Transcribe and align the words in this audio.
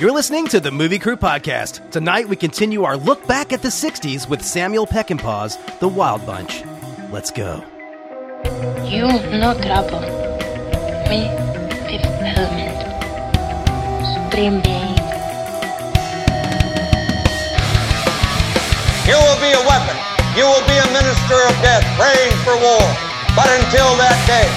You're 0.00 0.12
listening 0.12 0.46
to 0.46 0.60
the 0.60 0.70
Movie 0.70 0.98
Crew 0.98 1.18
Podcast. 1.18 1.90
Tonight 1.90 2.26
we 2.26 2.34
continue 2.34 2.84
our 2.84 2.96
look 2.96 3.26
back 3.26 3.52
at 3.52 3.60
the 3.60 3.68
60s 3.68 4.26
with 4.26 4.40
Samuel 4.40 4.86
Peckinpah's 4.86 5.58
The 5.78 5.88
Wild 5.88 6.24
Bunch. 6.24 6.64
Let's 7.12 7.30
go. 7.30 7.62
You 8.88 9.12
no 9.36 9.52
trouble. 9.60 10.00
Me, 11.04 11.28
Fifth 11.84 12.08
Element. 12.16 12.80
Supreme 14.08 14.64
Being. 14.64 14.96
You 19.04 19.20
will 19.20 19.40
be 19.44 19.52
a 19.52 19.62
weapon. 19.68 19.96
You 20.32 20.48
will 20.48 20.64
be 20.64 20.80
a 20.80 20.88
minister 20.96 21.36
of 21.44 21.52
death, 21.60 21.84
praying 22.00 22.32
for 22.40 22.56
war. 22.56 22.80
But 23.36 23.52
until 23.52 23.92
that 24.00 24.16
day, 24.24 24.48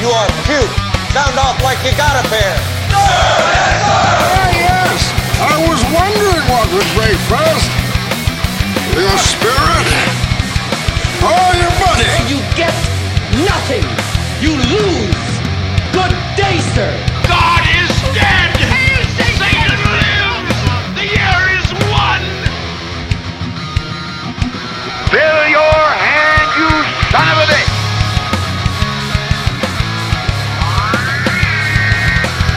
you 0.00 0.08
are 0.08 0.28
cute. 0.48 0.72
Sound 1.12 1.36
off 1.36 1.60
like 1.62 1.76
you 1.84 1.92
got 2.00 2.24
a 2.24 2.28
pair. 2.32 4.07
Yes! 5.38 5.46
I 5.46 5.68
was 5.68 5.82
wondering 5.94 6.44
what 6.50 6.66
would 6.72 6.88
break 6.98 7.18
first. 7.30 7.70
Your 8.94 9.18
spirit 9.18 9.86
or 11.22 11.46
your 11.54 11.70
money? 11.78 12.10
You 12.26 12.38
get 12.56 12.74
nothing. 13.46 13.86
You 14.42 14.56
lose. 14.56 15.28
Good 15.92 16.14
day, 16.36 16.58
sir. 16.74 16.90
God 17.28 17.62
is 17.78 17.90
dead! 18.14 18.50
Satan 19.38 19.78
lives! 19.86 20.58
The 20.94 21.06
year 21.06 21.40
is 21.58 21.68
one! 21.90 22.26
Fill 25.10 25.42
your 25.48 25.82
hand, 26.02 26.48
you 26.58 26.70
son 27.10 27.28
of 27.28 27.38
a 27.38 27.52
bitch! 27.52 27.67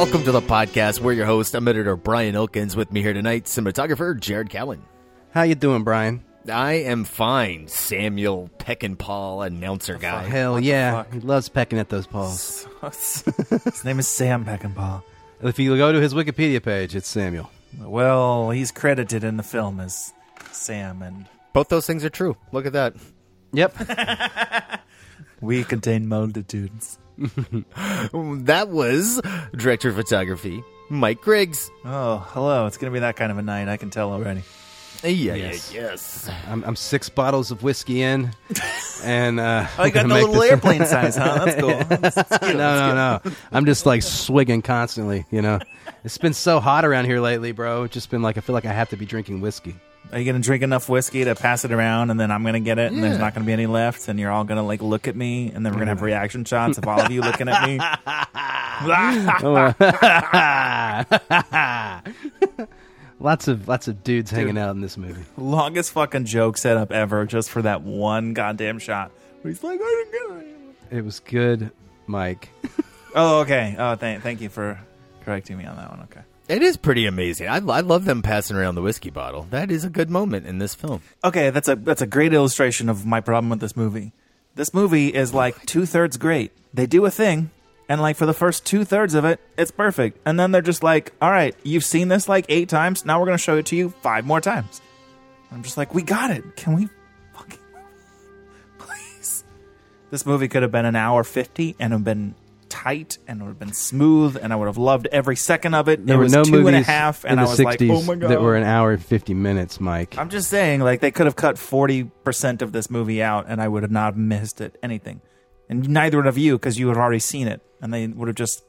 Welcome 0.00 0.24
to 0.24 0.32
the 0.32 0.40
podcast. 0.40 1.00
We're 1.00 1.12
your 1.12 1.26
host, 1.26 1.54
Editor 1.54 1.94
Brian 1.94 2.34
Elkins. 2.34 2.74
With 2.74 2.90
me 2.90 3.02
here 3.02 3.12
tonight, 3.12 3.44
cinematographer 3.44 4.18
Jared 4.18 4.48
Cowan. 4.48 4.82
How 5.34 5.42
you 5.42 5.54
doing, 5.54 5.84
Brian? 5.84 6.24
I 6.50 6.72
am 6.72 7.04
fine. 7.04 7.68
Samuel 7.68 8.48
Peckinpah, 8.58 9.46
announcer 9.46 9.98
guy. 9.98 10.22
Hell 10.22 10.58
yeah. 10.58 11.04
He 11.12 11.20
loves 11.20 11.50
pecking 11.50 11.78
at 11.78 11.90
those 11.90 12.06
paws. 12.06 12.66
His 12.82 13.84
name 13.84 13.98
is 13.98 14.08
Sam 14.08 14.46
Peckinpah. 14.46 15.02
If 15.42 15.58
you 15.58 15.76
go 15.76 15.92
to 15.92 16.00
his 16.00 16.14
Wikipedia 16.14 16.62
page, 16.62 16.96
it's 16.96 17.06
Samuel. 17.06 17.50
Well, 17.78 18.48
he's 18.48 18.72
credited 18.72 19.22
in 19.22 19.36
the 19.36 19.42
film 19.42 19.80
as 19.80 20.14
Sam, 20.50 21.02
and 21.02 21.26
Both 21.52 21.68
those 21.68 21.86
things 21.86 22.06
are 22.06 22.10
true. 22.10 22.38
Look 22.52 22.64
at 22.64 22.72
that. 22.72 22.94
Yep. 23.52 23.74
we 25.40 25.64
contain 25.64 26.08
multitudes. 26.08 26.98
That 28.12 28.68
was 28.70 29.20
director 29.54 29.90
of 29.90 29.96
photography, 29.96 30.62
Mike 30.88 31.20
Griggs. 31.20 31.70
Oh, 31.84 32.18
hello. 32.30 32.66
It's 32.66 32.76
going 32.78 32.90
to 32.92 32.94
be 32.94 33.00
that 33.00 33.16
kind 33.16 33.30
of 33.30 33.38
a 33.38 33.42
night. 33.42 33.68
I 33.68 33.76
can 33.76 33.90
tell 33.90 34.12
already. 34.12 34.42
Yeah, 35.02 35.34
Yes. 35.34 35.72
yeah, 35.72 35.80
yes. 35.82 36.30
I'm, 36.46 36.62
I'm 36.64 36.76
six 36.76 37.08
bottles 37.08 37.50
of 37.50 37.62
whiskey 37.62 38.02
in, 38.02 38.32
and 39.02 39.40
uh, 39.40 39.66
Oh, 39.78 39.84
you 39.84 39.92
got 39.92 40.06
the 40.08 40.14
little 40.14 40.42
airplane 40.42 40.84
size, 40.84 41.16
huh? 41.16 41.44
That's 41.46 41.60
cool. 41.60 42.48
no, 42.52 42.54
no, 42.54 42.94
no. 42.94 43.32
I'm 43.50 43.64
just 43.66 43.86
like 43.86 44.02
swigging 44.02 44.60
constantly. 44.62 45.24
You 45.30 45.40
know, 45.42 45.58
it's 46.04 46.18
been 46.18 46.34
so 46.34 46.60
hot 46.60 46.84
around 46.84 47.06
here 47.06 47.20
lately, 47.20 47.52
bro. 47.52 47.84
It's 47.84 47.94
just 47.94 48.10
been 48.10 48.20
like 48.22 48.36
I 48.36 48.40
feel 48.40 48.52
like 48.54 48.66
I 48.66 48.72
have 48.72 48.90
to 48.90 48.96
be 48.96 49.06
drinking 49.06 49.40
whiskey. 49.40 49.76
Are 50.12 50.18
you 50.18 50.24
going 50.24 50.40
to 50.40 50.44
drink 50.44 50.64
enough 50.64 50.88
whiskey 50.88 51.22
to 51.24 51.36
pass 51.36 51.64
it 51.64 51.70
around, 51.70 52.10
and 52.10 52.18
then 52.18 52.32
I'm 52.32 52.42
going 52.42 52.54
to 52.54 52.60
get 52.60 52.80
it, 52.80 52.90
and 52.90 53.00
there's 53.02 53.18
not 53.18 53.32
going 53.32 53.44
to 53.44 53.46
be 53.46 53.52
any 53.52 53.66
left, 53.66 54.08
and 54.08 54.18
you're 54.18 54.32
all 54.32 54.42
going 54.44 54.56
to 54.56 54.64
like 54.64 54.82
look 54.82 55.06
at 55.06 55.14
me, 55.14 55.52
and 55.54 55.64
then 55.64 55.72
we're 55.72 55.78
going 55.78 55.86
to 55.86 55.92
have 55.92 56.02
reaction 56.02 56.44
shots 56.44 56.78
of 56.78 56.88
all 56.88 57.00
of 57.00 57.12
you 57.12 57.20
looking 57.20 57.48
at 57.48 57.64
me. 57.66 57.78
lots 63.20 63.46
of 63.46 63.68
lots 63.68 63.88
of 63.88 64.02
dudes 64.02 64.30
hanging 64.30 64.58
out 64.58 64.70
in 64.70 64.80
this 64.80 64.96
movie. 64.96 65.22
Longest 65.36 65.92
fucking 65.92 66.24
joke 66.24 66.58
setup 66.58 66.90
ever, 66.90 67.26
just 67.26 67.50
for 67.50 67.62
that 67.62 67.82
one 67.82 68.32
goddamn 68.32 68.78
shot. 68.78 69.12
Where 69.42 69.52
he's 69.52 69.62
like, 69.62 69.78
I 69.80 70.04
didn't 70.10 70.12
get 70.12 70.46
it. 70.90 70.98
It 70.98 71.04
was 71.04 71.20
good, 71.20 71.70
Mike. 72.06 72.48
Oh, 73.12 73.40
okay. 73.40 73.74
Oh, 73.76 73.96
thank 73.96 74.22
thank 74.22 74.40
you 74.40 74.48
for 74.48 74.78
correcting 75.24 75.58
me 75.58 75.64
on 75.64 75.74
that 75.74 75.90
one. 75.90 76.02
Okay. 76.02 76.20
It 76.50 76.64
is 76.64 76.76
pretty 76.76 77.06
amazing. 77.06 77.46
I, 77.46 77.58
I 77.58 77.78
love 77.78 78.06
them 78.06 78.22
passing 78.22 78.56
around 78.56 78.74
the 78.74 78.82
whiskey 78.82 79.10
bottle. 79.10 79.46
That 79.50 79.70
is 79.70 79.84
a 79.84 79.88
good 79.88 80.10
moment 80.10 80.48
in 80.48 80.58
this 80.58 80.74
film. 80.74 81.00
Okay, 81.22 81.50
that's 81.50 81.68
a 81.68 81.76
that's 81.76 82.02
a 82.02 82.08
great 82.08 82.34
illustration 82.34 82.88
of 82.88 83.06
my 83.06 83.20
problem 83.20 83.50
with 83.50 83.60
this 83.60 83.76
movie. 83.76 84.12
This 84.56 84.74
movie 84.74 85.14
is 85.14 85.32
like 85.32 85.64
two 85.64 85.86
thirds 85.86 86.16
great. 86.16 86.50
They 86.74 86.86
do 86.86 87.04
a 87.04 87.10
thing, 87.10 87.52
and 87.88 88.02
like 88.02 88.16
for 88.16 88.26
the 88.26 88.34
first 88.34 88.66
two 88.66 88.84
thirds 88.84 89.14
of 89.14 89.24
it, 89.24 89.38
it's 89.56 89.70
perfect. 89.70 90.18
And 90.26 90.40
then 90.40 90.50
they're 90.50 90.60
just 90.60 90.82
like, 90.82 91.12
"All 91.22 91.30
right, 91.30 91.54
you've 91.62 91.84
seen 91.84 92.08
this 92.08 92.28
like 92.28 92.46
eight 92.48 92.68
times. 92.68 93.04
Now 93.04 93.20
we're 93.20 93.26
gonna 93.26 93.38
show 93.38 93.58
it 93.58 93.66
to 93.66 93.76
you 93.76 93.90
five 94.02 94.26
more 94.26 94.40
times." 94.40 94.80
I'm 95.52 95.62
just 95.62 95.76
like, 95.76 95.94
"We 95.94 96.02
got 96.02 96.32
it. 96.32 96.56
Can 96.56 96.74
we 96.74 96.88
fucking 97.32 97.60
please?" 98.78 99.44
This 100.10 100.26
movie 100.26 100.48
could 100.48 100.62
have 100.62 100.72
been 100.72 100.84
an 100.84 100.96
hour 100.96 101.22
fifty 101.22 101.76
and 101.78 101.92
have 101.92 102.02
been 102.02 102.34
tight 102.70 103.18
and 103.26 103.40
it 103.40 103.44
would 103.44 103.50
have 103.50 103.58
been 103.58 103.74
smooth, 103.74 104.38
and 104.40 104.52
I 104.52 104.56
would 104.56 104.66
have 104.66 104.78
loved 104.78 105.08
every 105.12 105.36
second 105.36 105.74
of 105.74 105.88
it. 105.88 106.06
There 106.06 106.14
it 106.14 106.18
were 106.18 106.24
was 106.24 106.32
no 106.32 106.44
two 106.44 106.52
movies 106.52 106.68
and 106.68 106.76
a 106.76 106.82
half, 106.82 107.24
and 107.24 107.38
I 107.38 107.44
the 107.44 107.50
was 107.50 107.58
60s 107.58 107.64
like, 107.64 107.82
"Oh 107.82 108.02
my 108.02 108.14
god!" 108.14 108.30
that 108.30 108.40
were 108.40 108.56
an 108.56 108.62
hour 108.64 108.92
and 108.92 109.04
fifty 109.04 109.34
minutes, 109.34 109.80
Mike. 109.80 110.16
I'm 110.16 110.30
just 110.30 110.48
saying, 110.48 110.80
like 110.80 111.00
they 111.00 111.10
could 111.10 111.26
have 111.26 111.36
cut 111.36 111.58
forty 111.58 112.04
percent 112.04 112.62
of 112.62 112.72
this 112.72 112.88
movie 112.90 113.22
out, 113.22 113.46
and 113.48 113.60
I 113.60 113.68
would 113.68 113.82
have 113.82 113.92
not 113.92 114.16
missed 114.16 114.60
it 114.60 114.78
anything. 114.82 115.20
And 115.68 115.88
neither 115.88 116.16
would 116.16 116.26
have 116.26 116.38
you 116.38 116.56
because 116.56 116.78
you 116.78 116.88
had 116.88 116.96
already 116.96 117.18
seen 117.18 117.46
it, 117.46 117.60
and 117.82 117.92
they 117.92 118.06
would 118.06 118.28
have 118.28 118.36
just 118.36 118.64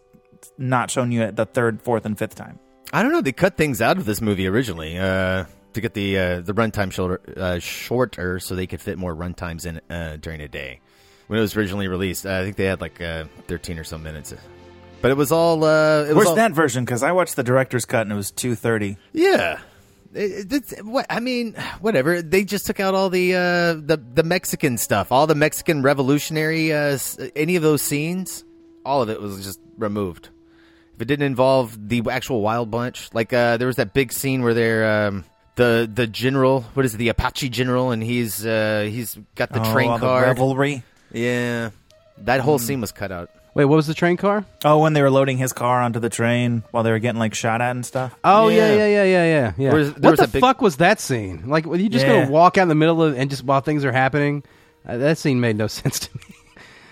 not 0.57 0.91
shown 0.91 1.11
you 1.11 1.21
it 1.21 1.35
the 1.35 1.45
third, 1.45 1.81
fourth, 1.81 2.05
and 2.05 2.17
fifth 2.17 2.35
time. 2.35 2.59
I 2.93 3.03
don't 3.03 3.11
know. 3.11 3.21
They 3.21 3.31
cut 3.31 3.57
things 3.57 3.81
out 3.81 3.97
of 3.97 4.05
this 4.05 4.21
movie 4.21 4.47
originally 4.47 4.97
uh, 4.97 5.45
to 5.73 5.81
get 5.81 5.93
the 5.93 6.17
uh, 6.17 6.41
the 6.41 6.53
runtime 6.53 6.91
shorter, 6.91 7.21
uh, 7.37 7.59
shorter, 7.59 8.39
so 8.39 8.55
they 8.55 8.67
could 8.67 8.81
fit 8.81 8.97
more 8.97 9.15
runtimes 9.15 9.65
in 9.65 9.79
uh, 9.89 10.17
during 10.17 10.41
a 10.41 10.47
day. 10.47 10.81
When 11.31 11.37
it 11.37 11.43
was 11.43 11.55
originally 11.55 11.87
released, 11.87 12.25
I 12.25 12.43
think 12.43 12.57
they 12.57 12.65
had 12.65 12.81
like 12.81 12.99
uh, 12.99 13.23
thirteen 13.47 13.79
or 13.79 13.85
so 13.85 13.97
minutes. 13.97 14.33
But 14.99 15.11
it 15.11 15.13
was 15.13 15.31
all. 15.31 15.63
Uh, 15.63 16.03
it 16.03 16.07
was 16.09 16.15
Where's 16.15 16.27
all, 16.27 16.35
that 16.35 16.51
version? 16.51 16.83
Because 16.83 17.03
I 17.03 17.13
watched 17.13 17.37
the 17.37 17.43
director's 17.43 17.85
cut 17.85 18.01
and 18.01 18.11
it 18.11 18.15
was 18.15 18.31
two 18.31 18.53
thirty. 18.53 18.97
Yeah. 19.13 19.61
It, 20.13 20.51
it's, 20.51 20.77
what 20.81 21.05
I 21.09 21.21
mean, 21.21 21.53
whatever. 21.79 22.21
They 22.21 22.43
just 22.43 22.65
took 22.65 22.81
out 22.81 22.95
all 22.95 23.09
the 23.09 23.33
uh, 23.33 23.39
the 23.75 23.97
the 24.13 24.23
Mexican 24.23 24.77
stuff, 24.77 25.13
all 25.13 25.25
the 25.25 25.33
Mexican 25.35 25.83
revolutionary, 25.83 26.73
uh, 26.73 26.97
any 27.33 27.55
of 27.55 27.63
those 27.63 27.81
scenes. 27.81 28.43
All 28.85 29.01
of 29.01 29.09
it 29.09 29.21
was 29.21 29.41
just 29.41 29.61
removed. 29.77 30.27
If 30.95 31.01
it 31.01 31.05
didn't 31.05 31.27
involve 31.27 31.87
the 31.87 32.03
actual 32.11 32.41
Wild 32.41 32.69
Bunch, 32.69 33.07
like 33.13 33.31
uh, 33.31 33.55
there 33.55 33.67
was 33.67 33.77
that 33.77 33.93
big 33.93 34.11
scene 34.11 34.41
where 34.43 34.53
they're 34.53 35.07
um, 35.07 35.23
the 35.55 35.89
the 35.89 36.07
general, 36.07 36.63
what 36.73 36.85
is 36.85 36.93
it, 36.93 36.97
the 36.97 37.07
Apache 37.07 37.47
general, 37.47 37.91
and 37.91 38.03
he's 38.03 38.45
uh, 38.45 38.85
he's 38.91 39.17
got 39.35 39.53
the 39.53 39.61
Oh, 39.61 39.71
train 39.71 39.97
the 39.97 40.07
revelry. 40.07 40.83
Yeah, 41.13 41.71
that 42.19 42.39
whole 42.41 42.59
scene 42.59 42.81
was 42.81 42.91
cut 42.91 43.11
out. 43.11 43.29
Wait, 43.53 43.65
what 43.65 43.75
was 43.75 43.85
the 43.87 43.93
train 43.93 44.15
car? 44.15 44.45
Oh, 44.63 44.79
when 44.79 44.93
they 44.93 45.01
were 45.01 45.09
loading 45.09 45.37
his 45.37 45.51
car 45.51 45.81
onto 45.81 45.99
the 45.99 46.07
train 46.09 46.63
while 46.71 46.83
they 46.83 46.91
were 46.91 46.99
getting 46.99 47.19
like 47.19 47.33
shot 47.33 47.59
at 47.61 47.71
and 47.71 47.85
stuff. 47.85 48.15
Oh 48.23 48.47
yeah, 48.47 48.73
Yeah. 48.73 48.75
yeah, 48.75 48.85
yeah, 48.85 49.03
yeah, 49.03 49.03
yeah. 49.03 49.53
yeah. 49.57 49.69
There 49.71 49.77
was- 49.79 49.93
there 49.93 50.01
what 50.01 50.11
was 50.11 50.19
the 50.19 50.23
a 50.25 50.27
big- 50.29 50.41
fuck 50.41 50.61
was 50.61 50.77
that 50.77 51.01
scene? 51.01 51.43
Like, 51.49 51.65
were 51.65 51.75
you 51.75 51.89
just 51.89 52.05
Yeah. 52.05 52.21
gonna 52.21 52.31
walk 52.31 52.57
out 52.57 52.63
in 52.63 52.67
the 52.69 52.75
middle 52.75 53.03
of 53.03 53.17
and 53.17 53.29
just 53.29 53.43
while 53.43 53.59
things 53.61 53.83
are 53.83 53.91
happening? 53.91 54.43
Uh, 54.87 54.97
that 54.97 55.17
scene 55.17 55.41
made 55.41 55.57
no 55.57 55.67
sense 55.79 55.99
to 55.99 56.09
me. 56.17 56.23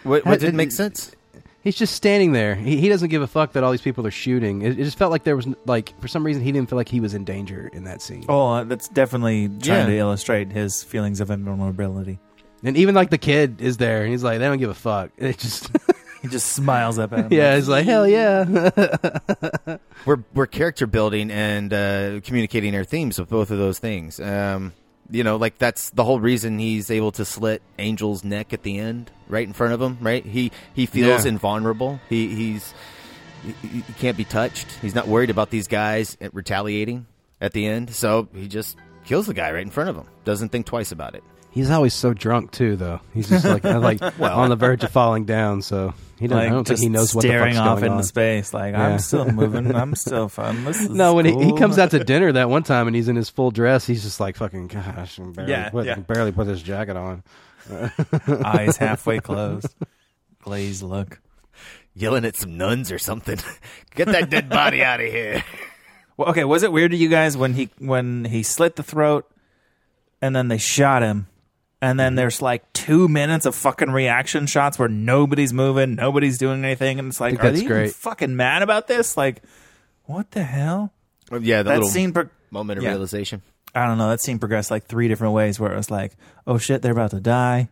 What, 0.04 0.24
How- 0.26 0.32
what 0.32 0.40
didn't 0.42 0.58
make 0.58 0.72
sense? 0.74 1.12
He's 1.62 1.76
just 1.76 1.94
standing 1.94 2.32
there. 2.32 2.56
He, 2.56 2.78
he 2.78 2.88
doesn't 2.88 3.10
give 3.10 3.22
a 3.22 3.28
fuck 3.28 3.52
that 3.54 3.64
all 3.66 3.72
these 3.72 3.82
people 3.82 4.08
are 4.08 4.12
shooting. 4.12 4.62
It, 4.62 4.80
it 4.80 4.84
just 4.86 4.98
felt 4.98 5.12
like 5.12 5.24
there 5.26 5.36
was 5.36 5.48
like 5.66 5.94
for 6.02 6.08
some 6.10 6.26
reason 6.26 6.42
he 6.44 6.52
didn't 6.54 6.70
feel 6.70 6.78
like 6.78 6.88
he 6.90 7.00
was 7.02 7.14
in 7.14 7.24
danger 7.26 7.70
in 7.74 7.84
that 7.86 8.02
scene. 8.02 8.26
Oh, 8.30 8.48
uh, 8.50 8.64
that's 8.66 8.88
definitely 8.90 9.48
trying 9.48 9.62
Yeah. 9.62 9.86
to 9.88 9.98
illustrate 9.98 10.52
his 10.52 10.84
feelings 10.84 11.20
of 11.22 11.30
invulnerability. 11.32 12.20
And 12.64 12.76
even 12.78 12.94
like 12.96 13.10
the 13.10 13.18
kid 13.18 13.62
is 13.62 13.78
there, 13.78 14.02
and 14.04 14.12
he's 14.12 14.24
like, 14.24 14.40
they 14.40 14.46
don't 14.46 14.58
give 14.58 14.70
a 14.70 14.74
fuck. 14.74 15.12
It 15.18 15.38
just 15.38 15.70
He 16.22 16.28
just 16.28 16.52
smiles 16.52 17.00
up 17.00 17.14
at 17.14 17.20
him. 17.20 17.28
Yeah, 17.34 17.56
he's 17.56 17.70
like, 17.70 17.86
hell 17.86 18.06
yeah. 18.06 18.44
we're 20.06 20.24
we're 20.34 20.48
character 20.48 20.86
building 20.88 21.32
and 21.32 21.74
uh, 21.74 22.20
communicating 22.24 22.76
our 22.76 22.84
themes 22.84 23.18
with 23.20 23.30
both 23.30 23.52
of 23.52 23.58
those 23.58 23.80
things. 23.80 24.20
Um, 24.20 24.74
you 25.10 25.24
know, 25.24 25.38
like 25.38 25.58
that's 25.58 25.92
the 25.92 26.04
whole 26.04 26.20
reason 26.20 26.60
he's 26.60 26.92
able 26.92 27.12
to 27.14 27.24
slit 27.26 27.62
Angel's 27.78 28.24
neck 28.26 28.52
at 28.54 28.64
the 28.64 28.78
end, 28.80 29.10
right 29.30 29.48
in 29.48 29.54
front 29.54 29.72
of 29.74 29.82
him. 29.82 29.98
Right? 30.02 30.26
He 30.26 30.52
he 30.74 30.86
feels 30.86 31.24
Yeah. 31.24 31.30
invulnerable. 31.30 32.02
He 32.10 32.28
he's 32.36 32.74
he, 33.62 33.68
he 33.70 33.94
can't 33.94 34.18
be 34.18 34.26
touched. 34.26 34.68
He's 34.82 34.94
not 34.96 35.08
worried 35.08 35.30
about 35.30 35.50
these 35.52 35.68
guys 35.70 36.18
retaliating 36.34 37.06
at 37.40 37.54
the 37.54 37.66
end, 37.66 37.92
so 37.92 38.28
he 38.34 38.50
just 38.50 38.76
kills 39.06 39.26
the 39.28 39.34
guy 39.34 39.52
right 39.54 39.62
in 39.64 39.72
front 39.72 39.90
of 39.90 39.96
him. 39.96 40.08
Doesn't 40.26 40.50
think 40.50 40.66
twice 40.66 40.92
about 40.92 41.16
it. 41.16 41.24
He's 41.52 41.70
always 41.72 41.94
so 41.94 42.14
drunk 42.14 42.52
too, 42.52 42.76
though. 42.76 43.02
He's 43.14 43.28
just 43.30 43.44
like 43.46 43.66
uh, 43.66 43.80
like 43.80 44.02
on 44.22 44.50
the 44.50 44.56
verge 44.56 44.84
of 44.84 44.92
falling 44.92 45.26
down. 45.26 45.62
So 45.64 45.94
he 46.20 46.28
doesn't. 46.28 46.38
Like, 46.44 46.52
I 46.52 46.54
don't 46.54 46.68
think 46.68 46.80
he 46.80 46.90
knows 46.90 47.16
what 47.16 47.24
the 47.24 47.30
staring 47.30 47.56
fuck's 47.56 47.68
off 47.68 47.76
going 47.80 47.86
into 47.86 47.98
on. 47.98 48.04
space. 48.04 48.54
Like 48.54 48.74
Yeah. 48.74 48.88
I'm 48.88 49.00
still 49.00 49.32
moving. 49.32 49.74
I'm 49.76 49.96
still 49.96 50.30
fun. 50.30 50.64
This 50.66 50.80
is 50.82 50.90
No, 50.90 51.16
when 51.16 51.26
he, 51.26 51.34
he 51.46 51.58
comes 51.58 51.80
out 51.80 51.92
to 51.92 52.04
dinner 52.04 52.32
that 52.34 52.50
one 52.50 52.64
time 52.64 52.88
and 52.88 52.96
he's 52.96 53.08
in 53.08 53.16
his 53.16 53.30
full 53.30 53.50
dress, 53.52 53.86
he's 53.88 54.04
just 54.04 54.20
like 54.20 54.36
fucking 54.36 54.68
gosh, 54.68 55.20
I 55.20 55.24
can 55.24 55.32
barely 55.34 55.52
Yeah, 55.52 55.70
put, 55.70 55.86
yeah. 55.88 55.96
barely 55.96 56.32
put 56.32 56.46
this 56.46 56.62
jacket 56.62 56.96
on. 56.96 57.24
eyes 58.46 58.78
halfway 58.78 59.20
closed, 59.20 59.68
glazed 60.42 60.84
look. 60.84 61.20
Yelling 61.96 62.26
at 62.26 62.36
some 62.36 62.58
nuns 62.58 62.92
or 62.92 63.00
something. 63.00 63.38
Get 63.96 64.08
that 64.08 64.30
dead 64.30 64.50
body 64.50 64.84
out 64.84 65.02
of 65.02 65.08
here. 65.08 65.44
Well, 66.16 66.30
okay, 66.30 66.44
was 66.44 66.64
it 66.64 66.72
weird 66.72 66.92
to 66.92 66.98
you 66.98 67.10
guys 67.10 67.36
when 67.36 67.54
he 67.54 67.70
when 67.80 68.26
he 68.26 68.44
slit 68.44 68.76
the 68.76 68.84
throat 68.84 69.30
and 70.22 70.36
then 70.36 70.48
they 70.48 70.58
shot 70.58 71.02
him? 71.02 71.28
And 71.82 71.92
Mm-hmm. 71.92 71.98
then 71.98 72.16
there's 72.16 72.42
like 72.42 72.72
two 72.74 73.08
minutes 73.08 73.46
of 73.46 73.56
fucking 73.56 73.92
reaction 73.92 74.48
shots 74.48 74.78
where 74.78 74.90
nobody's 74.90 75.54
moving, 75.54 75.96
nobody's 75.96 76.38
doing 76.38 76.64
anything, 76.66 77.00
and 77.00 77.08
it's 77.10 77.22
like, 77.22 77.36
are 77.36 77.44
that's 77.44 77.60
they 77.60 77.66
even 77.66 77.78
great. 77.78 77.94
fucking 77.94 78.36
mad 78.36 78.62
about 78.64 78.88
this? 78.88 79.16
Like, 79.16 79.42
what 80.06 80.32
the 80.32 80.44
hell? 80.44 80.92
Yeah, 81.32 81.64
the 81.64 81.70
that 81.70 81.76
little 81.78 81.90
scene. 81.90 82.12
Pro- 82.12 82.30
moment 82.52 82.80
of 82.80 82.84
Yeah. 82.84 82.90
realization. 82.92 83.42
I 83.76 83.86
don't 83.86 83.98
know. 84.00 84.10
That 84.10 84.20
scene 84.22 84.40
progressed 84.40 84.72
like 84.72 84.86
three 84.88 85.08
different 85.08 85.34
ways 85.36 85.60
where 85.60 85.72
it 85.72 85.78
was 85.78 85.92
like, 85.92 86.18
oh 86.48 86.58
shit, 86.58 86.82
they're 86.82 86.92
about 86.92 87.12
to 87.12 87.20
die. 87.22 87.70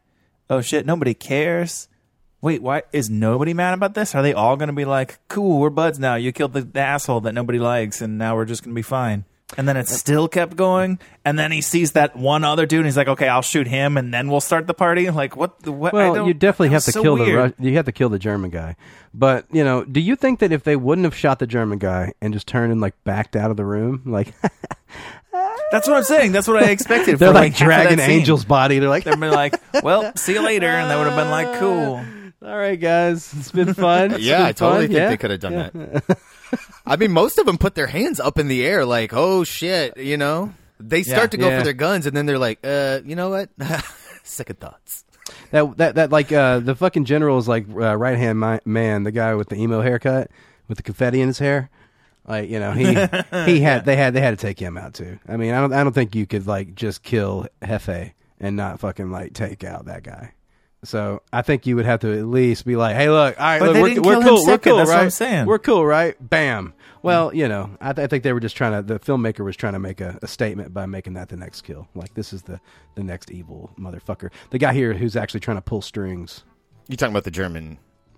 Oh 0.49 0.61
shit, 0.61 0.85
nobody 0.85 1.13
cares. 1.15 1.87
Wait, 2.39 2.61
why 2.61 2.83
is 2.93 3.09
nobody 3.09 3.53
mad 3.55 3.73
about 3.73 3.95
this? 3.95 4.13
Are 4.13 4.21
they 4.21 4.31
all 4.33 4.55
going 4.57 4.67
to 4.67 4.73
be 4.73 4.85
like, 4.85 5.17
cool, 5.27 5.59
we're 5.59 5.71
buds 5.71 5.97
now. 5.97 6.13
You 6.15 6.31
killed 6.31 6.53
the, 6.53 6.61
the 6.61 6.79
asshole 6.79 7.21
that 7.21 7.33
nobody 7.33 7.57
likes, 7.57 7.99
and 7.99 8.19
now 8.19 8.35
we're 8.35 8.45
just 8.45 8.63
going 8.63 8.73
to 8.75 8.79
be 8.79 8.83
fine. 8.83 9.25
And 9.55 9.65
then 9.65 9.77
it 9.77 9.87
still 9.87 10.27
kept 10.27 10.57
going. 10.57 10.99
And 11.23 11.39
then 11.39 11.53
he 11.53 11.61
sees 11.61 11.93
that 11.93 12.17
one 12.17 12.43
other 12.43 12.65
dude, 12.65 12.79
and 12.79 12.85
he's 12.87 12.97
like, 12.97 13.07
okay, 13.07 13.29
I'll 13.29 13.41
shoot 13.41 13.65
him, 13.65 13.95
and 13.95 14.13
then 14.13 14.27
we'll 14.29 14.41
start 14.41 14.67
the 14.67 14.73
party. 14.73 15.09
Like, 15.09 15.37
what? 15.37 15.61
The, 15.61 15.71
what? 15.71 15.93
I 15.93 15.97
Well, 15.97 16.15
don't- 16.15 16.27
you 16.27 16.33
definitely 16.33 16.69
have 16.69 16.83
to 16.83 16.91
so 16.91 17.01
kill 17.01 17.15
the 17.15 17.23
weird. 17.23 17.55
Ru- 17.57 17.65
you 17.69 17.75
have 17.77 17.85
to 17.85 17.93
kill 17.93 18.09
the 18.09 18.19
German 18.19 18.49
guy. 18.49 18.75
But 19.13 19.45
you 19.51 19.63
know, 19.63 19.85
do 19.85 20.01
you 20.01 20.17
think 20.17 20.39
that 20.39 20.51
if 20.51 20.63
they 20.63 20.75
wouldn't 20.75 21.05
have 21.05 21.15
shot 21.15 21.39
the 21.39 21.47
German 21.47 21.77
guy 21.79 22.13
and 22.21 22.33
just 22.33 22.45
turned 22.45 22.71
and 22.73 22.81
like 22.81 22.93
backed 23.05 23.35
out 23.37 23.49
of 23.49 23.55
the 23.57 23.63
room, 23.65 24.01
like 24.05 24.33
That's 25.71 25.87
what 25.87 25.97
I'm 25.97 26.03
saying. 26.03 26.31
That's 26.33 26.47
what 26.47 26.61
I 26.63 26.69
expected. 26.69 27.17
they're 27.19 27.29
for, 27.29 27.33
like, 27.33 27.53
half 27.53 27.67
dragging. 27.67 27.99
Angel's 27.99 28.45
body, 28.45 28.79
they're 28.79 28.89
like, 28.89 29.03
They'd 29.03 29.19
be 29.19 29.27
like, 29.29 29.55
well, 29.83 30.13
see 30.15 30.33
you 30.33 30.41
later, 30.41 30.67
and 30.67 30.89
that 30.89 30.97
would 30.97 31.07
have 31.07 31.17
been 31.17 31.29
like, 31.31 31.59
cool. 31.59 32.01
all 32.47 32.57
right, 32.57 32.79
guys, 32.79 33.33
it's 33.37 33.51
been 33.51 33.73
fun. 33.73 34.11
It's 34.15 34.23
Yeah, 34.23 34.37
been 34.37 34.45
I 34.47 34.51
totally 34.53 34.87
fun. 34.87 34.87
think 34.87 34.97
Yeah? 34.99 35.09
they 35.09 35.17
could 35.17 35.31
have 35.31 35.39
done 35.39 35.53
that. 35.53 36.17
I 36.85 36.95
mean, 36.95 37.11
most 37.11 37.37
of 37.37 37.45
them 37.45 37.57
put 37.57 37.75
their 37.75 37.87
hands 37.87 38.19
up 38.19 38.37
in 38.39 38.47
the 38.47 38.65
air, 38.65 38.85
like, 38.85 39.11
"Oh 39.13 39.43
shit," 39.43 39.97
you 39.97 40.17
know. 40.17 40.53
They 40.79 41.03
start 41.03 41.23
Yeah. 41.23 41.27
to 41.27 41.37
go 41.37 41.49
Yeah. 41.49 41.57
for 41.59 41.63
their 41.63 41.73
guns, 41.73 42.05
and 42.05 42.15
then 42.15 42.25
they're 42.27 42.37
like, 42.37 42.59
"Uh, 42.63 42.99
you 43.05 43.15
know 43.15 43.29
what? 43.29 43.49
Second 44.23 44.59
thoughts." 44.59 45.03
That 45.51 45.77
that 45.77 45.95
that 45.95 46.11
like 46.11 46.31
uh, 46.31 46.59
the 46.59 46.75
fucking 46.75 47.05
general 47.05 47.37
is 47.37 47.47
like 47.47 47.65
uh, 47.69 47.97
right 47.97 48.17
hand 48.17 48.39
man, 48.65 49.03
the 49.03 49.11
guy 49.11 49.33
with 49.35 49.49
the 49.49 49.55
emo 49.55 49.81
haircut 49.81 50.29
with 50.67 50.77
the 50.77 50.83
confetti 50.83 51.19
in 51.21 51.27
his 51.27 51.39
hair. 51.39 51.69
Like 52.27 52.49
you 52.49 52.59
know 52.59 52.71
he 52.71 52.85
he 53.45 53.59
had 53.61 53.85
they 53.85 53.95
had 53.95 54.13
they 54.13 54.21
had 54.21 54.37
to 54.37 54.41
take 54.45 54.59
him 54.59 54.77
out 54.77 54.93
too. 54.93 55.19
I 55.27 55.35
mean 55.37 55.53
I 55.53 55.59
don't 55.61 55.73
I 55.73 55.83
don't 55.83 55.93
think 55.93 56.15
you 56.15 56.25
could 56.25 56.47
like 56.47 56.75
just 56.75 57.03
kill 57.03 57.47
Hefe 57.61 58.11
and 58.39 58.55
not 58.55 58.79
fucking 58.79 59.09
like 59.11 59.33
take 59.33 59.63
out 59.63 59.85
that 59.85 60.03
guy. 60.03 60.31
So 60.83 61.21
I 61.33 61.41
think 61.41 61.65
you 61.65 61.75
would 61.75 61.85
have 61.85 62.01
to 62.01 62.17
at 62.17 62.25
least 62.25 62.65
be 62.65 62.75
like, 62.75 62.95
hey, 62.95 63.09
look, 63.09 63.39
all 63.39 63.45
right, 63.45 63.59
But 63.59 63.65
look, 63.65 63.73
they 63.73 63.81
we're, 63.81 63.89
didn't 63.89 64.05
we're 64.05 64.21
cool, 64.23 64.45
we're 64.45 64.57
cool, 64.59 64.77
that's 64.77 64.89
what 64.89 64.95
right? 64.95 65.03
I'm 65.03 65.09
saying. 65.09 65.45
We're 65.47 65.59
cool, 65.59 65.85
right? 65.85 66.15
Bam. 66.19 66.73
Well, 67.01 67.33
you 67.33 67.47
know, 67.47 67.71
I, 67.81 67.93
th- 67.93 68.03
I 68.03 68.07
think 68.07 68.23
they 68.23 68.33
were 68.33 68.39
just 68.39 68.55
trying 68.57 68.73
to. 68.73 68.81
The 68.81 68.99
filmmaker 68.99 69.43
was 69.45 69.55
trying 69.55 69.73
to 69.73 69.79
make 69.79 70.01
a, 70.01 70.19
a 70.21 70.27
statement 70.27 70.73
by 70.73 70.85
making 70.85 71.13
that 71.13 71.29
the 71.29 71.37
next 71.37 71.61
kill. 71.61 71.87
Like 71.95 72.13
this 72.15 72.33
is 72.33 72.41
the 72.43 72.59
the 72.95 73.03
next 73.03 73.31
evil 73.31 73.71
motherfucker. 73.79 74.29
The 74.49 74.57
guy 74.57 74.73
here 74.73 74.93
who's 74.93 75.15
actually 75.15 75.39
trying 75.39 75.57
to 75.57 75.61
pull 75.61 75.81
strings. 75.81 76.43
You 76.87 76.97
talking 76.97 77.13
about 77.13 77.23
the 77.23 77.31
German? 77.31 77.77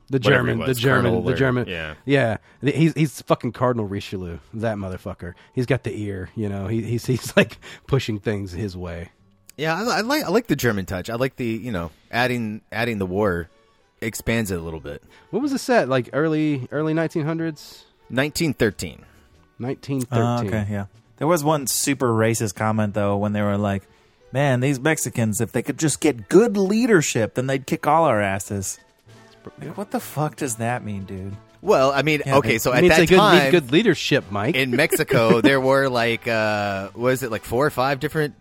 The 0.10 0.18
German, 0.20 0.60
he 0.60 0.66
the 0.66 0.74
German, 0.74 1.04
Colonel 1.12 1.22
the 1.24 1.34
or- 1.34 1.36
German. 1.36 1.68
yeah. 1.68 1.94
yeah. 2.06 2.38
He's 2.64 2.94
he's 2.94 3.22
fucking 3.22 3.52
Cardinal 3.52 3.86
Richelieu. 3.86 4.40
That 4.56 4.78
motherfucker. 4.78 5.34
He's 5.54 5.68
got 5.68 5.84
the 5.84 5.96
ear. 5.96 6.30
You 6.36 6.50
know, 6.50 6.66
he, 6.66 6.82
he's 6.82 7.06
he's 7.06 7.36
like 7.38 7.60
pushing 7.86 8.20
things 8.20 8.52
his 8.54 8.76
way. 8.76 9.12
Yeah, 9.60 9.76
I, 9.76 9.98
I 9.98 10.02
like 10.02 10.24
I 10.24 10.30
like 10.30 10.48
the 10.48 10.56
German 10.56 10.86
touch. 10.86 11.10
I 11.10 11.16
like 11.16 11.36
the 11.36 11.46
you 11.46 11.72
know 11.72 11.92
adding 12.12 12.62
adding 12.72 12.98
the 12.98 13.06
war 13.06 13.50
expands 14.02 14.52
it 14.52 14.58
a 14.60 14.62
little 14.62 14.80
bit. 14.80 15.04
What 15.32 15.42
was 15.42 15.52
the 15.52 15.60
set 15.60 15.90
like? 15.90 16.10
Early 16.14 16.68
early 16.72 16.94
nineteen 16.94 17.26
hundreds, 17.26 17.86
1913. 18.10 19.04
nineteen 19.60 20.04
Oh, 20.12 20.38
thirteen. 20.38 20.48
okay, 20.54 20.68
yeah. 20.72 20.86
There 21.18 21.28
was 21.28 21.44
one 21.44 21.68
super 21.68 22.08
racist 22.10 22.56
comment 22.56 22.94
though 22.94 23.18
when 23.18 23.34
they 23.34 23.42
were 23.42 23.58
like, 23.58 23.84
"Man, 24.32 24.62
these 24.62 24.80
Mexicans, 24.80 25.42
if 25.42 25.52
they 25.52 25.62
could 25.62 25.78
just 25.78 26.00
get 26.00 26.30
good 26.30 26.56
leadership, 26.56 27.34
then 27.36 27.48
they'd 27.48 27.66
kick 27.68 27.86
all 27.88 28.06
our 28.06 28.22
asses." 28.22 28.80
Like, 29.60 29.78
what 29.78 29.92
the 29.92 30.00
fuck 30.00 30.36
does 30.38 30.56
that 30.58 30.84
mean, 30.86 31.04
dude? 31.06 31.36
Well, 31.62 31.92
I 31.92 32.04
mean, 32.04 32.22
Yeah, 32.26 32.38
okay, 32.38 32.58
so 32.58 32.72
It 32.72 32.86
at 32.86 32.88
that 32.90 32.98
they 33.00 33.06
good, 33.08 33.18
time 33.18 33.44
need 33.46 33.52
good 33.52 33.72
leadership, 33.72 34.26
Mike. 34.32 34.56
in 34.56 34.72
Mexico, 34.72 35.42
there 35.42 35.60
were 35.60 35.90
like 35.90 36.26
uh 36.28 36.90
was 36.96 37.22
it 37.24 37.32
like 37.32 37.44
four 37.44 37.66
or 37.66 37.70
five 37.70 38.00
different 38.00 38.36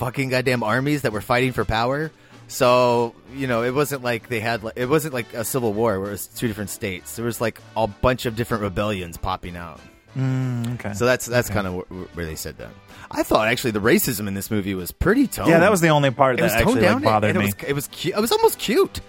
fucking 0.00 0.30
goddamn 0.30 0.62
armies 0.62 1.02
that 1.02 1.12
were 1.12 1.20
fighting 1.20 1.52
for 1.52 1.64
power. 1.64 2.10
So 2.48 3.14
you 3.34 3.46
know, 3.46 3.62
it 3.62 3.72
wasn't 3.72 4.02
like 4.02 4.28
they 4.28 4.40
had 4.40 4.64
like, 4.64 4.74
it 4.76 4.86
wasn't 4.88 5.14
like 5.14 5.32
a 5.34 5.44
civil 5.44 5.72
war 5.72 6.00
where 6.00 6.08
it 6.08 6.12
was 6.12 6.26
two 6.26 6.48
different 6.48 6.70
states. 6.70 7.16
There 7.16 7.24
was 7.24 7.40
like 7.40 7.60
a 7.76 7.86
bunch 7.86 8.26
of 8.26 8.34
different 8.34 8.62
rebellions 8.64 9.16
popping 9.18 9.56
out. 9.56 9.78
Okay. 10.16 10.92
So 10.94 11.04
that's 11.04 11.26
that's 11.26 11.48
kind 11.50 11.66
of 11.66 11.86
wh- 11.86 12.16
where 12.16 12.26
they 12.26 12.34
said 12.34 12.58
that. 12.58 12.70
I 13.10 13.22
thought 13.22 13.46
actually 13.46 13.72
the 13.72 13.80
racism 13.80 14.26
in 14.26 14.34
this 14.34 14.50
movie 14.50 14.74
was 14.74 14.90
pretty 14.90 15.26
toned. 15.28 15.48
yeah, 15.50 15.60
that 15.60 15.70
was 15.70 15.80
the 15.80 15.88
only 15.88 16.10
part 16.10 16.34
it 16.34 16.42
that 16.42 16.44
was 16.44 16.52
toned 16.54 16.66
actually 16.66 16.80
down 16.80 16.94
like, 16.94 17.04
bothered 17.04 17.36
me. 17.36 17.42
It 17.42 17.44
was, 17.44 17.68
it 17.68 17.72
was 17.74 17.88
cute. 17.88 18.16
It 18.16 18.20
was 18.20 18.32
almost 18.32 18.58
cute. 18.58 19.00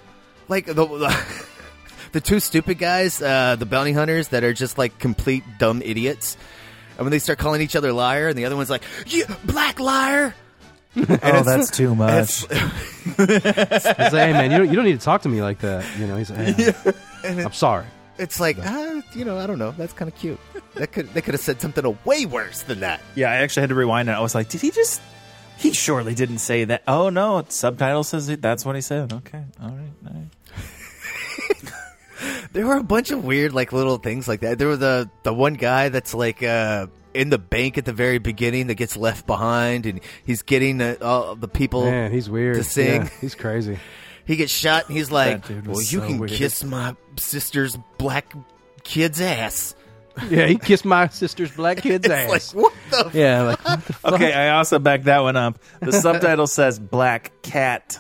Like 0.48 0.68
the 0.68 0.74
the, 0.74 1.26
the 2.12 2.22
two 2.22 2.40
stupid 2.40 2.78
guys, 2.78 3.22
uh, 3.22 3.56
the 3.58 3.66
bounty 3.66 3.94
hunters 3.94 4.28
that 4.28 4.44
are 4.44 4.54
just 4.54 4.78
like 4.78 5.00
complete 5.00 5.44
dumb 5.58 5.82
idiots. 5.82 6.38
And 6.98 7.06
when 7.06 7.12
they 7.12 7.20
start 7.20 7.40
calling 7.40 7.62
each 7.62 7.76
other 7.76 7.94
liar, 7.94 8.28
and 8.28 8.38
the 8.38 8.46
other 8.46 8.56
one's 8.56 8.70
like, 8.70 8.84
"You 9.08 9.26
black 9.46 9.80
liar." 9.80 10.36
oh, 10.98 11.44
that's 11.44 11.72
too 11.72 11.96
much. 11.96 12.42
He's 12.42 12.50
like, 12.50 14.12
hey 14.12 14.34
man, 14.34 14.52
you 14.52 14.58
don't, 14.58 14.70
you 14.70 14.76
don't 14.76 14.86
need 14.86 15.00
to 15.00 15.06
talk 15.06 15.22
to 15.22 15.30
me 15.30 15.42
like 15.42 15.60
that. 15.60 15.86
You 15.98 16.08
know, 16.08 16.18
he's 16.18 16.30
like, 16.30 16.56
"Hey, 16.56 16.74
I'm 17.44 17.54
sorry. 17.54 17.86
It's 18.18 18.40
like, 18.40 18.58
ah, 18.62 19.02
you 19.14 19.24
know, 19.24 19.38
I 19.38 19.48
don't 19.48 19.58
know. 19.58 19.72
That's 19.72 19.94
kind 19.94 20.12
of 20.12 20.18
cute. 20.18 20.40
That 20.76 20.92
could 20.92 21.14
they 21.14 21.22
could 21.22 21.34
have 21.34 21.42
said 21.42 21.62
something 21.62 21.98
way 22.04 22.26
worse 22.26 22.64
than 22.64 22.82
that. 22.82 23.02
Yeah, 23.16 23.32
I 23.32 23.38
actually 23.38 23.62
had 23.62 23.70
to 23.70 23.76
rewind 23.76 24.10
it. 24.10 24.12
I 24.12 24.20
was 24.20 24.36
like, 24.36 24.50
did 24.50 24.62
he 24.62 24.72
just? 24.72 25.02
He 25.58 25.72
surely 25.74 26.14
didn't 26.14 26.40
say 26.40 26.66
that. 26.66 26.84
Oh 26.88 27.10
no, 27.10 27.38
it's 27.38 27.56
subtitle 27.56 28.04
says 28.04 28.28
it. 28.30 28.42
That's 28.42 28.66
what 28.66 28.76
he 28.76 28.82
said. 28.82 29.14
Okay, 29.14 29.44
all 29.62 29.70
right, 29.70 29.92
all 30.08 30.14
right. 30.14 30.28
There 32.54 32.68
were 32.68 32.78
a 32.78 32.84
bunch 32.84 33.12
of 33.12 33.24
weird, 33.24 33.54
like 33.54 33.72
little 33.72 33.98
things 33.98 34.28
like 34.28 34.42
that. 34.42 34.60
There 34.60 34.68
was 34.68 34.80
the 34.80 35.10
the 35.24 35.34
one 35.34 35.54
guy 35.54 35.90
that's 35.90 36.14
like 36.14 36.44
uh, 36.44 36.88
in 37.14 37.30
the 37.30 37.38
bank 37.38 37.78
at 37.78 37.86
the 37.86 37.94
very 37.94 38.18
beginning 38.18 38.68
that 38.68 38.76
gets 38.76 38.96
left 38.98 39.26
behind, 39.28 39.86
and 39.86 40.00
he's 40.26 40.42
getting 40.42 40.82
uh, 40.82 40.96
all 41.02 41.36
the 41.36 41.48
people. 41.48 41.86
Man, 41.86 42.12
he's 42.12 42.30
weird. 42.30 42.56
to 42.56 42.64
sing. 42.64 43.04
Yeah, 43.04 43.10
he's 43.20 43.36
crazy. 43.36 43.78
He 44.24 44.36
gets 44.36 44.54
shot, 44.54 44.88
and 44.88 44.96
he's 44.96 45.10
like, 45.12 45.50
"Well, 45.50 45.78
you 45.82 46.00
so 46.00 46.08
can 46.08 46.20
weird. 46.20 46.32
kiss 46.32 46.64
my 46.64 46.96
sister's 47.18 47.76
black 47.98 48.34
kid's 48.84 49.20
ass." 49.20 49.76
Yeah, 50.30 50.46
he 50.46 50.58
kissed 50.58 50.86
my 50.86 51.08
sister's 51.08 51.52
black 51.52 51.78
kid's 51.82 52.06
It's 52.06 52.14
ass. 52.14 52.54
like, 52.54 52.64
what 52.64 52.74
the? 52.92 53.18
yeah, 53.18 53.42
like 53.42 53.66
what 53.66 53.84
the 53.86 53.94
fuck? 53.94 54.14
Okay, 54.14 54.32
I 54.32 54.50
also 54.58 54.78
backed 54.78 55.06
that 55.06 55.20
one 55.20 55.36
up. 55.38 55.58
The 55.82 55.92
subtitle 55.94 56.48
says 56.48 56.78
"Black 56.80 57.32
Cat 57.42 58.00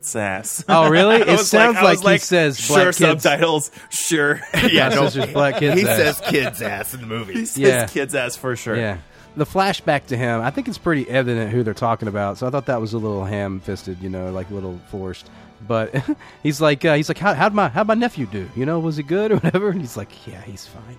Sass." 0.00 0.64
Oh, 0.68 0.88
really? 0.88 1.16
It 1.28 1.38
sounds 1.40 1.76
I 1.78 1.82
like 1.82 2.02
was 2.02 2.12
he 2.12 2.18
says 2.18 2.58
"Sure." 2.58 2.76
black 2.76 2.94
kids. 2.96 3.22
subtitles, 3.22 3.70
sure. 3.90 4.40
yeah, 4.70 4.88
no, 4.90 5.08
black 5.32 5.58
kid's 5.58 5.80
he 5.80 5.86
ass. 5.88 5.96
says 5.96 6.20
"kid's 6.30 6.62
ass" 6.62 6.94
in 6.94 7.00
the 7.00 7.06
movie. 7.06 7.34
he 7.34 7.46
says 7.46 7.58
Yeah. 7.58 7.86
"Kids 7.86 8.14
ass" 8.14 8.36
for 8.36 8.54
sure. 8.56 8.76
Yeah. 8.76 8.98
The 9.36 9.44
flashback 9.46 10.06
to 10.06 10.16
him, 10.16 10.40
I 10.40 10.50
think 10.50 10.66
it's 10.66 10.78
pretty 10.78 11.08
evident 11.08 11.52
who 11.52 11.62
they're 11.62 11.72
talking 11.74 12.08
about. 12.08 12.38
So 12.38 12.46
I 12.46 12.50
thought 12.50 12.66
that 12.66 12.80
was 12.80 12.92
a 12.92 12.98
little 12.98 13.24
ham-fisted, 13.24 13.98
you 14.00 14.08
know, 14.08 14.32
like 14.32 14.50
a 14.50 14.54
little 14.54 14.80
forced. 14.90 15.30
But 15.68 15.94
he's 16.42 16.60
like, 16.60 16.84
uh, 16.84 16.94
he's 16.94 17.08
like, 17.08 17.18
how, 17.18 17.34
how'd 17.34 17.54
my 17.54 17.68
how'd 17.68 17.86
my 17.86 17.94
nephew 17.94 18.26
do? 18.26 18.48
You 18.56 18.66
know, 18.66 18.80
was 18.80 18.96
he 18.96 19.02
good 19.02 19.30
or 19.32 19.36
whatever? 19.36 19.68
And 19.70 19.80
he's 19.80 19.96
like, 19.96 20.26
yeah, 20.26 20.40
he's 20.42 20.66
fine. 20.66 20.98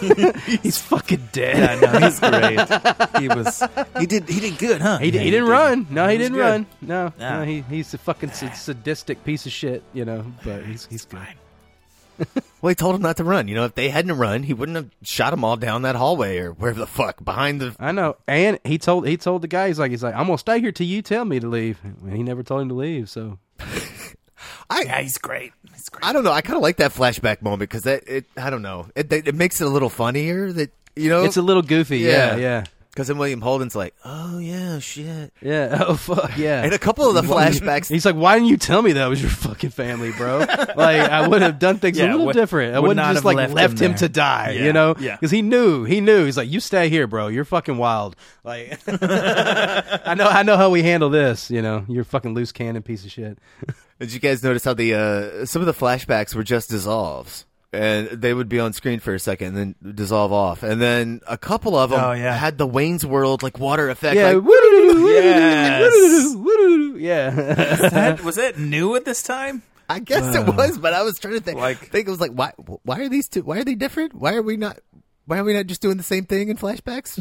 he's 0.62 0.78
fucking 0.78 1.28
dead. 1.32 1.82
Yeah, 1.82 1.90
no, 1.90 1.98
he's 2.06 2.20
great. 2.20 3.20
he 3.20 3.28
was. 3.28 3.62
He 3.98 4.06
did. 4.06 4.28
He 4.28 4.40
did 4.40 4.58
good, 4.58 4.80
huh? 4.80 4.98
He, 4.98 5.10
Yeah, 5.10 5.20
he 5.20 5.30
didn't 5.30 5.48
run. 5.48 5.86
No, 5.90 6.08
he, 6.08 6.16
was 6.16 6.24
didn't 6.24 6.36
good. 6.36 6.40
run. 6.40 6.66
No, 6.80 7.12
no 7.18 7.42
he, 7.44 7.60
he's 7.62 7.92
a 7.92 7.98
fucking 7.98 8.30
sa- 8.32 8.52
sadistic 8.52 9.24
piece 9.24 9.44
of 9.44 9.52
shit, 9.52 9.82
you 9.92 10.04
know. 10.04 10.24
But 10.44 10.64
he's 10.64 10.86
he's 10.86 11.04
good. 11.04 11.20
Well, 12.62 12.68
he 12.68 12.74
told 12.76 12.94
him 12.94 13.02
not 13.02 13.16
to 13.18 13.24
run. 13.24 13.48
You 13.48 13.56
know, 13.56 13.64
if 13.64 13.74
they 13.74 13.88
hadn't 13.90 14.16
run, 14.16 14.44
he 14.44 14.54
wouldn't 14.54 14.76
have 14.76 14.90
shot 15.02 15.30
them 15.30 15.44
all 15.44 15.56
down 15.56 15.82
that 15.82 15.96
hallway 15.96 16.38
or 16.38 16.52
wherever 16.52 16.78
the 16.78 16.86
fuck 16.86 17.22
behind 17.24 17.60
the. 17.60 17.74
I 17.78 17.92
know, 17.92 18.16
and 18.28 18.58
he 18.64 18.78
told 18.78 19.06
he 19.06 19.16
told 19.16 19.42
the 19.42 19.48
guy 19.48 19.68
he's 19.68 19.78
like 19.78 19.90
he's 19.90 20.02
like 20.02 20.14
I'm 20.14 20.26
gonna 20.26 20.38
stay 20.38 20.60
here 20.60 20.72
till 20.72 20.86
you 20.86 21.02
tell 21.02 21.24
me 21.24 21.40
to 21.40 21.48
leave. 21.48 21.80
And 21.82 22.16
he 22.16 22.22
never 22.22 22.42
told 22.42 22.62
him 22.62 22.68
to 22.68 22.74
leave. 22.74 23.10
So 23.10 23.38
I, 24.70 24.82
Yeah, 24.82 25.00
he's 25.00 25.18
great. 25.18 25.52
He's 25.72 25.88
great. 25.88 26.04
I 26.04 26.12
don't 26.12 26.24
know. 26.24 26.32
I 26.32 26.40
kind 26.40 26.56
of 26.56 26.62
like 26.62 26.78
that 26.78 26.92
flashback 26.92 27.42
moment 27.42 27.60
because 27.60 27.82
that 27.82 28.04
it. 28.06 28.24
I 28.36 28.50
don't 28.50 28.62
know. 28.62 28.88
It 28.94 29.12
it 29.12 29.34
makes 29.34 29.60
it 29.60 29.66
a 29.66 29.70
little 29.70 29.90
funnier 29.90 30.52
that 30.52 30.70
you 30.96 31.08
know 31.08 31.24
it's 31.24 31.36
a 31.36 31.42
little 31.42 31.62
goofy. 31.62 31.98
Yeah, 31.98 32.36
yeah, 32.36 32.64
Because 32.94 33.08
then 33.08 33.18
William 33.18 33.40
Holden's 33.40 33.74
like, 33.74 33.92
oh 34.04 34.38
yeah, 34.38 34.78
shit. 34.78 35.32
yeah. 35.42 35.82
Oh 35.88 35.96
fuck 35.96 36.38
yeah. 36.38 36.62
And 36.62 36.72
a 36.72 36.78
couple 36.78 37.08
of 37.08 37.14
the 37.16 37.22
flashbacks. 37.34 37.88
He's 37.88 38.06
like, 38.06 38.14
why 38.14 38.34
didn't 38.36 38.48
you 38.50 38.56
tell 38.56 38.80
me 38.82 38.92
that 38.92 39.06
was 39.06 39.20
your 39.20 39.32
fucking 39.32 39.70
family, 39.70 40.12
bro? 40.12 40.38
like, 40.76 40.76
I 41.00 41.26
would 41.26 41.42
have 41.42 41.58
done 41.58 41.78
things 41.80 41.98
Yeah, 41.98 42.06
a 42.06 42.12
little 42.12 42.26
would- 42.26 42.36
different. 42.36 42.76
I 42.76 42.78
would 42.78 42.88
wouldn't 42.88 43.04
not 43.04 43.14
just 43.14 43.16
have 43.18 43.24
like 43.24 43.36
left 43.36 43.52
left, 43.54 43.74
him 43.80 43.86
him, 43.86 43.90
there. 43.92 43.98
to 43.98 44.08
die, 44.08 44.50
Yeah, 44.52 44.64
you 44.66 44.72
know? 44.72 44.94
yeah. 45.00 45.16
Because 45.16 45.32
he 45.32 45.42
knew, 45.42 45.82
he 45.82 46.00
knew. 46.00 46.24
He's 46.24 46.36
like, 46.36 46.48
you 46.48 46.60
stay 46.60 46.88
here, 46.88 47.08
bro. 47.08 47.26
You're 47.26 47.44
fucking 47.44 47.76
wild. 47.76 48.14
Like, 48.44 48.78
I 48.88 50.14
know, 50.16 50.26
I 50.28 50.44
know 50.44 50.56
how 50.56 50.70
we 50.70 50.82
handle 50.84 51.10
this. 51.10 51.50
You 51.50 51.62
know, 51.62 51.84
you're 51.88 52.02
a 52.02 52.04
fucking 52.06 52.34
loose 52.34 52.52
cannon 52.52 52.82
piece 52.82 53.04
of 53.04 53.10
shit. 53.10 53.38
Did 53.98 54.12
you 54.12 54.20
guys 54.20 54.42
notice 54.44 54.64
how 54.64 54.74
the 54.74 54.94
uh, 54.94 55.46
some 55.46 55.62
of 55.62 55.66
the 55.66 55.74
flashbacks 55.74 56.34
were 56.34 56.44
just 56.44 56.70
dissolves? 56.70 57.44
And 57.74 58.08
they 58.08 58.32
would 58.32 58.48
be 58.48 58.60
on 58.60 58.72
screen 58.72 59.00
for 59.00 59.14
a 59.14 59.18
second 59.18 59.56
and 59.56 59.74
then 59.82 59.94
dissolve 59.94 60.32
off. 60.32 60.62
And 60.62 60.80
then 60.80 61.20
a 61.26 61.36
couple 61.36 61.76
of 61.76 61.90
them 61.90 62.00
Oh, 62.02 62.12
yeah. 62.12 62.34
had 62.36 62.56
the 62.58 62.66
Wayne's 62.66 63.04
World 63.04 63.42
like 63.42 63.58
water 63.58 63.88
effect. 63.90 64.16
Yeah, 64.16 64.32
like, 64.32 64.44
Yes. 64.44 65.82
woo-doo-doo, 66.34 66.38
woo-doo-doo. 66.38 66.98
yeah. 66.98 67.30
That, 67.30 68.22
was 68.24 68.38
it 68.38 68.58
new 68.58 68.94
at 68.96 69.04
this 69.04 69.22
time? 69.22 69.62
I 69.88 69.98
guess 69.98 70.34
it 70.34 70.46
was, 70.46 70.78
but 70.78 70.94
I 70.94 71.02
was 71.02 71.18
trying 71.18 71.34
to 71.34 71.40
think. 71.40 71.58
Like- 71.58 71.78
think 71.78 72.06
it 72.06 72.10
was 72.10 72.20
like, 72.20 72.30
why? 72.32 72.52
Why 72.84 73.00
are 73.00 73.08
these 73.10 73.28
two? 73.28 73.42
Why 73.42 73.58
are 73.58 73.64
they 73.64 73.74
different? 73.74 74.14
Why 74.14 74.34
are 74.34 74.42
we 74.42 74.56
not? 74.56 74.78
Why 75.26 75.38
are 75.38 75.44
we 75.44 75.52
not 75.54 75.66
just 75.66 75.82
doing 75.82 75.96
the 75.98 76.02
same 76.02 76.24
thing 76.24 76.48
in 76.48 76.56
flashbacks? 76.56 77.20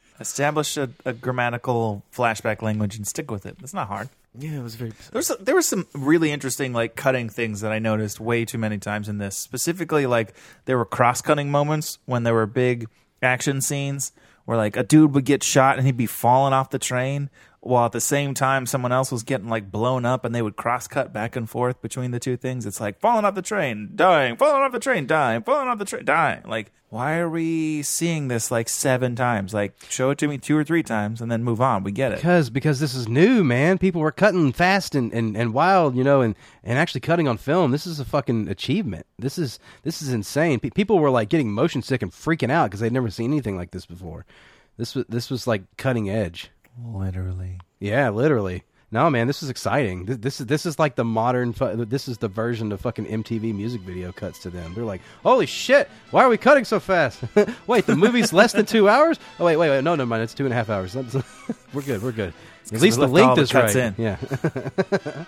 Establish 0.20 0.76
a, 0.78 0.88
a 1.04 1.12
grammatical 1.12 2.02
flashback 2.14 2.62
language 2.62 2.96
and 2.96 3.06
stick 3.06 3.30
with 3.30 3.44
it. 3.46 3.56
It's 3.62 3.74
not 3.74 3.88
hard. 3.88 4.08
Yeah, 4.38 4.58
it 4.58 4.62
was 4.62 4.74
very. 4.74 4.92
There's 5.12 5.28
there 5.40 5.54
were 5.54 5.62
some 5.62 5.86
really 5.94 6.32
interesting 6.32 6.72
like 6.72 6.96
cutting 6.96 7.28
things 7.28 7.60
that 7.60 7.72
I 7.72 7.78
noticed 7.78 8.20
way 8.20 8.44
too 8.44 8.58
many 8.58 8.78
times 8.78 9.08
in 9.08 9.18
this. 9.18 9.36
Specifically, 9.36 10.06
like 10.06 10.34
there 10.64 10.78
were 10.78 10.84
cross 10.84 11.22
cutting 11.22 11.50
moments 11.50 11.98
when 12.06 12.22
there 12.22 12.34
were 12.34 12.46
big 12.46 12.88
action 13.22 13.60
scenes 13.60 14.12
where 14.44 14.56
like 14.56 14.76
a 14.76 14.82
dude 14.82 15.14
would 15.14 15.24
get 15.24 15.42
shot 15.42 15.76
and 15.76 15.86
he'd 15.86 15.96
be 15.96 16.06
falling 16.06 16.52
off 16.52 16.70
the 16.70 16.78
train, 16.78 17.30
while 17.66 17.86
at 17.86 17.92
the 17.92 18.00
same 18.00 18.34
time 18.34 18.66
someone 18.66 18.92
else 18.92 19.10
was 19.12 19.22
getting 19.22 19.48
like 19.48 19.70
blown 19.70 20.04
up, 20.04 20.24
and 20.24 20.34
they 20.34 20.42
would 20.42 20.56
cross 20.56 20.86
cut 20.86 21.12
back 21.12 21.36
and 21.36 21.48
forth 21.48 21.80
between 21.82 22.10
the 22.10 22.20
two 22.20 22.36
things. 22.36 22.66
It's 22.66 22.80
like 22.80 22.98
falling 23.00 23.24
off 23.24 23.34
the 23.34 23.42
train, 23.42 23.92
dying, 23.94 24.36
falling 24.36 24.62
off 24.62 24.72
the 24.72 24.80
train, 24.80 25.06
dying, 25.06 25.42
falling 25.42 25.68
off 25.68 25.78
the 25.78 25.84
train, 25.84 26.04
dying. 26.04 26.42
Like 26.46 26.72
why 26.88 27.18
are 27.18 27.28
we 27.28 27.82
seeing 27.82 28.28
this 28.28 28.50
like 28.50 28.68
seven 28.68 29.16
times? 29.16 29.52
Like 29.52 29.74
show 29.88 30.10
it 30.10 30.18
to 30.18 30.28
me 30.28 30.38
two 30.38 30.56
or 30.56 30.62
three 30.62 30.82
times 30.82 31.20
and 31.20 31.30
then 31.30 31.42
move 31.42 31.60
on. 31.60 31.82
We 31.82 31.90
get 31.90 32.12
it. 32.12 32.16
Because 32.16 32.48
because 32.48 32.78
this 32.78 32.94
is 32.94 33.08
new, 33.08 33.42
man. 33.42 33.78
People 33.78 34.00
were 34.00 34.12
cutting 34.12 34.52
fast 34.52 34.94
and, 34.94 35.12
and, 35.12 35.36
and 35.36 35.52
wild, 35.52 35.96
you 35.96 36.04
know, 36.04 36.20
and, 36.20 36.36
and 36.62 36.78
actually 36.78 37.00
cutting 37.00 37.26
on 37.26 37.38
film. 37.38 37.72
This 37.72 37.86
is 37.86 37.98
a 37.98 38.04
fucking 38.04 38.48
achievement. 38.48 39.06
This 39.18 39.36
is 39.36 39.58
this 39.82 40.00
is 40.00 40.12
insane. 40.12 40.60
Pe- 40.60 40.70
people 40.70 40.98
were 40.98 41.10
like 41.10 41.28
getting 41.28 41.50
motion 41.50 41.82
sick 41.82 42.02
and 42.02 42.12
freaking 42.12 42.50
out 42.50 42.70
because 42.70 42.80
they'd 42.80 42.92
never 42.92 43.10
seen 43.10 43.32
anything 43.32 43.56
like 43.56 43.72
this 43.72 43.86
before. 43.86 44.24
This 44.76 44.94
was 44.94 45.06
this 45.08 45.28
was 45.28 45.46
like 45.46 45.64
cutting 45.76 46.08
edge. 46.08 46.50
Literally. 46.84 47.58
Yeah, 47.80 48.10
literally. 48.10 48.64
No, 48.92 49.10
man, 49.10 49.26
this 49.26 49.42
is 49.42 49.50
exciting. 49.50 50.04
This, 50.04 50.16
this 50.18 50.40
is 50.40 50.46
this 50.46 50.64
is 50.64 50.78
like 50.78 50.94
the 50.94 51.04
modern. 51.04 51.52
Fu- 51.52 51.84
this 51.84 52.06
is 52.06 52.18
the 52.18 52.28
version 52.28 52.70
of 52.70 52.80
fucking 52.80 53.04
MTV 53.04 53.52
music 53.52 53.80
video 53.80 54.12
cuts 54.12 54.38
to 54.40 54.50
them. 54.50 54.74
They're 54.74 54.84
like, 54.84 55.00
"Holy 55.24 55.46
shit! 55.46 55.88
Why 56.12 56.22
are 56.22 56.28
we 56.28 56.36
cutting 56.36 56.64
so 56.64 56.78
fast? 56.78 57.20
wait, 57.66 57.86
the 57.86 57.96
movie's 57.96 58.32
less 58.32 58.52
than 58.52 58.64
two 58.64 58.88
hours? 58.88 59.18
Oh 59.40 59.44
wait, 59.44 59.56
wait, 59.56 59.70
wait. 59.70 59.82
No, 59.82 59.96
never 59.96 60.06
mind. 60.06 60.22
It's 60.22 60.34
two 60.34 60.44
and 60.44 60.52
a 60.52 60.56
half 60.56 60.70
hours. 60.70 60.94
We're 61.74 61.82
good. 61.82 62.00
We're 62.00 62.12
good. 62.12 62.32
At 62.72 62.80
least 62.80 62.98
the 62.98 63.08
length 63.08 63.38
is 63.38 63.52
right. 63.52 63.74
in. 63.74 63.94
Yeah. 63.98 64.16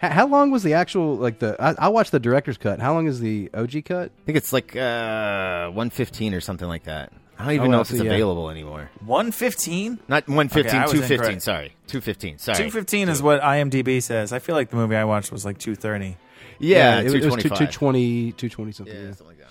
how, 0.00 0.10
how 0.10 0.26
long 0.26 0.50
was 0.50 0.64
the 0.64 0.74
actual 0.74 1.14
like 1.14 1.38
the? 1.38 1.56
I, 1.60 1.86
I 1.86 1.88
watched 1.88 2.10
the 2.10 2.20
director's 2.20 2.58
cut. 2.58 2.80
How 2.80 2.92
long 2.92 3.06
is 3.06 3.20
the 3.20 3.50
OG 3.54 3.84
cut? 3.84 4.10
I 4.10 4.24
think 4.26 4.36
it's 4.36 4.52
like 4.52 4.74
uh, 4.74 5.70
one 5.70 5.90
fifteen 5.90 6.34
or 6.34 6.40
something 6.40 6.66
like 6.66 6.84
that. 6.84 7.12
I 7.38 7.44
don't 7.44 7.52
even 7.54 7.68
Oh, 7.68 7.70
know 7.72 7.80
if 7.80 7.90
it's 7.90 8.00
yeah. 8.02 8.10
available 8.10 8.48
anymore. 8.50 8.90
One 9.04 9.30
fifteen. 9.30 9.98
Not 10.08 10.26
one 10.28 10.46
Okay, 10.46 10.62
fifteen, 10.62 10.80
I 10.80 10.84
was 10.84 10.92
two 10.92 11.00
fifteen. 11.00 11.18
incorrect. 11.20 11.42
Sorry, 11.42 11.72
two 11.86 12.00
fifteen. 12.00 12.38
Sorry, 12.38 12.56
Two 12.58 12.70
fifteen 12.70 13.08
is 13.08 13.22
what 13.22 13.40
IMDb 13.42 14.02
says. 14.02 14.32
I 14.32 14.38
feel 14.38 14.54
like 14.54 14.70
the 14.70 14.76
movie 14.76 14.96
I 14.96 15.04
watched 15.04 15.30
was 15.30 15.44
like 15.44 15.58
two 15.58 15.74
thirty. 15.74 16.16
Yeah, 16.58 17.00
it, 17.00 17.06
it 17.06 17.12
was 17.12 17.26
twenty 17.26 17.42
two, 17.42 17.48
220, 17.50 18.32
220 18.32 18.72
something. 18.72 18.94
Yeah, 18.94 19.00
yeah. 19.02 19.06
something 19.08 19.26
like 19.26 19.38
that. 19.38 19.48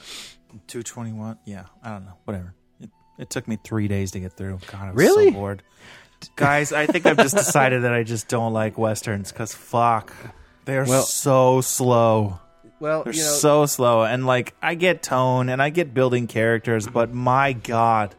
Two 0.67 0.81
twenty 0.83 1.13
one. 1.13 1.37
Yeah, 1.45 1.65
I 1.83 1.89
don't 1.91 2.05
know. 2.05 2.13
Whatever. 2.25 2.53
It, 2.81 2.89
it 3.19 3.29
took 3.29 3.47
me 3.47 3.57
three 3.63 3.87
days 3.87 4.11
to 4.11 4.19
get 4.19 4.33
through. 4.33 4.59
God, 4.71 4.81
I 4.81 4.87
was 4.91 4.95
Really? 4.95 5.25
so 5.25 5.31
bored. 5.31 5.63
Guys, 6.37 6.71
I 6.73 6.87
think 6.87 7.05
I've 7.05 7.17
just 7.17 7.35
decided 7.35 7.83
that 7.83 7.93
I 7.93 8.01
just 8.03 8.27
don't 8.27 8.53
like 8.53 8.77
westerns 8.79 9.31
because 9.31 9.53
fuck, 9.53 10.11
they're 10.65 10.85
Well- 10.85 11.03
so 11.03 11.61
slow. 11.61 12.39
Well, 12.85 13.03
They're 13.03 13.13
you 13.13 13.23
know, 13.23 13.29
so 13.31 13.65
slow, 13.65 14.03
and 14.03 14.27
like 14.27 14.53
I 14.61 14.75
get 14.75 15.01
tone 15.01 15.49
and 15.49 15.59
I 15.59 15.71
get 15.71 15.95
building 15.95 16.27
characters, 16.27 16.87
but 16.87 17.11
my 17.11 17.53
god, 17.53 18.13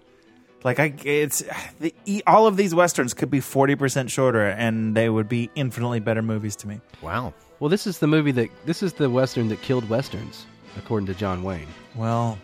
like 0.65 0.81
I 0.81 0.93
it's 1.05 1.45
the, 1.79 1.95
e- 2.05 2.23
all 2.27 2.49
of 2.49 2.57
these 2.57 2.75
westerns 2.75 3.15
could 3.15 3.31
be 3.31 3.39
forty 3.39 3.77
percent 3.77 4.11
shorter, 4.11 4.45
and 4.45 4.97
they 4.97 5.09
would 5.09 5.29
be 5.29 5.51
infinitely 5.55 6.01
better 6.01 6.21
movies 6.21 6.57
to 6.57 6.67
me. 6.67 6.81
Wow. 7.01 7.33
well, 7.61 7.69
this 7.69 7.87
is 7.87 8.01
the 8.01 8.09
movie 8.09 8.33
that 8.33 8.49
this 8.65 8.83
is 8.83 8.95
the 8.95 9.09
western 9.09 9.47
that 9.51 9.63
killed 9.63 9.89
westerns, 9.89 10.47
according 10.77 11.07
to 11.07 11.15
John 11.15 11.45
Wayne. 11.45 11.69
Well, 11.95 12.37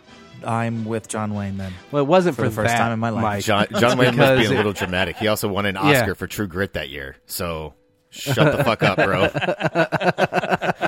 I'm 0.47 0.85
with 0.85 1.09
John 1.09 1.35
Wayne 1.35 1.57
then. 1.57 1.73
Well, 1.91 2.05
it 2.05 2.07
wasn't 2.07 2.37
For 2.37 2.43
for, 2.43 2.49
the 2.51 2.55
first 2.55 2.69
that, 2.69 2.79
time 2.79 2.93
in 2.93 3.01
my 3.01 3.11
life. 3.11 3.23
Mike. 3.23 3.45
John, 3.45 3.67
John 3.81 3.99
Wayne 3.99 4.15
must 4.17 4.39
be 4.41 4.47
a 4.47 4.57
little 4.57 4.73
dramatic. 4.73 5.17
He 5.17 5.27
also 5.27 5.49
won 5.49 5.67
an 5.67 5.75
Yeah. 5.75 6.03
Oscar 6.03 6.15
for 6.15 6.29
True 6.29 6.47
Grit 6.47 6.75
that 6.75 6.89
year. 6.89 7.17
So 7.27 7.75
shut 8.11 8.57
the 8.57 8.63
fuck 8.63 8.85
up, 8.85 8.97
bro. 8.99 9.29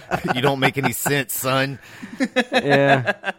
you 0.35 0.41
don't 0.41 0.61
make 0.61 0.79
any 0.79 0.93
sense, 0.93 1.35
son. 1.35 1.79
yeah. 2.53 3.33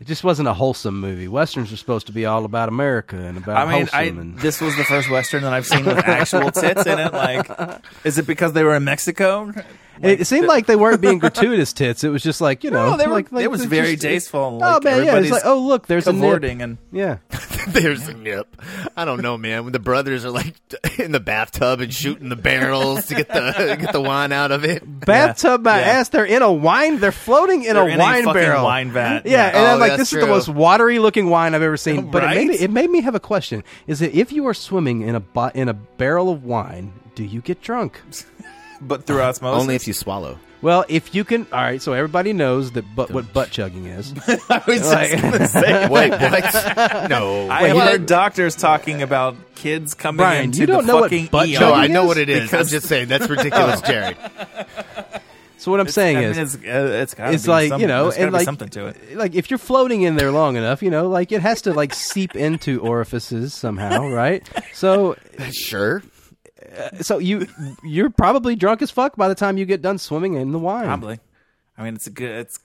It 0.00 0.08
just 0.08 0.24
wasn't 0.24 0.48
a 0.48 0.52
wholesome 0.52 0.98
movie. 0.98 1.28
Westerns 1.28 1.72
are 1.72 1.76
supposed 1.76 2.08
to 2.08 2.12
be 2.12 2.26
all 2.26 2.44
about 2.44 2.68
America 2.68 3.16
and 3.16 3.38
about 3.38 3.56
I 3.56 3.64
mean, 3.66 3.88
I 3.92 4.04
wholesome. 4.06 4.18
and, 4.18 4.38
this 4.40 4.60
was 4.60 4.76
the 4.76 4.82
first 4.82 5.08
western 5.08 5.44
that 5.44 5.52
I've 5.52 5.64
seen 5.64 5.84
with 5.84 5.96
actual 5.98 6.50
tits 6.50 6.86
in 6.86 6.98
it. 6.98 7.12
Like, 7.12 7.48
is 8.02 8.18
it 8.18 8.26
because 8.26 8.52
they 8.52 8.64
were 8.64 8.74
in 8.74 8.82
Mexico? 8.82 9.52
It, 10.00 10.20
it 10.22 10.26
seemed 10.26 10.46
like 10.46 10.66
they 10.66 10.76
weren't 10.76 11.00
being 11.00 11.18
gratuitous 11.20 11.72
tits. 11.72 12.04
It 12.04 12.08
was 12.10 12.22
just 12.22 12.40
like 12.40 12.64
you 12.64 12.70
know, 12.70 12.90
No, 12.92 12.96
they 12.96 13.06
were- 13.06 13.12
like, 13.14 13.32
like 13.32 13.44
it 13.44 13.50
was 13.50 13.64
very 13.64 13.92
just- 13.92 14.02
tasteful, 14.02 14.60
oh 14.62 14.80
man, 14.82 15.04
yeah, 15.04 15.16
it's 15.18 15.30
like 15.30 15.42
oh 15.44 15.58
look, 15.58 15.86
there's 15.86 16.06
a 16.06 16.12
nip. 16.12 16.42
and 16.44 16.78
Yeah, 16.92 17.18
There's 17.68 18.08
a 18.08 18.14
nip. 18.14 18.60
I 18.96 19.04
don't 19.04 19.22
know, 19.22 19.38
man. 19.38 19.62
When 19.64 19.72
the 19.72 19.78
brothers 19.78 20.24
are 20.24 20.30
like 20.30 20.54
in 20.98 21.12
the 21.12 21.20
bathtub 21.20 21.80
and 21.80 21.94
shooting 21.94 22.28
the 22.28 22.34
barrels 22.36 23.06
to 23.06 23.14
get 23.14 23.28
the 23.28 23.76
get 23.80 23.92
the 23.92 24.00
wine 24.00 24.32
out 24.32 24.50
of 24.50 24.64
it. 24.64 24.82
bathtub 25.06 25.62
my 25.62 25.78
Yeah. 25.78 25.86
ass. 25.86 26.08
They're 26.08 26.24
in 26.24 26.42
a 26.42 26.52
wine. 26.52 26.98
They're 26.98 27.12
floating 27.12 27.62
in 27.64 27.74
They're 27.74 27.86
a 27.88 27.92
in 27.92 27.98
wine 28.00 28.24
fucking 28.24 28.40
barrel. 28.42 28.64
wine 28.64 28.90
vat. 28.90 29.26
Yeah, 29.26 29.46
and 29.46 29.56
Oh, 29.56 29.64
I'm 29.74 29.78
like, 29.80 29.90
that's 29.92 30.10
this 30.10 30.12
is 30.12 30.20
the 30.20 30.26
most 30.26 30.48
watery 30.48 30.98
looking 30.98 31.30
wine 31.30 31.54
I've 31.54 31.62
ever 31.62 31.76
seen. 31.76 32.10
But 32.10 32.24
it 32.24 32.28
made 32.34 32.48
me 32.48 32.54
it 32.56 32.70
made 32.72 32.90
me 32.90 33.00
have 33.02 33.14
a 33.14 33.20
question: 33.20 33.62
Is 33.86 34.00
that 34.00 34.12
if 34.12 34.32
you 34.32 34.44
are 34.48 34.54
swimming 34.54 35.02
in 35.02 35.14
a 35.14 35.20
bo- 35.20 35.52
in 35.54 35.68
a 35.68 35.74
barrel 35.74 36.30
of 36.30 36.44
wine, 36.44 36.92
do 37.14 37.22
you 37.24 37.40
get 37.40 37.62
drunk? 37.62 38.00
But 38.86 39.04
through 39.04 39.22
osmosis. 39.22 39.60
Only 39.60 39.74
if 39.74 39.86
you 39.86 39.92
swallow. 39.92 40.38
Well, 40.60 40.84
if 40.88 41.12
you 41.14 41.24
can, 41.24 41.46
all 41.52 41.60
right. 41.60 41.82
So 41.82 41.92
everybody 41.92 42.32
knows 42.32 42.70
that, 42.72 42.84
but 42.94 43.10
what 43.10 43.32
butt 43.32 43.50
chugging 43.50 43.86
is. 43.86 44.12
I 44.48 44.62
was 44.66 44.78
just 44.78 44.92
Like- 44.92 45.20
gonna 45.20 45.48
say. 45.48 45.88
Wait, 45.90 46.10
what? 46.10 47.10
No. 47.10 47.48
I 47.48 47.62
Wait, 47.64 47.76
have 47.76 47.88
heard 47.90 48.06
doctors 48.06 48.54
talking 48.54 49.02
about 49.02 49.34
kids 49.56 49.94
coming 49.94 50.18
Brian, 50.18 50.44
into 50.46 50.60
you 50.60 50.66
don't 50.66 50.86
the 50.86 50.92
know 50.92 51.00
what 51.00 51.10
fucking 51.10 51.26
butt 51.26 51.48
ER. 51.48 51.58
No, 51.60 51.74
I 51.74 51.88
know 51.88 52.06
what 52.06 52.16
it 52.16 52.28
is. 52.28 52.42
Because- 52.42 52.68
I'm 52.68 52.70
just 52.70 52.86
saying 52.86 53.08
that's 53.08 53.28
ridiculous, 53.28 53.80
Jared. 53.88 54.16
So 55.58 55.70
what 55.70 55.78
I'm 55.78 55.88
saying 55.88 56.16
I 56.16 56.20
mean, 56.22 56.30
is, 56.30 56.54
it's, 56.56 56.64
uh, 56.64 57.00
it's, 57.02 57.14
gotta 57.14 57.34
it's 57.34 57.44
be 57.44 57.50
like 57.50 57.68
some- 57.68 57.80
you 57.80 57.86
know, 57.86 58.04
there's 58.04 58.14
gotta 58.14 58.22
and 58.24 58.32
be 58.32 58.38
like 58.38 58.44
something 58.44 58.68
to 58.70 58.86
it. 58.86 59.16
Like 59.16 59.34
if 59.36 59.48
you're 59.50 59.58
floating 59.58 60.02
in 60.02 60.16
there 60.16 60.32
long 60.32 60.56
enough, 60.56 60.82
you 60.82 60.90
know, 60.90 61.08
like 61.08 61.30
it 61.30 61.40
has 61.40 61.62
to 61.62 61.72
like 61.72 61.94
seep 61.94 62.34
into 62.34 62.80
orifices 62.80 63.54
somehow, 63.54 64.08
right? 64.08 64.48
So, 64.74 65.16
Sure. 65.52 66.02
Uh, 66.76 67.02
so 67.02 67.18
you 67.18 67.46
you're 67.82 68.10
probably 68.10 68.56
drunk 68.56 68.82
as 68.82 68.90
fuck 68.90 69.16
by 69.16 69.28
the 69.28 69.34
time 69.34 69.58
you 69.58 69.64
get 69.66 69.82
done 69.82 69.98
swimming 69.98 70.34
in 70.34 70.52
the 70.52 70.58
wine. 70.58 70.86
Probably. 70.86 71.20
I 71.76 71.84
mean, 71.84 71.94
it's 71.94 72.06
a 72.06 72.10
good. 72.10 72.30
It's 72.30 72.60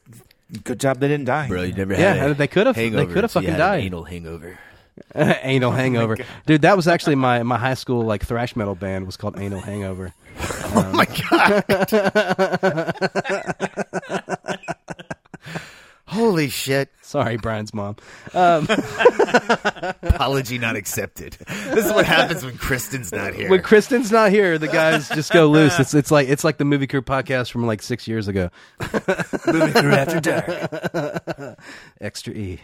good 0.63 0.79
job 0.79 0.99
they 0.99 1.07
didn't 1.07 1.25
die. 1.25 1.47
Bro, 1.47 1.63
you 1.63 1.73
never 1.73 1.93
Yeah, 1.93 2.13
had 2.13 2.31
a 2.31 2.33
they 2.33 2.47
could've- 2.47 2.75
they 2.75 2.89
could've 2.89 3.09
until 3.09 3.27
fucking 3.27 3.49
had 3.49 3.59
an 3.59 3.67
died. 3.67 3.83
anal 3.83 4.03
hangover. 4.03 4.59
Anal 5.15 5.71
oh 5.71 5.75
Hangover, 5.75 6.17
dude. 6.47 6.63
That 6.63 6.75
was 6.75 6.87
actually 6.87 7.13
my 7.15 7.43
my 7.43 7.57
high 7.57 7.75
school 7.75 8.01
like 8.03 8.25
thrash 8.25 8.55
metal 8.55 8.73
band 8.73 9.05
was 9.05 9.15
called 9.15 9.37
Anal 9.39 9.61
Hangover. 9.61 10.13
Oh 10.69 10.91
my 10.93 11.05
um, 11.05 11.15
god. 11.29 11.63
Holy 16.17 16.27
Holy 16.37 16.49
shit! 16.49 16.89
Sorry, 17.01 17.37
Brian's 17.37 17.73
mom. 17.73 17.95
Um, 18.33 18.67
Apology 20.03 20.57
not 20.57 20.75
accepted. 20.75 21.37
This 21.73 21.85
is 21.85 21.91
what 21.93 22.05
happens 22.05 22.43
when 22.45 22.57
Kristen's 22.57 23.11
not 23.11 23.33
here. 23.33 23.49
when 23.49 23.61
Kristen's 23.61 24.11
not 24.11 24.31
here, 24.31 24.57
the 24.57 24.67
guys 24.67 25.09
just 25.09 25.31
go 25.31 25.47
loose. 25.47 25.79
It's 25.79 25.93
it's 25.93 26.11
like 26.11 26.27
it's 26.27 26.43
like 26.43 26.57
the 26.57 26.65
movie 26.65 26.87
crew 26.87 27.01
podcast 27.01 27.51
from 27.51 27.65
like 27.65 27.81
six 27.81 28.07
years 28.07 28.27
ago. 28.27 28.49
Movie 29.47 29.73
crew 29.73 29.91
after 29.93 30.19
dark. 30.19 31.57
Extra 32.01 32.33
E. 32.33 32.59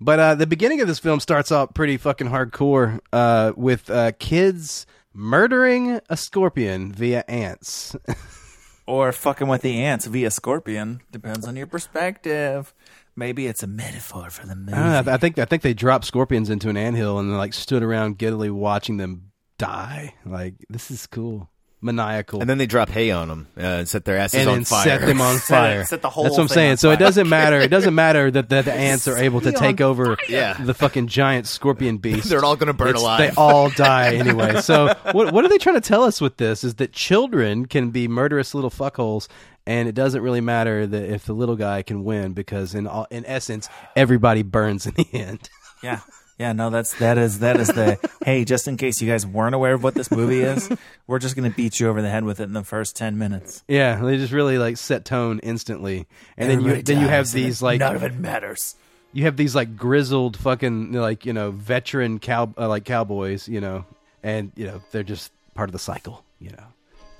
But 0.00 0.18
uh, 0.18 0.34
the 0.34 0.46
beginning 0.48 0.80
of 0.80 0.88
this 0.88 0.98
film 0.98 1.20
starts 1.20 1.52
out 1.52 1.74
pretty 1.74 1.96
fucking 1.96 2.28
hardcore 2.28 2.98
uh, 3.12 3.52
with 3.56 3.88
uh, 3.88 4.12
kids 4.18 4.86
murdering 5.14 6.00
a 6.08 6.16
scorpion 6.16 6.92
via 6.92 7.24
ants. 7.28 7.94
or 8.86 9.12
fucking 9.12 9.48
with 9.48 9.62
the 9.62 9.82
ants 9.82 10.06
via 10.06 10.30
scorpion. 10.30 11.00
Depends 11.10 11.46
on 11.46 11.56
your 11.56 11.66
perspective. 11.66 12.74
Maybe 13.14 13.46
it's 13.46 13.62
a 13.62 13.66
metaphor 13.66 14.30
for 14.30 14.46
the 14.46 14.56
movie. 14.56 14.72
I, 14.72 14.94
don't 14.94 15.06
know, 15.06 15.12
I 15.12 15.16
think 15.18 15.38
I 15.38 15.44
think 15.44 15.62
they 15.62 15.74
dropped 15.74 16.06
scorpions 16.06 16.48
into 16.48 16.68
an 16.68 16.76
anthill 16.76 17.18
and 17.18 17.36
like 17.36 17.52
stood 17.52 17.82
around 17.82 18.18
giddily 18.18 18.50
watching 18.50 18.96
them 18.96 19.32
die. 19.58 20.14
Like 20.24 20.54
this 20.70 20.90
is 20.90 21.06
cool, 21.06 21.50
maniacal. 21.82 22.40
and 22.40 22.48
then 22.48 22.58
they 22.58 22.66
drop 22.66 22.88
hay 22.88 23.10
on 23.10 23.28
them 23.28 23.48
uh, 23.58 23.60
and 23.60 23.88
set 23.88 24.04
their 24.04 24.16
asses 24.16 24.40
and 24.40 24.48
on 24.48 24.54
then 24.56 24.64
fire. 24.64 24.84
set 24.84 25.00
them 25.06 25.20
on 25.20 25.38
fire. 25.38 25.84
set 25.84 26.00
the 26.00 26.08
whole 26.10 26.24
That's 26.24 26.36
what 26.36 26.42
I'm 26.44 26.48
saying. 26.48 26.76
So 26.76 26.90
it 26.92 26.98
doesn't 26.98 27.28
matter. 27.28 27.58
It 27.60 27.68
doesn't 27.70 27.94
matter 27.94 28.30
that, 28.30 28.48
that 28.50 28.64
the 28.64 28.72
ants 28.90 29.08
are 29.08 29.18
able 29.18 29.40
to 29.42 29.52
take 29.52 29.80
over 29.80 30.16
Yeah. 30.28 30.54
the 30.54 30.74
fucking 30.74 31.08
giant 31.08 31.46
scorpion 31.46 31.98
beast. 31.98 32.28
They're 32.28 32.44
all 32.44 32.56
gonna 32.56 32.72
burn 32.72 32.88
It's- 32.90 33.02
alive. 33.02 33.18
They 33.18 33.30
all 33.36 33.68
die 33.70 34.14
anyway. 34.14 34.60
So 34.60 34.94
what 35.12 35.32
what 35.32 35.44
are 35.44 35.48
they 35.48 35.58
trying 35.58 35.76
to 35.76 35.86
tell 35.86 36.04
us 36.04 36.20
with 36.20 36.36
this? 36.36 36.62
Is 36.64 36.76
that 36.76 36.92
children 36.92 37.66
can 37.66 37.90
be 37.90 38.06
murderous 38.08 38.54
little 38.54 38.70
fuckholes, 38.70 39.28
and 39.66 39.88
it 39.88 39.94
doesn't 39.94 40.22
really 40.22 40.40
matter 40.40 40.86
that 40.86 41.02
if 41.12 41.24
the 41.26 41.32
little 41.32 41.56
guy 41.56 41.82
can 41.82 42.04
win 42.04 42.32
because 42.32 42.74
in 42.74 42.86
all, 42.86 43.06
in 43.10 43.24
essence 43.26 43.68
everybody 43.96 44.42
burns 44.42 44.86
in 44.86 44.94
the 44.94 45.06
end. 45.12 45.48
Yeah. 45.82 46.00
Yeah, 46.42 46.52
no, 46.54 46.70
that's 46.70 46.94
that 46.98 47.18
is 47.18 47.38
that 47.38 47.56
is 47.60 47.68
the 47.68 47.98
hey, 48.24 48.44
just 48.44 48.66
in 48.66 48.76
case 48.76 49.00
you 49.00 49.08
guys 49.08 49.24
weren't 49.24 49.54
aware 49.54 49.74
of 49.74 49.84
what 49.84 49.94
this 49.94 50.10
movie 50.10 50.40
is, 50.40 50.68
we're 51.06 51.20
just 51.20 51.36
gonna 51.36 51.50
beat 51.50 51.78
you 51.78 51.88
over 51.88 52.02
the 52.02 52.10
head 52.10 52.24
with 52.24 52.40
it 52.40 52.44
in 52.44 52.52
the 52.52 52.64
first 52.64 52.96
ten 52.96 53.16
minutes. 53.16 53.62
Yeah, 53.68 54.00
they 54.02 54.16
just 54.16 54.32
really 54.32 54.58
like 54.58 54.76
set 54.76 55.04
tone 55.04 55.38
instantly, 55.44 56.08
and 56.36 56.50
then 56.50 56.60
you 56.62 56.82
then 56.82 57.00
you 57.00 57.06
have 57.06 57.30
these 57.30 57.62
like 57.62 57.78
none 57.78 57.94
of 57.94 58.02
it 58.02 58.16
matters. 58.16 58.74
you 59.12 59.22
have 59.22 59.36
these 59.36 59.54
like 59.54 59.76
grizzled 59.76 60.36
fucking 60.36 60.90
like 60.94 61.24
you 61.24 61.32
know 61.32 61.52
veteran 61.52 62.18
cow 62.18 62.52
uh, 62.58 62.66
like 62.68 62.84
cowboys 62.84 63.46
you 63.46 63.60
know 63.60 63.84
and 64.24 64.50
you 64.56 64.66
know 64.66 64.82
they're 64.90 65.04
just 65.04 65.30
part 65.54 65.68
of 65.68 65.72
the 65.72 65.78
cycle 65.78 66.24
you 66.40 66.50
know 66.50 66.64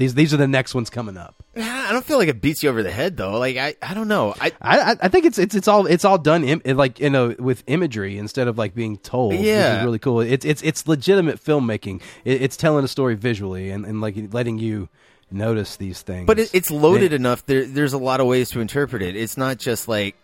these 0.02 0.14
these 0.14 0.34
are 0.34 0.36
the 0.36 0.48
next 0.48 0.74
ones 0.74 0.90
coming 0.90 1.16
up 1.16 1.42
I 1.54 1.92
don't 1.92 2.04
feel 2.04 2.16
like 2.16 2.28
it 2.28 2.40
beats 2.40 2.62
you 2.62 2.70
over 2.70 2.82
the 2.82 2.90
head 2.90 3.18
though. 3.18 3.38
Like 3.38 3.58
I, 3.58 3.74
I 3.82 3.92
don't 3.92 4.08
know. 4.08 4.34
I 4.40 4.52
I 4.62 4.96
I- 5.02 5.08
think 5.08 5.26
it's 5.26 5.38
it's 5.38 5.54
it's 5.54 5.68
all 5.68 5.86
it's 5.86 6.04
all 6.06 6.16
done 6.16 6.44
Im- 6.44 6.62
like 6.64 6.98
you 7.00 7.10
know 7.10 7.34
with 7.38 7.62
imagery 7.66 8.16
instead 8.16 8.48
of 8.48 8.56
like 8.56 8.74
being 8.74 8.96
told. 8.96 9.34
Yeah. 9.34 9.82
really 9.84 9.98
cool. 9.98 10.20
It's 10.20 10.46
it's 10.46 10.62
it's 10.62 10.88
legitimate 10.88 11.44
filmmaking. 11.44 12.00
It, 12.24 12.40
it's 12.40 12.56
telling 12.56 12.84
a 12.86 12.88
story 12.88 13.16
visually 13.16 13.70
and, 13.70 13.84
and 13.84 14.00
like 14.00 14.16
letting 14.32 14.58
you 14.58 14.88
notice 15.30 15.76
these 15.76 16.00
things. 16.00 16.26
But 16.26 16.38
it, 16.38 16.54
it's 16.54 16.70
loaded 16.70 17.12
enough. 17.12 17.44
There, 17.44 17.66
there's 17.66 17.92
a 17.92 17.98
lot 17.98 18.20
of 18.20 18.26
ways 18.26 18.48
to 18.50 18.60
interpret 18.60 19.02
it. 19.02 19.14
It's 19.14 19.36
not 19.36 19.58
just 19.58 19.88
like, 19.88 20.16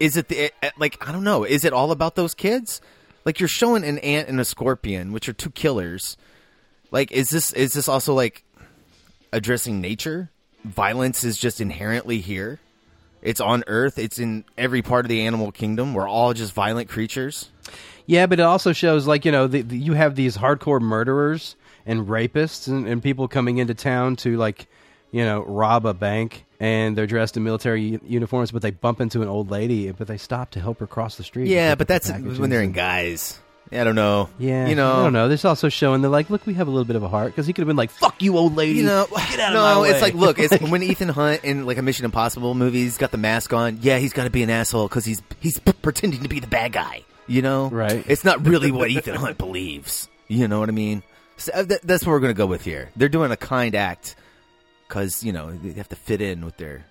is 0.00 0.16
it 0.16 0.26
the 0.28 0.50
eh, 0.62 0.70
like 0.78 0.96
I 1.06 1.12
don't 1.12 1.24
know. 1.24 1.44
Is 1.44 1.64
it 1.64 1.72
all 1.72 1.92
about 1.92 2.16
those 2.16 2.34
kids? 2.34 2.80
Like 3.24 3.38
you're 3.38 3.48
showing 3.48 3.84
an 3.84 3.98
ant 3.98 4.28
and 4.28 4.40
a 4.40 4.44
scorpion, 4.44 5.12
which 5.12 5.28
are 5.28 5.32
two 5.32 5.50
killers. 5.50 6.16
Like 6.90 7.12
is 7.12 7.28
this 7.30 7.52
is 7.52 7.74
this 7.74 7.88
also 7.88 8.14
like 8.14 8.43
addressing 9.34 9.80
nature? 9.80 10.30
Violence 10.64 11.24
is 11.24 11.36
just 11.36 11.60
inherently 11.60 12.20
here. 12.20 12.60
It's 13.20 13.40
on 13.40 13.64
Earth. 13.66 13.98
It's 13.98 14.18
in 14.18 14.44
every 14.56 14.82
part 14.82 15.04
of 15.04 15.08
the 15.08 15.22
animal 15.22 15.50
kingdom. 15.50 15.94
We're 15.94 16.08
all 16.08 16.32
just 16.32 16.52
violent 16.52 16.88
creatures. 16.88 17.50
Yeah, 18.06 18.26
but 18.26 18.38
it 18.38 18.42
also 18.42 18.72
shows 18.72 19.06
like 19.06 19.24
you 19.24 19.32
know 19.32 19.46
the, 19.46 19.62
the, 19.62 19.76
you 19.76 19.94
have 19.94 20.14
these 20.14 20.36
hardcore 20.36 20.80
murderers 20.80 21.56
and 21.86 22.06
rapists 22.06 22.68
and, 22.68 22.86
and 22.86 23.02
people 23.02 23.28
coming 23.28 23.58
into 23.58 23.74
town 23.74 24.16
to 24.16 24.36
like 24.36 24.66
you 25.10 25.24
know 25.24 25.42
rob 25.42 25.86
a 25.86 25.94
bank 25.94 26.44
and 26.60 26.96
they're 26.96 27.06
dressed 27.06 27.36
in 27.36 27.44
military 27.44 27.98
uniforms, 28.04 28.52
but 28.52 28.62
they 28.62 28.70
bump 28.70 29.00
into 29.00 29.22
an 29.22 29.28
old 29.28 29.50
lady, 29.50 29.90
but 29.90 30.06
they 30.06 30.18
stop 30.18 30.50
to 30.52 30.60
help 30.60 30.78
her 30.80 30.86
cross 30.86 31.16
the 31.16 31.24
street. 31.24 31.48
Yeah, 31.48 31.74
but 31.74 31.88
that's 31.88 32.10
when 32.10 32.50
they're 32.50 32.62
in 32.62 32.72
guys. 32.72 33.38
I 33.76 33.84
don't 33.84 33.94
know. 33.94 34.28
Yeah, 34.38 34.66
you 34.66 34.74
know, 34.74 34.92
I 34.92 35.02
don't 35.04 35.12
know. 35.12 35.28
This 35.28 35.44
also 35.44 35.68
showing 35.68 36.02
they're 36.02 36.10
like, 36.10 36.30
look, 36.30 36.46
we 36.46 36.54
have 36.54 36.68
a 36.68 36.70
little 36.70 36.84
bit 36.84 36.96
of 36.96 37.02
a 37.02 37.08
heart 37.08 37.32
because 37.32 37.46
he 37.46 37.52
could 37.52 37.62
have 37.62 37.66
been 37.68 37.76
like, 37.76 37.90
"Fuck 37.90 38.22
you, 38.22 38.36
old 38.36 38.54
lady." 38.56 38.78
You 38.78 38.84
know, 38.86 39.06
get 39.10 39.40
out 39.40 39.48
of 39.48 39.54
no, 39.54 39.80
my 39.82 39.88
it's 39.88 39.94
way. 39.94 40.00
like, 40.00 40.14
look, 40.14 40.38
it's 40.38 40.60
when 40.70 40.82
Ethan 40.82 41.08
Hunt 41.08 41.44
in 41.44 41.66
like 41.66 41.78
a 41.78 41.82
Mission 41.82 42.04
Impossible 42.04 42.54
movie, 42.54 42.82
he's 42.82 42.98
got 42.98 43.10
the 43.10 43.18
mask 43.18 43.52
on. 43.52 43.78
Yeah, 43.82 43.98
he's 43.98 44.12
got 44.12 44.24
to 44.24 44.30
be 44.30 44.42
an 44.42 44.50
asshole 44.50 44.88
because 44.88 45.04
he's 45.04 45.22
he's 45.40 45.58
p- 45.58 45.72
pretending 45.72 46.22
to 46.22 46.28
be 46.28 46.40
the 46.40 46.46
bad 46.46 46.72
guy. 46.72 47.02
You 47.26 47.40
know, 47.42 47.70
Right. 47.70 48.04
It's 48.06 48.24
not 48.24 48.46
really 48.46 48.70
what 48.70 48.90
Ethan 48.90 49.14
Hunt 49.14 49.38
believes. 49.38 50.08
You 50.28 50.46
know 50.48 50.60
what 50.60 50.68
I 50.68 50.72
mean? 50.72 51.02
So, 51.38 51.52
uh, 51.52 51.64
th- 51.64 51.80
that's 51.82 52.04
what 52.06 52.12
we're 52.12 52.20
gonna 52.20 52.34
go 52.34 52.46
with 52.46 52.64
here. 52.64 52.90
They're 52.96 53.08
doing 53.08 53.30
a 53.32 53.36
kind 53.36 53.74
act 53.74 54.14
because 54.88 55.24
you 55.24 55.32
know 55.32 55.50
they 55.52 55.72
have 55.72 55.88
to 55.88 55.96
fit 55.96 56.20
in 56.20 56.44
with 56.44 56.56
their 56.58 56.84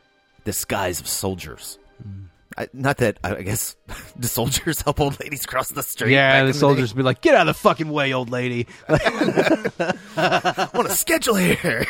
disguise 0.43 0.99
of 0.99 1.07
soldiers. 1.07 1.77
Hmm. 2.01 2.23
I, 2.57 2.67
not 2.73 2.97
that 2.97 3.17
I 3.23 3.41
guess 3.41 3.75
the 4.15 4.27
soldiers 4.27 4.81
help 4.81 4.99
old 4.99 5.19
ladies 5.19 5.45
cross 5.45 5.69
the 5.69 5.83
street. 5.83 6.13
yeah, 6.13 6.43
the 6.43 6.53
soldiers 6.53 6.93
be 6.93 7.03
like, 7.03 7.21
"Get 7.21 7.35
out 7.35 7.47
of 7.47 7.55
the 7.55 7.59
fucking 7.59 7.89
way, 7.89 8.13
old 8.13 8.29
lady." 8.29 8.67
I 8.87 10.69
want 10.73 10.89
to 10.89 10.95
schedule 10.95 11.35
here. 11.35 11.85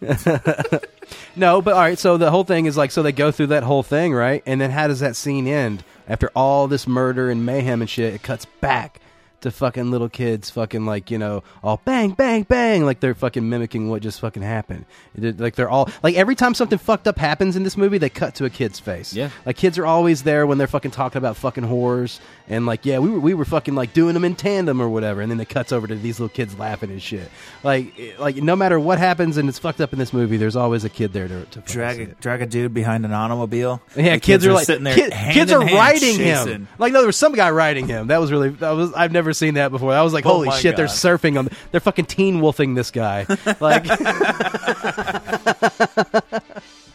No, 1.36 1.60
but 1.62 1.74
all 1.74 1.80
right. 1.80 1.98
So 1.98 2.16
the 2.16 2.30
whole 2.30 2.44
thing 2.44 2.66
is 2.66 2.76
like, 2.76 2.90
so 2.90 3.02
they 3.02 3.12
go 3.12 3.30
through 3.30 3.48
that 3.48 3.62
whole 3.62 3.82
thing, 3.82 4.12
right? 4.14 4.42
And 4.46 4.60
then 4.60 4.70
how 4.70 4.88
does 4.88 5.00
that 5.00 5.16
scene 5.16 5.46
end? 5.46 5.84
After 6.08 6.30
all 6.34 6.66
this 6.68 6.86
murder 6.86 7.30
and 7.30 7.46
mayhem 7.46 7.80
and 7.80 7.90
shit, 7.90 8.14
it 8.14 8.22
cuts 8.22 8.44
back 8.60 9.00
to 9.42 9.50
fucking 9.50 9.90
little 9.90 10.08
kids, 10.08 10.50
fucking 10.50 10.86
like 10.86 11.10
you 11.10 11.18
know, 11.18 11.42
all 11.62 11.80
bang, 11.84 12.10
bang, 12.12 12.42
bang, 12.44 12.84
like 12.84 13.00
they're 13.00 13.14
fucking 13.14 13.48
mimicking 13.48 13.88
what 13.88 14.02
just 14.02 14.20
fucking 14.20 14.42
happened. 14.42 14.84
Did- 15.18 15.40
like 15.40 15.54
they're 15.54 15.70
all 15.70 15.88
like 16.02 16.14
every 16.14 16.34
time 16.34 16.54
something 16.54 16.78
fucked 16.78 17.06
up 17.08 17.18
happens 17.18 17.56
in 17.56 17.62
this 17.62 17.76
movie, 17.76 17.98
they 17.98 18.10
cut 18.10 18.34
to 18.36 18.44
a 18.44 18.50
kid's 18.50 18.78
face. 18.78 19.12
Yeah. 19.12 19.30
like 19.46 19.56
kids 19.56 19.78
are 19.78 19.86
always 19.86 20.22
there 20.22 20.46
when 20.46 20.58
they're 20.58 20.66
fucking 20.66 20.90
talking 20.90 21.18
about 21.18 21.36
fucking 21.36 21.64
horrors 21.64 22.20
and 22.50 22.66
like, 22.66 22.84
yeah, 22.84 22.98
we 22.98 23.08
were 23.08 23.18
we 23.20 23.32
were 23.32 23.46
fucking 23.46 23.74
like 23.74 23.94
doing 23.94 24.12
them 24.12 24.24
in 24.24 24.34
tandem 24.34 24.82
or 24.82 24.88
whatever, 24.90 25.22
and 25.22 25.30
then 25.30 25.40
it 25.40 25.48
cuts 25.48 25.72
over 25.72 25.86
to 25.86 25.94
these 25.94 26.20
little 26.20 26.34
kids 26.34 26.58
laughing 26.58 26.90
and 26.90 27.00
shit. 27.00 27.30
Like, 27.64 28.18
like 28.18 28.36
no 28.36 28.54
matter 28.56 28.78
what 28.78 28.98
happens 28.98 29.36
and 29.38 29.48
it's 29.48 29.58
fucked 29.58 29.80
up 29.80 29.92
in 29.94 29.98
this 29.98 30.12
movie, 30.12 30.36
there's 30.36 30.56
always 30.56 30.84
a 30.84 30.90
kid 30.90 31.12
there 31.14 31.28
to, 31.28 31.44
to 31.46 31.60
Drag 31.60 32.00
a, 32.00 32.06
drag 32.16 32.42
a 32.42 32.46
dude 32.46 32.74
behind 32.74 33.04
an 33.06 33.12
automobile. 33.12 33.80
Yeah, 33.96 34.14
The 34.16 34.20
kids, 34.20 34.44
are, 34.46 34.52
like 34.52 34.66
sitting 34.66 34.84
there. 34.84 34.94
kid- 34.94 35.12
hand 35.12 35.32
kids 35.34 35.50
in 35.52 35.56
are 35.58 35.62
hand 35.62 35.74
riding 35.74 36.16
chasing. 36.16 36.24
him. 36.52 36.68
Like 36.78 36.92
no, 36.92 36.98
there 37.00 37.06
was 37.06 37.16
some 37.16 37.32
guy 37.32 37.50
riding 37.50 37.86
him. 37.88 38.08
That 38.08 38.18
was 38.20 38.30
really 38.32 38.48
that 38.50 38.70
was 38.72 38.92
I've 38.92 39.12
never 39.12 39.32
seen 39.32 39.54
that 39.54 39.70
before. 39.70 39.92
I 39.92 40.02
was 40.02 40.12
like 40.12 40.26
Oh 40.26 40.30
holy 40.30 40.48
my 40.48 40.58
shit, 40.58 40.76
they're 40.76 40.86
surfing 40.86 41.38
on. 41.38 41.48
They're 41.70 41.80
fucking 41.80 42.06
teen 42.06 42.40
wolfing 42.40 42.74
this 42.74 42.90
guy. 42.90 43.26
Like 43.60 43.84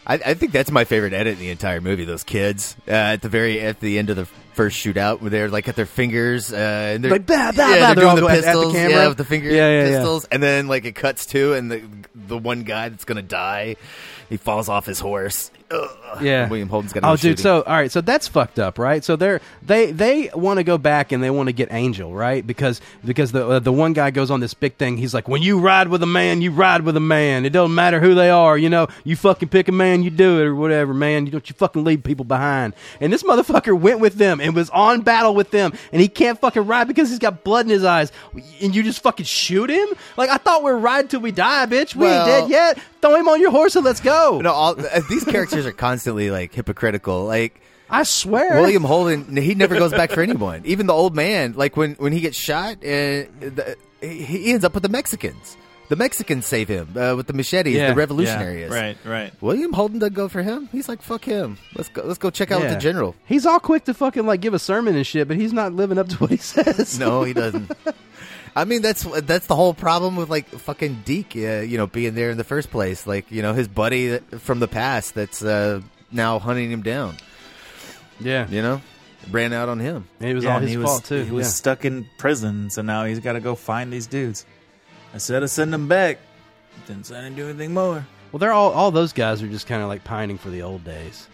I, 0.08 0.20
I 0.24 0.34
think 0.36 0.52
that's 0.52 0.70
my 0.72 0.86
favorite 0.86 1.14
edit 1.14 1.34
in 1.34 1.40
the 1.40 1.50
entire 1.50 1.82
movie. 1.82 2.06
Those 2.06 2.24
kids 2.24 2.76
uh, 2.88 2.92
at 2.92 3.22
the 3.22 3.30
very 3.30 3.60
at 3.62 3.80
the 3.80 3.98
end 3.98 4.10
of 4.10 4.16
the 4.16 4.28
first 4.56 4.78
shootout, 4.84 5.22
where 5.22 5.30
they're 5.30 5.50
like 5.50 5.68
at 5.68 5.76
their 5.76 5.86
fingers, 5.86 6.52
uh, 6.52 6.56
and 6.96 7.04
they're 7.04 7.12
Like, 7.12 7.26
bah, 7.26 7.52
bah, 7.56 7.68
yeah, 7.70 7.80
bah, 7.80 7.94
they're 7.94 7.96
they're 7.96 8.04
doing 8.04 8.16
the 8.16 8.22
the 8.22 8.28
pistols, 8.42 8.74
camera. 8.74 8.92
yeah, 8.92 9.08
with 9.10 9.18
the 9.18 9.26
finger 9.26 9.50
Yeah, 9.50 9.70
yeah, 9.70 9.80
yeah. 9.84 9.98
pistols, 9.98 10.26
and 10.32 10.42
then 10.42 10.68
like 10.68 10.86
it 10.86 10.96
cuts 10.96 11.26
to, 11.28 11.54
and 11.54 11.72
the 11.72 11.82
the 12.16 12.38
one 12.38 12.64
guy 12.64 12.90
that's 12.90 13.06
gonna 13.06 13.22
die, 13.22 13.76
he 14.30 14.38
falls 14.38 14.70
off 14.70 14.86
his 14.86 15.00
horse. 15.00 15.52
Ugh. 15.72 16.22
yeah, 16.22 16.48
William 16.48 16.70
Holden's 16.70 16.94
got. 16.94 17.04
Oh, 17.04 17.16
dude. 17.18 17.40
So 17.40 17.64
all 17.64 17.74
right, 17.74 17.92
so 17.92 18.00
that's 18.02 18.28
fucked 18.28 18.60
up, 18.60 18.78
right? 18.78 19.04
So 19.04 19.16
they're 19.16 19.42
they 19.64 19.92
they 19.92 20.30
want 20.34 20.58
to 20.60 20.64
go 20.64 20.78
back 20.78 21.12
and 21.12 21.24
they 21.24 21.30
want 21.32 21.48
to 21.50 21.54
get 21.54 21.70
Angel, 21.72 22.14
right? 22.14 22.46
Because 22.46 22.82
because 23.04 23.32
the 23.32 23.48
uh, 23.48 23.60
the 23.60 23.74
one 23.74 23.94
guy 23.94 24.12
goes 24.12 24.30
on 24.30 24.40
this 24.42 24.54
big 24.54 24.76
thing. 24.76 24.98
He's 24.98 25.14
like, 25.14 25.28
when 25.28 25.42
you 25.42 25.60
ride 25.60 25.88
with 25.88 26.04
a 26.04 26.08
man, 26.08 26.42
you 26.42 26.52
ride 26.52 26.84
with 26.84 26.96
a 26.98 27.02
man. 27.02 27.46
It 27.46 27.50
doesn't 27.50 27.74
matter 27.74 28.00
who 28.00 28.14
they 28.14 28.30
are. 28.30 28.58
You 28.58 28.70
know, 28.70 28.88
you 29.04 29.16
fucking 29.16 29.50
pick 29.50 29.68
a 29.68 29.72
man, 29.72 30.04
you 30.04 30.10
do 30.12 30.40
it 30.40 30.44
or 30.46 30.56
whatever, 30.56 30.94
man. 30.94 31.26
You 31.26 31.32
don't 31.32 31.50
you 31.50 31.56
fucking 31.56 31.84
leave 31.84 32.04
people 32.04 32.26
behind. 32.26 32.74
And 33.02 33.12
this 33.12 33.24
motherfucker 33.24 33.78
went 33.80 34.00
with 34.00 34.16
them 34.16 34.40
and 34.40 34.54
was 34.54 34.70
on 34.70 35.02
battle 35.02 35.34
with 35.34 35.50
them, 35.52 35.74
and 35.92 36.02
he 36.02 36.08
can't 36.08 36.40
fucking 36.40 36.68
ride 36.68 36.88
because 36.88 37.10
he's 37.10 37.20
got 37.20 37.44
blood 37.44 37.66
in 37.66 37.72
his 37.72 37.84
eyes. 37.84 38.12
And 38.62 38.76
you 38.76 38.84
just 38.84 39.02
fucking 39.02 39.26
shoot 39.26 39.70
him? 39.70 39.88
Like 40.16 40.30
I 40.30 40.38
thought 40.38 40.62
we're 40.64 40.78
riding 40.78 41.08
till 41.08 41.22
we 41.22 41.32
die, 41.32 41.66
bitch. 41.66 41.96
We 41.96 42.02
Well- 42.06 42.28
ain't 42.28 42.50
dead 42.50 42.50
yet. 42.52 42.80
Throw 43.02 43.14
him 43.16 43.28
on 43.30 43.40
your 43.40 43.52
horse 43.52 43.76
and 43.76 43.86
let's 43.86 44.00
go. 44.00 44.40
no, 44.42 44.52
all, 44.52 44.72
uh, 44.80 45.00
these 45.10 45.24
characters 45.24 45.55
are 45.66 45.72
constantly 45.72 46.32
like 46.32 46.54
hypocritical. 46.54 47.26
Like 47.26 47.62
I 47.90 48.04
swear, 48.04 48.60
William 48.60 48.84
Holden, 48.84 49.38
he 49.38 49.54
never 49.56 49.76
goes 49.76 49.92
back 49.92 50.12
for 50.12 50.22
anyone. 50.22 50.64
Even 50.66 50.88
the 50.88 50.94
old 50.94 51.16
man, 51.16 51.54
like 51.56 51.78
when 51.78 51.94
when 51.96 52.12
he 52.14 52.20
gets 52.20 52.36
shot, 52.38 52.78
uh, 52.78 53.30
the, 53.40 53.78
he 54.02 54.24
he 54.24 54.52
ends 54.52 54.66
up 54.66 54.74
with 54.74 54.84
the 54.84 54.90
Mexicans. 54.90 55.56
The 55.88 55.96
Mexicans 55.96 56.48
save 56.48 56.68
him 56.68 56.98
uh, 56.98 57.14
with 57.16 57.28
the 57.28 57.34
machetes. 57.34 57.76
Yeah, 57.76 57.90
the 57.90 57.96
revolutionaries. 57.96 58.72
Right, 58.72 58.98
right. 59.06 59.32
William 59.40 59.72
Holden 59.72 60.00
doesn't 60.00 60.16
go 60.16 60.28
for 60.28 60.42
him. 60.42 60.68
He's 60.72 60.90
like, 60.90 61.04
fuck 61.04 61.24
him. 61.24 61.60
Let's 61.76 61.90
go. 61.90 62.02
Let's 62.04 62.18
go 62.18 62.32
check 62.32 62.50
out 62.50 62.64
Yeah. 62.64 62.74
the 62.74 62.80
general. 62.80 63.14
He's 63.28 63.46
all 63.46 63.60
quick 63.60 63.84
to 63.86 63.94
fucking 63.94 64.26
like 64.26 64.42
give 64.42 64.56
a 64.56 64.60
sermon 64.60 64.96
and 64.96 65.06
shit, 65.06 65.28
but 65.28 65.38
he's 65.38 65.54
not 65.54 65.74
living 65.74 66.00
up 66.00 66.08
to 66.08 66.16
what 66.16 66.32
he 66.32 66.38
says. 66.54 66.98
No, 66.98 67.22
he 67.22 67.34
doesn't. 67.34 67.72
I 68.56 68.66
mean, 68.66 68.82
that's 68.82 69.04
that's 69.04 69.48
the 69.48 69.56
whole 69.56 69.74
problem 69.74 70.16
with 70.16 70.30
like 70.30 70.48
fucking 70.48 71.04
Deke, 71.06 71.36
uh, 71.36 71.62
you 71.62 71.78
know, 71.78 71.88
being 71.88 72.16
there 72.16 72.30
in 72.30 72.38
the 72.38 72.44
first 72.44 72.72
place. 72.72 73.06
Like, 73.06 73.30
you 73.32 73.42
know, 73.42 73.54
his 73.54 73.68
buddy 73.68 74.20
from 74.40 74.60
the 74.60 74.68
past 74.68 75.14
that's 75.14 75.44
uh, 75.44 75.82
now 76.12 76.40
hunting 76.40 76.72
him 76.72 76.82
down. 76.82 77.18
Yeah, 78.20 78.48
You 78.50 78.62
know, 78.62 78.82
ran 79.30 79.52
out 79.52 79.68
on 79.68 79.80
him. 79.80 80.08
It 80.22 80.34
was 80.34 80.46
Yeah, 80.46 80.54
all 80.54 80.60
his 80.62 80.70
he 80.70 80.76
fault 80.78 81.02
was, 81.02 81.10
too. 81.10 81.24
He 81.26 81.32
was 81.32 81.48
yeah. 81.48 81.52
stuck 81.52 81.84
in 81.84 82.08
prison, 82.18 82.70
so 82.70 82.82
now 82.82 83.04
he's 83.04 83.20
got 83.20 83.34
to 83.34 83.42
go 83.42 83.56
find 83.56 83.92
these 83.92 84.08
dudes. 84.08 84.46
Instead 85.14 85.44
of 85.44 85.50
sending 85.50 85.72
them 85.72 85.88
back, 85.90 86.20
didn't 86.88 87.06
send 87.08 87.28
him 87.28 87.36
do 87.36 87.50
anything 87.50 87.74
more. 87.74 88.08
Well, 88.32 88.40
they're 88.40 88.54
all 88.54 88.72
all 88.72 88.92
those 88.92 89.12
guys 89.14 89.42
are 89.44 89.48
just 89.48 89.68
kind 89.68 89.82
of 89.82 89.90
like 89.90 90.04
pining 90.06 90.38
for 90.38 90.50
the 90.50 90.62
old 90.62 90.84
days. 90.86 91.28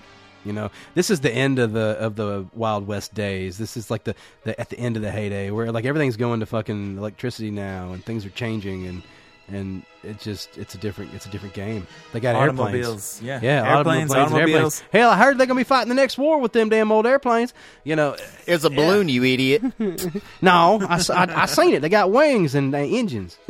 You 0.44 0.54
know, 0.54 0.72
this 0.96 1.10
is 1.10 1.20
the 1.22 1.32
end 1.32 1.60
of 1.60 1.74
the 1.74 1.98
of 2.00 2.16
the 2.16 2.46
Wild 2.54 2.88
West 2.88 3.14
days. 3.14 3.58
This 3.58 3.78
is 3.78 3.92
like 3.92 4.04
the, 4.06 4.16
the 4.44 4.60
at 4.60 4.70
the 4.70 4.80
end 4.80 4.96
of 4.96 5.02
the 5.04 5.12
heyday 5.12 5.52
where 5.52 5.72
like 5.72 5.86
everything's 5.86 6.18
going 6.18 6.40
to 6.40 6.46
fucking 6.46 6.98
electricity 6.98 7.52
now 7.52 7.92
and 7.94 8.04
things 8.04 8.26
are 8.26 8.30
changing 8.32 8.88
and 8.88 9.04
and 9.48 9.84
it 10.04 10.18
just 10.20 10.58
it's 10.58 10.76
a 10.76 10.78
different 10.78 11.14
it's 11.14 11.26
a 11.26 11.30
different 11.30 11.54
game. 11.54 11.86
They 12.14 12.20
got 12.22 12.36
Automobiles, 12.36 13.22
airplanes. 13.22 13.22
yeah. 13.22 13.40
yeah, 13.44 13.78
Airplanes, 13.78 14.12
automobiles, 14.12 14.12
automobiles. 14.34 14.50
airplanes. 14.50 14.84
Hell, 14.94 15.10
I 15.10 15.18
heard 15.18 15.38
they're 15.38 15.46
gonna 15.48 15.60
be 15.60 15.64
fighting 15.66 15.90
the 15.90 15.96
next 15.96 16.18
war 16.18 16.40
with 16.40 16.54
them 16.54 16.70
damn 16.70 16.92
old 16.92 17.06
airplanes. 17.06 17.54
You 17.84 17.96
know, 17.96 18.16
It's 18.48 18.64
a 18.64 18.70
balloon, 18.70 19.10
you 19.10 19.24
idiot. 19.24 19.62
no, 20.42 20.80
I 20.88 21.04
I 21.10 21.46
seen 21.48 21.74
it. 21.74 21.82
They 21.82 21.90
got 21.90 22.12
wings 22.12 22.56
and 22.56 22.74
uh, 22.74 22.78
engines. 22.80 23.38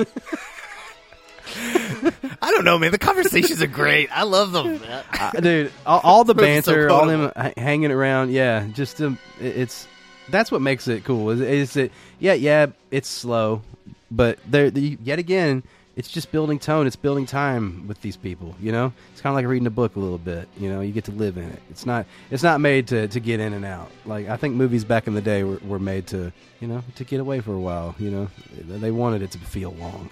I 2.41 2.51
don't 2.51 2.65
know, 2.65 2.79
man. 2.79 2.91
The 2.91 2.97
conversations 2.97 3.61
are 3.61 3.67
great. 3.67 4.09
I 4.15 4.23
love 4.23 4.51
them. 4.51 4.79
Uh, 5.13 5.31
dude, 5.31 5.71
all, 5.85 5.99
all 6.03 6.23
the 6.23 6.33
It's 6.41 6.65
so 6.65 6.73
banter, 6.73 6.89
all 6.89 7.05
them 7.05 7.31
h- 7.37 7.53
hanging 7.57 7.91
around, 7.91 8.31
yeah, 8.31 8.67
just 8.73 9.01
um, 9.01 9.17
it- 9.39 9.57
it's 9.57 9.87
that's 10.29 10.51
what 10.51 10.61
makes 10.61 10.87
it 10.87 11.03
cool. 11.03 11.29
Is, 11.31 11.41
is 11.41 11.75
it? 11.75 11.91
Yeah, 12.19 12.33
yeah, 12.33 12.67
it's 12.89 13.09
slow, 13.09 13.61
but 14.09 14.39
there, 14.49 14.71
the, 14.71 14.97
yet 15.03 15.19
again, 15.19 15.63
it's 15.95 16.07
just 16.07 16.31
building 16.31 16.57
tone. 16.57 16.87
It's 16.87 16.95
building 16.95 17.25
time 17.25 17.87
with 17.87 18.01
these 18.01 18.15
people. 18.15 18.55
You 18.61 18.71
know, 18.71 18.93
it's 19.11 19.21
kind 19.21 19.33
of 19.33 19.35
like 19.35 19.45
reading 19.45 19.67
a 19.67 19.71
book 19.71 19.95
a 19.97 19.99
little 19.99 20.17
bit. 20.17 20.47
You 20.57 20.69
know, 20.69 20.79
you 20.81 20.93
get 20.93 21.03
to 21.05 21.11
live 21.11 21.37
in 21.37 21.43
it. 21.49 21.61
It's 21.69 21.85
not. 21.85 22.05
It's 22.31 22.43
not 22.43 22.61
made 22.61 22.87
to, 22.89 23.07
to 23.09 23.19
get 23.19 23.39
in 23.39 23.53
and 23.53 23.65
out. 23.65 23.91
Like 24.05 24.29
I 24.29 24.37
think 24.37 24.55
movies 24.55 24.85
back 24.85 25.05
in 25.07 25.13
the 25.15 25.21
day 25.21 25.43
were, 25.43 25.59
were 25.65 25.79
made 25.79 26.07
to 26.07 26.31
you 26.61 26.67
know 26.67 26.81
to 26.95 27.03
get 27.03 27.19
away 27.19 27.41
for 27.41 27.53
a 27.53 27.59
while. 27.59 27.93
You 27.99 28.09
know, 28.09 28.27
they 28.63 28.91
wanted 28.91 29.21
it 29.21 29.31
to 29.31 29.37
feel 29.39 29.71
long 29.73 30.09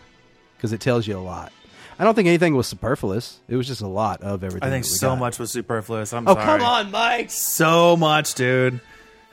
because 0.60 0.74
it 0.74 0.82
tells 0.82 1.08
you 1.08 1.18
a 1.18 1.20
lot. 1.22 1.52
I 1.98 2.04
don't 2.06 2.14
think 2.16 2.28
anything 2.28 2.56
was 2.56 2.68
superfluous. 2.68 3.40
It 3.50 3.56
was 3.58 3.68
just 3.68 3.82
a 3.82 3.88
lot 3.88 4.22
of 4.22 4.44
everything. 4.44 4.68
I 4.68 4.72
think 4.72 4.86
that 4.86 4.92
we 4.92 4.98
so 4.98 5.10
got. 5.10 5.20
much 5.20 5.40
was 5.40 5.52
superfluous. 5.52 6.14
I'm 6.14 6.28
Oh 6.28 6.34
sorry. 6.34 6.46
come 6.46 6.62
on, 6.62 6.92
Mike! 6.92 7.30
So 7.32 7.98
much, 7.98 8.36
dude. 8.36 8.80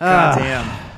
Ah. 0.00 0.34
God 0.34 0.38
damn. 0.40 0.90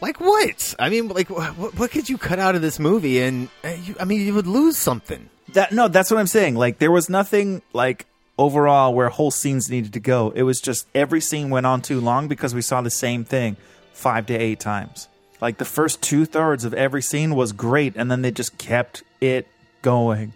Like 0.00 0.20
what? 0.20 0.74
I 0.78 0.88
mean, 0.88 1.08
like 1.08 1.28
what, 1.30 1.78
what 1.78 1.90
could 1.90 2.08
you 2.08 2.18
cut 2.18 2.38
out 2.38 2.54
of 2.54 2.62
this 2.62 2.78
movie? 2.78 3.20
And 3.20 3.48
uh, 3.62 3.68
you, 3.82 3.94
I 4.00 4.04
mean, 4.04 4.20
you 4.22 4.34
would 4.34 4.46
lose 4.46 4.76
something. 4.76 5.28
That 5.52 5.70
no, 5.72 5.88
that's 5.88 6.10
what 6.10 6.18
I'm 6.18 6.26
saying. 6.26 6.54
Like 6.56 6.78
there 6.78 6.90
was 6.90 7.08
nothing 7.10 7.62
like 7.72 8.06
overall 8.38 8.94
where 8.94 9.08
whole 9.10 9.30
scenes 9.30 9.68
needed 9.70 9.92
to 9.92 10.00
go. 10.00 10.32
It 10.34 10.42
was 10.44 10.60
just 10.60 10.86
every 10.94 11.20
scene 11.20 11.50
went 11.50 11.66
on 11.66 11.82
too 11.82 12.00
long 12.00 12.26
because 12.26 12.54
we 12.54 12.62
saw 12.62 12.80
the 12.80 12.90
same 12.90 13.24
thing 13.24 13.56
five 13.92 14.26
to 14.26 14.34
eight 14.34 14.58
times. 14.60 15.08
Like 15.42 15.58
the 15.58 15.64
first 15.64 16.00
two 16.02 16.24
thirds 16.24 16.64
of 16.64 16.72
every 16.72 17.02
scene 17.02 17.34
was 17.34 17.52
great, 17.52 17.94
and 17.96 18.10
then 18.10 18.22
they 18.22 18.30
just 18.30 18.56
kept 18.58 19.02
it 19.20 19.46
going 19.82 20.32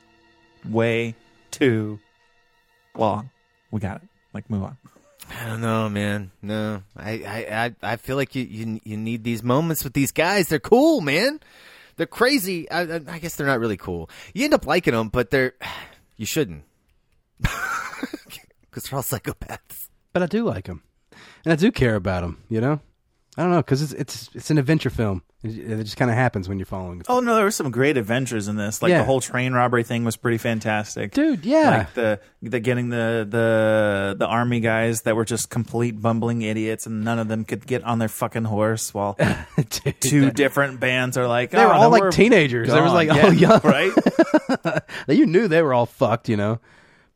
way 0.68 1.14
too 1.50 1.98
long. 2.94 3.30
We 3.70 3.80
got 3.80 4.02
it. 4.02 4.08
Like 4.34 4.50
move 4.50 4.64
on. 4.64 4.76
I 5.40 5.46
don't 5.46 5.60
know, 5.60 5.88
man. 5.88 6.30
No, 6.40 6.82
I, 6.96 7.10
I, 7.10 7.64
I, 7.82 7.92
I 7.92 7.96
feel 7.96 8.14
like 8.16 8.34
you, 8.36 8.44
you, 8.44 8.80
you 8.84 8.96
need 8.96 9.24
these 9.24 9.42
moments 9.42 9.82
with 9.82 9.92
these 9.92 10.12
guys. 10.12 10.48
They're 10.48 10.60
cool, 10.60 11.00
man. 11.00 11.40
They're 11.96 12.06
crazy. 12.06 12.70
I, 12.70 12.82
I- 12.82 13.00
I 13.08 13.18
guess 13.18 13.34
they're 13.36 13.46
not 13.46 13.58
really 13.58 13.76
cool. 13.76 14.08
You 14.34 14.44
end 14.44 14.54
up 14.54 14.66
liking 14.66 14.94
them, 14.94 15.08
but 15.08 15.30
they're, 15.30 15.54
you 16.16 16.26
shouldn't, 16.26 16.62
because 17.40 18.84
they're 18.84 18.96
all 18.96 19.02
psychopaths. 19.02 19.88
But 20.12 20.22
I 20.22 20.26
do 20.26 20.44
like 20.44 20.66
them, 20.66 20.82
and 21.44 21.52
I 21.52 21.56
do 21.56 21.72
care 21.72 21.94
about 21.96 22.22
them. 22.22 22.42
You 22.48 22.60
know, 22.60 22.80
I 23.38 23.42
don't 23.42 23.50
know 23.50 23.58
because 23.58 23.82
it's 23.82 23.92
it's 23.92 24.30
it's 24.34 24.50
an 24.50 24.56
adventure 24.58 24.88
film. 24.88 25.22
It, 25.42 25.58
it 25.58 25.84
just 25.84 25.98
kind 25.98 26.10
of 26.10 26.16
happens 26.16 26.48
when 26.48 26.58
you're 26.58 26.64
following. 26.66 27.02
Oh 27.06 27.20
no, 27.20 27.34
there 27.34 27.44
were 27.44 27.50
some 27.50 27.70
great 27.70 27.98
adventures 27.98 28.48
in 28.48 28.56
this. 28.56 28.80
Like 28.80 28.90
Yeah. 28.90 28.98
the 28.98 29.04
whole 29.04 29.20
train 29.20 29.52
robbery 29.52 29.82
thing 29.82 30.04
was 30.04 30.16
pretty 30.16 30.38
fantastic, 30.38 31.12
Dude, 31.12 31.44
yeah. 31.44 31.78
Like 31.78 31.94
the 31.94 32.20
the 32.42 32.60
getting 32.60 32.88
the 32.88 33.26
the 33.28 34.16
the 34.18 34.26
army 34.26 34.60
guys 34.60 35.02
that 35.02 35.16
were 35.16 35.26
just 35.26 35.50
complete 35.50 36.00
bumbling 36.00 36.40
idiots, 36.42 36.86
and 36.86 37.04
none 37.04 37.18
of 37.18 37.28
them 37.28 37.44
could 37.44 37.66
get 37.66 37.84
on 37.84 37.98
their 37.98 38.08
fucking 38.08 38.44
horse. 38.44 38.94
While 38.94 39.18
two 40.00 40.30
different 40.30 40.80
bands 40.80 41.18
are 41.18 41.28
like 41.28 41.50
They 41.50 41.58
were 41.64 41.72
"Oh, 41.74 41.76
all 41.76 41.90
no, 41.90 41.98
like 41.98 42.10
teenagers. 42.12 42.68
They 42.68 42.80
was 42.80 42.92
gone." 42.92 42.94
like 42.94 43.08
Yeah, 43.08 43.26
all 43.26 43.32
young, 43.34 43.60
right? 43.64 44.82
you 45.08 45.26
knew 45.26 45.46
they 45.48 45.60
were 45.62 45.74
all 45.74 45.86
fucked, 45.86 46.28
you 46.30 46.36
know. 46.38 46.58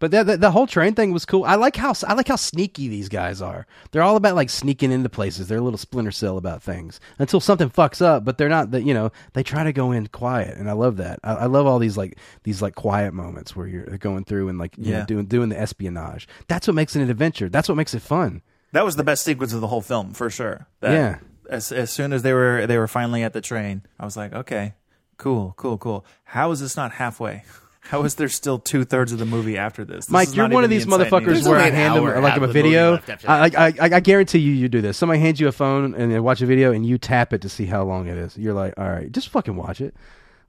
But 0.00 0.10
that, 0.10 0.26
that 0.26 0.40
the 0.40 0.50
whole 0.50 0.66
train 0.66 0.94
thing 0.94 1.12
was 1.12 1.24
cool. 1.24 1.44
I 1.44 1.54
like 1.54 1.76
how 1.76 1.92
I 2.06 2.14
like 2.14 2.26
how 2.26 2.34
sneaky 2.36 2.88
these 2.88 3.08
guys 3.08 3.40
are. 3.40 3.66
They're 3.92 4.02
all 4.02 4.16
about 4.16 4.34
like 4.34 4.50
sneaking 4.50 4.90
into 4.90 5.08
places. 5.08 5.46
They're 5.46 5.58
a 5.58 5.62
little 5.62 5.78
splinter 5.78 6.10
cell 6.10 6.36
about 6.38 6.62
things 6.62 6.98
until 7.18 7.38
something 7.38 7.70
fucks 7.70 8.02
up. 8.02 8.24
But 8.24 8.38
they're 8.38 8.48
not. 8.48 8.72
That 8.72 8.82
you 8.82 8.94
know 8.94 9.12
they 9.34 9.42
try 9.44 9.62
to 9.62 9.72
go 9.72 9.92
in 9.92 10.08
quiet, 10.08 10.56
and 10.58 10.68
I 10.68 10.72
love 10.72 10.96
that. 10.96 11.20
I, 11.22 11.34
I 11.34 11.46
love 11.46 11.66
all 11.66 11.78
these 11.78 11.96
like 11.96 12.18
these 12.42 12.60
like 12.60 12.74
quiet 12.74 13.14
moments 13.14 13.54
where 13.54 13.66
you're 13.66 13.98
going 13.98 14.24
through 14.24 14.48
and 14.48 14.58
like 14.58 14.76
you 14.78 14.92
know, 14.92 15.04
doing 15.04 15.26
doing 15.26 15.48
the 15.50 15.60
espionage. 15.60 16.26
That's 16.48 16.66
what 16.66 16.74
makes 16.74 16.96
it 16.96 17.02
an 17.02 17.10
adventure. 17.10 17.48
That's 17.48 17.68
what 17.68 17.76
makes 17.76 17.94
it 17.94 18.00
fun. 18.02 18.42
That 18.72 18.84
was 18.84 18.96
the 18.96 19.04
best 19.04 19.22
sequence 19.24 19.52
of 19.52 19.60
the 19.60 19.66
whole 19.68 19.82
film 19.82 20.14
for 20.14 20.30
sure. 20.30 20.66
That- 20.80 20.92
Yeah. 20.92 21.18
As 21.50 21.72
as 21.72 21.90
soon 21.90 22.12
as 22.12 22.22
they 22.22 22.32
were 22.32 22.66
they 22.66 22.78
were 22.78 22.88
finally 22.88 23.22
at 23.22 23.32
the 23.32 23.40
train, 23.40 23.82
I 23.98 24.04
was 24.06 24.16
like, 24.16 24.32
okay, 24.32 24.74
cool, 25.18 25.52
cool, 25.56 25.76
cool. 25.78 26.06
How 26.24 26.52
is 26.52 26.60
this 26.60 26.76
not 26.76 26.92
halfway? 26.92 27.44
How 27.80 28.04
is 28.04 28.14
there 28.14 28.28
still 28.28 28.58
two 28.58 28.84
thirds 28.84 29.12
of 29.12 29.18
the 29.18 29.24
movie 29.26 29.56
after 29.56 29.84
this? 29.84 30.06
This 30.06 30.10
Mike, 30.10 30.34
you're 30.34 30.48
one 30.48 30.64
of 30.64 30.70
these 30.70 30.86
the 30.86 30.92
motherfuckers 30.92 31.46
where 31.46 31.58
I 31.58 31.64
only 31.66 31.70
an 31.70 31.74
hand 31.74 31.96
them 31.96 32.04
hour 32.04 32.20
like 32.20 32.32
a 32.32 32.36
of 32.36 32.40
the 32.42 32.46
movie 32.48 32.62
video. 32.62 33.00
I, 33.26 33.46
I, 33.46 33.66
I, 33.66 33.74
I 33.80 34.00
guarantee 34.00 34.38
you, 34.38 34.52
you 34.52 34.68
do 34.68 34.80
this. 34.80 34.96
Somebody 34.96 35.20
hands 35.20 35.40
you 35.40 35.48
a 35.48 35.52
phone 35.52 35.94
and 35.94 36.12
they 36.12 36.20
watch 36.20 36.40
a 36.42 36.46
video, 36.46 36.72
and 36.72 36.86
you 36.86 36.98
tap 36.98 37.32
it 37.32 37.40
to 37.42 37.48
see 37.48 37.66
how 37.66 37.82
long 37.82 38.06
it 38.06 38.16
is. 38.18 38.36
You're 38.36 38.54
like, 38.54 38.74
all 38.76 38.88
right, 38.88 39.10
just 39.10 39.30
fucking 39.30 39.56
watch 39.56 39.80
it. 39.80 39.94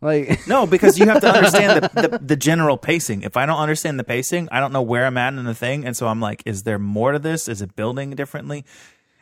Like, 0.01 0.39
No, 0.47 0.65
because 0.65 0.99
you 0.99 1.05
have 1.05 1.21
to 1.21 1.31
understand 1.33 1.83
the, 1.83 2.07
the, 2.09 2.17
the 2.19 2.35
general 2.35 2.77
pacing. 2.77 3.21
If 3.21 3.37
I 3.37 3.45
don't 3.45 3.59
understand 3.59 3.99
the 3.99 4.03
pacing, 4.03 4.49
I 4.51 4.59
don't 4.59 4.73
know 4.73 4.81
where 4.81 5.05
I'm 5.05 5.17
at 5.17 5.33
in 5.33 5.45
the 5.45 5.55
thing, 5.55 5.85
and 5.85 5.95
so 5.95 6.07
I'm 6.07 6.19
like, 6.19 6.43
is 6.45 6.63
there 6.63 6.79
more 6.79 7.11
to 7.11 7.19
this? 7.19 7.47
Is 7.47 7.61
it 7.61 7.75
building 7.75 8.11
differently? 8.11 8.65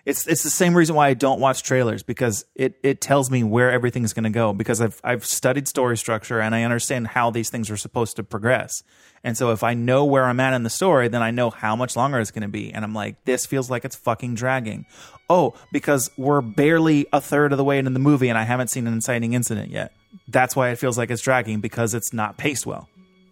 It's 0.09 0.25
it's 0.25 0.41
the 0.41 0.49
same 0.49 0.75
reason 0.75 0.95
why 0.95 1.07
I 1.07 1.13
don't 1.13 1.39
watch 1.39 1.61
trailers 1.61 2.01
because 2.01 2.43
it, 2.55 2.79
it 2.81 2.99
tells 2.99 3.29
me 3.29 3.43
where 3.43 3.71
everything's 3.71 4.11
going 4.11 4.23
to 4.23 4.31
go 4.31 4.53
because 4.53 4.81
I've 4.81 4.99
I've 5.03 5.23
studied 5.23 5.67
story 5.67 5.97
structure 5.97 6.39
and 6.39 6.55
I 6.55 6.63
understand 6.63 7.09
how 7.09 7.29
these 7.29 7.51
things 7.51 7.69
are 7.69 7.77
supposed 7.77 8.15
to 8.15 8.23
progress. 8.23 8.81
And 9.23 9.37
so 9.37 9.51
if 9.51 9.63
I 9.63 9.75
know 9.75 10.05
where 10.05 10.25
I'm 10.25 10.39
at 10.39 10.55
in 10.55 10.63
the 10.63 10.69
story, 10.71 11.09
then 11.09 11.21
I 11.21 11.29
know 11.29 11.51
how 11.51 11.75
much 11.75 11.95
longer 11.95 12.19
it's 12.19 12.31
going 12.31 12.41
to 12.41 12.47
be. 12.47 12.73
And 12.73 12.83
I'm 12.83 12.95
like, 12.95 13.23
this 13.25 13.45
feels 13.45 13.69
like 13.69 13.85
it's 13.85 13.95
fucking 13.95 14.33
dragging. 14.33 14.87
Oh, 15.29 15.53
because 15.71 16.09
we're 16.17 16.41
barely 16.41 17.05
a 17.13 17.21
third 17.21 17.51
of 17.51 17.59
the 17.59 17.63
way 17.63 17.77
into 17.77 17.91
the 17.91 17.99
movie 17.99 18.29
and 18.29 18.37
I 18.37 18.45
haven't 18.45 18.69
seen 18.69 18.87
an 18.87 18.93
inciting 18.93 19.33
incident 19.33 19.69
yet. 19.69 19.91
That's 20.27 20.55
why 20.55 20.69
it 20.69 20.77
feels 20.77 20.97
like 20.97 21.11
it's 21.11 21.21
dragging 21.21 21.59
because 21.59 21.93
it's 21.93 22.13
not 22.13 22.35
paced 22.35 22.65
well. 22.65 22.89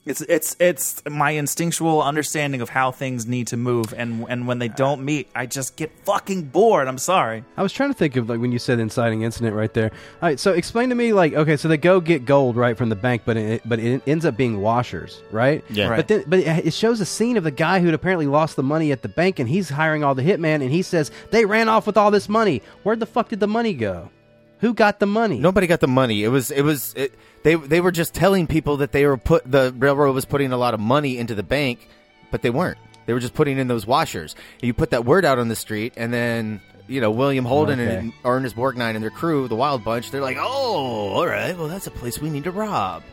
It's 0.07 0.21
it's 0.21 0.55
it's 0.59 1.03
my 1.09 1.31
instinctual 1.31 2.01
understanding 2.01 2.61
of 2.61 2.69
how 2.69 2.91
things 2.91 3.27
need 3.27 3.47
to 3.47 3.57
move, 3.57 3.93
and 3.95 4.25
and 4.29 4.47
when 4.47 4.59
they 4.59 4.69
don't 4.69 5.03
meet, 5.03 5.29
I 5.35 5.45
just 5.45 5.75
get 5.75 5.91
fucking 6.05 6.43
bored. 6.43 6.87
I'm 6.87 6.97
sorry. 6.97 7.43
I 7.57 7.63
was 7.63 7.73
trying 7.73 7.89
to 7.89 7.93
think 7.93 8.15
of 8.15 8.29
like 8.29 8.39
when 8.39 8.51
you 8.53 8.59
said 8.59 8.79
inciting 8.79 9.23
incident 9.23 9.55
right 9.55 9.73
there. 9.73 9.91
All 10.21 10.29
right, 10.29 10.39
so 10.39 10.53
explain 10.53 10.89
to 10.89 10.95
me 10.95 11.11
like 11.11 11.33
okay, 11.33 11.57
so 11.57 11.67
they 11.67 11.77
go 11.77 11.99
get 11.99 12.25
gold 12.25 12.55
right 12.55 12.77
from 12.77 12.87
the 12.87 12.95
bank, 12.95 13.23
but 13.25 13.35
it, 13.35 13.61
but 13.65 13.79
it 13.79 14.01
ends 14.07 14.25
up 14.25 14.37
being 14.37 14.61
washers, 14.61 15.21
right? 15.31 15.63
Yeah. 15.69 15.89
Right. 15.89 15.97
But 15.97 16.07
then 16.07 16.23
but 16.27 16.39
it 16.39 16.73
shows 16.73 17.01
a 17.01 17.05
scene 17.05 17.35
of 17.35 17.43
the 17.43 17.51
guy 17.51 17.81
who'd 17.81 17.93
apparently 17.93 18.27
lost 18.27 18.55
the 18.55 18.63
money 18.63 18.91
at 18.93 19.01
the 19.01 19.09
bank, 19.09 19.39
and 19.39 19.49
he's 19.49 19.69
hiring 19.69 20.03
all 20.03 20.15
the 20.15 20.23
hitman, 20.23 20.61
and 20.61 20.71
he 20.71 20.81
says 20.81 21.11
they 21.31 21.45
ran 21.45 21.67
off 21.67 21.85
with 21.85 21.97
all 21.97 22.11
this 22.11 22.29
money. 22.29 22.61
Where 22.83 22.95
the 22.95 23.05
fuck 23.05 23.29
did 23.29 23.41
the 23.41 23.47
money 23.47 23.73
go? 23.73 24.09
Who 24.59 24.73
got 24.73 24.99
the 24.99 25.05
money? 25.05 25.39
Nobody 25.39 25.67
got 25.67 25.79
the 25.79 25.87
money. 25.87 26.23
It 26.23 26.29
was 26.29 26.49
it 26.51 26.61
was 26.63 26.93
it, 26.95 27.13
they 27.43 27.55
they 27.55 27.79
were 27.81 27.91
just 27.91 28.13
telling 28.13 28.47
people 28.47 28.77
that 28.77 28.91
they 28.91 29.05
were 29.05 29.17
put 29.17 29.49
the 29.49 29.73
railroad 29.77 30.13
was 30.13 30.25
putting 30.25 30.51
a 30.51 30.57
lot 30.57 30.73
of 30.73 30.79
money 30.79 31.17
into 31.17 31.35
the 31.35 31.43
bank, 31.43 31.87
but 32.31 32.41
they 32.41 32.49
weren't. 32.49 32.77
They 33.05 33.13
were 33.13 33.19
just 33.19 33.33
putting 33.33 33.57
in 33.57 33.67
those 33.67 33.85
washers. 33.85 34.35
You 34.61 34.73
put 34.73 34.89
that 34.89 35.05
word 35.05 35.23
out 35.25 35.39
on 35.39 35.47
the 35.47 35.55
street, 35.55 35.93
and 35.95 36.11
then 36.11 36.59
you 36.87 36.99
know 37.01 37.11
William 37.11 37.45
Holden 37.45 37.79
Okay. 37.79 37.95
and 37.97 38.13
Ernest 38.25 38.55
Borgnine 38.55 38.95
and 38.95 39.03
their 39.03 39.11
crew, 39.11 39.47
the 39.47 39.55
Wild 39.55 39.83
Bunch, 39.83 40.09
they're 40.11 40.21
like, 40.21 40.37
oh, 40.39 40.43
all 41.13 41.27
right, 41.27 41.57
well 41.57 41.67
that's 41.67 41.87
a 41.87 41.91
place 41.91 42.19
we 42.19 42.29
need 42.29 42.45
to 42.45 42.51
rob. 42.51 43.03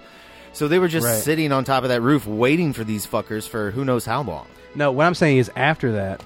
So 0.52 0.68
they 0.68 0.78
were 0.78 0.88
just 0.88 1.06
Right. 1.06 1.20
sitting 1.22 1.52
on 1.52 1.64
top 1.64 1.82
of 1.82 1.88
that 1.90 2.00
roof 2.00 2.26
waiting 2.26 2.72
for 2.72 2.84
these 2.84 3.06
fuckers 3.06 3.46
for 3.48 3.70
who 3.72 3.84
knows 3.84 4.06
how 4.06 4.22
long. 4.22 4.46
No, 4.76 4.92
what 4.92 5.04
I'm 5.06 5.14
saying 5.14 5.38
is 5.38 5.50
after 5.56 5.92
that, 5.92 6.22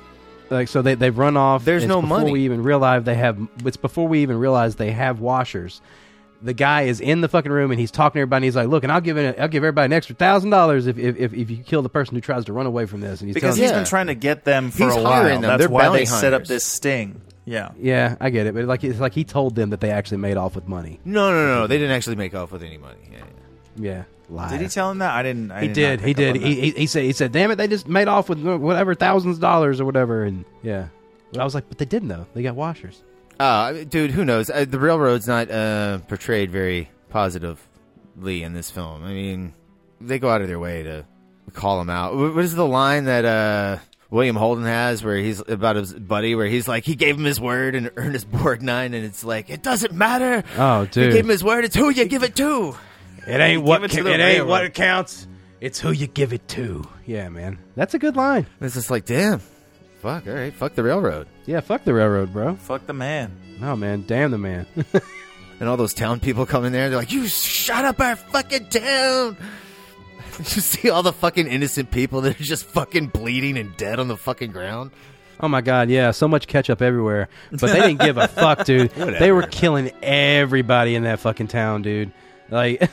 like 0.51 0.69
so 0.69 0.83
they 0.83 0.95
they've 0.95 1.17
run 1.17 1.37
off. 1.37 1.65
There's 1.65 1.83
It's 1.85 1.89
no 1.89 2.01
before 2.01 2.19
money. 2.19 2.33
We 2.33 2.45
even 2.45 2.63
realize 2.63 3.05
they 3.05 3.15
have. 3.15 3.39
It's 3.65 3.77
before 3.77 4.07
we 4.09 4.21
even 4.23 4.39
realize 4.39 4.77
they 4.77 4.91
have 4.93 5.21
washers. 5.21 5.81
The 6.41 6.53
guy 6.55 6.83
is 6.83 7.01
in 7.01 7.21
the 7.21 7.29
fucking 7.29 7.51
room 7.51 7.73
and 7.73 7.81
he's 7.81 7.91
talking 7.91 8.19
to 8.19 8.21
everybody. 8.21 8.39
And 8.39 8.45
he's 8.45 8.55
like, 8.57 8.69
"Look, 8.69 8.85
and 8.85 8.93
I'll 8.93 9.01
give 9.01 9.17
it. 9.17 9.39
I'll 9.41 9.49
give 9.49 9.65
everybody 9.65 9.87
an 9.87 9.93
extra 9.93 10.15
thousand 10.15 10.51
dollars 10.51 10.87
if, 10.87 10.97
if 10.97 11.17
if 11.17 11.35
if 11.35 11.51
you 11.51 11.57
kill 11.59 11.83
the 11.83 11.89
person 11.89 12.15
who 12.15 12.21
tries 12.21 12.45
to 12.45 12.53
run 12.53 12.67
away 12.67 12.87
from 12.87 13.01
this." 13.01 13.21
And 13.21 13.29
he's 13.29 13.35
Because 13.35 13.57
telling 13.57 13.63
he's 13.63 13.71
Yeah. 13.73 13.79
been 13.79 13.87
trying 13.89 14.07
to 14.07 14.15
get 14.15 14.45
them 14.45 14.71
for 14.71 14.85
He's 14.85 14.95
a 14.95 15.03
while. 15.03 15.13
hiring 15.13 15.41
them. 15.41 15.49
That's 15.51 15.61
They're 15.63 15.69
why 15.69 15.83
bounty 15.87 15.99
they 16.01 16.05
set 16.05 16.33
up 16.33 16.41
hunters. 16.43 16.49
this 16.49 16.65
sting. 16.65 17.21
Yeah. 17.45 17.71
Yeah, 17.81 18.15
I 18.21 18.31
get 18.31 18.47
it, 18.47 18.55
but 18.55 18.67
like 18.67 18.85
it's 18.85 19.01
like 19.01 19.15
he 19.15 19.25
told 19.25 19.55
them 19.57 19.71
that 19.71 19.81
they 19.81 19.91
actually 19.91 20.19
made 20.19 20.37
off 20.37 20.55
with 20.55 20.69
money. 20.69 21.01
No, 21.05 21.31
no, 21.33 21.47
no, 21.47 21.55
no. 21.61 21.67
They 21.67 21.79
didn't 21.79 21.97
actually 21.97 22.17
make 22.17 22.35
off 22.35 22.53
with 22.53 22.63
any 22.63 22.77
money. 22.79 22.99
Yeah, 23.11 23.19
yeah. 23.77 23.91
Yeah, 23.91 24.03
liar. 24.29 24.51
Did 24.51 24.61
he 24.61 24.69
tell 24.69 24.91
him 24.91 24.99
that? 24.99 25.15
I 25.15 25.23
didn't. 25.23 25.51
I 25.51 25.63
He 25.63 25.69
did. 25.69 26.01
He 26.01 26.15
did. 26.15 26.37
He, 26.37 26.61
he, 26.61 26.71
he 26.71 26.87
said. 26.87 27.05
He 27.05 27.13
said, 27.13 27.33
"Damn 27.33 27.51
it, 27.51 27.57
they 27.57 27.69
just 27.69 27.89
made 27.89 28.09
off 28.09 28.29
with 28.29 28.41
whatever 28.41 28.95
thousands 28.95 29.37
of 29.37 29.41
dollars 29.41 29.81
or 29.81 29.85
whatever." 29.85 30.25
And 30.25 30.45
yeah, 30.63 30.89
but 31.33 31.41
I 31.41 31.45
was 31.45 31.55
like, 31.55 31.69
"But 31.69 31.79
they 31.79 31.85
didn't 31.85 32.09
though. 32.09 32.27
They 32.35 32.43
got 32.43 32.55
washers." 32.55 33.03
Uh, 33.39 33.85
dude, 33.85 34.11
who 34.11 34.25
knows? 34.25 34.51
Uh, 34.51 34.65
the 34.69 34.81
railroad's 34.81 35.29
not 35.29 35.51
uh, 35.51 35.99
portrayed 36.09 36.51
very 36.51 36.91
positively 37.11 38.43
in 38.43 38.53
this 38.53 38.71
film. 38.71 39.05
I 39.05 39.13
mean, 39.13 39.55
they 40.01 40.19
go 40.19 40.29
out 40.29 40.43
of 40.43 40.49
their 40.49 40.59
way 40.59 40.83
to 40.83 41.05
call 41.53 41.81
him 41.81 41.91
out. 41.91 42.17
What 42.17 42.45
is 42.45 42.55
the 42.55 42.67
line 42.67 43.05
that 43.05 43.25
uh, 43.25 43.79
William 44.11 44.37
Holden 44.37 44.65
has 44.65 45.05
where 45.05 45.17
he's 45.17 45.41
about 45.47 45.77
his 45.77 45.93
buddy, 45.93 46.35
where 46.35 46.47
he's 46.47 46.67
like, 46.67 46.85
he 46.85 46.95
gave 46.95 47.17
him 47.17 47.25
his 47.25 47.41
word 47.41 47.75
and 47.75 47.91
Ernest 47.97 48.31
Borgnine, 48.31 48.87
and 48.87 48.97
it's 48.97 49.23
like, 49.23 49.51
it 49.51 49.63
doesn't 49.63 49.93
matter. 49.93 50.45
Oh, 50.57 50.87
dude. 50.87 51.07
He 51.07 51.13
gave 51.13 51.25
him 51.25 51.31
his 51.31 51.45
word. 51.45 51.65
It's 51.65 51.77
who 51.77 51.91
you 51.91 52.07
give 52.07 52.23
it 52.23 52.35
to. 52.37 52.75
It 53.29 53.41
ain't 53.41 53.63
what 53.63 53.85
it 53.85 53.91
ca- 53.91 53.99
it 54.01 54.07
ain't 54.07 54.19
railroad. 54.19 54.49
what 54.49 54.75
counts. 54.75 55.27
It's 55.61 55.81
who 55.81 55.91
you 55.91 56.07
give 56.07 56.33
it 56.33 56.47
to. 56.49 56.85
Yeah, 57.07 57.29
man, 57.29 57.59
that's 57.75 57.95
a 57.95 57.99
good 57.99 58.17
line. 58.17 58.47
It's 58.61 58.75
just 58.75 58.91
like, 58.91 59.05
damn. 59.05 59.41
Fuck, 60.01 60.27
all 60.29 60.33
right. 60.35 60.53
Fuck 60.55 60.75
the 60.77 60.83
railroad. 60.85 61.27
Yeah, 61.47 61.59
fuck 61.61 61.83
the 61.85 61.93
railroad, 61.93 62.33
bro. 62.33 62.55
Fuck 62.55 62.87
the 62.87 62.93
man. 62.93 63.33
No, 63.61 63.75
man, 63.75 64.05
damn 64.07 64.31
the 64.31 64.39
man. 64.39 64.67
And 65.61 65.69
all 65.69 65.77
those 65.77 65.93
town 65.93 66.21
people 66.21 66.47
come 66.47 66.65
in 66.65 66.73
there, 66.73 66.89
they're 66.89 66.99
like, 67.01 67.11
"You 67.11 67.27
shut 67.27 67.85
up 67.85 67.99
our 68.01 68.15
fucking 68.15 68.69
town!" 68.69 69.37
you 70.39 70.45
see 70.45 70.89
all 70.89 71.03
the 71.03 71.13
fucking 71.13 71.49
innocent 71.49 71.91
people 71.91 72.21
that 72.21 72.41
are 72.41 72.45
just 72.45 72.65
fucking 72.65 73.09
bleeding 73.09 73.59
and 73.59 73.77
dead 73.77 73.99
on 73.99 74.07
the 74.07 74.17
fucking 74.17 74.53
ground. 74.53 74.93
oh 75.41 75.49
my 75.49 75.61
god, 75.61 75.91
yeah, 75.91 76.13
so 76.13 76.29
much 76.29 76.47
ketchup 76.47 76.81
everywhere, 76.81 77.29
but 77.51 77.73
they 77.73 77.81
didn't 77.81 77.99
give 78.01 78.19
a 78.19 78.29
fuck, 78.29 78.67
dude. 78.67 78.91
They 78.93 79.33
were 79.33 79.43
killing 79.49 79.91
everybody 80.01 80.95
in 80.95 81.03
that 81.03 81.19
fucking 81.19 81.49
town, 81.49 81.83
dude. 81.83 82.13
Like. 82.51 82.89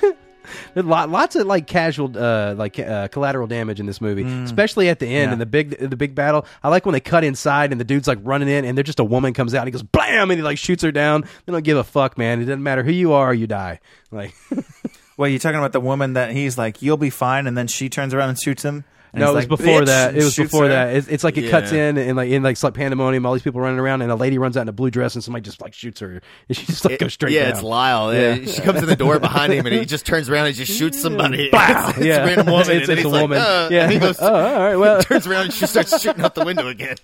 lots 0.76 1.36
of 1.36 1.48
like 1.48 1.68
casual, 1.68 2.12
uh, 2.18 2.54
like 2.56 2.80
uh, 2.80 3.08
collateral 3.10 3.48
damage 3.48 3.80
in 3.80 3.86
this 3.86 4.00
movie, 4.02 4.24
especially 4.44 4.90
at 4.90 5.00
the 5.00 5.08
end 5.08 5.30
Yeah. 5.30 5.34
in 5.34 5.40
the 5.40 5.46
big, 5.46 5.78
the 5.78 5.96
big 5.98 6.16
battle. 6.16 6.46
I 6.64 6.70
like 6.70 6.86
when 6.86 6.94
they 6.94 7.00
cut 7.00 7.24
inside 7.24 7.72
and 7.72 7.80
the 7.80 7.86
dude's 7.86 8.08
like 8.08 8.20
running 8.24 8.50
in, 8.50 8.66
and 8.66 8.78
they're 8.78 8.84
just 8.84 9.00
a 9.00 9.04
woman 9.04 9.34
comes 9.34 9.54
out, 9.54 9.60
and 9.62 9.68
he 9.68 9.72
goes 9.72 9.84
blam, 9.84 10.32
and 10.32 10.38
he 10.40 10.44
like 10.44 10.58
shoots 10.58 10.84
her 10.84 10.92
down. 10.92 11.22
They 11.46 11.52
don't 11.54 11.64
give 11.64 11.78
a 11.78 11.84
fuck, 11.84 12.18
man. 12.18 12.42
It 12.42 12.46
doesn't 12.46 12.64
matter 12.64 12.84
who 12.84 12.92
you 12.92 13.14
are, 13.14 13.34
you 13.34 13.48
die. 13.48 13.80
Like, 14.12 14.34
Well, 15.18 15.30
you're 15.30 15.40
talking 15.40 15.60
about 15.60 15.72
the 15.72 15.80
woman 15.80 16.14
that 16.14 16.32
he's 16.32 16.58
like, 16.58 16.82
"You'll 16.82 16.98
be 16.98 17.10
fine," 17.10 17.48
and 17.48 17.58
then 17.58 17.68
she 17.68 17.88
turns 17.88 18.14
around 18.14 18.30
and 18.30 18.38
shoots 18.38 18.64
him. 18.64 18.84
And 19.16 19.22
No, 19.22 19.32
it 19.32 19.34
was 19.36 19.44
like, 19.44 19.60
before 19.60 19.86
that. 19.86 20.14
It 20.14 20.24
was 20.26 20.36
before 20.36 20.64
her. 20.64 20.70
that. 20.70 20.94
It's, 20.94 21.08
it's 21.08 21.24
like 21.24 21.38
it 21.38 21.50
cuts 21.50 21.72
in 21.72 21.98
and 21.98 22.18
like 22.18 22.30
in 22.30 22.44
like, 22.44 22.52
it's 22.52 22.64
like 22.64 22.74
pandemonium. 22.74 23.26
All 23.26 23.32
these 23.32 23.44
people 23.44 23.62
running 23.62 23.80
around, 23.80 24.02
and 24.02 24.12
a 24.12 24.16
lady 24.16 24.38
runs 24.38 24.58
out 24.58 24.64
in 24.64 24.68
a 24.68 24.74
blue 24.74 24.92
dress, 24.92 25.16
and 25.16 25.24
somebody 25.24 25.42
just 25.42 25.62
like 25.62 25.74
shoots 25.74 26.02
her, 26.02 26.22
and 26.50 26.58
she 26.58 26.66
just 26.66 26.84
like 26.84 27.00
goes 27.00 27.14
straight 27.14 27.32
yeah, 27.32 27.44
down. 27.44 27.52
it's 27.52 27.62
Lyle. 27.64 28.14
Yeah. 28.14 28.36
Yeah. 28.36 28.52
She 28.52 28.62
comes 28.62 28.80
in 28.84 28.90
the 28.90 28.96
door 28.98 29.18
behind 29.20 29.54
him, 29.54 29.66
and 29.66 29.74
he 29.74 29.86
just 29.86 30.06
turns 30.06 30.30
around 30.30 30.48
and 30.48 30.56
just 30.56 30.74
shoots 30.74 31.02
somebody. 31.02 31.50
Wow. 31.54 31.90
It's, 31.90 31.98
it's 32.00 32.08
yeah, 32.08 32.24
a 32.24 32.26
random 32.26 32.48
woman. 32.48 32.70
It's, 32.72 32.90
it's 32.90 33.04
a 33.06 33.08
like, 33.08 33.22
woman. 33.22 33.38
"Uh," 33.38 33.70
yeah. 33.72 33.90
he 33.90 33.98
goes, 33.98 34.18
oh, 34.20 34.28
all 34.28 34.60
right. 34.60 34.76
Well, 34.76 35.02
turns 35.02 35.26
around 35.26 35.46
and 35.46 35.54
she 35.54 35.66
starts 35.66 36.02
shooting 36.02 36.22
out 36.26 36.36
the 36.36 36.44
window 36.44 36.68
again. 36.68 36.98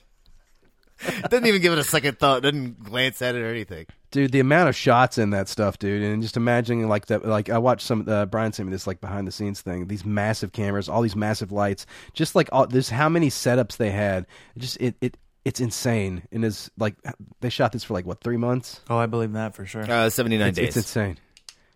Doesn't 1.29 1.45
even 1.47 1.61
give 1.61 1.71
it 1.71 1.79
a 1.79 1.83
second 1.83 2.19
thought. 2.19 2.43
Doesn't 2.43 2.83
glance 2.83 3.21
at 3.21 3.35
it 3.35 3.39
or 3.41 3.49
anything. 3.49 3.85
Dude, 4.11 4.31
the 4.31 4.39
amount 4.39 4.69
of 4.69 4.75
shots 4.75 5.17
in 5.17 5.31
that 5.31 5.47
stuff, 5.49 5.79
dude, 5.79 6.03
and 6.03 6.21
just 6.21 6.37
imagining 6.37 6.87
like 6.87 7.07
that. 7.07 7.25
Like 7.25 7.49
I 7.49 7.57
watched 7.57 7.85
some. 7.85 8.07
Uh, 8.07 8.25
Brian 8.25 8.53
sent 8.53 8.67
me 8.67 8.71
this 8.71 8.85
like 8.87 9.01
behind 9.01 9.27
the 9.27 9.31
scenes 9.31 9.61
thing. 9.61 9.87
These 9.87 10.05
massive 10.05 10.51
cameras, 10.51 10.87
all 10.89 11.01
these 11.01 11.15
massive 11.15 11.51
lights, 11.51 11.85
just 12.13 12.35
like 12.35 12.49
all, 12.51 12.67
there's 12.67 12.89
how 12.89 13.09
many 13.09 13.29
setups 13.29 13.77
they 13.77 13.91
had. 13.91 14.25
Just 14.57 14.77
it 14.79 14.95
it. 15.01 15.17
It's 15.43 15.59
insane, 15.59 16.21
and 16.31 16.45
is 16.45 16.69
like 16.77 16.93
they 17.39 17.49
shot 17.49 17.71
this 17.71 17.83
for 17.83 17.95
like 17.95 18.05
what 18.05 18.21
three 18.21 18.37
months? 18.37 18.79
Oh, 18.91 18.97
I 18.97 19.07
believe 19.07 19.33
that 19.33 19.55
for 19.55 19.65
sure. 19.65 19.81
Uh, 19.89 20.09
Seventy 20.11 20.37
nine 20.37 20.49
It's, 20.49 20.57
days. 20.59 20.67
it's 20.67 20.77
insane. 20.77 21.17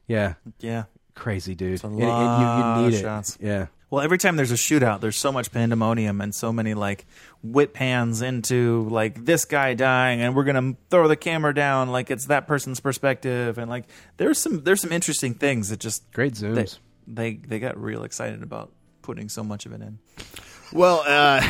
Yeah, 0.08 0.36
yeah. 0.60 0.84
crazy, 1.16 1.56
dude. 1.56 1.84
a 1.84 1.88
And- 1.88 1.94
and 1.96 2.04
you- 2.04 2.08
lot 2.08 2.76
you, 2.78 2.82
need 2.84 2.88
of 2.90 3.00
it. 3.00 3.02
shots. 3.02 3.38
Yeah. 3.42 3.66
Well, 3.90 4.02
every 4.02 4.18
time 4.18 4.36
there's 4.36 4.52
a 4.52 4.56
shootout, 4.56 5.02
there's 5.02 5.18
so 5.18 5.32
much 5.32 5.52
pandemonium 5.52 6.20
and 6.20 6.34
so 6.34 6.52
many 6.52 6.74
like 6.74 7.06
whip 7.44 7.74
pans 7.74 8.22
into 8.22 8.88
like 8.90 9.24
this 9.26 9.46
guy 9.46 9.74
dying, 9.76 10.22
and 10.22 10.36
we're 10.36 10.44
gonna 10.44 10.76
throw 10.90 11.08
the 11.08 11.16
camera 11.16 11.54
down 11.54 11.90
like 11.92 12.10
it's 12.10 12.26
that 12.26 12.48
person's 12.48 12.80
perspective, 12.80 13.58
and 13.58 13.70
like 13.70 13.86
there's 14.18 14.40
some 14.40 14.64
there's 14.64 14.82
some 14.82 14.92
interesting 14.92 15.34
things 15.36 15.70
that 15.70 15.80
just 15.80 16.12
Great 16.14 16.34
they, 16.36 16.48
zooms. 16.48 16.80
they 17.08 17.34
they 17.36 17.60
got 17.60 17.78
real 17.82 18.04
excited 18.04 18.42
about 18.42 18.72
putting 19.04 19.30
so 19.30 19.44
much 19.44 19.66
of 19.68 19.72
it 19.74 19.82
in. 19.82 20.00
Well, 20.74 21.04
uh, 21.06 21.48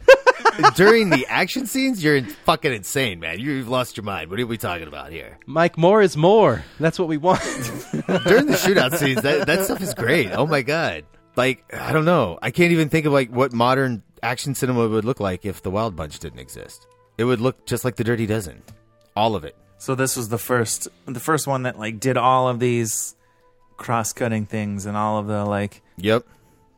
during 0.76 1.10
the 1.10 1.26
action 1.28 1.66
scenes, 1.66 2.02
you're 2.02 2.22
fucking 2.44 2.72
insane, 2.72 3.18
man. 3.18 3.40
You've 3.40 3.68
lost 3.68 3.96
your 3.96 4.04
mind. 4.04 4.30
What 4.30 4.38
are 4.38 4.46
we 4.46 4.56
talking 4.56 4.86
about 4.86 5.10
here? 5.10 5.38
Mike, 5.46 5.76
more 5.76 6.00
is 6.00 6.16
more. 6.16 6.64
That's 6.78 6.98
what 6.98 7.08
we 7.08 7.16
want. 7.16 7.40
During 7.42 8.46
the 8.46 8.56
shootout 8.56 8.96
scenes, 8.96 9.22
that, 9.22 9.46
that 9.48 9.64
stuff 9.64 9.82
is 9.82 9.94
great. 9.94 10.30
Oh 10.30 10.46
my 10.46 10.62
god! 10.62 11.04
Like 11.36 11.64
I 11.74 11.92
don't 11.92 12.04
know. 12.04 12.38
I 12.42 12.50
can't 12.50 12.72
even 12.72 12.88
think 12.88 13.06
of 13.06 13.12
like 13.12 13.30
what 13.30 13.52
modern 13.52 14.02
action 14.22 14.54
cinema 14.54 14.88
would 14.88 15.04
look 15.04 15.20
like 15.20 15.44
if 15.44 15.62
the 15.62 15.70
Wild 15.70 15.94
Bunch 15.96 16.18
didn't 16.18 16.38
exist. 16.40 16.86
It 17.18 17.24
would 17.24 17.40
look 17.40 17.66
just 17.66 17.84
like 17.84 17.96
the 17.96 18.04
Dirty 18.04 18.26
Dozen. 18.26 18.62
All 19.14 19.34
of 19.36 19.44
it. 19.44 19.56
So 19.78 19.94
this 19.94 20.16
was 20.16 20.28
the 20.30 20.38
first 20.38 20.88
the 21.04 21.20
first 21.20 21.46
one 21.46 21.64
that 21.64 21.78
like 21.78 22.00
did 22.00 22.16
all 22.16 22.48
of 22.48 22.58
these 22.60 23.14
cross 23.76 24.12
cutting 24.12 24.46
things 24.46 24.86
and 24.86 24.96
all 24.96 25.18
of 25.18 25.26
the 25.26 25.44
like 25.44 25.82
Yep. 25.98 26.24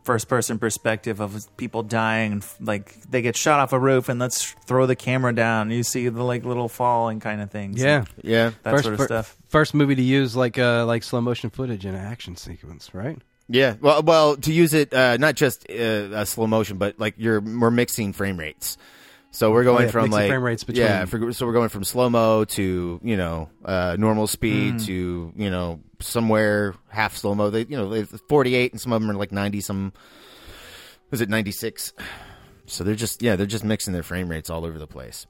first 0.03 0.29
person 0.29 0.59
perspective 0.59 1.21
of 1.21 1.47
people 1.57 1.83
dying 1.85 2.33
and 2.33 2.47
like 2.61 3.01
they 3.09 3.23
get 3.23 3.37
shot 3.37 3.61
off 3.61 3.73
a 3.73 3.79
roof 3.79 4.09
and 4.09 4.18
let's 4.18 4.53
throw 4.66 4.87
the 4.87 4.97
camera 4.97 5.33
down. 5.33 5.71
You 5.71 5.85
see 5.85 6.09
the 6.09 6.23
like 6.25 6.44
little 6.44 6.68
falling 6.68 7.21
kind 7.21 7.40
of 7.40 7.51
things. 7.53 7.81
yeah. 7.81 8.05
Yeah. 8.23 8.51
That 8.64 8.71
first, 8.73 8.83
sort 8.85 8.94
of 8.94 8.99
fir- 8.99 9.07
stuff. 9.07 9.37
First 9.49 9.75
movie 9.75 9.94
to 9.94 10.03
use 10.03 10.35
like 10.35 10.59
uh 10.59 10.85
like 10.87 11.05
slow 11.05 11.21
motion 11.21 11.51
footage 11.51 11.87
in 11.87 11.94
an 11.94 12.05
action 12.05 12.35
sequence, 12.37 12.92
right? 12.94 13.18
Yeah. 13.48 13.76
Well, 13.80 14.02
well, 14.02 14.37
to 14.37 14.52
use 14.52 14.74
it 14.74 14.92
uh, 14.92 15.16
not 15.16 15.34
just 15.34 15.66
uh, 15.70 15.72
uh, 15.72 16.24
slow 16.24 16.46
motion, 16.46 16.76
but 16.78 16.98
like 16.98 17.14
you're 17.16 17.40
we're 17.40 17.70
mixing 17.70 18.12
frame 18.12 18.37
rates. 18.38 18.76
So 19.30 19.50
we're 19.52 19.64
going 19.64 19.82
Oh, 19.82 19.84
yeah, 19.87 19.90
from 19.90 20.11
like 20.11 20.28
frame 20.28 20.42
rates 20.42 20.64
between- 20.64 20.84
yeah. 20.87 21.04
For, 21.04 21.32
so 21.32 21.46
we're 21.46 21.52
going 21.52 21.68
from 21.68 21.84
slow 21.84 22.08
mo 22.11 22.44
to 22.46 23.00
you 23.02 23.16
know 23.16 23.48
uh, 23.64 23.96
normal 23.98 24.26
speed 24.26 24.74
Mm. 24.74 24.87
to 24.87 25.32
you 25.37 25.50
know 25.50 25.80
somewhere 26.00 26.74
half 26.88 27.16
slow 27.16 27.34
mo. 27.34 27.50
They 27.50 27.61
you 27.68 27.76
know 27.76 28.04
48 28.28 28.72
and 28.72 28.80
some 28.80 28.92
of 28.92 29.00
them 29.00 29.11
are 29.11 29.14
like 29.14 29.32
90. 29.32 29.61
Some 29.61 29.92
was 31.11 31.20
it 31.20 31.28
96? 31.28 31.92
So 32.66 32.84
they're 32.84 32.94
just 32.94 33.22
yeah 33.22 33.37
they're 33.37 33.46
just 33.46 33.64
mixing 33.64 33.92
their 33.92 34.02
frame 34.02 34.28
rates 34.28 34.50
all 34.50 34.64
over 34.64 34.78
the 34.78 34.87
place. 34.87 35.26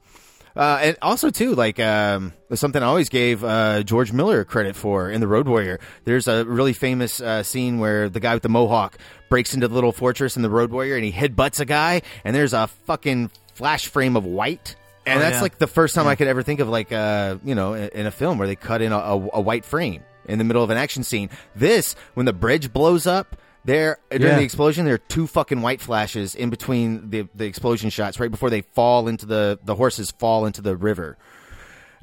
Uh, 0.55 0.79
and 0.81 0.97
also 1.01 1.29
too, 1.29 1.55
like 1.55 1.79
um, 1.79 2.33
something 2.53 2.81
I 2.81 2.85
always 2.87 3.09
gave 3.09 3.43
uh, 3.43 3.83
George 3.83 4.11
Miller 4.11 4.43
credit 4.43 4.75
for 4.75 5.09
in 5.09 5.21
the 5.21 5.27
Road 5.27 5.47
Warrior. 5.47 5.79
There's 6.03 6.27
a 6.27 6.43
really 6.45 6.73
famous 6.73 7.21
uh, 7.21 7.43
scene 7.43 7.79
where 7.79 8.09
the 8.09 8.19
guy 8.19 8.33
with 8.33 8.43
the 8.43 8.49
mohawk 8.49 8.97
breaks 9.29 9.53
into 9.53 9.67
the 9.67 9.75
little 9.75 9.91
fortress 9.91 10.35
in 10.35 10.41
the 10.41 10.49
Road 10.49 10.71
Warrior 10.71 10.95
and 10.95 11.05
he 11.05 11.11
headbutts 11.11 11.59
a 11.59 11.65
guy, 11.65 12.01
and 12.23 12.35
there's 12.35 12.53
a 12.53 12.67
fucking 12.85 13.31
flash 13.53 13.87
frame 13.87 14.15
of 14.15 14.25
white. 14.25 14.75
And 15.05 15.19
Oh, 15.19 15.21
that's 15.21 15.35
yeah. 15.37 15.41
like 15.41 15.57
the 15.57 15.67
first 15.67 15.95
time 15.95 16.07
I 16.07 16.15
could 16.15 16.27
ever 16.27 16.43
think 16.43 16.59
of 16.59 16.67
like 16.69 16.91
uh, 16.91 17.37
you 17.43 17.55
know 17.55 17.73
in, 17.73 17.89
in 17.89 18.05
a 18.05 18.11
film 18.11 18.37
where 18.37 18.47
they 18.47 18.55
cut 18.55 18.81
in 18.81 18.91
a, 18.91 18.97
a, 18.97 19.29
a 19.35 19.41
white 19.41 19.65
frame 19.65 20.03
in 20.25 20.37
the 20.39 20.43
middle 20.43 20.63
of 20.63 20.69
an 20.69 20.77
action 20.77 21.03
scene. 21.03 21.29
This 21.55 21.95
when 22.15 22.25
the 22.25 22.33
bridge 22.33 22.73
blows 22.73 23.07
up. 23.07 23.35
There 23.65 23.97
during 24.09 24.23
Yeah. 24.23 24.37
the 24.37 24.43
explosion, 24.43 24.85
there 24.85 24.93
are 24.95 24.97
two 24.97 25.27
fucking 25.27 25.61
white 25.61 25.81
flashes 25.81 26.33
in 26.35 26.49
between 26.49 27.09
the 27.09 27.27
the 27.35 27.45
explosion 27.45 27.89
shots, 27.89 28.19
right 28.19 28.31
before 28.31 28.49
they 28.49 28.61
fall 28.61 29.07
into 29.07 29.25
the 29.25 29.59
the 29.63 29.75
horses 29.75 30.11
fall 30.11 30.45
into 30.45 30.61
the 30.61 30.75
river 30.77 31.17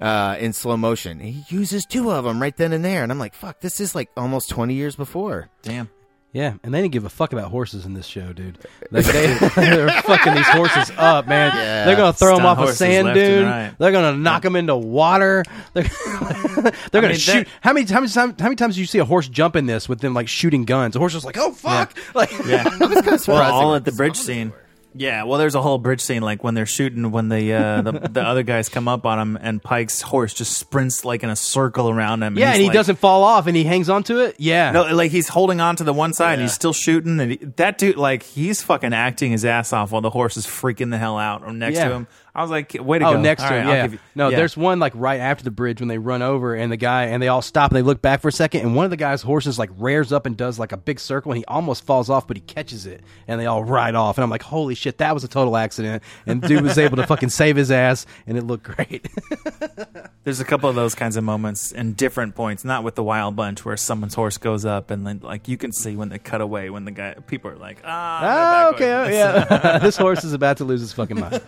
uh, 0.01 0.37
in 0.39 0.53
slow 0.53 0.77
motion. 0.77 1.19
He 1.21 1.45
uses 1.49 1.87
two 1.87 2.11
of 2.11 2.25
them 2.25 2.41
right 2.43 2.57
then 2.57 2.73
and 2.73 2.85
there, 2.85 3.03
and 3.03 3.11
I'm 3.11 3.19
like, 3.19 3.35
"Fuck, 3.35 3.61
this 3.61 3.81
is 3.81 3.95
like 3.95 4.11
almost 4.17 4.51
20 4.51 4.75
years 4.75 4.97
before." 4.97 5.49
Damn. 5.63 5.89
Yeah, 6.37 6.53
and 6.63 6.75
they 6.75 6.83
didn't 6.83 6.93
give 6.93 7.07
a 7.07 7.09
fuck 7.09 7.33
about 7.33 7.51
horses 7.51 7.87
in 7.87 7.95
this 7.95 8.05
show, 8.05 8.35
dude. 8.35 8.59
Like 8.91 9.07
they, 9.07 9.27
they're 9.57 9.89
fucking 10.03 10.35
these 10.35 10.47
horses 10.49 10.93
up, 10.99 11.27
man. 11.27 11.57
Yeah. 11.57 11.87
they're 11.87 11.97
gonna 11.97 12.13
throw 12.13 12.37
them 12.37 12.45
off 12.45 12.59
a 12.59 12.75
sand 12.75 13.15
dune. 13.15 13.47
right. 13.47 13.73
They're 13.79 13.91
gonna 13.91 14.19
knock 14.19 14.43
them 14.43 14.55
into 14.55 14.77
water. 14.77 15.45
They're, 15.73 15.85
they're 15.85 17.01
gonna 17.01 17.09
mean, 17.09 17.17
shoot. 17.17 17.47
that- 17.47 17.49
How 17.63 17.73
many 17.73 17.87
times? 17.87 18.15
How 18.15 18.27
many 18.27 18.55
times 18.55 18.75
do 18.75 18.83
you 18.83 18.87
see 18.87 18.99
a 18.99 19.05
horse 19.07 19.29
jump 19.29 19.57
in 19.57 19.65
this 19.65 19.89
with 19.89 20.01
them 20.01 20.13
like 20.13 20.29
shooting 20.29 20.67
guns? 20.67 20.93
The 20.93 20.99
horse 20.99 21.15
is 21.15 21.25
like, 21.25 21.39
oh 21.39 21.53
fuck! 21.53 21.97
Like, 22.15 22.31
Yeah. 22.45 22.65
Surprising 22.69 23.33
well, 23.33 23.43
all 23.53 23.69
what 23.71 23.77
at 23.77 23.85
the 23.87 23.93
bridge 23.93 24.17
song 24.17 24.25
scene. 24.27 24.53
Yeah, 24.99 25.25
well, 25.25 25.39
there's 25.39 25.55
a 25.55 25.63
whole 25.63 25.79
bridge 25.79 26.01
scene 26.01 26.23
like 26.23 26.43
when 26.43 26.55
they're 26.55 26.67
shooting 26.67 27.11
when 27.11 27.29
the 27.29 27.53
uh, 27.53 27.83
the, 27.83 27.93
the 28.11 28.23
other 28.23 28.43
guys 28.43 28.69
come 28.69 28.89
up 28.89 29.05
on 29.07 29.19
him 29.19 29.39
and 29.41 29.63
Pike's 29.63 30.01
horse 30.01 30.33
just 30.35 30.57
sprints 30.57 31.05
like 31.05 31.23
in 31.23 31.31
a 31.31 31.37
circle 31.37 31.89
around 31.91 32.23
him. 32.23 32.39
yeah, 32.39 32.47
he's 32.47 32.55
and 32.55 32.63
he 32.63 32.69
like- 32.69 32.75
doesn't 32.75 32.97
fall 32.97 33.23
off, 33.23 33.47
and 33.47 33.57
he 33.57 33.65
hangs 33.65 33.89
onto 33.89 34.19
it. 34.21 34.37
Yeah, 34.39 34.71
No, 34.73 34.83
like 34.95 35.11
he's 35.11 35.29
holding 35.29 35.61
on 35.61 35.77
to 35.77 35.85
the 35.85 35.93
one 35.93 36.13
side 36.13 36.35
and 36.35 36.43
he's 36.43 36.53
still 36.55 36.73
shooting. 36.73 37.21
And 37.21 37.31
he, 37.33 37.37
that 37.57 37.79
dude, 37.79 37.97
like, 37.97 38.23
he's 38.23 38.63
fucking 38.63 38.93
acting 38.95 39.33
his 39.33 39.45
ass 39.45 39.73
off 39.73 39.93
while 39.93 40.03
the 40.03 40.11
horse 40.11 40.37
is 40.37 40.47
freaking 40.47 40.91
the 40.91 40.99
hell 40.99 41.19
out 41.19 41.43
or 41.43 41.53
next 41.53 41.77
Yeah. 41.77 41.89
to 41.89 41.95
him. 41.95 42.07
I 42.37 42.43
was 42.43 42.51
like, 42.51 42.77
way 42.79 42.99
to 43.01 43.07
Oh, 43.09 43.15
go. 43.15 43.21
next 43.21 43.43
to 43.43 43.49
right, 43.49 43.59
him, 43.63 43.69
yeah. 43.69 43.87
you- 43.89 43.99
no, 44.15 44.29
yeah. 44.29 44.37
there's 44.37 44.57
one 44.57 44.79
like 44.79 44.93
right 44.95 45.21
after 45.21 45.43
the 45.43 45.51
bridge 45.51 45.81
when 45.81 45.89
they 45.89 45.99
run 45.99 46.23
over 46.23 46.55
and 46.55 46.71
the 46.71 46.77
guy 46.77 47.05
and 47.07 47.23
they 47.23 47.29
all 47.29 47.43
stop 47.43 47.71
and 47.71 47.77
they 47.77 47.83
look 47.83 48.01
back 48.03 48.21
for 48.21 48.29
a 48.29 48.33
second 48.33 48.61
and 48.61 48.77
one 48.77 48.85
of 48.85 48.91
the 48.91 48.97
guy's 48.97 49.23
horses 49.23 49.59
like 49.59 49.71
rears 49.79 50.13
up 50.13 50.27
and 50.27 50.37
does 50.37 50.59
like 50.59 50.73
a 50.73 50.77
big 50.77 51.01
circle 51.01 51.33
and 51.33 51.39
he 51.39 51.45
almost 51.47 51.85
falls 51.85 52.09
off 52.09 52.27
but 52.29 52.37
he 52.37 52.41
catches 52.43 52.87
it 52.87 53.03
and 53.27 53.41
they 53.41 53.47
all 53.47 53.65
ride 53.65 53.95
off 53.95 54.17
and 54.19 54.23
I'm 54.23 54.31
like, 54.31 54.43
holy 54.43 54.75
shit! 54.75 54.87
shit, 54.87 54.99
that 54.99 55.13
was 55.15 55.25
a 55.25 55.29
total 55.29 55.57
accident, 55.57 56.01
and 56.27 56.41
dude 56.41 56.63
was 56.63 56.79
able 56.79 56.97
to 56.97 57.07
fucking 57.09 57.31
save 57.31 57.57
his 57.57 57.73
ass, 57.73 58.07
and 58.27 58.39
it 58.39 58.43
looked 58.45 58.63
great. 58.63 59.09
There's 60.25 60.39
a 60.39 60.45
couple 60.45 60.69
of 60.69 60.77
those 60.77 60.95
kinds 60.95 61.17
of 61.17 61.25
moments 61.25 61.73
in 61.73 61.95
different 61.95 62.35
points, 62.35 62.65
not 62.65 62.85
with 62.85 62.95
the 62.95 63.03
wild 63.03 63.35
bunch 63.37 63.65
where 63.65 63.77
someone's 63.77 64.15
horse 64.15 64.39
goes 64.39 64.65
up 64.65 64.91
and 64.91 65.07
then 65.07 65.21
like 65.23 65.49
you 65.49 65.57
can 65.57 65.73
see 65.73 65.97
when 65.97 66.09
they 66.09 66.19
cut 66.19 66.41
away 66.41 66.69
when 66.71 66.85
the 66.85 66.91
guy 66.91 67.15
people 67.27 67.51
are 67.51 67.57
like 67.57 67.79
ah 67.85 68.21
Ah, 68.23 68.69
okay, 68.75 68.99
with 69.01 69.09
this. 69.09 69.17
yeah. 69.17 69.79
this 69.83 69.97
horse 69.97 70.25
is 70.25 70.33
about 70.33 70.57
to 70.59 70.65
lose 70.65 70.81
his 70.81 70.93
fucking 70.93 71.19
mind. 71.19 71.43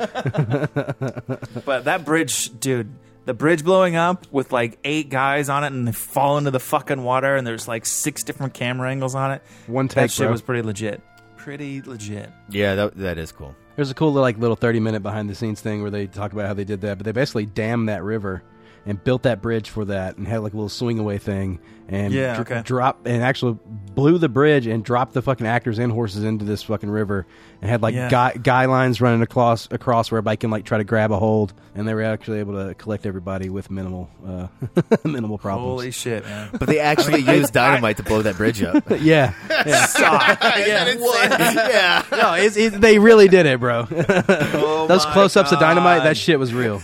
But 1.65 1.85
that 1.85 2.05
bridge, 2.05 2.59
dude, 2.61 2.91
the 3.25 3.35
bridge 3.35 3.65
blowing 3.65 3.97
up 3.97 4.27
with 4.33 4.53
like 4.53 4.79
eight 4.85 5.11
guys 5.11 5.49
on 5.49 5.65
it 5.65 5.69
and 5.69 5.87
they 5.87 5.93
fall 5.93 6.39
into 6.39 6.51
the 6.51 6.61
fucking 6.61 7.03
water 7.03 7.37
and 7.37 7.47
there's 7.47 7.69
like 7.69 7.85
six 7.87 8.23
different 8.23 8.55
camera 8.55 8.91
angles 8.91 9.15
on 9.15 9.33
it. 9.33 9.43
One 9.67 9.89
take, 9.89 9.95
That 9.95 10.01
take, 10.03 10.11
shit 10.13 10.25
bro. 10.25 10.33
was 10.33 10.43
pretty 10.43 10.63
legit. 10.63 11.03
Pretty 11.37 11.83
legit. 11.83 12.31
Yeah, 12.51 12.75
that 12.75 12.97
that 12.97 13.19
is 13.19 13.33
cool. 13.33 13.55
There's 13.77 13.91
a 13.91 13.95
cool 13.95 14.09
little, 14.09 14.23
like 14.23 14.39
little 14.39 14.57
30 14.57 14.81
minute 14.81 15.03
behind 15.03 15.31
the 15.31 15.35
scenes 15.35 15.61
thing 15.61 15.83
where 15.83 15.91
they 15.91 16.07
talk 16.07 16.33
about 16.33 16.47
how 16.47 16.55
they 16.55 16.65
did 16.65 16.81
that, 16.81 16.99
but 16.99 17.05
they 17.05 17.13
basically 17.13 17.47
dammed 17.47 17.89
that 17.89 18.03
river 18.03 18.43
and 18.89 19.05
built 19.05 19.23
that 19.23 19.41
bridge 19.41 19.69
for 19.71 19.85
that 19.85 20.17
and 20.17 20.27
had 20.27 20.39
like 20.39 20.55
a 20.55 20.57
little 20.57 20.69
swing 20.69 20.99
away 20.99 21.19
thing 21.19 21.61
and 21.91 22.13
Yeah, 22.13 22.35
dr- 22.37 22.51
okay. 22.51 22.63
drop 22.65 23.07
and 23.07 23.23
actually 23.23 23.59
blew 23.95 24.19
the 24.19 24.29
bridge 24.29 24.67
and 24.67 24.83
dropped 24.85 25.13
the 25.15 25.23
fucking 25.23 25.47
actors 25.47 25.79
and 25.79 25.93
horses 25.93 26.25
into 26.25 26.45
this 26.45 26.63
fucking 26.63 26.91
river 26.91 27.27
and 27.63 27.71
had 27.71 27.83
like 27.83 27.95
Yeah. 27.95 28.09
guy, 28.11 28.33
guy 28.43 28.65
lines 28.67 29.01
running 29.01 29.23
across 29.23 29.69
across 29.71 30.11
where 30.11 30.19
everybody 30.19 30.39
can 30.39 30.51
like 30.51 30.65
try 30.65 30.79
to 30.79 30.85
grab 30.85 31.13
a 31.13 31.19
hold 31.19 31.53
and 31.75 31.87
they 31.87 31.95
were 31.95 32.03
actually 32.03 32.39
able 32.41 32.55
to 32.67 32.75
collect 32.75 33.05
everybody 33.07 33.49
with 33.51 33.71
minimal 33.71 34.11
uh, 34.27 34.49
minimal 35.05 35.39
problems. 35.39 35.69
Holy 35.81 35.91
shit, 35.91 36.25
man. 36.25 36.49
But 36.53 36.67
they 36.69 36.79
actually 36.81 37.21
used 37.37 37.53
dynamite 37.53 37.99
to 37.99 38.03
blow 38.03 38.23
that 38.23 38.37
bridge 38.37 38.63
up. 38.63 38.85
yeah, 39.01 39.35
yeah. 39.49 39.85
Stop. 39.87 40.39
yeah, 40.43 40.95
yeah. 40.95 42.05
no, 42.11 42.33
it's, 42.35 42.57
it, 42.57 42.81
they 42.81 42.99
really 42.99 43.29
did 43.29 43.47
it, 43.47 43.61
bro. 43.61 43.87
Oh 43.91 44.87
Those 44.89 45.05
close 45.07 45.37
ups 45.37 45.53
of 45.53 45.59
dynamite, 45.61 46.05
that 46.05 46.17
shit 46.17 46.39
was 46.39 46.53
real. 46.55 46.81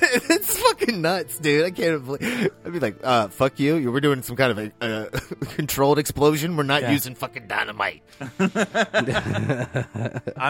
It's 0.84 0.90
fucking 0.90 1.02
nuts, 1.02 1.38
dude. 1.38 1.64
I 1.64 1.70
can't 1.70 2.04
believe. 2.04 2.50
I'd 2.64 2.72
be 2.72 2.80
like, 2.80 2.96
uh, 3.02 3.28
"Fuck 3.28 3.58
you! 3.60 3.76
You 3.76 3.90
were 3.92 4.00
doing 4.00 4.22
some 4.22 4.36
kind 4.36 4.50
of 4.52 4.58
a 4.58 4.72
uh, 4.84 5.06
controlled 5.56 5.98
explosion. 5.98 6.56
We're 6.56 6.62
not 6.64 6.82
Yeah. 6.82 6.92
using 6.92 7.14
fucking 7.14 7.46
dynamite." 7.48 8.02
I 8.30 9.80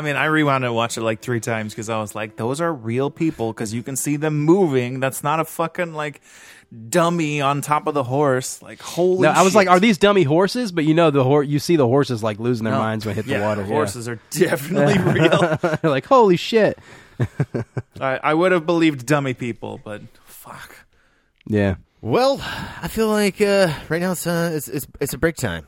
mean, 0.02 0.16
I 0.16 0.24
rewound 0.26 0.64
and 0.64 0.74
watched 0.74 0.96
it 0.96 1.02
like 1.02 1.20
three 1.20 1.40
times 1.40 1.72
because 1.72 1.88
I 1.88 1.98
was 2.00 2.14
like, 2.14 2.36
those 2.36 2.60
are 2.60 2.72
real 2.72 3.10
people 3.10 3.52
because 3.52 3.72
you 3.74 3.82
can 3.82 3.96
see 3.96 4.16
them 4.16 4.38
moving. 4.40 5.00
That's 5.00 5.22
not 5.22 5.40
a 5.40 5.44
fucking 5.44 5.94
like 5.94 6.20
dummy 6.88 7.40
on 7.40 7.60
top 7.60 7.86
of 7.86 7.94
the 7.94 8.02
horse. 8.04 8.60
Like, 8.62 8.80
holy 8.80 9.22
No, 9.22 9.30
I 9.30 9.42
was 9.42 9.52
shit. 9.52 9.56
like, 9.56 9.68
are 9.68 9.80
these 9.80 9.98
dummy 9.98 10.22
horses? 10.24 10.72
But 10.72 10.84
you 10.84 10.94
know, 10.94 11.10
the 11.10 11.24
horse. 11.24 11.46
you 11.48 11.58
see 11.58 11.76
the 11.76 11.86
horses 11.86 12.22
like 12.22 12.38
losing 12.40 12.64
their 12.64 12.74
No. 12.74 12.80
minds 12.80 13.06
when 13.06 13.14
they 13.14 13.22
hit 13.22 13.30
Yeah, 13.30 13.38
the 13.38 13.44
water. 13.44 13.64
Horses 13.64 14.08
are 14.08 14.18
definitely 14.30 14.98
real. 15.12 15.58
like, 15.82 16.06
holy 16.06 16.36
shit. 16.36 16.78
I, 18.00 18.18
I 18.22 18.34
would 18.34 18.52
have 18.52 18.66
believed 18.66 19.06
dummy 19.06 19.34
people, 19.34 19.80
but 19.84 20.02
fuck. 20.44 20.86
Yeah. 21.46 21.76
Well, 22.00 22.38
I 22.82 22.88
feel 22.88 23.08
like 23.08 23.40
uh, 23.40 23.72
right 23.88 24.00
now 24.00 24.12
it's, 24.12 24.26
uh, 24.26 24.50
it's 24.52 24.68
it's 24.68 24.86
it's 25.00 25.14
a 25.14 25.18
break 25.18 25.36
time. 25.36 25.66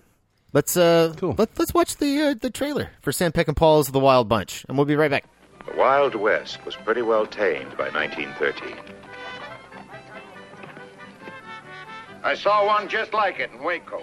Let's 0.52 0.76
uh, 0.76 1.14
Cool. 1.16 1.34
Let, 1.38 1.58
let's 1.58 1.72
watch 1.72 1.96
the 1.96 2.20
uh, 2.20 2.34
the 2.40 2.50
trailer 2.50 2.90
for 3.00 3.12
Sam 3.12 3.32
Peckinpah's 3.32 3.88
The 3.90 4.00
Wild 4.00 4.28
Bunch, 4.28 4.64
and 4.68 4.76
we'll 4.76 4.84
be 4.86 4.96
right 4.96 5.10
back. 5.10 5.24
The 5.66 5.76
Wild 5.76 6.14
West 6.14 6.64
was 6.64 6.76
pretty 6.76 7.02
well 7.02 7.26
tamed 7.26 7.76
by 7.76 7.88
1913. 7.90 8.76
I 12.22 12.34
saw 12.34 12.66
one 12.66 12.88
just 12.88 13.12
like 13.14 13.38
it 13.40 13.50
in 13.52 13.62
Waco. 13.62 14.02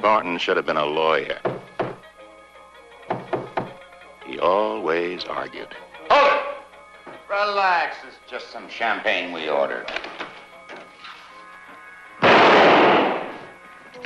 Thornton 0.00 0.38
should 0.38 0.56
have 0.56 0.66
been 0.66 0.76
a 0.76 0.86
lawyer. 0.86 1.38
He 4.24 4.38
always 4.38 5.24
argued. 5.24 5.74
Hold 6.10 6.32
it! 6.32 7.12
Relax. 7.28 7.96
It's 8.06 8.30
just 8.30 8.50
some 8.52 8.68
champagne 8.68 9.32
we 9.32 9.48
ordered. 9.48 9.90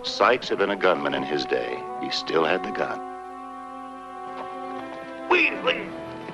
Sykes 0.02 0.48
had 0.48 0.58
been 0.58 0.70
a 0.70 0.76
gunman 0.76 1.14
in 1.14 1.22
his 1.22 1.44
day. 1.44 1.82
He 2.02 2.10
still 2.10 2.44
had 2.44 2.64
the 2.64 2.70
gun. 2.70 2.98
We, 5.28 5.50
we, 5.62 5.74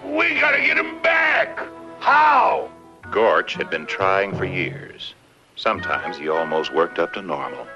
we 0.04 0.40
gotta 0.40 0.60
get 0.62 0.78
him 0.78 1.00
back. 1.02 1.58
How? 1.98 2.70
Gorch 3.10 3.54
had 3.54 3.70
been 3.70 3.86
trying 3.86 4.36
for 4.36 4.44
years. 4.44 5.14
Sometimes 5.56 6.16
he 6.16 6.28
almost 6.28 6.72
worked 6.72 6.98
up 6.98 7.12
to 7.14 7.22
normal. 7.22 7.66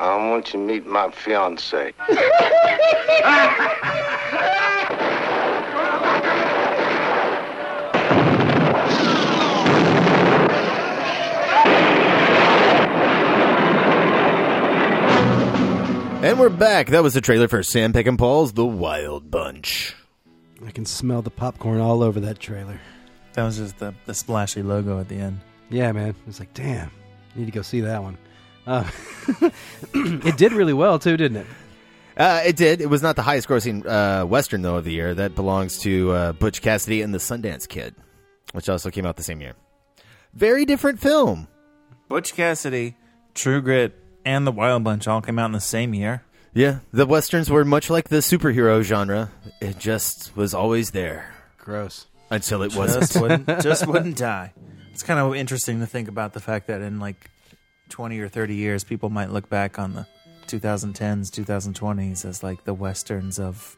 I 0.00 0.16
want 0.30 0.46
you 0.46 0.52
to 0.52 0.58
meet 0.58 0.86
my 0.86 1.10
fiance. 1.10 1.92
And 16.22 16.38
we're 16.38 16.48
back. 16.48 16.86
That 16.86 17.02
was 17.02 17.12
the 17.12 17.20
trailer 17.20 17.46
for 17.46 17.62
Sam 17.62 17.92
Peckinpah's 17.92 18.54
The 18.54 18.64
Wild 18.64 19.30
Bunch. 19.30 19.94
I 20.66 20.70
can 20.70 20.86
smell 20.86 21.20
the 21.20 21.30
popcorn 21.30 21.78
all 21.78 22.02
over 22.02 22.20
that 22.20 22.38
trailer. 22.38 22.80
That 23.34 23.42
was 23.42 23.58
just 23.58 23.78
the, 23.78 23.94
the 24.06 24.14
splashy 24.14 24.62
logo 24.62 24.98
at 24.98 25.08
the 25.08 25.16
end. 25.16 25.40
Yeah, 25.68 25.92
man. 25.92 26.14
It's 26.26 26.40
like, 26.40 26.54
damn, 26.54 26.90
need 27.34 27.44
to 27.44 27.52
go 27.52 27.60
see 27.60 27.82
that 27.82 28.02
one. 28.02 28.16
Uh, 28.66 28.88
it 29.94 30.36
did 30.36 30.52
really 30.52 30.72
well 30.72 30.98
too, 30.98 31.16
didn't 31.16 31.38
it? 31.38 31.46
Uh, 32.16 32.42
it 32.44 32.56
did. 32.56 32.80
It 32.80 32.88
was 32.90 33.02
not 33.02 33.16
the 33.16 33.22
highest 33.22 33.48
grossing 33.48 33.86
uh, 33.86 34.26
Western, 34.26 34.62
though, 34.62 34.76
of 34.76 34.84
the 34.84 34.92
year. 34.92 35.14
That 35.14 35.34
belongs 35.34 35.78
to 35.78 36.10
uh, 36.12 36.32
Butch 36.32 36.60
Cassidy 36.60 37.00
and 37.02 37.14
the 37.14 37.18
Sundance 37.18 37.66
Kid, 37.66 37.94
which 38.52 38.68
also 38.68 38.90
came 38.90 39.06
out 39.06 39.16
the 39.16 39.22
same 39.22 39.40
year. 39.40 39.54
Very 40.34 40.64
different 40.64 41.00
film. 41.00 41.48
Butch 42.08 42.34
Cassidy, 42.34 42.96
True 43.34 43.62
Grit, 43.62 43.96
and 44.24 44.46
The 44.46 44.52
Wild 44.52 44.84
Bunch 44.84 45.08
all 45.08 45.22
came 45.22 45.38
out 45.38 45.46
in 45.46 45.52
the 45.52 45.60
same 45.60 45.94
year. 45.94 46.22
Yeah, 46.52 46.80
the 46.92 47.06
Westerns 47.06 47.48
were 47.48 47.64
much 47.64 47.88
like 47.88 48.08
the 48.08 48.16
superhero 48.16 48.82
genre. 48.82 49.30
It 49.60 49.78
just 49.78 50.36
was 50.36 50.52
always 50.52 50.90
there. 50.90 51.32
Gross. 51.58 52.06
Until 52.28 52.62
it 52.62 52.70
Just 52.72 52.78
wasn't. 52.78 53.22
wouldn't, 53.22 53.62
just 53.62 53.86
wouldn't 53.88 54.16
die. 54.16 54.52
It's 54.92 55.02
kind 55.04 55.18
of 55.18 55.34
interesting 55.34 55.80
to 55.80 55.86
think 55.86 56.08
about 56.08 56.32
the 56.32 56.40
fact 56.40 56.66
that 56.66 56.80
in 56.80 56.98
like 57.00 57.30
20 57.90 58.18
or 58.20 58.28
30 58.28 58.54
years, 58.54 58.84
people 58.84 59.10
might 59.10 59.30
look 59.30 59.48
back 59.48 59.78
on 59.78 59.94
the 59.94 60.06
2010s, 60.46 61.30
2020s 61.30 62.24
as 62.24 62.42
like 62.42 62.64
the 62.64 62.74
westerns 62.74 63.38
of 63.38 63.76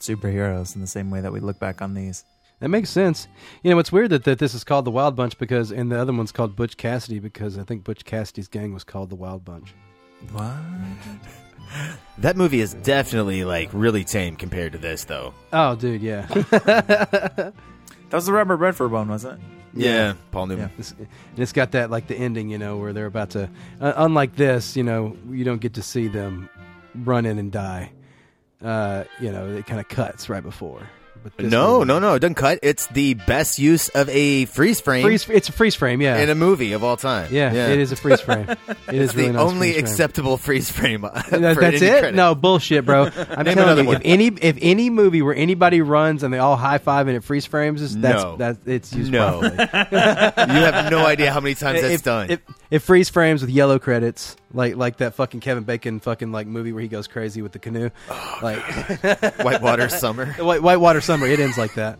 superheroes 0.00 0.74
in 0.74 0.80
the 0.80 0.86
same 0.86 1.10
way 1.10 1.20
that 1.20 1.32
we 1.32 1.40
look 1.40 1.58
back 1.58 1.80
on 1.82 1.94
these. 1.94 2.24
That 2.60 2.68
makes 2.68 2.90
sense. 2.90 3.26
You 3.62 3.70
know, 3.70 3.78
it's 3.78 3.90
weird 3.90 4.10
that, 4.10 4.24
that 4.24 4.38
this 4.38 4.52
is 4.52 4.64
called 4.64 4.84
the 4.84 4.90
Wild 4.90 5.16
Bunch 5.16 5.38
because, 5.38 5.70
and 5.72 5.90
the 5.90 5.98
other 5.98 6.12
one's 6.12 6.32
called 6.32 6.56
Butch 6.56 6.76
Cassidy 6.76 7.18
because 7.18 7.56
I 7.56 7.62
think 7.62 7.84
Butch 7.84 8.04
Cassidy's 8.04 8.48
gang 8.48 8.74
was 8.74 8.84
called 8.84 9.08
the 9.08 9.16
Wild 9.16 9.44
Bunch. 9.44 9.72
What? 10.32 10.54
That 12.18 12.36
movie 12.36 12.60
is 12.60 12.74
definitely 12.74 13.44
like 13.44 13.70
really 13.72 14.02
tame 14.02 14.34
compared 14.34 14.72
to 14.72 14.78
this, 14.78 15.04
though. 15.04 15.32
Oh, 15.52 15.76
dude, 15.76 16.02
yeah. 16.02 16.26
That 18.10 18.16
was 18.16 18.26
the 18.26 18.32
Robert 18.32 18.56
Redford 18.56 18.90
one, 18.90 19.08
wasn't 19.08 19.40
it? 19.40 19.59
Yeah, 19.74 20.14
Paul 20.30 20.46
Newman. 20.46 20.70
It's, 20.78 20.92
and 20.92 21.08
it's 21.36 21.52
got 21.52 21.72
that 21.72 21.90
like 21.90 22.06
the 22.06 22.16
ending, 22.16 22.50
you 22.50 22.58
know, 22.58 22.76
where 22.78 22.92
they're 22.92 23.06
about 23.06 23.30
to. 23.30 23.48
Uh, 23.80 23.92
unlike 23.96 24.36
this, 24.36 24.76
you 24.76 24.82
know, 24.82 25.16
you 25.28 25.44
don't 25.44 25.60
get 25.60 25.74
to 25.74 25.82
see 25.82 26.08
them 26.08 26.48
run 26.94 27.26
in 27.26 27.38
and 27.38 27.52
die. 27.52 27.92
Uh, 28.62 29.04
you 29.20 29.30
know, 29.32 29.48
it 29.56 29.66
kind 29.66 29.80
of 29.80 29.88
cuts 29.88 30.28
right 30.28 30.42
before. 30.42 30.82
No, 31.38 31.78
movie- 31.78 31.86
no, 31.88 31.98
no, 31.98 32.14
it 32.14 32.20
doesn't 32.20 32.34
cut. 32.34 32.58
It's 32.62 32.86
the 32.88 33.14
best 33.14 33.58
use 33.58 33.88
of 33.90 34.08
a 34.08 34.44
freeze 34.46 34.80
frame 34.80 35.02
Freeze, 35.02 35.28
it's 35.28 35.48
a 35.48 35.52
freeze 35.52 35.74
frame, 35.74 36.00
yeah. 36.00 36.18
in 36.18 36.28
a 36.30 36.34
movie 36.34 36.72
of 36.72 36.82
all 36.84 36.96
time. 36.96 37.28
Yeah, 37.32 37.52
it 37.52 37.78
is 37.78 37.92
a 37.92 37.96
freeze 37.96 38.20
frame. 38.20 38.46
It 38.88 38.96
is 38.96 39.14
really 39.14 39.28
the 39.28 39.34
nice 39.34 39.42
only 39.42 39.72
freeze 39.72 39.82
acceptable 39.82 40.36
freeze 40.36 40.70
frame. 40.70 41.04
Uh, 41.04 41.10
that- 41.30 41.56
that's 41.60 41.80
it. 41.82 41.98
credit. 42.00 42.14
No 42.14 42.34
bullshit, 42.34 42.84
bro. 42.84 43.04
I'm 43.30 43.44
Name 43.44 43.54
telling 43.54 43.78
you, 43.78 43.84
one. 43.84 43.96
if 43.96 44.02
any 44.04 44.26
if 44.26 44.58
any 44.60 44.90
movie 44.90 45.22
where 45.22 45.34
anybody 45.34 45.80
runs 45.80 46.22
and 46.22 46.32
they 46.34 46.38
all 46.38 46.56
high 46.56 46.78
five 46.78 47.06
and 47.06 47.16
it 47.16 47.22
freeze 47.24 47.46
frames, 47.46 47.82
is 47.82 47.96
that's 47.98 48.22
No. 48.22 48.36
that's 48.36 48.58
it's 48.66 48.92
used 48.92 49.12
No. 49.12 49.40
you 49.42 49.50
have 49.50 50.90
no 50.90 51.06
idea 51.06 51.32
how 51.32 51.40
many 51.40 51.54
times 51.54 51.80
that's 51.82 52.02
done. 52.02 52.30
If, 52.30 52.40
if 52.70 52.82
freeze 52.82 53.10
frames 53.10 53.40
with 53.42 53.50
yellow 53.50 53.78
credits, 53.78 54.36
like 54.52 54.76
like 54.76 54.98
that 54.98 55.14
fucking 55.14 55.40
Kevin 55.40 55.64
Bacon 55.64 56.00
fucking 56.00 56.32
like 56.32 56.46
movie 56.46 56.72
where 56.72 56.82
he 56.82 56.88
goes 56.88 57.06
crazy 57.06 57.42
with 57.42 57.52
the 57.52 57.58
canoe, 57.58 57.90
like 58.42 58.58
Whitewater 59.42 59.88
Summer. 59.88 60.26
White, 60.38 60.62
Whitewater 60.62 61.00
Summer. 61.00 61.26
It 61.26 61.40
ends 61.40 61.58
like 61.58 61.74
that. 61.74 61.98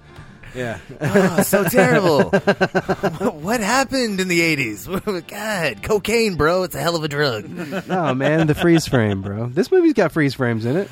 Yeah. 0.55 0.81
oh, 1.01 1.43
so 1.43 1.63
terrible. 1.69 2.25
what 2.31 3.61
happened 3.61 4.21
in 4.21 4.27
the 4.27 4.41
80s? 4.41 5.29
God, 5.29 5.83
cocaine, 5.85 6.35
bro. 6.35 6.65
It's 6.65 6.75
a 6.75 6.81
hell 6.81 6.97
of 6.97 7.05
a 7.05 7.09
drug. 7.09 7.45
oh 7.89 8.15
man, 8.15 8.49
the 8.49 8.55
freeze 8.57 8.87
frame, 8.89 9.23
bro. 9.23 9.47
This 9.47 9.71
movie's 9.71 9.93
got 9.93 10.11
freeze 10.11 10.35
frames 10.35 10.65
in 10.65 10.77
it. 10.77 10.91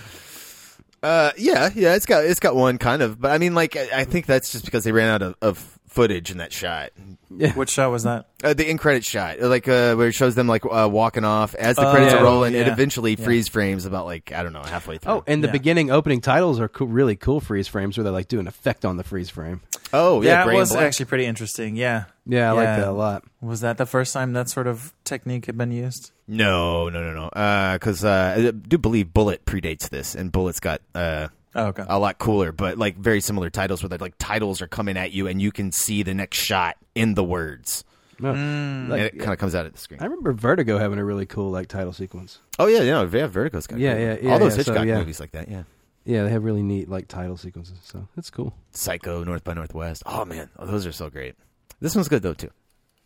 Uh, 1.02 1.30
yeah, 1.36 1.70
yeah, 1.74 1.94
it's 1.94 2.06
got 2.06 2.24
it's 2.24 2.40
got 2.40 2.56
one 2.56 2.78
kind 2.78 3.02
of, 3.02 3.20
but 3.20 3.30
I 3.30 3.38
mean, 3.38 3.54
like, 3.54 3.76
I, 3.76 4.00
I 4.00 4.04
think 4.04 4.26
that's 4.26 4.50
just 4.50 4.64
because 4.64 4.82
they 4.82 4.90
ran 4.90 5.08
out 5.08 5.22
of, 5.22 5.34
of 5.40 5.77
footage 5.88 6.30
in 6.30 6.38
that 6.38 6.52
shot. 6.52 6.90
Yeah. 7.36 7.52
Which 7.52 7.70
shot 7.70 7.90
was 7.90 8.04
that? 8.04 8.26
Uh, 8.42 8.54
the 8.54 8.68
in 8.70 8.78
credit 8.78 9.04
shot, 9.04 9.40
like 9.40 9.66
uh, 9.68 9.94
where 9.96 10.08
it 10.08 10.12
shows 10.14 10.34
them 10.34 10.46
like 10.46 10.64
uh, 10.64 10.88
walking 10.90 11.24
off 11.24 11.54
as 11.54 11.76
the 11.76 11.86
Oh, 11.86 11.90
credits 11.92 12.12
yeah. 12.14 12.20
are 12.20 12.24
rolling. 12.24 12.54
It 12.54 12.68
eventually 12.68 13.16
Yeah. 13.18 13.24
freeze 13.24 13.48
frames 13.48 13.84
about 13.84 14.06
like 14.06 14.32
I 14.32 14.42
don't 14.42 14.52
know 14.52 14.62
halfway 14.62 14.98
through. 14.98 15.12
Oh, 15.12 15.24
and 15.26 15.42
the 15.42 15.48
Yeah. 15.48 15.52
beginning 15.52 15.90
opening 15.90 16.20
titles 16.20 16.60
are 16.60 16.68
cool, 16.68 16.86
really 16.86 17.16
cool 17.16 17.40
freeze 17.40 17.68
frames 17.68 17.98
where 17.98 18.04
they 18.04 18.10
like 18.10 18.28
do 18.28 18.38
an 18.40 18.46
effect 18.46 18.84
on 18.84 18.96
the 18.96 19.04
freeze 19.04 19.28
frame. 19.30 19.60
oh 19.92 20.22
yeah, 20.22 20.36
that 20.36 20.44
gray 20.46 20.56
was 20.56 20.74
actually 20.74 21.06
pretty 21.06 21.26
interesting. 21.26 21.76
Yeah. 21.76 22.04
Yeah, 22.26 22.50
I 22.50 22.52
like 22.52 22.66
that 22.66 22.88
a 22.88 22.92
lot. 22.92 23.24
Was 23.40 23.60
that 23.62 23.78
the 23.78 23.86
first 23.86 24.12
time 24.12 24.34
that 24.34 24.50
sort 24.50 24.66
of 24.66 24.92
technique 25.04 25.46
had 25.46 25.56
been 25.56 25.72
used? 25.72 26.10
No, 26.26 26.90
no, 26.90 27.02
no, 27.02 27.14
no. 27.14 27.72
Because 27.74 28.04
uh, 28.04 28.34
I 28.36 28.50
do 28.50 28.76
believe 28.76 29.14
Bullitt 29.14 29.46
predates 29.46 29.88
this, 29.88 30.14
and 30.14 30.30
Bullitt's 30.30 30.60
got 30.60 30.82
uh, 30.94 31.28
Oh, 31.54 31.66
okay. 31.66 31.84
a 31.88 31.98
lot 31.98 32.18
cooler, 32.18 32.52
but 32.52 32.78
like 32.78 32.96
very 32.96 33.20
similar 33.20 33.50
titles 33.50 33.82
where 33.82 33.88
the, 33.88 33.98
like 33.98 34.14
titles 34.18 34.60
are 34.60 34.68
coming 34.68 34.96
at 34.96 35.12
you, 35.12 35.26
and 35.26 35.40
you 35.40 35.50
can 35.50 35.72
see 35.72 36.02
the 36.02 36.14
next 36.14 36.38
shot 36.38 36.76
in 36.94 37.14
the 37.14 37.24
words. 37.24 37.84
No, 38.20 38.32
mm. 38.32 38.36
mm. 38.36 38.38
and 38.38 38.88
like, 38.88 39.02
it 39.14 39.18
kind 39.18 39.32
of 39.32 39.38
comes 39.38 39.54
out 39.54 39.66
at 39.66 39.72
the 39.72 39.78
screen. 39.78 40.00
I 40.00 40.04
remember 40.04 40.32
Vertigo 40.32 40.78
having 40.78 40.98
a 40.98 41.04
really 41.04 41.26
cool 41.26 41.50
like 41.50 41.68
title 41.68 41.92
sequence. 41.92 42.38
Oh 42.58 42.66
yeah, 42.66 42.82
yeah, 42.82 43.08
yeah. 43.10 43.26
Vertigo's 43.26 43.66
got 43.66 43.78
Yeah, 43.78 43.94
great 43.94 44.02
yeah, 44.02 44.16
yeah, 44.22 44.32
All 44.32 44.38
those 44.38 44.56
yeah, 44.56 44.62
so, 44.62 44.72
Hitchcock 44.72 44.86
yeah. 44.86 44.98
movies 44.98 45.20
like 45.20 45.32
that. 45.32 45.48
Yeah, 45.48 45.62
Yeah, 46.04 46.24
they 46.24 46.30
have 46.30 46.44
really 46.44 46.62
neat 46.62 46.88
like 46.88 47.08
title 47.08 47.36
sequences, 47.36 47.78
so 47.82 48.06
it's 48.16 48.30
cool. 48.30 48.54
Psycho, 48.72 49.24
North 49.24 49.44
by 49.44 49.54
Northwest. 49.54 50.02
Oh 50.06 50.24
man, 50.24 50.50
oh, 50.58 50.66
those 50.66 50.86
are 50.86 50.92
so 50.92 51.08
great. 51.10 51.34
This 51.80 51.94
one's 51.94 52.08
good 52.08 52.22
though 52.22 52.34
too. 52.34 52.50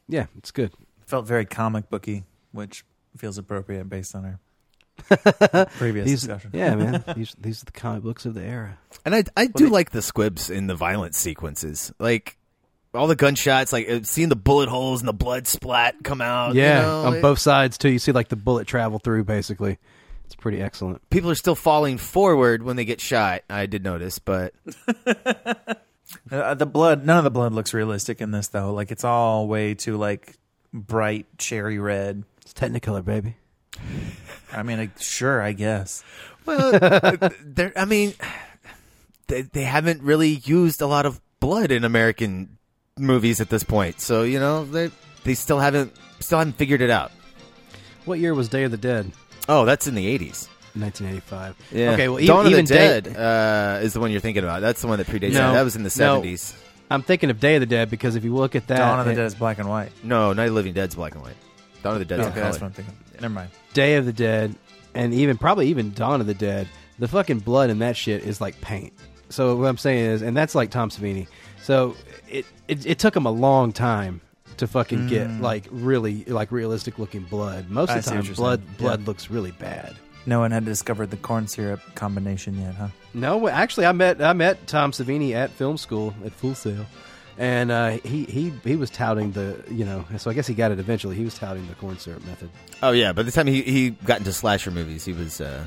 Yeah, 0.08 0.26
it's 0.36 0.50
good. 0.50 0.72
Felt 1.06 1.26
very 1.26 1.44
comic 1.44 1.90
booky, 1.90 2.24
which 2.52 2.84
feels 3.16 3.38
appropriate 3.38 3.88
based 3.88 4.14
on 4.14 4.24
our 4.24 4.40
previous 5.78 6.06
These, 6.06 6.20
discussion. 6.22 6.50
yeah, 6.52 6.74
man, 6.74 7.04
these 7.16 7.34
these 7.38 7.62
are 7.62 7.66
the 7.66 7.72
comic 7.72 8.02
books 8.02 8.26
of 8.26 8.34
the 8.34 8.42
era. 8.42 8.78
And 9.04 9.14
I 9.14 9.24
I 9.36 9.46
do 9.46 9.68
like 9.68 9.90
the 9.90 10.02
squibs 10.02 10.50
in 10.50 10.66
the 10.66 10.74
violent 10.74 11.14
sequences, 11.14 11.92
like 11.98 12.36
all 12.94 13.06
the 13.06 13.16
gunshots, 13.16 13.72
like 13.72 13.88
uh, 13.88 14.00
seeing 14.02 14.28
the 14.28 14.36
bullet 14.36 14.68
holes 14.68 15.00
and 15.00 15.08
the 15.08 15.12
blood 15.14 15.46
splat 15.46 15.96
come 16.04 16.20
out. 16.20 16.54
yeah, 16.54 16.80
you 16.80 16.86
know, 16.86 17.04
on 17.06 17.14
it- 17.16 17.22
both 17.22 17.38
sides 17.38 17.78
too. 17.78 17.88
You 17.90 17.98
see 17.98 18.12
like 18.12 18.28
the 18.28 18.36
bullet 18.36 18.66
travel 18.66 18.98
through. 18.98 19.24
Basically, 19.24 19.78
it's 20.24 20.34
pretty 20.36 20.60
excellent. 20.60 21.08
people 21.10 21.30
are 21.30 21.34
still 21.34 21.54
falling 21.56 21.98
forward 21.98 22.62
when 22.62 22.76
they 22.76 22.84
get 22.84 23.00
shot. 23.00 23.42
I 23.50 23.66
did 23.66 23.82
notice, 23.84 24.18
but 24.18 24.54
Uh, 26.30 26.52
the 26.52 26.66
blood, 26.66 27.06
none 27.06 27.16
of 27.16 27.24
the 27.24 27.30
blood 27.30 27.52
looks 27.54 27.72
realistic 27.72 28.20
in 28.20 28.30
this 28.32 28.48
though. 28.48 28.74
Like 28.74 28.90
it's 28.90 29.04
all 29.04 29.48
way 29.48 29.72
too 29.74 29.96
like 29.96 30.36
bright 30.72 31.26
cherry 31.38 31.78
red. 31.78 32.24
It's 32.42 32.52
Technicolor, 32.52 33.02
baby. 33.02 33.36
I 34.52 34.62
mean, 34.62 34.78
like, 34.78 35.00
sure, 35.00 35.40
I 35.40 35.52
guess. 35.52 36.02
well, 36.46 36.72
they're, 37.44 37.72
I 37.76 37.84
mean, 37.84 38.14
they 39.28 39.42
they 39.42 39.62
haven't 39.64 40.02
really 40.02 40.40
used 40.44 40.80
a 40.82 40.86
lot 40.86 41.06
of 41.06 41.20
blood 41.40 41.70
in 41.70 41.84
American 41.84 42.58
movies 42.98 43.40
at 43.40 43.48
this 43.48 43.62
point, 43.62 44.00
so 44.00 44.22
you 44.22 44.38
know 44.38 44.64
they 44.64 44.90
they 45.24 45.34
still 45.34 45.58
haven't 45.58 45.92
still 46.20 46.38
haven't 46.38 46.54
figured 46.56 46.80
it 46.80 46.90
out. 46.90 47.12
What 48.04 48.18
year 48.18 48.34
was 48.34 48.48
Day 48.48 48.64
of 48.64 48.70
the 48.70 48.76
Dead? 48.76 49.10
Oh, 49.48 49.64
that's 49.64 49.86
in 49.86 49.94
the 49.94 50.06
eighties. 50.06 50.48
1985. 50.74 51.56
Yeah. 51.72 51.90
Okay, 51.92 52.08
well, 52.08 52.24
Dawn 52.24 52.46
even, 52.46 52.60
of 52.60 52.66
the 52.68 52.74
even 52.74 53.04
Dead 53.04 53.04
Day, 53.04 53.14
uh, 53.14 53.84
is 53.84 53.92
the 53.92 54.00
one 54.00 54.10
you're 54.10 54.20
thinking 54.22 54.42
about. 54.42 54.62
That's 54.62 54.80
the 54.80 54.88
one 54.88 54.96
that 54.98 55.06
predates 55.06 55.32
No, 55.32 55.48
that. 55.48 55.52
That 55.52 55.62
was 55.64 55.76
in 55.76 55.82
the 55.82 55.88
no. 55.88 56.16
seventies. 56.16 56.54
I'm 56.90 57.02
thinking 57.02 57.28
of 57.30 57.40
Day 57.40 57.56
of 57.56 57.60
the 57.60 57.66
Dead 57.66 57.90
because 57.90 58.16
if 58.16 58.24
you 58.24 58.34
look 58.34 58.56
at 58.56 58.66
that, 58.68 58.78
Dawn 58.78 59.00
of 59.00 59.04
the 59.06 59.12
it- 59.12 59.16
Dead 59.16 59.26
is 59.26 59.34
black 59.34 59.58
and 59.58 59.68
white. 59.68 59.92
No, 60.02 60.32
Night 60.32 60.44
of 60.44 60.50
the 60.50 60.54
Living 60.54 60.72
Dead's 60.72 60.94
black 60.94 61.14
and 61.14 61.22
white. 61.22 61.36
Dawn 61.82 61.92
of 61.94 61.98
the 61.98 62.04
Dead's 62.06 62.20
okay, 62.26 62.28
in 62.30 62.34
that's 62.44 62.58
color. 62.58 62.70
what 62.70 62.78
I'm 62.78 62.84
thinking. 62.84 63.01
Never 63.20 63.34
mind. 63.34 63.50
Day 63.74 63.96
of 63.96 64.06
the 64.06 64.12
Dead, 64.12 64.54
and 64.94 65.12
even 65.14 65.36
probably 65.38 65.68
even 65.68 65.92
Dawn 65.92 66.20
of 66.20 66.26
the 66.26 66.34
Dead, 66.34 66.68
the 66.98 67.08
fucking 67.08 67.40
blood 67.40 67.70
in 67.70 67.78
that 67.80 67.96
shit 67.96 68.24
is 68.24 68.40
like 68.40 68.60
paint. 68.60 68.92
So 69.28 69.56
what 69.56 69.66
I'm 69.66 69.78
saying 69.78 70.04
is, 70.04 70.22
and 70.22 70.36
that's 70.36 70.54
like 70.54 70.70
Tom 70.70 70.90
Savini. 70.90 71.26
So 71.62 71.96
it 72.28 72.44
it, 72.68 72.84
it 72.86 72.98
took 72.98 73.14
him 73.16 73.26
a 73.26 73.30
long 73.30 73.72
time 73.72 74.20
to 74.58 74.66
fucking 74.66 75.08
get 75.08 75.28
Mm. 75.28 75.40
like 75.40 75.64
really 75.70 76.24
like 76.24 76.52
realistic 76.52 76.98
looking 76.98 77.22
blood. 77.22 77.70
Most 77.70 77.90
I 77.90 77.96
of 77.98 78.04
the 78.04 78.10
time, 78.10 78.24
you're 78.24 78.34
blood 78.34 78.60
saying. 78.60 78.76
blood 78.78 79.00
Yeah. 79.00 79.06
looks 79.06 79.30
really 79.30 79.52
bad. 79.52 79.94
No 80.26 80.38
one 80.40 80.50
had 80.52 80.64
discovered 80.64 81.10
the 81.10 81.16
corn 81.16 81.48
syrup 81.48 81.80
combination 81.96 82.60
yet, 82.60 82.74
huh? 82.74 82.88
No, 83.14 83.38
well, 83.38 83.52
actually, 83.54 83.86
I 83.86 83.92
met 83.92 84.20
I 84.22 84.32
met 84.34 84.66
Tom 84.66 84.92
Savini 84.92 85.32
at 85.32 85.50
film 85.50 85.76
school 85.78 86.14
at 86.24 86.32
Full 86.32 86.54
Sail, 86.54 86.84
and 87.38 87.70
uh, 87.70 87.90
he 88.04 88.24
he 88.24 88.52
he 88.64 88.76
was 88.76 88.90
touting 88.90 89.32
the 89.32 89.62
you 89.70 89.84
know. 89.84 90.04
So 90.18 90.30
I 90.30 90.34
guess 90.34 90.46
he 90.46 90.54
got 90.54 90.70
it 90.72 90.78
eventually. 90.78 91.16
He 91.16 91.24
was 91.24 91.34
touting 91.34 91.66
the 91.68 91.74
corn 91.74 91.98
syrup 91.98 92.24
method. 92.26 92.50
Oh 92.82 92.90
yeah, 92.92 93.12
by 93.12 93.22
the 93.22 93.30
time 93.32 93.46
he, 93.46 93.62
he 93.62 93.90
got 93.90 94.18
into 94.18 94.32
slasher 94.32 94.70
movies, 94.70 95.04
he 95.04 95.12
was 95.12 95.40
uh, 95.40 95.66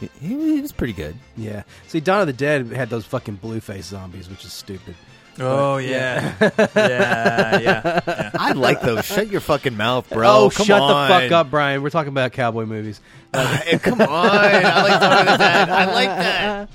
he, 0.00 0.08
he 0.20 0.60
was 0.60 0.72
pretty 0.72 0.92
good. 0.92 1.16
Yeah. 1.36 1.62
See, 1.88 2.00
Dawn 2.00 2.20
of 2.20 2.26
the 2.26 2.32
Dead 2.32 2.66
had 2.72 2.90
those 2.90 3.04
fucking 3.06 3.36
blue 3.36 3.60
face 3.60 3.86
zombies, 3.86 4.28
which 4.28 4.44
is 4.44 4.52
stupid. 4.52 4.94
Oh, 5.40 5.76
But- 5.76 5.84
yeah. 5.84 6.34
Yeah, 6.40 6.68
yeah, 6.76 7.60
yeah. 7.60 8.30
I 8.38 8.52
like 8.52 8.80
those. 8.82 9.04
Shut 9.04 9.26
your 9.28 9.40
fucking 9.40 9.76
mouth, 9.76 10.08
bro. 10.08 10.28
oh, 10.44 10.50
Come 10.50 10.66
shut 10.66 10.80
on. 10.80 11.08
the 11.10 11.14
fuck 11.20 11.32
up, 11.32 11.50
Brian. 11.50 11.82
We're 11.82 11.90
talking 11.90 12.10
about 12.10 12.30
cowboy 12.32 12.66
movies. 12.66 13.00
Eh, 13.34 13.78
Come 13.78 14.00
on. 14.00 14.08
I 14.08 14.82
like 14.82 15.00
Dawn 15.00 15.18
of 15.18 15.26
the 15.26 15.36
Dead. 15.38 15.68
I 15.70 15.84
like 15.92 16.08
that. 16.08 16.68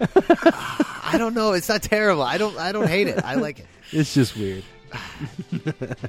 I 1.04 1.16
don't 1.18 1.34
know. 1.34 1.52
It's 1.54 1.68
not 1.68 1.82
terrible. 1.82 2.22
I 2.22 2.38
don't. 2.38 2.56
I 2.56 2.70
don't 2.72 2.86
hate 2.88 3.08
it. 3.08 3.24
I 3.24 3.34
like 3.34 3.58
it. 3.60 3.66
It's 3.94 4.12
just 4.14 4.36
weird. 4.36 4.64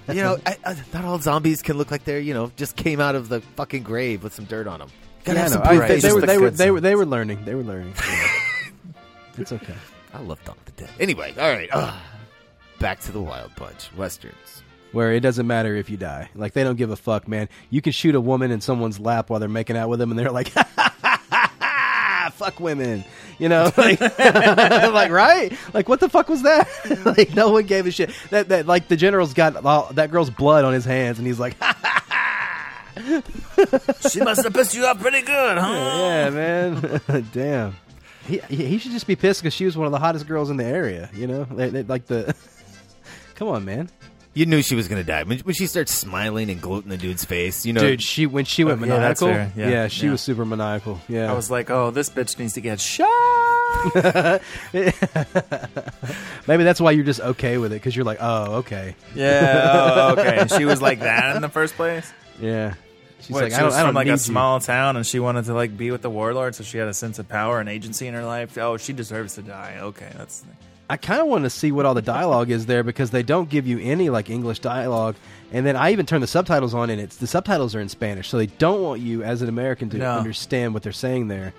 You 0.07 0.21
know, 0.21 0.37
I, 0.45 0.57
I, 0.63 0.75
not 0.93 1.05
all 1.05 1.17
zombies 1.19 1.61
can 1.63 1.77
look 1.77 1.89
like 1.91 2.03
they're 2.03 2.19
you 2.19 2.33
know 2.33 2.51
just 2.55 2.75
came 2.75 2.99
out 2.99 3.15
of 3.15 3.29
the 3.29 3.41
fucking 3.41 3.83
grave 3.83 4.23
with 4.23 4.33
some 4.33 4.45
dirt 4.45 4.67
on 4.67 4.79
them. 4.79 4.89
Gotta 5.23 5.39
Yeah, 5.39 5.43
have 5.43 5.51
I 5.51 5.53
some 5.55 5.63
know. 5.63 5.69
I- 5.69 5.87
blue 5.87 5.87
they, 5.87 5.99
they 5.99 6.13
were 6.13 6.21
the 6.21 6.27
they 6.27 6.37
were 6.37 6.51
they 6.51 6.71
were 6.71 6.81
they 6.81 6.95
were 6.95 7.05
learning. 7.05 7.45
They 7.45 7.55
were 7.55 7.63
learning. 7.63 7.93
it's 9.37 9.51
okay. 9.51 9.73
I 10.13 10.19
love 10.19 10.43
Dawn 10.45 10.55
of 10.57 10.65
the 10.65 10.83
Dead. 10.83 10.89
Anyway, 10.99 11.33
all 11.39 11.49
right. 11.51 11.69
ugh. 11.73 11.93
back 12.79 12.99
to 13.01 13.11
the 13.11 13.21
Wild 13.21 13.55
Bunch 13.55 13.89
westerns. 13.97 14.61
Where 14.91 15.11
it 15.13 15.19
doesn't 15.21 15.45
matter 15.47 15.75
if 15.75 15.89
you 15.89 15.97
die. 15.97 16.29
Like 16.35 16.53
they 16.53 16.63
don't 16.63 16.77
give 16.77 16.91
a 16.91 16.95
fuck, 16.95 17.27
man. 17.27 17.49
You 17.69 17.81
can 17.81 17.91
shoot 17.91 18.15
a 18.15 18.21
woman 18.21 18.51
in 18.51 18.61
someone's 18.61 18.99
lap 18.99 19.29
while 19.29 19.39
they're 19.39 19.49
making 19.49 19.75
out 19.77 19.89
with 19.89 19.99
them, 19.99 20.11
and 20.11 20.17
they're 20.19 20.31
like, 20.31 20.53
"Fuck 22.35 22.59
women," 22.59 23.03
you 23.39 23.49
know, 23.49 23.71
like, 23.77 23.99
like 24.19 25.11
right? 25.11 25.51
Like 25.73 25.89
what 25.89 25.99
the 25.99 26.09
fuck 26.09 26.29
was 26.29 26.43
that? 26.43 26.67
like 27.17 27.33
no 27.35 27.49
one 27.51 27.65
gave 27.65 27.85
a 27.87 27.91
shit. 27.91 28.11
That 28.29 28.49
that 28.49 28.65
like 28.67 28.87
the 28.87 28.95
general's 28.97 29.33
got 29.33 29.63
all, 29.65 29.91
that 29.93 30.11
girl's 30.11 30.29
blood 30.29 30.65
on 30.65 30.73
his 30.73 30.85
hands, 30.85 31.17
and 31.17 31.27
he's 31.27 31.39
like, 31.39 31.55
she 34.09 34.19
must 34.21 34.43
have 34.43 34.53
pissed 34.53 34.73
you 34.75 34.85
off 34.85 34.99
pretty 34.99 35.21
good, 35.21 35.57
huh? 35.57 35.95
"Yeah, 35.97 36.29
man, 36.29 37.01
damn." 37.33 37.75
He 38.27 38.39
he 38.49 38.65
he 38.65 38.77
should 38.79 38.91
just 38.91 39.05
be 39.07 39.15
pissed 39.15 39.41
because 39.41 39.53
she 39.53 39.65
was 39.65 39.77
one 39.77 39.85
of 39.85 39.91
the 39.91 39.99
hottest 39.99 40.27
girls 40.27 40.49
in 40.49 40.57
the 40.57 40.63
area. 40.65 41.09
You 41.13 41.27
know, 41.27 41.43
They- 41.45 41.69
they- 41.69 41.83
like 41.83 42.05
the. 42.07 42.35
Come 43.35 43.49
on, 43.49 43.65
man. 43.65 43.89
You 44.35 44.45
knew 44.45 44.61
she 44.61 44.75
was 44.75 44.87
gonna 44.89 45.03
die 45.03 45.23
when, 45.23 45.39
when 45.39 45.55
she 45.55 45.65
starts 45.65 45.93
smiling 45.93 46.49
and 46.51 46.61
gloating 46.61 46.89
the 46.89 46.97
dude's 46.97 47.23
face. 47.25 47.65
You 47.65 47.73
know, 47.73 47.79
Dude, 47.81 48.01
she 48.03 48.25
when 48.27 48.45
she 48.45 48.63
oh, 48.63 48.67
went 48.67 48.81
Oh, 48.83 48.85
yeah, 48.85 48.99
that's 48.99 49.21
maniacal, 49.21 49.51
fair. 49.55 49.69
Yeah. 49.71 49.87
she 49.87 50.05
Yeah. 50.05 50.11
was 50.11 50.21
super 50.21 50.43
maniacal. 50.45 50.99
Yeah, 51.07 51.31
I 51.31 51.33
was 51.35 51.49
like, 51.49 51.69
oh, 51.71 51.89
this 51.91 52.09
bitch 52.09 52.37
needs 52.37 52.53
to 52.53 52.61
get 52.61 52.79
shot. 52.81 53.09
maybe 56.47 56.63
that's 56.63 56.79
why 56.81 56.91
you're 56.91 57.05
just 57.05 57.19
okay 57.21 57.57
with 57.57 57.71
it 57.71 57.75
because 57.75 57.95
you're 57.95 58.05
like, 58.05 58.17
oh, 58.21 58.55
okay, 58.57 58.95
Yeah. 59.15 59.71
Oh, 59.73 60.11
okay. 60.19 60.37
And 60.39 60.51
she 60.51 60.65
was 60.65 60.81
like 60.81 60.99
that 60.99 61.35
in 61.35 61.41
the 61.41 61.49
first 61.49 61.75
place. 61.75 62.11
yeah. 62.39 62.73
She's 63.21 63.33
What, 63.33 63.43
like, 63.43 63.51
she 63.53 63.55
I 63.55 63.59
don't, 63.59 63.65
was 63.67 63.75
I 63.75 63.79
don't 63.79 63.87
from 63.89 63.95
like 63.95 64.05
need 64.05 64.11
a 64.11 64.13
you. 64.15 64.17
small 64.17 64.59
town, 64.59 64.97
and 64.97 65.05
she 65.05 65.19
wanted 65.19 65.45
to 65.45 65.53
like 65.55 65.75
be 65.75 65.89
with 65.89 66.01
the 66.03 66.09
warlord, 66.11 66.53
so 66.53 66.63
she 66.63 66.77
had 66.77 66.87
a 66.87 66.93
sense 66.93 67.17
of 67.17 67.27
power 67.27 67.59
and 67.59 67.67
agency 67.69 68.05
in 68.07 68.13
her 68.13 68.23
life. 68.25 68.55
Oh, 68.57 68.77
she 68.77 68.93
deserves 68.93 69.35
to 69.35 69.41
die. 69.41 69.77
Okay, 69.79 70.11
that's 70.15 70.43
I 70.89 70.97
kind 70.97 71.19
of 71.21 71.27
want 71.27 71.43
to 71.45 71.49
see 71.49 71.71
what 71.71 71.85
all 71.85 71.93
the 71.95 72.01
dialogue 72.01 72.51
is 72.51 72.67
there 72.67 72.83
because 72.83 73.09
they 73.11 73.23
don't 73.23 73.49
give 73.49 73.65
you 73.65 73.79
any 73.79 74.09
like 74.09 74.29
English 74.29 74.59
dialogue, 74.59 75.15
and 75.51 75.65
then 75.65 75.75
I 75.75 75.91
even 75.91 76.05
turn 76.05 76.21
the 76.21 76.27
subtitles 76.27 76.73
on, 76.73 76.89
and 76.89 77.01
it's 77.01 77.15
the 77.17 77.27
subtitles 77.27 77.73
are 77.75 77.79
in 77.81 77.89
Spanish, 77.89 78.29
so 78.29 78.37
they 78.37 78.45
don't 78.45 78.81
want 78.83 79.01
you 79.01 79.23
as 79.23 79.41
an 79.41 79.49
American 79.49 79.89
to 79.91 79.97
No. 79.97 80.11
understand 80.11 80.73
what 80.73 80.83
they're 80.83 80.91
saying 80.91 81.27
there, 81.27 81.53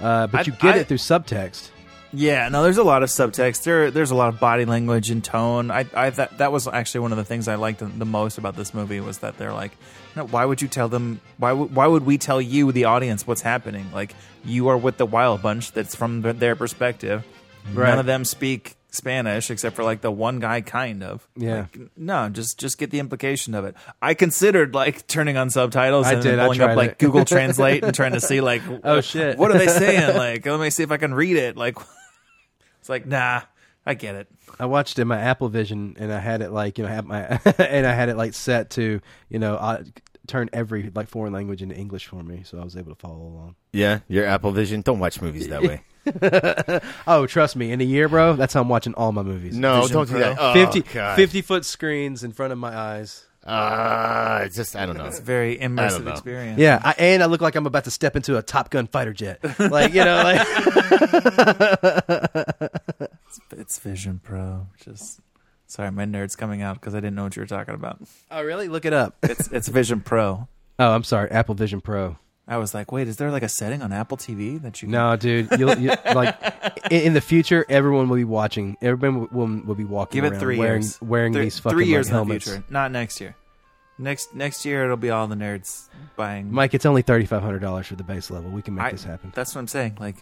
uh, 0.00 0.26
but 0.28 0.40
I- 0.40 0.42
you 0.44 0.52
get 0.52 0.74
I- 0.76 0.78
it 0.78 0.88
through 0.88 0.96
subtext. 0.98 1.68
Yeah, 2.12 2.48
no, 2.48 2.64
there's 2.64 2.78
a 2.78 2.82
lot 2.82 3.04
of 3.04 3.08
subtext. 3.08 3.62
There, 3.62 3.88
there's 3.92 4.10
a 4.10 4.16
lot 4.16 4.30
of 4.34 4.40
body 4.40 4.64
language 4.64 5.10
and 5.10 5.22
tone. 5.22 5.70
I, 5.70 5.84
I 5.94 6.10
that 6.10 6.38
that 6.38 6.50
was 6.50 6.66
actually 6.66 7.02
one 7.02 7.12
of 7.12 7.18
the 7.18 7.24
things 7.24 7.46
I 7.46 7.54
liked 7.54 7.78
the, 7.78 7.84
the 7.86 8.04
most 8.04 8.36
about 8.36 8.56
this 8.56 8.74
movie 8.74 8.98
was 8.98 9.18
that 9.18 9.38
they're 9.38 9.52
like, 9.52 9.70
no, 10.16 10.24
why 10.26 10.44
would 10.44 10.60
you 10.60 10.66
tell 10.66 10.88
them? 10.88 11.20
Why 11.38 11.52
would 11.52 11.72
why 11.72 11.86
would 11.86 12.04
we 12.04 12.18
tell 12.18 12.40
you, 12.40 12.72
the 12.72 12.86
audience, 12.86 13.28
what's 13.28 13.42
happening? 13.42 13.86
Like 13.94 14.16
you 14.44 14.66
are 14.68 14.76
with 14.76 14.96
the 14.96 15.06
Wild 15.06 15.40
Bunch. 15.42 15.70
That's 15.70 15.94
from 15.94 16.22
their 16.22 16.56
perspective. 16.56 17.24
Right. 17.72 17.90
None 17.90 17.98
of 17.98 18.06
them 18.06 18.24
speak 18.24 18.76
Spanish 18.90 19.50
except 19.50 19.76
for 19.76 19.84
like 19.84 20.00
the 20.00 20.10
one 20.10 20.40
guy, 20.40 20.60
kind 20.60 21.02
of. 21.04 21.26
Yeah. 21.36 21.66
Like, 21.72 21.78
no, 21.96 22.28
just 22.28 22.58
just 22.58 22.78
get 22.78 22.90
the 22.90 22.98
implication 22.98 23.54
of 23.54 23.64
it. 23.64 23.76
I 24.02 24.14
considered 24.14 24.74
like 24.74 25.06
turning 25.06 25.36
on 25.36 25.50
subtitles 25.50 26.06
I 26.06 26.14
and 26.14 26.22
did, 26.22 26.38
I 26.38 26.44
pulling 26.46 26.60
up 26.62 26.76
like 26.76 26.90
it. 26.92 26.98
Google 26.98 27.24
Translate 27.26 27.84
and 27.84 27.94
trying 27.94 28.12
to 28.12 28.20
see 28.20 28.40
like, 28.40 28.62
Oh, 28.84 29.00
shit. 29.00 29.38
what 29.38 29.50
are 29.52 29.58
they 29.58 29.66
saying? 29.68 30.16
Like, 30.16 30.44
let 30.46 30.58
me 30.58 30.70
see 30.70 30.82
if 30.82 30.90
I 30.90 30.96
can 30.96 31.14
read 31.14 31.36
it. 31.36 31.56
Like, 31.56 31.76
it's 32.80 32.88
like, 32.88 33.06
nah, 33.06 33.42
I 33.86 33.94
get 33.94 34.14
it. 34.16 34.26
I 34.58 34.66
watched 34.66 34.98
it 34.98 35.02
in 35.02 35.08
my 35.08 35.18
Apple 35.20 35.48
Vision, 35.48 35.96
and 35.98 36.12
I 36.12 36.18
had 36.18 36.42
it 36.42 36.50
like 36.50 36.76
you 36.76 36.84
know, 36.84 36.90
have 36.90 37.06
my 37.06 37.38
and 37.58 37.86
I 37.86 37.92
had 37.92 38.08
it 38.08 38.16
like 38.16 38.34
set 38.34 38.70
to 38.70 39.00
you 39.28 39.38
know, 39.38 39.54
uh, 39.54 39.84
turn 40.26 40.50
every 40.52 40.90
like 40.94 41.08
foreign 41.08 41.32
language 41.32 41.62
into 41.62 41.76
English 41.76 42.06
for 42.06 42.22
me, 42.22 42.42
so 42.44 42.58
I 42.58 42.64
was 42.64 42.76
able 42.76 42.92
to 42.92 42.98
follow 42.98 43.22
along. 43.22 43.54
yeah, 43.72 44.00
your 44.08 44.26
Apple 44.26 44.50
Vision. 44.50 44.80
Don't 44.80 44.98
watch 44.98 45.22
movies 45.22 45.46
that 45.48 45.62
way. 45.62 45.82
oh, 47.06 47.26
trust 47.26 47.56
me, 47.56 47.72
in 47.72 47.80
a 47.80 47.84
year, 47.84 48.08
bro, 48.08 48.34
that's 48.34 48.54
how 48.54 48.60
I'm 48.62 48.68
watching 48.68 48.94
all 48.94 49.12
my 49.12 49.22
movies. 49.22 49.56
No, 49.56 49.82
Vision 49.82 49.96
don't 49.96 50.08
do 50.08 50.18
that. 50.18 50.36
Oh, 50.38 50.52
50, 50.52 50.80
50 50.82 51.42
foot 51.42 51.64
screens 51.64 52.24
in 52.24 52.32
front 52.32 52.52
of 52.52 52.58
my 52.58 52.76
eyes. 52.76 53.24
Uh, 53.44 54.42
it's 54.44 54.54
just 54.54 54.76
I 54.76 54.84
don't 54.84 54.98
know. 54.98 55.06
It's 55.06 55.18
a 55.18 55.22
very 55.22 55.56
immersive 55.56 56.04
know. 56.04 56.10
experience. 56.10 56.58
Yeah, 56.58 56.78
I, 56.84 56.94
and 56.98 57.22
I 57.22 57.26
look 57.26 57.40
like 57.40 57.56
I'm 57.56 57.64
about 57.66 57.84
to 57.84 57.90
step 57.90 58.14
into 58.14 58.36
a 58.36 58.42
Top 58.42 58.68
Gun 58.68 58.86
fighter 58.86 59.14
jet. 59.14 59.40
Like 59.58 59.94
you 59.94 60.04
know, 60.04 60.22
like 60.22 60.46
It's, 63.26 63.40
it's 63.52 63.78
Vision 63.78 64.20
Pro. 64.22 64.66
Just 64.84 65.20
sorry, 65.66 65.90
my 65.90 66.04
nerd's 66.04 66.36
coming 66.36 66.62
out 66.62 66.74
because 66.74 66.94
I 66.94 66.98
didn't 66.98 67.14
know 67.14 67.24
what 67.24 67.36
you 67.36 67.42
were 67.42 67.46
talking 67.46 67.74
about. 67.74 68.00
oh 68.30 68.42
really? 68.42 68.68
Look 68.68 68.84
it 68.84 68.92
up. 68.92 69.16
It's 69.22 69.48
it's 69.52 69.68
Vision 69.68 70.00
Pro. 70.00 70.48
Oh, 70.78 70.90
I'm 70.92 71.04
sorry, 71.04 71.30
Apple 71.30 71.54
Vision 71.54 71.80
Pro. 71.80 72.16
I 72.50 72.56
was 72.58 72.74
like, 72.74 72.90
wait, 72.92 73.06
is 73.08 73.16
there 73.16 73.30
like 73.30 73.44
a 73.44 73.48
setting 73.48 73.80
on 73.80 73.92
Apple 73.92 74.16
TV 74.18 74.60
that 74.62 74.82
you? 74.82 74.86
Can- 74.86 74.92
No, 74.92 75.16
dude. 75.16 75.48
You'll, 75.58 75.78
you 75.78 75.88
like 76.14 76.36
in, 76.90 77.02
in 77.02 77.14
the 77.14 77.20
future, 77.20 77.64
everyone 77.68 78.08
will 78.08 78.16
be 78.16 78.24
watching. 78.24 78.76
Everyone 78.82 79.28
will, 79.30 79.46
will 79.64 79.74
be 79.76 79.84
walking 79.84 80.18
Give 80.20 80.24
it 80.24 80.32
around 80.32 80.40
three 80.40 80.58
wearing 80.58 80.82
years. 80.82 81.00
wearing 81.00 81.32
these 81.32 81.58
fucking 81.60 81.76
three 81.78 81.86
years 81.86 82.08
like, 82.08 82.12
helmets. 82.14 82.46
in 82.48 82.52
the 82.54 82.58
future, 82.60 82.72
not 82.72 82.90
next 82.92 83.20
year. 83.20 83.36
Next 83.98 84.34
next 84.34 84.64
year, 84.64 84.84
it'll 84.84 84.96
be 84.96 85.10
all 85.10 85.26
the 85.28 85.34
nerds 85.36 85.88
buying. 86.16 86.50
Mike, 86.52 86.74
it's 86.74 86.86
only 86.86 87.02
thirty 87.02 87.26
five 87.26 87.42
hundred 87.42 87.60
dollars 87.60 87.86
for 87.86 87.94
the 87.96 88.02
base 88.02 88.30
level. 88.30 88.50
We 88.50 88.62
can 88.62 88.74
make 88.74 88.86
I- 88.86 88.90
this 88.92 89.04
happen. 89.04 89.30
That's 89.34 89.54
what 89.54 89.60
I'm 89.60 89.68
saying. 89.68 89.98
Like 90.00 90.16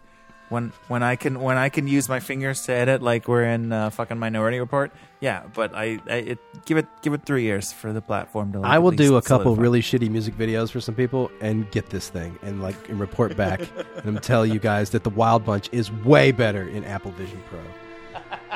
when 0.49 0.73
when 0.89 1.03
I 1.03 1.17
can 1.17 1.41
when 1.41 1.57
I 1.57 1.69
can 1.69 1.87
use 1.89 2.09
my 2.09 2.21
fingers 2.21 2.63
to 2.63 2.73
edit, 2.73 3.03
like 3.03 3.29
we're 3.29 3.45
in 3.45 3.73
uh, 3.73 3.91
fucking 3.91 4.19
Minority 4.19 4.61
Report. 4.61 4.93
Yeah, 5.21 5.43
but 5.55 5.75
I, 5.75 5.99
I 6.09 6.15
it, 6.15 6.39
give 6.65 6.79
it 6.79 6.87
give 7.03 7.13
it 7.13 7.25
three 7.25 7.43
years 7.43 7.73
for 7.73 7.93
the 7.93 8.01
platform 8.01 8.53
to. 8.53 8.61
Like, 8.61 8.71
I 8.71 8.79
will 8.79 8.93
do 8.93 9.17
a 9.17 9.23
couple 9.23 9.45
solidify. 9.57 9.63
really 9.63 9.83
shitty 9.83 10.11
music 10.11 10.37
videos 10.37 10.71
for 10.71 10.81
some 10.81 10.95
people 10.95 11.31
and 11.41 11.71
get 11.71 11.91
this 11.91 12.09
thing 12.09 12.39
and 12.43 12.63
like 12.63 12.89
and 12.89 12.99
report 13.01 13.37
back 13.37 13.61
and 14.05 14.23
tell 14.23 14.47
you 14.47 14.59
guys 14.59 14.91
that 14.91 15.05
the 15.05 15.11
Wild 15.11 15.45
Bunch 15.45 15.69
is 15.73 15.91
way 15.93 16.33
better 16.33 16.69
in 16.69 16.85
Apple 16.85 17.11
Vision 17.13 17.43
Pro. 17.49 17.61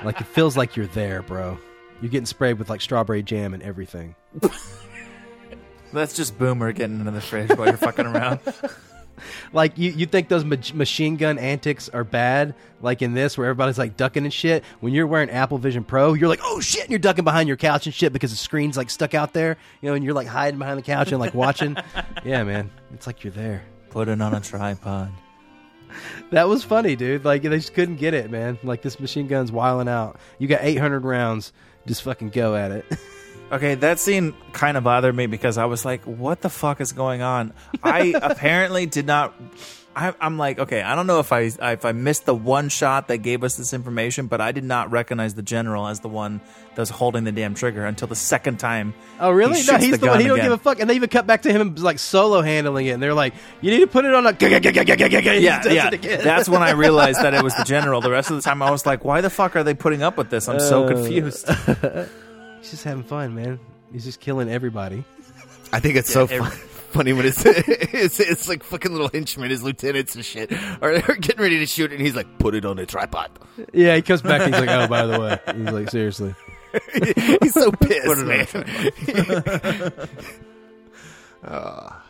Like 0.04 0.20
it 0.20 0.26
feels 0.26 0.56
like 0.56 0.76
you're 0.76 0.86
there, 0.88 1.22
bro. 1.22 1.58
You're 2.00 2.10
getting 2.10 2.26
sprayed 2.26 2.58
with 2.58 2.68
like 2.70 2.80
strawberry 2.80 3.22
jam 3.22 3.54
and 3.54 3.62
everything. 3.62 4.14
That's 5.92 6.14
just 6.14 6.38
Boomer 6.38 6.72
getting 6.72 7.00
into 7.00 7.10
the 7.10 7.20
fridge 7.20 7.50
while 7.50 7.68
you're 7.68 7.76
fucking 7.76 8.06
around. 8.06 8.40
Like 9.52 9.76
you, 9.78 9.90
you 9.92 10.06
think 10.06 10.28
those 10.28 10.44
ma- 10.44 10.56
machine 10.74 11.16
gun 11.16 11.38
antics 11.38 11.88
are 11.88 12.04
bad? 12.04 12.54
Like 12.80 13.02
in 13.02 13.14
this, 13.14 13.36
where 13.36 13.46
everybody's 13.46 13.78
like 13.78 13.96
ducking 13.96 14.24
and 14.24 14.32
shit. 14.32 14.64
When 14.80 14.92
you're 14.92 15.06
wearing 15.06 15.30
Apple 15.30 15.58
Vision 15.58 15.84
Pro, 15.84 16.14
you're 16.14 16.28
like, 16.28 16.40
oh 16.42 16.60
shit, 16.60 16.82
and 16.82 16.90
you're 16.90 16.98
ducking 16.98 17.24
behind 17.24 17.48
your 17.48 17.56
couch 17.56 17.86
and 17.86 17.94
shit 17.94 18.12
because 18.12 18.30
the 18.30 18.36
screen's 18.36 18.76
like 18.76 18.90
stuck 18.90 19.14
out 19.14 19.32
there, 19.32 19.58
you 19.80 19.88
know, 19.88 19.94
and 19.94 20.04
you're 20.04 20.14
like 20.14 20.26
hiding 20.26 20.58
behind 20.58 20.78
the 20.78 20.82
couch 20.82 21.12
and 21.12 21.20
like 21.20 21.34
watching. 21.34 21.76
yeah, 22.24 22.42
man, 22.42 22.70
it's 22.92 23.06
like 23.06 23.22
you're 23.22 23.32
there. 23.32 23.62
Put 23.90 24.08
it 24.08 24.20
on 24.20 24.34
a 24.34 24.40
tripod. 24.40 25.12
That 26.30 26.48
was 26.48 26.64
funny, 26.64 26.96
dude. 26.96 27.22
Like 27.22 27.42
they 27.42 27.50
just 27.50 27.74
couldn't 27.74 27.96
get 27.96 28.14
it, 28.14 28.30
man. 28.30 28.58
Like 28.62 28.80
this 28.80 28.98
machine 28.98 29.26
gun's 29.26 29.52
wiling 29.52 29.88
out. 29.88 30.18
You 30.38 30.48
got 30.48 30.60
800 30.62 31.04
rounds. 31.04 31.52
Just 31.86 32.02
fucking 32.02 32.30
go 32.30 32.56
at 32.56 32.70
it. 32.70 32.86
Okay, 33.52 33.74
that 33.76 33.98
scene 34.00 34.34
kind 34.54 34.76
of 34.78 34.84
bothered 34.84 35.14
me 35.14 35.26
because 35.26 35.58
I 35.58 35.66
was 35.66 35.84
like, 35.84 36.02
"What 36.04 36.40
the 36.40 36.48
fuck 36.48 36.80
is 36.80 36.92
going 36.92 37.20
on?" 37.20 37.52
I 37.82 38.14
apparently 38.22 38.86
did 38.86 39.06
not. 39.06 39.34
I, 39.94 40.14
I'm 40.22 40.38
like, 40.38 40.58
okay, 40.58 40.80
I 40.80 40.94
don't 40.94 41.06
know 41.06 41.18
if 41.18 41.34
I 41.34 41.40
if 41.60 41.84
I 41.84 41.92
missed 41.92 42.24
the 42.24 42.34
one 42.34 42.70
shot 42.70 43.08
that 43.08 43.18
gave 43.18 43.44
us 43.44 43.56
this 43.56 43.74
information, 43.74 44.26
but 44.26 44.40
I 44.40 44.50
did 44.52 44.64
not 44.64 44.90
recognize 44.90 45.34
the 45.34 45.42
general 45.42 45.86
as 45.86 46.00
the 46.00 46.08
one 46.08 46.40
that 46.70 46.78
was 46.80 46.88
holding 46.88 47.24
the 47.24 47.32
damn 47.32 47.52
trigger 47.54 47.84
until 47.84 48.08
the 48.08 48.16
second 48.16 48.58
time. 48.58 48.94
Oh 49.20 49.30
really? 49.30 49.60
he 49.60 49.70
no, 49.70 49.76
he's 49.76 49.90
the, 49.90 49.98
gun 49.98 50.08
one. 50.12 50.20
He 50.20 50.28
don't 50.28 50.38
again. 50.38 50.46
give 50.46 50.58
a 50.58 50.62
fuck. 50.62 50.80
And 50.80 50.88
they 50.88 50.94
even 50.94 51.10
cut 51.10 51.26
back 51.26 51.42
to 51.42 51.52
him 51.52 51.74
like 51.74 51.98
solo 51.98 52.40
handling 52.40 52.86
it. 52.86 52.92
And 52.92 53.02
they're 53.02 53.12
like, 53.12 53.34
"You 53.60 53.70
need 53.70 53.80
to 53.80 53.86
put 53.86 54.06
it 54.06 54.14
on 54.14 54.24
a." 54.26 54.32
Yeah, 54.40 55.62
yeah, 55.66 55.90
yeah. 56.00 56.16
That's 56.22 56.48
when 56.48 56.62
I 56.62 56.70
realized 56.86 57.20
that 57.20 57.34
it 57.34 57.42
was 57.42 57.54
the 57.54 57.64
general. 57.64 58.00
The 58.00 58.10
rest 58.10 58.30
of 58.30 58.36
the 58.36 58.42
time, 58.42 58.62
I 58.62 58.70
was 58.70 58.86
like, 58.86 59.04
"Why 59.04 59.20
the 59.20 59.28
fuck 59.28 59.56
are 59.56 59.62
they 59.62 59.74
putting 59.74 60.02
up 60.02 60.16
with 60.16 60.30
this?" 60.30 60.48
I'm 60.48 60.58
so 60.58 60.84
Uh, 60.84 60.88
confused. 60.88 61.46
He's 62.62 62.70
just 62.70 62.84
having 62.84 63.02
fun, 63.04 63.34
man. 63.34 63.58
He's 63.92 64.04
just 64.04 64.20
killing 64.20 64.48
everybody. 64.48 65.04
I 65.72 65.80
think 65.80 65.96
it's 65.96 66.08
Yeah, 66.10 66.14
so 66.14 66.22
every- 66.22 66.38
fun, 66.38 66.50
funny 66.92 67.12
when 67.12 67.26
it's, 67.26 67.42
it's 67.46 68.20
it's 68.20 68.48
like 68.48 68.62
fucking 68.62 68.92
little 68.92 69.08
henchmen, 69.08 69.50
his 69.50 69.62
lieutenants 69.62 70.14
and 70.14 70.24
shit 70.24 70.52
are, 70.80 70.92
are 70.94 71.14
getting 71.16 71.40
ready 71.42 71.58
to 71.58 71.66
shoot, 71.66 71.92
and 71.92 72.00
he's 72.00 72.14
like, 72.16 72.38
"Put 72.38 72.54
it 72.54 72.64
on 72.64 72.78
a 72.78 72.86
tripod." 72.86 73.30
Yeah, 73.72 73.96
he 73.96 74.02
comes 74.02 74.22
back. 74.22 74.42
and 74.42 74.54
He's 74.54 74.64
like, 74.64 74.70
"Oh, 74.70 74.86
by 74.86 75.06
the 75.06 75.18
way," 75.20 75.38
he's 75.56 75.70
like, 75.72 75.90
"Seriously." 75.90 76.34
he's 77.42 77.52
so 77.54 77.70
pissed, 77.72 78.06
it 78.06 78.18
on 78.18 78.26
man. 78.26 79.92
Ah. 81.44 82.04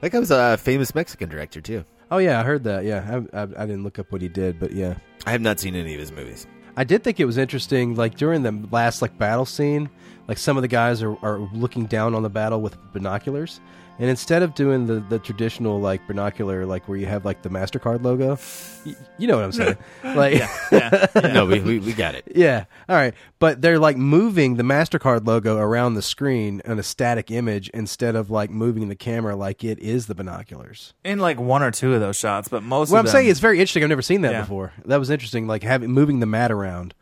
that 0.00 0.10
guy 0.10 0.18
was 0.18 0.30
a 0.30 0.56
famous 0.56 0.94
Mexican 0.94 1.28
director 1.28 1.60
too. 1.60 1.84
Oh 2.10 2.16
yeah, 2.18 2.40
I 2.40 2.42
heard 2.42 2.64
that. 2.64 2.84
Yeah, 2.84 3.20
I, 3.32 3.38
I, 3.38 3.42
I 3.42 3.66
didn't 3.66 3.84
look 3.84 3.98
up 3.98 4.10
what 4.10 4.22
he 4.22 4.28
did, 4.28 4.58
but 4.58 4.72
yeah, 4.72 4.94
I 5.26 5.32
have 5.32 5.42
not 5.42 5.60
seen 5.60 5.74
any 5.76 5.92
of 5.94 6.00
his 6.00 6.10
movies. 6.12 6.46
I 6.78 6.84
did 6.84 7.02
think 7.02 7.18
it 7.18 7.24
was 7.24 7.38
interesting. 7.38 7.96
Like 7.96 8.16
during 8.16 8.44
the 8.44 8.56
last 8.70 9.02
like 9.02 9.18
battle 9.18 9.44
scene, 9.44 9.90
like 10.28 10.38
some 10.38 10.56
of 10.56 10.62
the 10.62 10.68
guys 10.68 11.02
are, 11.02 11.16
are 11.24 11.40
looking 11.52 11.86
down 11.86 12.14
on 12.14 12.22
the 12.22 12.28
battle 12.28 12.60
with 12.60 12.76
binoculars, 12.92 13.58
and 13.98 14.08
instead 14.08 14.42
of 14.42 14.54
doing 14.54 14.86
the, 14.86 15.00
the 15.00 15.18
traditional 15.18 15.80
like 15.80 16.06
binocular, 16.06 16.64
like 16.66 16.88
where 16.88 16.96
you 16.96 17.06
have 17.06 17.24
like 17.24 17.42
the 17.42 17.48
Mastercard 17.48 18.02
logo, 18.02 18.38
y- 18.86 18.94
you 19.18 19.26
know 19.26 19.36
what 19.36 19.44
I'm 19.44 19.52
saying? 19.52 19.76
Like, 20.04 20.34
yeah, 20.70 21.06
no, 21.14 21.46
we, 21.46 21.60
we 21.60 21.78
we 21.80 21.92
got 21.92 22.14
it. 22.14 22.24
Yeah. 22.34 22.64
All 22.88 22.96
right. 22.96 23.14
But 23.38 23.60
they're 23.60 23.78
like 23.78 23.96
moving 23.96 24.56
the 24.56 24.62
MasterCard 24.62 25.26
logo 25.26 25.56
around 25.58 25.94
the 25.94 26.02
screen 26.02 26.62
on 26.66 26.78
a 26.78 26.82
static 26.82 27.30
image 27.30 27.68
instead 27.70 28.16
of 28.16 28.30
like 28.30 28.50
moving 28.50 28.88
the 28.88 28.96
camera 28.96 29.36
like 29.36 29.64
it 29.64 29.78
is 29.80 30.06
the 30.06 30.14
binoculars. 30.14 30.94
In 31.04 31.18
like 31.18 31.38
one 31.38 31.62
or 31.62 31.70
two 31.70 31.94
of 31.94 32.00
those 32.00 32.16
shots, 32.16 32.48
but 32.48 32.62
most. 32.62 32.90
What 32.90 33.00
of 33.00 33.06
I'm 33.06 33.10
saying 33.12 33.26
them- 33.26 33.32
is 33.32 33.40
very 33.40 33.58
interesting. 33.60 33.82
I've 33.82 33.88
never 33.88 34.02
seen 34.02 34.22
that 34.22 34.32
Yeah. 34.32 34.40
before. 34.42 34.72
That 34.86 34.98
was 34.98 35.10
interesting. 35.10 35.46
Like 35.46 35.62
having 35.62 35.90
moving 35.90 36.20
the 36.20 36.26
mat 36.26 36.50
around 36.50 36.94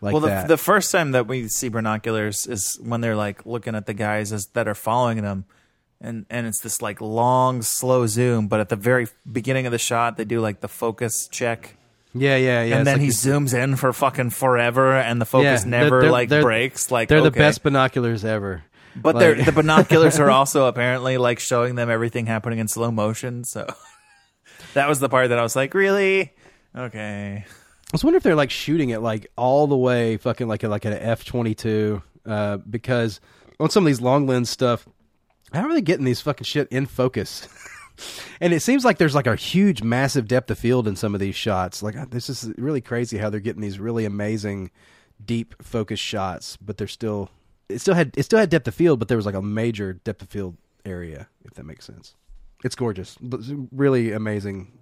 like 0.00 0.12
well, 0.14 0.20
the, 0.20 0.28
that. 0.28 0.48
the 0.48 0.56
first 0.56 0.90
time 0.90 1.12
that 1.12 1.26
we 1.28 1.46
see 1.48 1.68
binoculars 1.68 2.46
is 2.46 2.78
when 2.82 3.00
they're 3.00 3.16
like 3.16 3.46
looking 3.46 3.74
at 3.76 3.86
the 3.86 3.94
guys 3.94 4.32
as, 4.32 4.46
that 4.54 4.66
are 4.66 4.74
following 4.74 5.22
them, 5.22 5.44
and 6.02 6.26
and 6.28 6.46
it's 6.46 6.60
this 6.60 6.82
like 6.82 7.00
long, 7.00 7.62
slow 7.62 8.06
zoom. 8.06 8.48
But 8.48 8.60
at 8.60 8.68
the 8.68 8.76
very 8.76 9.06
beginning 9.30 9.64
of 9.66 9.72
the 9.72 9.78
shot, 9.78 10.18
they 10.18 10.24
do 10.26 10.40
like 10.40 10.60
the 10.60 10.68
focus 10.68 11.28
check, 11.30 11.76
yeah, 12.12 12.36
yeah, 12.36 12.62
yeah. 12.64 12.76
and 12.76 12.86
then 12.86 12.96
like 12.98 13.02
he 13.04 13.08
zooms 13.08 13.54
in 13.54 13.76
for 13.76 13.92
fucking 13.94 14.30
forever, 14.30 14.92
and 14.92 15.20
the 15.20 15.24
focus 15.24 15.64
Yeah, 15.64 15.70
never 15.70 16.02
they're- 16.02 16.10
like 16.10 16.28
they're- 16.28 16.42
breaks. 16.42 16.90
Like 16.90 17.08
they're 17.08 17.22
the 17.22 17.30
best 17.30 17.62
binoculars 17.62 18.24
ever. 18.24 18.64
But 18.94 19.14
Like- 19.14 19.20
they're, 19.36 19.44
the 19.46 19.52
binoculars 19.52 20.18
are 20.18 20.28
also 20.38 20.66
apparently 20.66 21.16
like 21.16 21.38
showing 21.38 21.76
them 21.76 21.88
everything 21.88 22.26
happening 22.26 22.58
in 22.58 22.68
slow 22.68 22.90
motion. 22.90 23.44
So 23.44 23.66
that 24.74 24.88
was 24.88 25.00
the 25.00 25.08
part 25.08 25.30
that 25.30 25.38
I 25.38 25.42
was 25.42 25.56
like, 25.56 25.72
really? 25.72 26.32
Okay. 26.76 27.44
I 27.46 27.88
was 27.92 28.02
wondering 28.04 28.18
if 28.18 28.22
they're 28.22 28.34
like 28.34 28.50
shooting 28.50 28.90
it 28.90 29.00
like 29.00 29.28
all 29.36 29.66
the 29.66 29.76
way 29.76 30.16
fucking 30.16 30.48
like 30.48 30.62
a, 30.62 30.68
like 30.68 30.84
an 30.84 30.92
F 30.94 31.24
twenty 31.24 31.54
two 31.54 32.02
uh, 32.26 32.56
because 32.58 33.20
on 33.60 33.70
some 33.70 33.84
of 33.84 33.86
these 33.86 34.00
long 34.00 34.26
lens 34.26 34.50
stuff, 34.50 34.86
how 35.52 35.68
are 35.68 35.74
they 35.74 35.82
getting 35.82 36.04
these 36.04 36.20
fucking 36.20 36.44
shit 36.44 36.68
in 36.68 36.86
focus? 36.86 37.48
and 38.40 38.52
it 38.52 38.60
seems 38.60 38.84
like 38.84 38.98
there's 38.98 39.14
like 39.14 39.26
a 39.26 39.36
huge, 39.36 39.82
massive 39.82 40.28
depth 40.28 40.50
of 40.50 40.58
field 40.58 40.88
in 40.88 40.96
some 40.96 41.14
of 41.14 41.20
these 41.20 41.34
shots. 41.34 41.82
Like 41.82 42.10
this 42.10 42.28
is 42.28 42.52
really 42.56 42.80
crazy 42.80 43.18
how 43.18 43.30
they're 43.30 43.40
getting 43.40 43.62
these 43.62 43.78
really 43.78 44.04
amazing, 44.04 44.70
deep 45.24 45.54
focus 45.62 46.00
shots, 46.00 46.56
but 46.56 46.76
they're 46.76 46.88
still 46.88 47.30
it 47.68 47.80
still 47.80 47.94
had 47.94 48.12
it 48.16 48.24
still 48.24 48.38
had 48.38 48.50
depth 48.50 48.68
of 48.68 48.74
field, 48.74 48.98
but 48.98 49.08
there 49.08 49.16
was 49.16 49.26
like 49.26 49.34
a 49.34 49.42
major 49.42 49.94
depth 49.94 50.22
of 50.22 50.28
field 50.28 50.56
area, 50.84 51.28
if 51.44 51.54
that 51.54 51.64
makes 51.64 51.84
sense. 51.84 52.14
It's 52.64 52.74
gorgeous, 52.74 53.16
but 53.20 53.40
really 53.72 54.12
amazing 54.12 54.72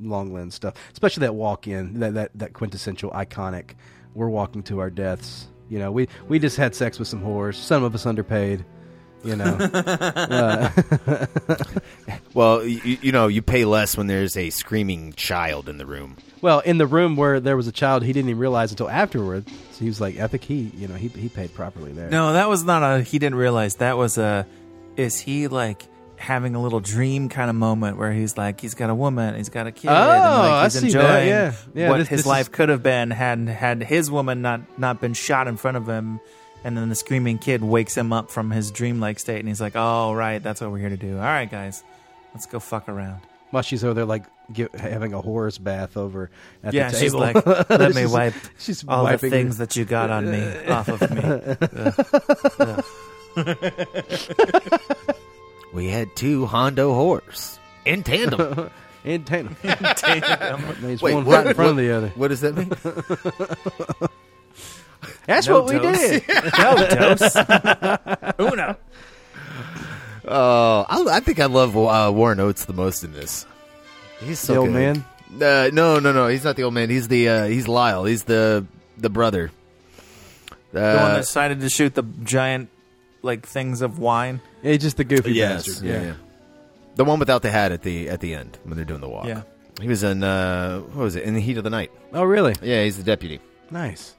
long 0.00 0.32
lens 0.32 0.54
stuff, 0.54 0.74
especially 0.92 1.22
that 1.22 1.34
walk 1.34 1.68
in, 1.68 2.00
that, 2.00 2.14
that 2.14 2.30
that 2.34 2.52
quintessential 2.52 3.10
iconic. 3.12 3.72
We're 4.14 4.28
walking 4.28 4.62
to 4.64 4.80
our 4.80 4.90
deaths. 4.90 5.48
You 5.68 5.78
know, 5.78 5.92
we 5.92 6.08
we 6.28 6.38
just 6.38 6.56
had 6.56 6.74
sex 6.74 6.98
with 6.98 7.08
some 7.08 7.22
whores. 7.22 7.54
Some 7.54 7.84
of 7.84 7.94
us 7.94 8.06
underpaid. 8.06 8.64
You 9.24 9.36
know. 9.36 9.56
Uh, 9.60 10.70
well, 12.34 12.64
you, 12.64 12.98
you 13.02 13.12
know, 13.12 13.26
you 13.28 13.42
pay 13.42 13.64
less 13.64 13.96
when 13.96 14.06
there's 14.06 14.36
a 14.36 14.50
screaming 14.50 15.12
child 15.14 15.68
in 15.68 15.78
the 15.78 15.86
room. 15.86 16.16
well, 16.40 16.60
in 16.60 16.78
the 16.78 16.86
room 16.86 17.16
where 17.16 17.40
there 17.40 17.56
was 17.56 17.66
a 17.66 17.72
child, 17.72 18.02
he 18.02 18.12
didn't 18.12 18.30
even 18.30 18.40
realize 18.40 18.70
until 18.70 18.88
afterward. 18.88 19.48
So 19.48 19.80
he 19.80 19.86
was 19.86 20.00
like, 20.00 20.18
"Epic." 20.18 20.44
He, 20.44 20.72
you 20.76 20.88
know, 20.88 20.94
he 20.94 21.08
he 21.08 21.28
paid 21.28 21.52
properly 21.54 21.92
there. 21.92 22.08
No, 22.10 22.32
that 22.32 22.48
was 22.48 22.64
not 22.64 22.82
a. 22.82 23.02
He 23.02 23.18
didn't 23.18 23.38
realize 23.38 23.76
that 23.76 23.96
was 23.96 24.18
a. 24.18 24.46
Is 24.96 25.18
he 25.20 25.48
like 25.48 25.82
having 26.16 26.54
a 26.54 26.60
little 26.62 26.80
dream 26.80 27.30
kind 27.30 27.48
of 27.48 27.56
moment 27.56 27.96
where 27.96 28.12
he's 28.12 28.36
like 28.36 28.60
he's 28.60 28.74
got 28.74 28.90
a 28.90 28.94
woman, 28.94 29.34
he's 29.36 29.48
got 29.48 29.66
a 29.66 29.72
kid, 29.72 29.88
Oh, 29.88 29.92
and 29.92 30.02
like 30.02 30.52
I 30.52 30.68
see 30.68 30.86
enjoying 30.88 31.04
that, 31.04 31.26
yeah. 31.26 31.52
Yeah, 31.74 31.88
what 31.88 31.96
this- 31.98 32.08
his 32.08 32.18
this 32.20 32.26
life 32.26 32.42
is- 32.42 32.48
could 32.50 32.68
have 32.68 32.82
been 32.82 33.10
had 33.10 33.48
had 33.48 33.82
his 33.82 34.10
woman 34.10 34.42
not 34.42 34.78
not 34.78 35.00
been 35.00 35.14
shot 35.14 35.48
in 35.48 35.56
front 35.56 35.76
of 35.78 35.86
him. 35.86 36.20
And 36.64 36.76
then 36.76 36.88
the 36.90 36.94
screaming 36.94 37.38
kid 37.38 37.62
wakes 37.64 37.96
him 37.96 38.12
up 38.12 38.30
from 38.30 38.50
his 38.50 38.70
dreamlike 38.70 39.18
state, 39.18 39.38
and 39.40 39.48
he's 39.48 39.60
like, 39.60 39.72
"Oh, 39.76 40.12
right, 40.12 40.42
that's 40.42 40.60
what 40.60 40.70
we're 40.70 40.78
here 40.78 40.90
to 40.90 40.96
do. 40.96 41.14
All 41.16 41.22
right, 41.22 41.50
guys, 41.50 41.82
let's 42.34 42.46
go 42.46 42.60
fuck 42.60 42.88
around." 42.88 43.20
While 43.50 43.62
she's 43.62 43.82
over 43.82 43.94
there, 43.94 44.04
like 44.04 44.24
give, 44.52 44.70
having 44.74 45.12
a 45.14 45.20
horse 45.20 45.58
bath 45.58 45.96
over 45.96 46.30
at 46.62 46.72
yeah, 46.74 46.90
the 46.90 46.98
she's 46.98 47.12
table. 47.12 47.20
like, 47.20 47.46
"Let 47.70 47.94
me 47.94 48.02
She's- 48.02 48.12
wipe 48.12 48.34
she's 48.58 48.84
all 48.86 48.98
the 48.98 49.12
wiping 49.12 49.30
her- 49.30 49.36
things 49.38 49.58
that 49.58 49.74
you 49.76 49.84
got 49.84 50.10
on 50.10 50.30
me 50.30 50.66
off 50.68 50.88
of 50.88 51.10
me." 51.10 51.22
Ugh. 52.58 52.84
We 55.72 55.86
had 55.88 56.14
two 56.16 56.46
Hondo 56.46 56.92
horse 56.94 57.60
in 57.84 58.02
tandem. 58.02 58.70
in 59.04 59.22
tandem. 59.24 59.56
in 59.62 59.76
tandem. 59.76 60.74
Wait, 60.82 61.00
one 61.14 61.24
what- 61.24 61.36
right 61.38 61.46
in 61.46 61.54
front 61.54 61.70
of 61.70 61.76
the 61.76 61.92
other. 61.92 62.08
What 62.16 62.28
does 62.28 62.40
that 62.40 62.56
mean? 62.56 64.08
That's 65.26 65.46
No 65.46 65.60
what 65.62 65.72
we 65.72 65.78
dose. 65.78 65.98
did. 65.98 66.22
No 66.58 66.88
dose. 66.88 67.36
Uno. 68.38 68.76
Oh, 70.26 70.84
I, 70.88 71.16
I 71.16 71.20
think 71.20 71.40
I 71.40 71.46
love 71.46 71.76
uh, 71.76 72.10
Warren 72.12 72.40
Oates 72.40 72.64
the 72.64 72.72
most 72.72 73.04
in 73.04 73.12
this. 73.12 73.46
He's 74.20 74.38
so 74.38 74.52
The 74.54 74.58
old 74.60 74.68
good. 74.72 74.74
man? 74.74 75.04
Uh, 75.42 75.70
no, 75.72 75.98
no, 75.98 76.12
no. 76.12 76.26
He's 76.28 76.44
not 76.44 76.56
the 76.56 76.64
old 76.64 76.74
man. 76.74 76.90
He's 76.90 77.08
the 77.08 77.28
uh, 77.28 77.46
he's 77.46 77.68
Lyle. 77.68 78.04
He's 78.04 78.24
the 78.24 78.66
the 78.98 79.08
brother. 79.10 79.50
the 80.72 80.80
one 80.80 80.84
that 80.92 81.12
Uh, 81.12 81.16
decided 81.18 81.60
to 81.60 81.68
shoot 81.68 81.94
the 81.94 82.02
giant 82.24 82.68
like 83.22 83.46
things 83.46 83.80
of 83.82 83.98
wine. 83.98 84.40
Yeah, 84.62 84.76
just 84.76 84.96
the 84.96 85.04
goofy 85.04 85.32
yes, 85.32 85.66
bastard. 85.66 85.86
yeah, 85.86 86.02
yeah. 86.02 86.14
The 86.96 87.04
one 87.04 87.18
without 87.18 87.42
the 87.42 87.50
hat 87.50 87.72
at 87.72 87.82
the 87.82 88.10
at 88.10 88.20
the 88.20 88.34
end 88.34 88.58
when 88.64 88.76
they're 88.76 88.84
doing 88.84 89.00
the 89.00 89.08
walk. 89.08 89.26
Yeah. 89.26 89.42
He 89.80 89.88
was 89.88 90.02
in 90.02 90.22
uh, 90.22 90.80
what 90.80 91.04
was 91.04 91.16
it? 91.16 91.22
In 91.22 91.34
the 91.34 91.40
heat 91.40 91.56
of 91.56 91.64
the 91.64 91.70
night. 91.70 91.90
Oh, 92.12 92.24
really? 92.24 92.54
Yeah, 92.60 92.84
he's 92.84 92.98
the 92.98 93.04
deputy. 93.04 93.40
Nice. 93.70 94.14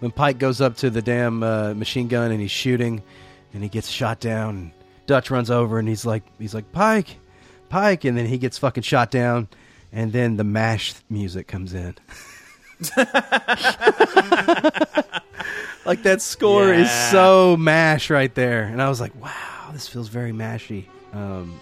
When 0.00 0.10
Pike 0.10 0.38
goes 0.38 0.60
up 0.60 0.76
to 0.78 0.90
the 0.90 1.02
damn 1.02 1.42
uh, 1.42 1.74
machine 1.74 2.08
gun 2.08 2.30
and 2.30 2.40
he's 2.40 2.50
shooting, 2.50 3.02
and 3.52 3.62
he 3.62 3.68
gets 3.68 3.88
shot 3.88 4.20
down. 4.20 4.56
And 4.56 4.70
Dutch 5.06 5.30
runs 5.30 5.50
over 5.50 5.78
and 5.78 5.88
he's 5.88 6.04
like, 6.04 6.22
he's 6.38 6.54
like 6.54 6.70
Pike, 6.72 7.18
Pike, 7.68 8.04
and 8.04 8.16
then 8.16 8.26
he 8.26 8.38
gets 8.38 8.58
fucking 8.58 8.82
shot 8.82 9.10
down, 9.10 9.48
and 9.92 10.12
then 10.12 10.36
the 10.36 10.44
mash 10.44 10.94
music 11.08 11.48
comes 11.48 11.72
in. 11.72 11.94
like 15.86 16.02
that 16.02 16.18
score 16.20 16.72
is 16.72 16.90
so 17.10 17.56
mash 17.56 18.10
right 18.10 18.34
there, 18.34 18.64
and 18.64 18.82
I 18.82 18.88
was 18.88 19.00
like, 19.00 19.14
wow, 19.22 19.70
this 19.72 19.88
feels 19.88 20.08
very 20.08 20.32
mashy. 20.32 20.84
Um, 21.14 21.58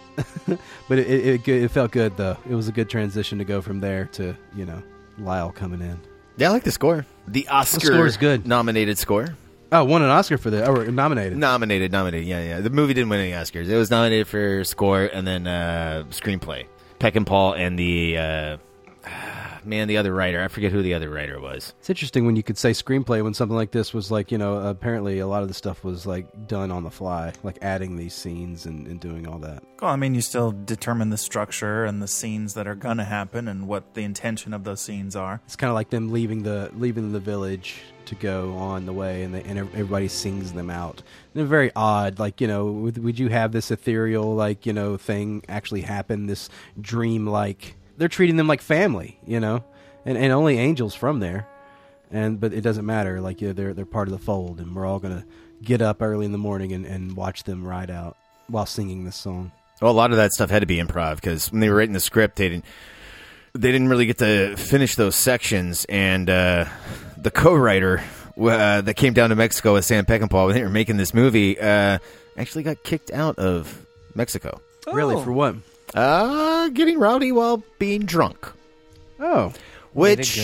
but 0.89 0.99
it, 0.99 1.09
it, 1.09 1.49
it, 1.49 1.49
it 1.49 1.71
felt 1.71 1.93
good 1.93 2.17
though. 2.17 2.37
It 2.49 2.55
was 2.55 2.67
a 2.67 2.73
good 2.73 2.91
transition 2.91 3.39
to 3.39 3.45
go 3.45 3.61
from 3.61 3.79
there 3.79 4.07
to 4.13 4.37
you 4.57 4.65
know 4.65 4.83
Lyle 5.19 5.53
coming 5.53 5.81
in. 5.81 6.01
Yeah, 6.37 6.49
I 6.49 6.53
like 6.53 6.65
the 6.65 6.73
score. 6.73 7.07
The 7.29 7.49
Oscar 7.49 7.81
score 7.81 8.07
is 8.07 8.17
good. 8.17 8.47
nominated 8.47 8.99
score. 8.99 9.37
Oh, 9.73 9.85
won 9.85 10.03
an 10.03 10.11
Oscar 10.11 10.39
for 10.39 10.51
that. 10.51 10.69
Or 10.69 10.87
nominated. 10.87 11.37
Nominated, 11.37 11.91
nominated. 11.91 12.29
Yeah, 12.29 12.43
yeah. 12.43 12.61
The 12.61 12.71
movie 12.71 12.95
didn't 12.95 13.09
win 13.09 13.21
any 13.21 13.33
Oscars. 13.33 13.69
It 13.69 13.77
was 13.77 13.91
nominated 13.91 14.29
for 14.29 14.63
score 14.65 15.03
and 15.03 15.27
then 15.27 15.47
uh, 15.47 16.05
screenplay. 16.11 16.67
Peckinpah 17.01 17.59
and 17.59 17.79
the 17.79 18.19
uh, 18.19 18.57
man, 19.67 19.89
the 19.89 19.97
other 19.97 20.13
writer. 20.13 20.43
I 20.43 20.49
forget 20.49 20.73
who 20.73 20.83
the 20.83 20.95
other 20.95 21.11
writer 21.11 21.41
was. 21.41 21.75
It's 21.81 21.91
interesting 21.91 22.27
when 22.27 22.37
you 22.37 22.43
could 22.43 22.59
say 22.59 22.71
screenplay 22.71 23.23
when 23.23 23.35
something 23.35 23.57
like 23.57 23.71
this 23.71 23.93
was 23.93 24.11
like, 24.11 24.31
you 24.33 24.39
know, 24.39 24.57
apparently 24.57 25.19
a 25.19 25.27
lot 25.27 25.43
of 25.43 25.49
the 25.49 25.55
stuff 25.55 25.85
was 25.85 26.07
like 26.07 26.47
done 26.47 26.71
on 26.71 26.85
the 26.85 26.91
fly, 26.91 27.33
like 27.43 27.59
adding 27.63 27.97
these 27.97 28.15
scenes 28.15 28.67
and, 28.67 28.87
and 28.87 29.01
doing 29.01 29.27
all 29.27 29.39
that. 29.39 29.63
Well, 29.81 29.91
I 29.91 29.97
mean, 29.97 30.15
you 30.15 30.21
still 30.21 30.53
determine 30.53 31.11
the 31.11 31.19
structure 31.19 31.85
and 31.85 32.01
the 32.03 32.09
scenes 32.09 32.55
that 32.55 32.67
are 32.67 32.75
going 32.75 32.97
to 32.99 33.05
happen 33.05 33.49
and 33.49 33.69
what 33.69 33.95
the 33.95 34.03
intention 34.03 34.55
of 34.55 34.65
those 34.65 34.81
scenes 34.81 35.17
are. 35.17 35.41
It's 35.45 35.57
kind 35.57 35.71
of 35.71 35.75
like 35.75 35.91
them 35.91 36.11
leaving 36.11 36.43
the 36.43 36.71
leaving 36.75 37.13
the 37.13 37.21
village 37.21 37.83
to 38.07 38.15
go 38.15 38.55
on 38.55 38.87
the 38.87 38.93
way, 38.93 39.23
and 39.23 39.35
they, 39.35 39.43
and 39.43 39.59
everybody 39.59 40.09
sings 40.09 40.53
them 40.53 40.71
out. 40.71 41.01
And 41.01 41.35
they're 41.35 41.45
very 41.45 41.73
odd. 41.75 42.19
Like 42.19 42.41
you 42.41 42.47
know, 42.47 42.67
would, 42.67 42.99
would 42.99 43.19
you 43.19 43.29
have 43.29 43.53
this 43.53 43.71
ethereal 43.71 44.35
like 44.35 44.67
you 44.67 44.73
know 44.73 44.97
thing 44.97 45.43
actually 45.49 45.83
happen? 45.83 46.27
This 46.27 46.49
dream 46.81 47.27
like 47.27 47.77
they're 47.97 48.09
treating 48.09 48.37
them 48.37 48.47
like 48.47 48.61
family, 48.61 49.19
you 49.27 49.41
know, 49.41 49.65
and 50.05 50.17
and 50.19 50.33
only 50.33 50.59
angels 50.59 50.95
from 50.95 51.21
there. 51.21 51.47
And 52.11 52.39
but 52.39 52.53
it 52.53 52.61
doesn't 52.61 52.87
matter. 52.87 53.21
Like 53.21 53.41
yeah, 53.41 53.53
they're 53.53 53.75
they're 53.75 53.87
part 53.87 54.09
of 54.09 54.13
the 54.13 54.19
fold, 54.19 54.61
and 54.61 54.75
we're 54.75 54.87
all 54.87 54.99
gonna 54.99 55.25
get 55.63 55.83
up 55.83 56.03
early 56.03 56.27
in 56.27 56.33
the 56.33 56.39
morning 56.39 56.73
and, 56.73 56.85
and 56.85 57.17
watch 57.17 57.45
them 57.45 57.67
ride 57.67 57.91
out 57.91 58.17
while 58.49 58.67
singing 58.67 59.05
this 59.05 59.17
song. 59.17 59.53
Well, 59.81 59.91
a 59.91 59.95
lot 59.95 60.11
of 60.11 60.19
that 60.19 60.33
stuff 60.33 60.51
had 60.51 60.61
to 60.61 60.67
be 60.67 60.77
improv 60.77 61.17
because 61.17 61.51
when 61.51 61.61
they 61.61 61.69
were 61.69 61.77
writing 61.77 61.95
the 61.95 62.01
script, 62.01 62.37
they 62.37 62.49
didn't 62.49 62.65
they 63.55 63.73
didn't 63.73 63.89
really 63.89 64.07
get 64.07 64.19
to 64.19 64.57
finish 64.57 64.95
those 64.97 65.15
sections, 65.15 65.85
and 65.89 66.29
uh, 66.29 66.67
the 67.17 67.31
co-writer 67.31 68.03
uh, 68.41 68.81
that 68.81 68.95
came 68.95 69.13
down 69.13 69.31
to 69.31 69.37
Mexico 69.37 69.75
with 69.75 69.85
Sam 69.85 70.05
Peckinpah 70.05 70.47
when 70.47 70.55
they 70.55 70.63
were 70.63 70.69
making 70.69 70.97
this 70.97 71.15
movie 71.15 71.59
uh, 71.59 71.99
actually 72.37 72.65
got 72.65 72.83
kicked 72.83 73.11
out 73.11 73.39
of 73.39 73.87
Mexico. 74.15 74.61
Really, 74.93 75.23
for 75.23 75.33
what? 75.33 75.57
Uh, 75.93 76.69
getting 76.71 76.99
rowdy 76.99 77.33
while 77.33 77.63
being 77.79 78.05
drunk. 78.07 78.51
Oh, 79.21 79.53
Which 79.93 80.37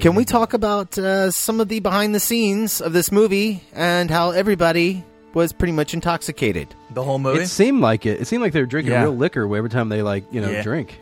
can 0.00 0.14
we 0.14 0.24
talk 0.24 0.52
about 0.54 0.96
uh, 0.98 1.30
some 1.30 1.60
of 1.60 1.68
the 1.68 1.80
behind 1.80 2.14
the 2.14 2.20
scenes 2.20 2.80
of 2.80 2.92
this 2.92 3.12
movie 3.12 3.62
and 3.72 4.10
how 4.10 4.30
everybody 4.30 5.04
was 5.34 5.52
pretty 5.52 5.72
much 5.72 5.92
intoxicated? 5.94 6.68
The 6.94 7.02
whole 7.02 7.18
movie? 7.18 7.42
It 7.42 7.48
seemed 7.48 7.80
like 7.82 8.06
it. 8.06 8.20
It 8.20 8.26
seemed 8.26 8.42
like 8.42 8.52
they 8.52 8.60
were 8.60 8.66
drinking 8.66 8.92
Yeah. 8.92 9.02
real 9.02 9.16
liquor 9.16 9.42
every 9.56 9.70
time 9.70 9.88
they 9.90 10.02
like 10.02 10.24
you 10.32 10.40
know 10.40 10.50
Yeah. 10.50 10.62
drink. 10.62 10.98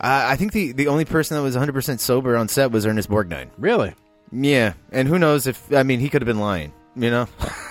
Uh, 0.00 0.26
I 0.28 0.36
think 0.36 0.52
the, 0.52 0.72
the 0.72 0.86
only 0.88 1.04
person 1.04 1.36
that 1.36 1.42
was 1.42 1.56
100% 1.56 1.98
sober 1.98 2.36
on 2.36 2.46
set 2.48 2.70
was 2.70 2.86
Ernest 2.86 3.08
Borgnine. 3.10 3.48
Really? 3.58 3.94
Yeah, 4.30 4.74
and 4.92 5.08
who 5.08 5.18
knows 5.18 5.46
if 5.46 5.72
I 5.72 5.82
mean 5.82 5.98
he 6.00 6.08
could 6.10 6.20
have 6.22 6.26
been 6.26 6.38
lying, 6.38 6.72
you 6.94 7.10
know. 7.10 7.26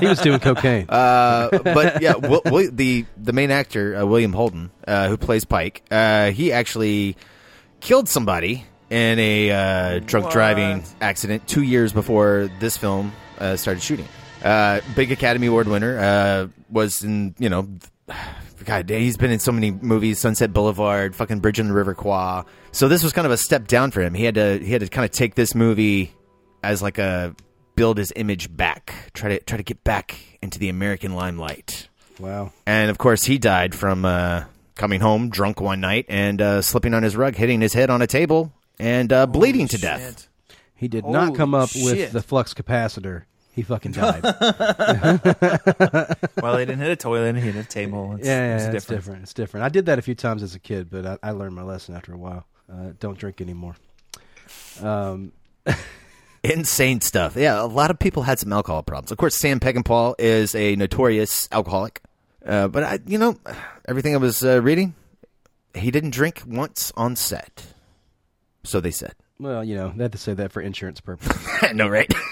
He 0.00 0.06
was 0.06 0.20
doing 0.20 0.40
cocaine. 0.40 0.86
Uh, 1.00 1.48
but 1.62 2.02
yeah, 2.02 2.14
Will, 2.16 2.42
Will, 2.44 2.70
the 2.70 3.04
the 3.16 3.32
main 3.32 3.50
actor 3.50 3.96
uh, 3.96 4.04
William 4.04 4.32
Holden, 4.32 4.70
uh, 4.86 5.08
who 5.08 5.16
plays 5.16 5.44
Pike, 5.44 5.82
uh, 5.90 6.30
he 6.30 6.52
actually 6.52 7.16
killed 7.80 8.08
somebody 8.08 8.64
in 8.90 9.18
a 9.18 9.50
uh, 9.50 9.98
drunk 10.00 10.26
What? 10.26 10.32
driving 10.32 10.84
accident 11.00 11.46
two 11.46 11.62
years 11.62 11.92
before 11.92 12.50
this 12.58 12.76
film 12.76 13.12
uh, 13.38 13.56
started 13.56 13.82
shooting. 13.82 14.06
Uh, 14.42 14.80
big 14.94 15.12
Academy 15.12 15.46
Award 15.46 15.68
winner 15.68 15.98
uh, 15.98 16.48
was 16.68 17.02
in 17.02 17.34
you 17.38 17.48
know. 17.48 17.68
God, 18.62 18.90
he's 18.90 19.16
been 19.16 19.30
in 19.30 19.38
so 19.38 19.52
many 19.52 19.70
movies: 19.70 20.18
Sunset 20.18 20.52
Boulevard, 20.52 21.16
fucking 21.16 21.40
Bridge 21.40 21.58
on 21.60 21.68
the 21.68 21.72
River 21.72 21.94
Kwai. 21.94 22.44
So 22.72 22.88
this 22.88 23.02
was 23.02 23.14
kind 23.14 23.24
of 23.24 23.32
a 23.32 23.38
step 23.38 23.66
down 23.66 23.90
for 23.90 24.02
him. 24.02 24.12
He 24.12 24.24
had 24.24 24.34
to 24.34 24.58
he 24.58 24.70
had 24.70 24.82
to 24.82 24.88
kind 24.88 25.06
of 25.06 25.12
take 25.12 25.34
this 25.34 25.54
movie 25.54 26.12
as 26.62 26.82
like 26.82 26.98
a 26.98 27.34
build 27.80 27.96
his 27.96 28.12
image 28.14 28.54
back, 28.54 29.10
try 29.14 29.30
to 29.30 29.40
try 29.44 29.56
to 29.56 29.62
get 29.62 29.82
back 29.82 30.38
into 30.42 30.58
the 30.58 30.68
American 30.68 31.14
limelight. 31.14 31.88
Wow. 32.18 32.52
And 32.66 32.90
of 32.90 32.98
course, 32.98 33.24
he 33.24 33.38
died 33.38 33.74
from 33.74 34.04
uh, 34.04 34.44
coming 34.74 35.00
home 35.00 35.30
drunk 35.30 35.62
one 35.62 35.80
night 35.80 36.04
and 36.10 36.42
uh, 36.42 36.60
slipping 36.60 36.92
on 36.92 37.02
his 37.02 37.16
rug, 37.16 37.36
hitting 37.36 37.62
his 37.62 37.72
head 37.72 37.88
on 37.88 38.02
a 38.02 38.06
table, 38.06 38.52
and 38.78 39.10
uh, 39.10 39.24
bleeding 39.24 39.66
to 39.68 39.78
death. 39.78 40.28
He 40.74 40.88
did 40.88 41.06
not 41.06 41.34
come 41.34 41.54
up 41.54 41.70
shit. 41.70 41.84
with 41.84 42.12
the 42.12 42.20
flux 42.20 42.52
capacitor. 42.52 43.22
He 43.52 43.62
fucking 43.62 43.92
died. 43.92 44.24
well, 46.42 46.58
he 46.58 46.66
didn't 46.66 46.80
hit 46.80 46.90
a 46.90 46.96
toilet; 46.96 47.32
they 47.32 47.40
hit 47.40 47.56
a 47.56 47.64
table. 47.64 48.16
It's, 48.16 48.26
yeah, 48.26 48.46
yeah, 48.46 48.56
it's 48.56 48.64
it's 48.64 48.74
different. 48.74 49.00
different. 49.00 49.22
It's 49.22 49.32
different. 49.32 49.64
I 49.64 49.70
did 49.70 49.86
that 49.86 49.98
a 49.98 50.02
few 50.02 50.14
times 50.14 50.42
as 50.42 50.54
a 50.54 50.58
kid, 50.58 50.90
but 50.90 51.06
I, 51.06 51.16
I 51.22 51.30
learned 51.30 51.54
my 51.54 51.62
lesson 51.62 51.96
after 51.96 52.12
a 52.12 52.18
while. 52.18 52.44
Uh, 52.70 52.90
don't 52.98 53.16
drink 53.16 53.40
anymore. 53.40 53.76
Um, 54.82 55.32
Insane 56.42 57.00
stuff. 57.02 57.36
Yeah, 57.36 57.62
a 57.62 57.66
lot 57.66 57.90
of 57.90 57.98
people 57.98 58.22
had 58.22 58.38
some 58.38 58.52
alcohol 58.52 58.82
problems. 58.82 59.12
Of 59.12 59.18
course, 59.18 59.36
Sam 59.36 59.60
Peckinpah 59.60 60.14
is 60.18 60.54
a 60.54 60.74
notorious 60.76 61.48
alcoholic. 61.52 62.00
Uh, 62.44 62.68
but 62.68 62.82
I, 62.82 62.98
you 63.06 63.18
know, 63.18 63.36
everything 63.86 64.14
I 64.14 64.18
was 64.18 64.42
uh, 64.42 64.62
reading, 64.62 64.94
he 65.74 65.90
didn't 65.90 66.10
drink 66.10 66.42
once 66.46 66.92
on 66.96 67.16
set. 67.16 67.66
So 68.64 68.80
they 68.80 68.90
said. 68.90 69.14
Well, 69.38 69.62
you 69.62 69.74
know, 69.76 69.92
they 69.94 70.04
had 70.04 70.12
to 70.12 70.18
say 70.18 70.32
that 70.34 70.52
for 70.52 70.62
insurance 70.62 71.00
purposes. 71.00 71.36
no, 71.74 71.88
right? 71.88 72.12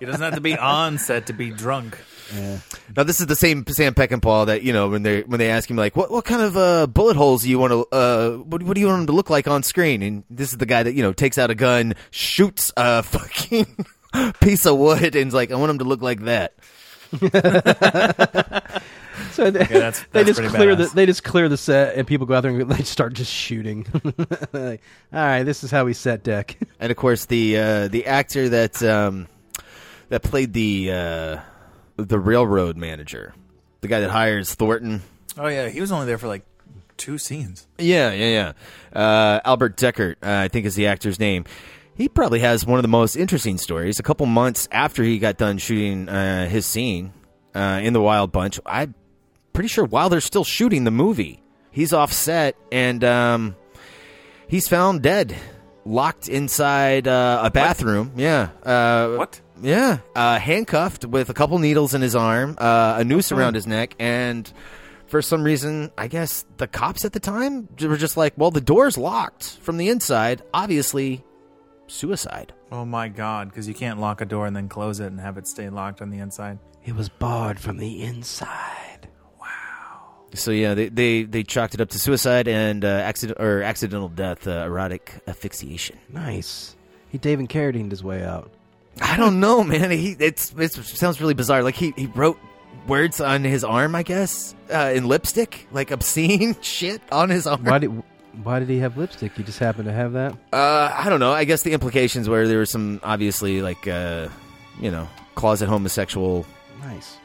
He 0.00 0.06
doesn't 0.06 0.22
have 0.22 0.34
to 0.34 0.40
be 0.42 0.56
on 0.56 0.98
set 0.98 1.26
to 1.26 1.32
be 1.32 1.50
drunk. 1.50 1.98
Yeah. 2.34 2.58
Now 2.96 3.02
this 3.02 3.20
is 3.20 3.26
the 3.26 3.34
same 3.36 3.64
Sam 3.66 3.94
Peckinpah 3.94 4.46
that 4.46 4.62
you 4.62 4.72
know 4.72 4.88
when 4.88 5.02
they 5.02 5.22
when 5.22 5.38
they 5.38 5.50
ask 5.50 5.68
him 5.70 5.76
like 5.76 5.96
what 5.96 6.10
what 6.10 6.24
kind 6.24 6.42
of 6.42 6.56
uh, 6.56 6.86
bullet 6.86 7.16
holes 7.16 7.42
do 7.42 7.50
you 7.50 7.58
want 7.58 7.72
to 7.72 7.86
uh 7.96 8.36
what, 8.36 8.62
what 8.62 8.74
do 8.74 8.80
you 8.80 8.86
want 8.86 9.00
him 9.00 9.06
to 9.08 9.12
look 9.12 9.30
like 9.30 9.48
on 9.48 9.62
screen 9.62 10.02
and 10.02 10.24
this 10.30 10.52
is 10.52 10.58
the 10.58 10.66
guy 10.66 10.82
that 10.82 10.94
you 10.94 11.02
know 11.02 11.12
takes 11.12 11.38
out 11.38 11.50
a 11.50 11.54
gun 11.54 11.94
shoots 12.10 12.70
a 12.76 13.02
fucking 13.04 13.84
piece 14.40 14.64
of 14.66 14.78
wood 14.78 15.16
and 15.16 15.28
is 15.28 15.34
like 15.34 15.50
I 15.50 15.56
want 15.56 15.70
him 15.70 15.78
to 15.78 15.84
look 15.84 16.02
like 16.02 16.20
that. 16.24 16.54
So 19.32 19.50
they, 19.50 19.64
that's- 19.64 20.04
they 20.12 20.24
just 20.24 20.40
pretty 20.40 20.54
clear 20.54 20.74
the 20.74 20.86
they 20.94 21.04
just 21.06 21.22
clear 21.24 21.48
the 21.48 21.56
set 21.56 21.94
and 21.96 22.06
people 22.06 22.26
go 22.26 22.34
out 22.34 22.40
there 22.42 22.52
and 22.58 22.70
they 22.70 22.82
start 22.84 23.12
just 23.12 23.32
shooting. 23.32 23.86
like, 24.52 24.80
All 25.12 25.18
right, 25.20 25.42
this 25.42 25.62
is 25.62 25.70
how 25.70 25.84
we 25.84 25.92
set 25.92 26.22
deck. 26.22 26.56
And 26.80 26.90
of 26.90 26.96
course 26.96 27.26
the 27.26 27.58
uh, 27.58 27.88
the 27.88 28.06
actor 28.06 28.48
that 28.48 28.82
um, 28.82 29.28
that 30.08 30.22
played 30.22 30.52
the 30.52 30.90
uh, 30.92 31.36
the 32.04 32.18
railroad 32.18 32.76
manager, 32.76 33.34
the 33.80 33.88
guy 33.88 34.00
that 34.00 34.10
hires 34.10 34.54
Thornton. 34.54 35.02
Oh 35.38 35.48
yeah, 35.48 35.68
he 35.68 35.80
was 35.80 35.92
only 35.92 36.06
there 36.06 36.18
for 36.18 36.28
like 36.28 36.44
two 36.96 37.18
scenes. 37.18 37.66
Yeah, 37.78 38.12
yeah, 38.12 38.52
yeah. 38.94 39.00
Uh, 39.00 39.40
Albert 39.44 39.76
Dekker, 39.76 40.12
uh, 40.12 40.16
I 40.22 40.48
think 40.48 40.66
is 40.66 40.74
the 40.74 40.86
actor's 40.86 41.18
name. 41.18 41.44
He 41.94 42.08
probably 42.08 42.40
has 42.40 42.64
one 42.66 42.78
of 42.78 42.82
the 42.82 42.88
most 42.88 43.16
interesting 43.16 43.58
stories. 43.58 43.98
A 43.98 44.02
couple 44.02 44.26
months 44.26 44.68
after 44.72 45.02
he 45.02 45.18
got 45.18 45.36
done 45.36 45.58
shooting 45.58 46.08
uh, 46.08 46.48
his 46.48 46.64
scene 46.66 47.12
uh, 47.54 47.80
in 47.82 47.92
the 47.92 48.00
Wild 48.00 48.32
Bunch, 48.32 48.58
I'm 48.64 48.94
pretty 49.52 49.68
sure 49.68 49.84
while 49.84 50.08
they're 50.08 50.20
still 50.20 50.44
shooting 50.44 50.84
the 50.84 50.90
movie, 50.90 51.42
he's 51.70 51.92
off 51.92 52.12
set 52.12 52.56
and 52.72 53.04
um, 53.04 53.54
he's 54.48 54.66
found 54.68 55.02
dead, 55.02 55.36
locked 55.84 56.28
inside 56.28 57.06
uh, 57.06 57.42
a 57.44 57.50
bathroom. 57.50 58.12
Yeah. 58.16 58.48
Uh, 58.62 59.16
What? 59.16 59.40
Yeah, 59.62 59.98
uh, 60.14 60.38
handcuffed 60.38 61.04
with 61.04 61.28
a 61.30 61.34
couple 61.34 61.58
needles 61.58 61.94
in 61.94 62.02
his 62.02 62.16
arm, 62.16 62.56
uh, 62.58 62.96
a 62.98 63.04
noose 63.04 63.32
around 63.32 63.54
his 63.54 63.66
neck, 63.66 63.94
and 63.98 64.50
for 65.06 65.20
some 65.20 65.42
reason, 65.42 65.90
I 65.98 66.06
guess 66.08 66.44
the 66.56 66.66
cops 66.66 67.04
at 67.04 67.12
the 67.12 67.20
time 67.20 67.68
were 67.80 67.96
just 67.96 68.16
like, 68.16 68.32
"Well, 68.36 68.50
the 68.50 68.60
door's 68.60 68.96
locked 68.96 69.58
from 69.58 69.76
the 69.76 69.88
inside. 69.88 70.42
Obviously, 70.54 71.24
suicide." 71.88 72.52
Oh 72.72 72.84
my 72.84 73.08
god, 73.08 73.48
because 73.48 73.66
you 73.66 73.74
can't 73.74 74.00
lock 74.00 74.20
a 74.20 74.24
door 74.24 74.46
and 74.46 74.54
then 74.54 74.68
close 74.68 75.00
it 75.00 75.06
and 75.06 75.20
have 75.20 75.36
it 75.36 75.48
stay 75.48 75.68
locked 75.68 76.00
on 76.00 76.10
the 76.10 76.18
inside. 76.18 76.58
It 76.84 76.94
was 76.94 77.08
barred 77.08 77.58
from 77.58 77.76
the 77.76 78.02
inside. 78.02 79.08
Wow. 79.40 80.26
So 80.34 80.52
yeah, 80.52 80.74
they 80.74 80.88
they, 80.88 81.24
they 81.24 81.42
chalked 81.42 81.74
it 81.74 81.80
up 81.80 81.88
to 81.90 81.98
suicide 81.98 82.48
and 82.48 82.84
uh, 82.84 82.88
accident 82.88 83.40
or 83.40 83.62
accidental 83.62 84.08
death, 84.08 84.46
uh, 84.46 84.62
erotic 84.64 85.20
asphyxiation. 85.26 85.98
Nice. 86.08 86.76
He 87.10 87.18
David 87.18 87.48
Carradine 87.48 87.90
his 87.90 88.04
way 88.04 88.24
out. 88.24 88.52
I 89.00 89.16
don't 89.16 89.40
know, 89.40 89.62
man. 89.64 89.90
He 89.90 90.16
it's 90.18 90.52
it 90.56 90.72
sounds 90.72 91.20
really 91.20 91.34
bizarre. 91.34 91.62
Like 91.62 91.74
he 91.74 91.92
he 91.96 92.06
wrote 92.06 92.38
words 92.86 93.20
on 93.20 93.44
his 93.44 93.64
arm, 93.64 93.94
I 93.94 94.02
guess, 94.02 94.54
uh, 94.72 94.92
in 94.94 95.06
lipstick, 95.06 95.66
like 95.72 95.90
obscene 95.90 96.56
shit 96.60 97.00
on 97.12 97.28
his 97.30 97.46
arm. 97.46 97.64
Why 97.64 97.78
did 97.78 98.02
why 98.42 98.58
did 98.58 98.68
he 98.68 98.78
have 98.78 98.96
lipstick? 98.96 99.32
He 99.36 99.42
just 99.42 99.58
happened 99.58 99.86
to 99.86 99.92
have 99.92 100.12
that. 100.14 100.32
Uh, 100.52 100.92
I 100.94 101.08
don't 101.08 101.20
know. 101.20 101.32
I 101.32 101.44
guess 101.44 101.62
the 101.62 101.72
implications 101.72 102.28
were 102.28 102.46
there 102.46 102.58
was 102.58 102.70
some 102.70 103.00
obviously 103.02 103.62
like 103.62 103.86
uh, 103.88 104.28
you 104.80 104.90
know 104.90 105.08
closet 105.34 105.68
homosexual 105.68 106.46
Nice. 106.80 107.18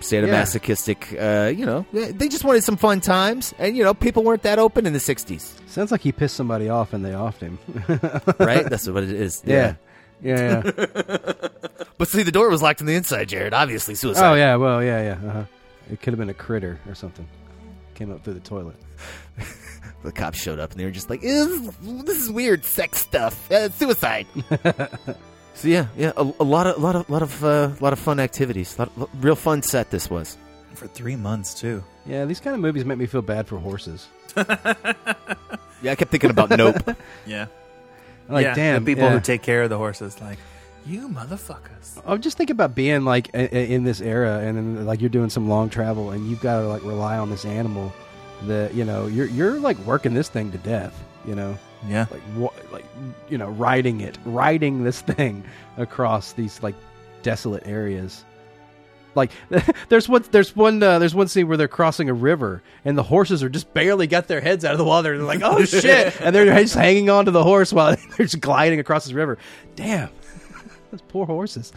state 0.00 0.24
sadomasochistic. 0.24 1.46
Uh, 1.46 1.48
you 1.50 1.64
know, 1.64 1.86
they 1.92 2.28
just 2.28 2.44
wanted 2.44 2.62
some 2.64 2.76
fun 2.76 3.00
times, 3.00 3.54
and 3.58 3.76
you 3.76 3.82
know, 3.84 3.94
people 3.94 4.22
weren't 4.22 4.42
that 4.42 4.58
open 4.58 4.86
in 4.86 4.92
the 4.92 4.98
'60s, 4.98 5.58
Sounds 5.68 5.90
like 5.90 6.02
he 6.02 6.12
pissed 6.12 6.36
somebody 6.36 6.68
off 6.68 6.92
and 6.92 7.04
they 7.04 7.10
offed 7.12 7.40
him. 7.40 7.58
right? 8.44 8.68
That's 8.68 8.88
what 8.88 9.02
it 9.04 9.12
is. 9.12 9.42
yeah. 9.46 9.54
Yeah, 9.54 9.74
yeah. 10.22 10.62
But 11.98 12.08
see, 12.08 12.24
the 12.24 12.32
door 12.32 12.48
was 12.50 12.60
locked 12.62 12.80
on 12.80 12.86
the 12.86 12.94
inside, 12.96 13.28
Jared. 13.28 13.54
Obviously, 13.54 13.94
suicide. 13.94 14.28
oh 14.28 14.34
yeah, 14.34 14.56
well 14.56 14.82
yeah, 14.82 15.02
yeah. 15.02 15.28
Uh-huh. 15.28 15.44
It 15.90 16.00
could 16.02 16.12
have 16.12 16.18
been 16.18 16.30
a 16.30 16.34
critter 16.34 16.80
or 16.88 16.96
something. 16.96 17.28
Came 17.94 18.10
up 18.10 18.24
through 18.24 18.34
the 18.34 18.40
toilet. 18.40 18.76
The 20.02 20.10
cops 20.10 20.42
showed 20.42 20.58
up 20.58 20.72
and 20.72 20.80
they 20.80 20.84
were 20.84 20.90
just 20.90 21.08
like, 21.08 21.22
"Ew, 21.22 21.72
"This 22.02 22.18
is 22.18 22.28
weird 22.28 22.64
sex 22.64 22.98
stuff. 22.98 23.48
Uh, 23.52 23.68
suicide." 23.68 24.26
so 25.54 25.68
yeah, 25.68 25.86
yeah, 25.96 26.10
a, 26.16 26.22
a 26.40 26.42
lot 26.42 26.66
of, 26.66 26.82
lot 26.82 26.96
of, 26.96 27.08
lot 27.08 27.22
of, 27.22 27.44
uh, 27.44 27.70
lot 27.80 27.92
of 27.92 28.00
fun 28.00 28.18
activities. 28.18 28.76
Lot 28.80 28.90
lot- 28.98 29.10
real 29.20 29.36
fun 29.36 29.62
set 29.62 29.90
this 29.90 30.10
was. 30.10 30.36
For 30.74 30.88
three 30.88 31.14
months 31.14 31.54
too. 31.54 31.84
Yeah, 32.04 32.24
these 32.24 32.40
kind 32.40 32.54
of 32.54 32.60
movies 32.60 32.84
make 32.84 32.98
me 32.98 33.06
feel 33.06 33.22
bad 33.22 33.46
for 33.46 33.58
horses. 33.58 34.08
Yeah, 34.36 35.92
I 35.92 35.94
kept 35.94 36.10
thinking 36.10 36.30
about 36.30 36.50
Nope. 36.50 36.96
Yeah. 37.26 37.46
Like, 38.32 38.44
yeah, 38.44 38.54
damn, 38.54 38.84
the 38.84 38.90
people 38.94 39.04
yeah. 39.04 39.12
who 39.14 39.20
take 39.20 39.42
care 39.42 39.62
of 39.62 39.70
the 39.70 39.78
horses, 39.78 40.20
like 40.20 40.38
you 40.86 41.08
motherfuckers. 41.08 42.00
I'm 42.06 42.20
just 42.20 42.36
thinking 42.36 42.54
about 42.54 42.74
being 42.74 43.04
like 43.04 43.28
in 43.34 43.84
this 43.84 44.00
era, 44.00 44.38
and 44.40 44.56
then 44.56 44.86
like 44.86 45.00
you're 45.00 45.10
doing 45.10 45.30
some 45.30 45.48
long 45.48 45.70
travel, 45.70 46.10
and 46.10 46.28
you've 46.28 46.40
got 46.40 46.60
to 46.60 46.66
like 46.68 46.82
rely 46.82 47.18
on 47.18 47.30
this 47.30 47.44
animal. 47.44 47.92
That 48.46 48.74
you 48.74 48.84
know, 48.84 49.06
you're 49.06 49.26
you're 49.26 49.60
like 49.60 49.78
working 49.78 50.14
this 50.14 50.28
thing 50.28 50.50
to 50.52 50.58
death. 50.58 51.00
You 51.24 51.36
know, 51.36 51.56
Yeah. 51.86 52.06
like 52.10 52.22
wa- 52.36 52.50
like 52.72 52.84
you 53.28 53.38
know, 53.38 53.50
riding 53.50 54.00
it, 54.00 54.18
riding 54.24 54.82
this 54.82 55.00
thing 55.12 55.44
across 55.76 56.32
these 56.32 56.60
like 56.62 56.74
desolate 57.22 57.64
areas. 57.66 58.24
Like 59.14 59.30
there's 59.88 60.08
one 60.08 60.24
there's 60.30 60.54
one 60.56 60.82
uh, 60.82 60.98
there's 60.98 61.14
one 61.14 61.28
scene 61.28 61.48
where 61.48 61.56
they're 61.56 61.68
crossing 61.68 62.08
a 62.08 62.14
river 62.14 62.62
and 62.84 62.96
the 62.96 63.02
horses 63.02 63.42
are 63.42 63.48
just 63.48 63.72
barely 63.74 64.06
got 64.06 64.26
their 64.28 64.40
heads 64.40 64.64
out 64.64 64.72
of 64.72 64.78
the 64.78 64.84
water. 64.84 65.16
They're 65.16 65.26
like, 65.26 65.42
oh 65.42 65.64
shit, 65.66 66.20
and 66.20 66.34
they're 66.34 66.46
just 66.62 66.74
hanging 66.74 67.10
on 67.10 67.26
to 67.26 67.30
the 67.30 67.44
horse 67.44 67.72
while 67.72 67.94
they're 68.16 68.26
just 68.26 68.40
gliding 68.40 68.80
across 68.80 69.04
this 69.04 69.12
river. 69.12 69.38
Damn, 69.76 70.08
those 70.90 71.02
poor 71.02 71.26
horses. 71.26 71.72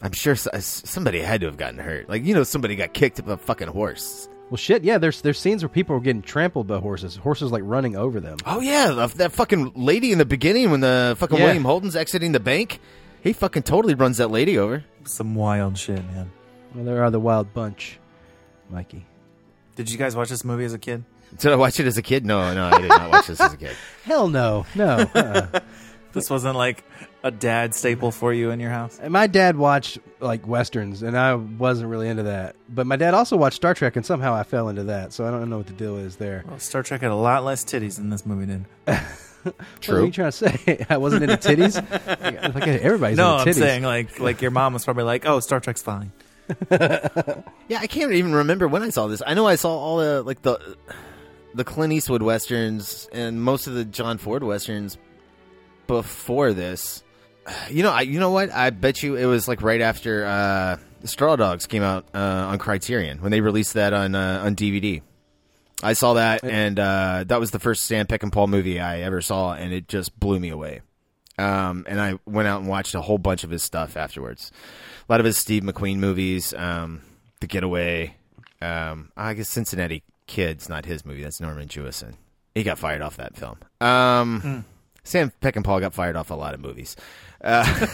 I'm 0.00 0.12
sure 0.12 0.36
somebody 0.36 1.20
had 1.20 1.40
to 1.40 1.46
have 1.46 1.56
gotten 1.56 1.78
hurt. 1.78 2.08
Like 2.08 2.24
you 2.24 2.34
know, 2.34 2.44
somebody 2.44 2.76
got 2.76 2.94
kicked 2.94 3.24
by 3.24 3.32
a 3.32 3.36
fucking 3.36 3.68
horse. 3.68 4.28
Well, 4.50 4.56
shit, 4.56 4.82
yeah. 4.84 4.96
There's 4.98 5.20
there's 5.20 5.38
scenes 5.38 5.62
where 5.62 5.68
people 5.68 5.96
are 5.96 6.00
getting 6.00 6.22
trampled 6.22 6.66
by 6.68 6.78
horses. 6.78 7.16
Horses 7.16 7.52
like 7.52 7.62
running 7.66 7.96
over 7.96 8.20
them. 8.20 8.38
Oh 8.46 8.60
yeah, 8.60 9.06
that 9.16 9.32
fucking 9.32 9.72
lady 9.74 10.12
in 10.12 10.18
the 10.18 10.24
beginning 10.24 10.70
when 10.70 10.80
the 10.80 11.16
fucking 11.18 11.36
Yeah. 11.36 11.44
William 11.46 11.64
Holden's 11.64 11.96
exiting 11.96 12.32
the 12.32 12.40
bank, 12.40 12.80
he 13.22 13.32
fucking 13.32 13.62
totally 13.64 13.94
runs 13.94 14.18
that 14.18 14.30
lady 14.30 14.58
over. 14.58 14.84
Some 15.04 15.34
wild 15.34 15.78
shit, 15.78 16.04
man. 16.06 16.30
Well, 16.74 16.84
there 16.84 17.02
are 17.02 17.10
the 17.10 17.20
wild 17.20 17.52
bunch, 17.54 17.98
Mikey. 18.70 19.06
Did 19.76 19.90
you 19.90 19.98
guys 19.98 20.16
watch 20.16 20.28
this 20.28 20.44
movie 20.44 20.64
as 20.64 20.74
a 20.74 20.78
kid? 20.78 21.04
Did 21.38 21.52
I 21.52 21.56
watch 21.56 21.78
it 21.78 21.86
as 21.86 21.98
a 21.98 22.02
kid? 22.02 22.24
No, 22.24 22.52
no, 22.54 22.66
I 22.68 22.80
did 22.80 22.88
not 22.88 23.10
watch 23.10 23.26
this 23.26 23.40
as 23.40 23.52
a 23.52 23.56
kid. 23.56 23.76
Hell 24.04 24.28
no, 24.28 24.66
no. 24.74 25.08
uh-uh. 25.14 25.60
This 26.12 26.30
wasn't 26.30 26.56
like 26.56 26.84
a 27.22 27.30
dad 27.30 27.74
staple 27.74 28.10
for 28.10 28.32
you 28.32 28.50
in 28.50 28.60
your 28.60 28.70
house. 28.70 28.98
And 29.00 29.12
my 29.12 29.26
dad 29.26 29.56
watched 29.56 29.98
like 30.20 30.46
westerns, 30.48 31.02
and 31.02 31.16
I 31.16 31.34
wasn't 31.34 31.90
really 31.90 32.08
into 32.08 32.22
that. 32.24 32.56
But 32.68 32.86
my 32.86 32.96
dad 32.96 33.12
also 33.12 33.36
watched 33.36 33.56
Star 33.56 33.74
Trek, 33.74 33.94
and 33.94 34.06
somehow 34.06 34.34
I 34.34 34.42
fell 34.42 34.70
into 34.70 34.84
that. 34.84 35.12
So 35.12 35.26
I 35.26 35.30
don't 35.30 35.50
know 35.50 35.58
what 35.58 35.66
the 35.66 35.74
deal 35.74 35.98
is 35.98 36.16
there. 36.16 36.44
Well, 36.48 36.58
Star 36.58 36.82
Trek 36.82 37.02
had 37.02 37.10
a 37.10 37.14
lot 37.14 37.44
less 37.44 37.62
titties 37.62 37.96
than 37.96 38.08
this 38.08 38.24
movie 38.24 38.46
did. 38.46 38.64
What 39.86 39.88
are 39.88 40.04
you 40.04 40.12
trying 40.12 40.30
to 40.30 40.32
say? 40.32 40.86
I 40.90 40.96
wasn't 40.96 41.24
into 41.24 41.36
titties. 41.36 41.74
like 42.54 42.66
everybody's 42.66 43.16
no, 43.16 43.38
into 43.38 43.42
I'm 43.42 43.46
titties. 43.48 43.58
saying 43.58 43.82
like 43.82 44.20
like 44.20 44.42
your 44.42 44.50
mom 44.50 44.72
was 44.74 44.84
probably 44.84 45.04
like, 45.04 45.26
"Oh, 45.26 45.40
Star 45.40 45.60
Trek's 45.60 45.82
fine." 45.82 46.12
Yeah, 46.70 47.78
I 47.80 47.86
can't 47.86 48.12
even 48.12 48.34
remember 48.34 48.68
when 48.68 48.82
I 48.82 48.90
saw 48.90 49.06
this. 49.06 49.22
I 49.26 49.34
know 49.34 49.46
I 49.46 49.56
saw 49.56 49.70
all 49.70 49.98
the 49.98 50.22
like 50.22 50.42
the 50.42 50.76
the 51.54 51.64
Clint 51.64 51.92
Eastwood 51.92 52.22
westerns 52.22 53.08
and 53.12 53.42
most 53.42 53.66
of 53.66 53.74
the 53.74 53.84
John 53.84 54.18
Ford 54.18 54.42
westerns 54.42 54.98
before 55.86 56.52
this. 56.52 57.02
You 57.70 57.82
know, 57.82 57.90
I 57.90 58.02
you 58.02 58.20
know 58.20 58.30
what? 58.30 58.52
I 58.52 58.68
bet 58.68 59.02
you 59.02 59.16
it 59.16 59.24
was 59.24 59.48
like 59.48 59.62
right 59.62 59.80
after 59.80 60.26
uh, 60.26 60.76
the 61.00 61.08
Straw 61.08 61.34
Dogs 61.36 61.66
came 61.66 61.82
out 61.82 62.04
uh, 62.14 62.18
on 62.18 62.58
Criterion 62.58 63.22
when 63.22 63.30
they 63.30 63.40
released 63.40 63.72
that 63.72 63.94
on 63.94 64.14
uh, 64.14 64.42
on 64.44 64.54
DVD. 64.54 65.00
I 65.82 65.92
saw 65.92 66.14
that, 66.14 66.42
and 66.44 66.78
uh, 66.78 67.24
that 67.28 67.38
was 67.38 67.52
the 67.52 67.60
first 67.60 67.82
Sam 67.82 68.06
Peckinpah 68.06 68.48
movie 68.48 68.80
I 68.80 69.00
ever 69.02 69.20
saw, 69.20 69.52
and 69.54 69.72
it 69.72 69.86
just 69.88 70.18
blew 70.18 70.40
me 70.40 70.48
away. 70.48 70.80
Um, 71.38 71.84
and 71.88 72.00
I 72.00 72.18
went 72.26 72.48
out 72.48 72.60
and 72.60 72.68
watched 72.68 72.94
a 72.96 73.00
whole 73.00 73.18
bunch 73.18 73.44
of 73.44 73.50
his 73.50 73.62
stuff 73.62 73.96
afterwards. 73.96 74.50
A 75.08 75.12
lot 75.12 75.20
of 75.20 75.26
his 75.26 75.38
Steve 75.38 75.62
McQueen 75.62 75.96
movies, 75.98 76.52
um, 76.54 77.02
The 77.40 77.46
Getaway. 77.46 78.16
Um, 78.60 79.12
I 79.16 79.34
guess 79.34 79.48
Cincinnati 79.48 80.02
Kids, 80.26 80.68
not 80.68 80.84
his 80.84 81.06
movie. 81.06 81.22
That's 81.22 81.40
Norman 81.40 81.68
Jewison. 81.68 82.14
He 82.56 82.64
got 82.64 82.78
fired 82.78 83.02
off 83.02 83.16
that 83.18 83.36
film. 83.36 83.58
Um, 83.80 84.64
Sam 85.04 85.32
Peckinpah 85.40 85.80
got 85.80 85.94
fired 85.94 86.16
off 86.16 86.30
a 86.30 86.34
lot 86.34 86.54
of 86.54 86.60
movies. 86.60 86.96
Uh, 87.40 87.86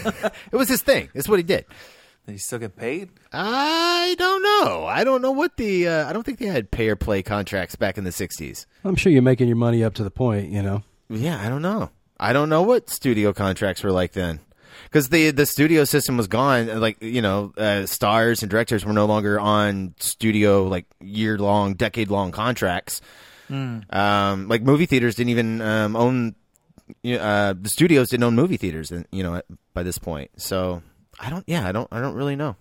it 0.53 0.57
was 0.57 0.69
his 0.69 0.81
thing. 0.81 1.11
It's 1.15 1.29
what 1.29 1.39
he 1.39 1.43
did. 1.43 1.67
Did 2.27 2.33
he 2.33 2.39
still 2.39 2.59
get 2.59 2.75
paid? 2.77 3.11
I 3.33 4.15
don't 4.19 4.43
know. 4.43 4.87
I 4.87 5.05
don't 5.05 5.21
know 5.21 5.33
what 5.33 5.57
the. 5.57 5.89
Uh, 5.89 6.09
I 6.09 6.13
don't 6.13 6.23
think 6.25 6.39
they 6.39 6.47
had 6.47 6.71
pay 6.71 6.89
or 6.89 6.97
play 6.97 7.23
contracts 7.23 7.77
back 7.77 7.99
in 7.99 8.05
the 8.05 8.11
'60s. 8.11 8.65
I'm 8.83 8.97
sure 8.97 9.13
you're 9.13 9.21
making 9.23 9.49
your 9.49 9.57
money 9.57 9.85
up 9.85 9.95
to 9.95 10.05
the 10.05 10.11
point, 10.11 10.51
you 10.51 10.63
know. 10.63 10.83
yeah, 11.11 11.41
I 11.45 11.49
don't 11.51 11.63
know. 11.63 11.91
I 12.19 12.33
don't 12.33 12.49
know 12.49 12.63
what 12.63 12.89
studio 12.89 13.33
contracts 13.33 13.83
were 13.83 13.93
like 13.93 14.13
then. 14.13 14.41
Because 14.85 15.11
the 15.11 15.33
the 15.33 15.45
studio 15.45 15.85
system 15.85 16.17
was 16.17 16.27
gone, 16.27 16.81
like 16.81 17.03
you 17.03 17.21
know, 17.21 17.53
uh, 17.59 17.85
stars 17.87 18.43
and 18.43 18.51
directors 18.51 18.85
were 18.87 18.93
no 18.95 19.05
longer 19.07 19.39
on 19.39 19.95
studio 19.99 20.65
like 20.65 20.87
year 21.01 21.37
long, 21.37 21.75
decade 21.75 22.11
long 22.11 22.31
contracts. 22.33 23.03
Mm. 23.51 23.93
Um, 23.95 24.49
like 24.49 24.63
movie 24.63 24.87
theaters 24.87 25.15
didn't 25.17 25.31
even 25.31 25.61
um, 25.61 25.95
own. 25.97 26.35
you 27.03 27.19
know, 27.19 27.23
Uh, 27.23 27.55
the 27.61 27.69
studios 27.69 28.09
didn't 28.11 28.25
own 28.25 28.35
movie 28.35 28.57
theaters, 28.57 28.91
you 29.11 29.23
know, 29.23 29.43
by 29.75 29.83
this 29.83 29.99
point. 29.99 30.31
So 30.37 30.83
I 31.21 31.31
don't. 31.31 31.45
Yeah, 31.47 31.67
I 31.67 31.73
don't. 31.73 31.89
I 31.91 32.01
don't 32.01 32.15
really 32.15 32.37
know. 32.37 32.57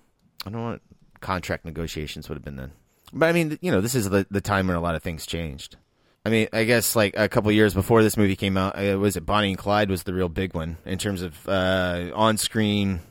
I 0.45 0.49
don't 0.49 0.61
know 0.61 0.71
what 0.71 0.81
contract 1.21 1.65
negotiations 1.65 2.29
would 2.29 2.35
have 2.35 2.43
been 2.43 2.55
then. 2.55 2.71
But 3.11 3.29
I 3.29 3.31
mean, 3.31 3.57
you 3.61 3.71
know, 3.71 3.81
this 3.81 3.95
is 3.95 4.09
the 4.09 4.25
the 4.29 4.41
time 4.41 4.67
when 4.67 4.75
a 4.75 4.81
lot 4.81 4.95
of 4.95 5.03
things 5.03 5.25
changed. 5.25 5.77
I 6.25 6.29
mean, 6.29 6.47
I 6.53 6.63
guess 6.63 6.95
like 6.95 7.15
a 7.17 7.27
couple 7.27 7.51
years 7.51 7.73
before 7.73 8.01
this 8.01 8.15
movie 8.15 8.35
came 8.35 8.55
out, 8.55 8.77
uh, 8.77 8.97
was 8.97 9.17
it 9.17 9.25
Bonnie 9.25 9.49
and 9.49 9.57
Clyde 9.57 9.89
was 9.89 10.03
the 10.03 10.13
real 10.13 10.29
big 10.29 10.53
one 10.53 10.77
in 10.85 10.97
terms 10.97 11.21
of 11.21 11.47
uh, 11.49 12.11
on-screen 12.15 13.01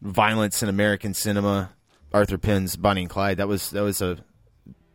violence 0.00 0.62
in 0.62 0.68
American 0.68 1.12
cinema. 1.14 1.70
Arthur 2.12 2.38
Penn's 2.38 2.76
Bonnie 2.76 3.02
and 3.02 3.10
Clyde 3.10 3.38
that 3.38 3.48
was 3.48 3.70
that 3.70 3.82
was 3.82 4.00
a 4.00 4.18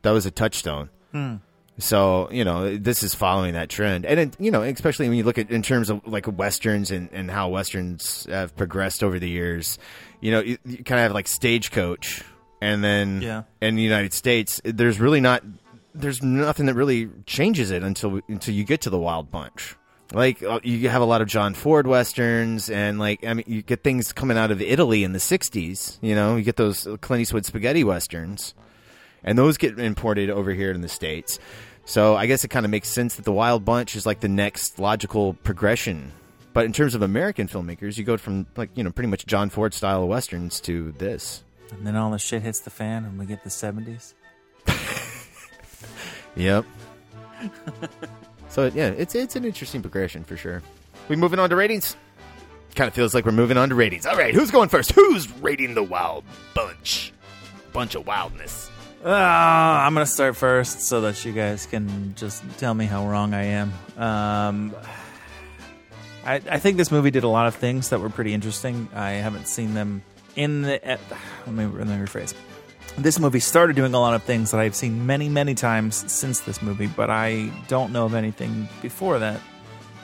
that 0.04 0.12
was 0.12 0.26
a 0.26 0.32
touchstone. 0.32 0.90
Hmm. 1.12 1.36
So 1.80 2.30
you 2.32 2.44
know 2.44 2.76
this 2.78 3.04
is 3.04 3.16
following 3.16 3.54
that 3.54 3.70
trend, 3.70 4.06
and 4.06 4.20
it, 4.20 4.36
you 4.40 4.52
know 4.52 4.62
especially 4.64 5.08
when 5.08 5.18
you 5.18 5.24
look 5.24 5.38
at 5.38 5.50
in 5.50 5.62
terms 5.62 5.90
of 5.90 6.06
like 6.06 6.26
westerns 6.28 6.92
and, 6.92 7.10
and 7.14 7.32
how 7.32 7.50
westerns 7.50 8.28
have 8.30 8.56
progressed 8.56 9.02
over 9.04 9.18
the 9.20 9.30
years. 9.30 9.78
You 10.22 10.32
know, 10.32 10.42
you, 10.42 10.58
you 10.66 10.84
kind 10.84 11.00
of 11.00 11.04
have 11.04 11.14
like 11.14 11.28
Stagecoach, 11.30 12.22
and 12.62 12.84
then 12.84 13.22
Yeah. 13.22 13.44
in 13.62 13.76
the 13.76 13.82
United 13.82 14.12
States, 14.14 14.60
there's 14.66 15.00
really 15.00 15.22
not 15.22 15.44
there's 15.96 16.22
nothing 16.22 16.66
that 16.66 16.74
really 16.76 17.10
changes 17.26 17.72
it 17.72 17.82
until 17.82 18.20
until 18.28 18.54
you 18.54 18.66
get 18.66 18.82
to 18.82 18.90
the 18.90 19.00
Wild 19.00 19.32
Bunch. 19.32 19.76
Like 20.12 20.44
uh, 20.44 20.60
you 20.64 20.90
have 20.90 21.02
a 21.02 21.06
lot 21.06 21.22
of 21.22 21.28
John 21.30 21.54
Ford 21.54 21.88
westerns, 21.88 22.70
and 22.70 23.00
like 23.00 23.26
I 23.26 23.34
mean, 23.36 23.46
you 23.48 23.62
get 23.62 23.84
things 23.86 24.12
coming 24.12 24.38
out 24.38 24.52
of 24.52 24.62
Italy 24.62 25.06
in 25.06 25.14
the 25.14 25.20
'60s. 25.20 25.98
You 26.02 26.16
know, 26.16 26.36
you 26.36 26.44
get 26.44 26.58
those 26.58 26.86
Clint 27.00 27.22
Eastwood 27.22 27.46
spaghetti 27.46 27.84
westerns, 27.86 28.54
and 29.24 29.38
those 29.38 29.58
get 29.58 29.80
imported 29.80 30.30
over 30.30 30.52
here 30.52 30.72
in 30.72 30.82
the 30.82 30.90
states. 30.90 31.40
So 31.90 32.16
I 32.16 32.28
guess 32.28 32.44
it 32.44 32.50
kind 32.50 32.68
of 32.68 32.70
makes 32.70 32.88
sense 32.88 33.16
that 33.16 33.26
the 33.26 33.32
Wild 33.32 33.66
Bunch 33.66 33.96
is 33.96 34.06
like 34.06 34.20
the 34.20 34.30
next 34.30 34.78
logical 34.78 35.34
progression. 35.34 36.12
But 36.54 36.66
in 36.66 36.72
terms 36.72 36.94
of 36.94 37.02
American 37.02 37.48
filmmakers, 37.48 37.98
you 37.98 38.04
go 38.04 38.16
from 38.16 38.46
like 38.56 38.70
you 38.76 38.84
know 38.84 38.92
pretty 38.92 39.10
much 39.10 39.26
John 39.26 39.50
Ford 39.50 39.74
style 39.74 40.08
westerns 40.08 40.60
to 40.62 40.92
this. 41.00 41.44
And 41.72 41.88
then 41.88 41.96
all 41.96 42.12
the 42.12 42.20
shit 42.20 42.44
hits 42.44 42.60
the 42.60 42.70
fan, 42.70 43.06
and 43.06 43.18
we 43.18 43.26
get 43.26 43.44
the 43.44 43.50
seventies. 43.50 44.14
Yep. 46.36 46.64
so 48.50 48.72
yeah, 48.74 48.90
it's 48.90 49.16
it's 49.16 49.36
an 49.36 49.44
interesting 49.44 49.82
progression 49.82 50.24
for 50.24 50.38
sure. 50.38 50.62
We 51.10 51.16
moving 51.16 51.40
on 51.40 51.50
to 51.50 51.56
ratings. 51.56 51.98
Kind 52.76 52.88
of 52.88 52.94
feels 52.94 53.14
like 53.14 53.26
we're 53.26 53.32
moving 53.32 53.58
on 53.58 53.70
to 53.70 53.76
ratings. 53.76 54.06
All 54.06 54.16
right, 54.16 54.34
who's 54.34 54.52
going 54.52 54.70
first? 54.70 54.92
Who's 54.92 55.30
rating 55.40 55.74
the 55.74 55.84
Wild 55.84 56.24
Bunch? 56.54 57.12
Bunch 57.74 57.96
of 57.96 58.06
wildness. 58.06 58.69
Ah, 59.04 59.86
I'm 59.86 59.94
gonna 59.94 60.06
start 60.06 60.36
first 60.36 60.82
so 60.82 61.02
that 61.02 61.24
you 61.24 61.32
guys 61.32 61.66
can 61.66 62.14
just 62.16 62.44
tell 62.58 62.74
me 62.74 62.86
how 62.86 63.08
wrong 63.08 63.34
I 63.34 63.44
am. 63.44 63.74
Um, 63.98 64.76
I, 66.26 66.42
I 66.50 66.60
think 66.60 66.76
this 66.76 66.92
movie 66.92 67.10
did 67.10 67.24
a 67.24 67.30
lot 67.30 67.48
of 67.48 67.56
things 67.56 67.90
that 67.90 68.02
were 68.02 68.10
pretty 68.10 68.34
interesting. 68.34 68.90
I 68.94 69.12
haven't 69.12 69.48
seen 69.48 69.74
them 69.74 70.04
in 70.36 70.64
the. 70.64 70.82
Let 71.46 71.56
me 71.56 71.66
let 71.66 71.88
me 71.88 71.96
rephrase. 71.96 72.34
This 72.98 73.20
movie 73.20 73.40
started 73.40 73.78
doing 73.78 73.94
a 73.94 74.00
lot 74.00 74.16
of 74.16 74.24
things 74.24 74.52
that 74.52 74.60
I've 74.60 74.76
seen 74.76 75.06
many, 75.06 75.30
many 75.30 75.56
times 75.56 76.12
since 76.12 76.42
this 76.42 76.62
movie, 76.62 76.88
but 76.88 77.10
I 77.10 77.50
don't 77.70 77.94
know 77.94 78.06
of 78.06 78.14
anything 78.14 78.68
before 78.82 79.20
that 79.20 79.40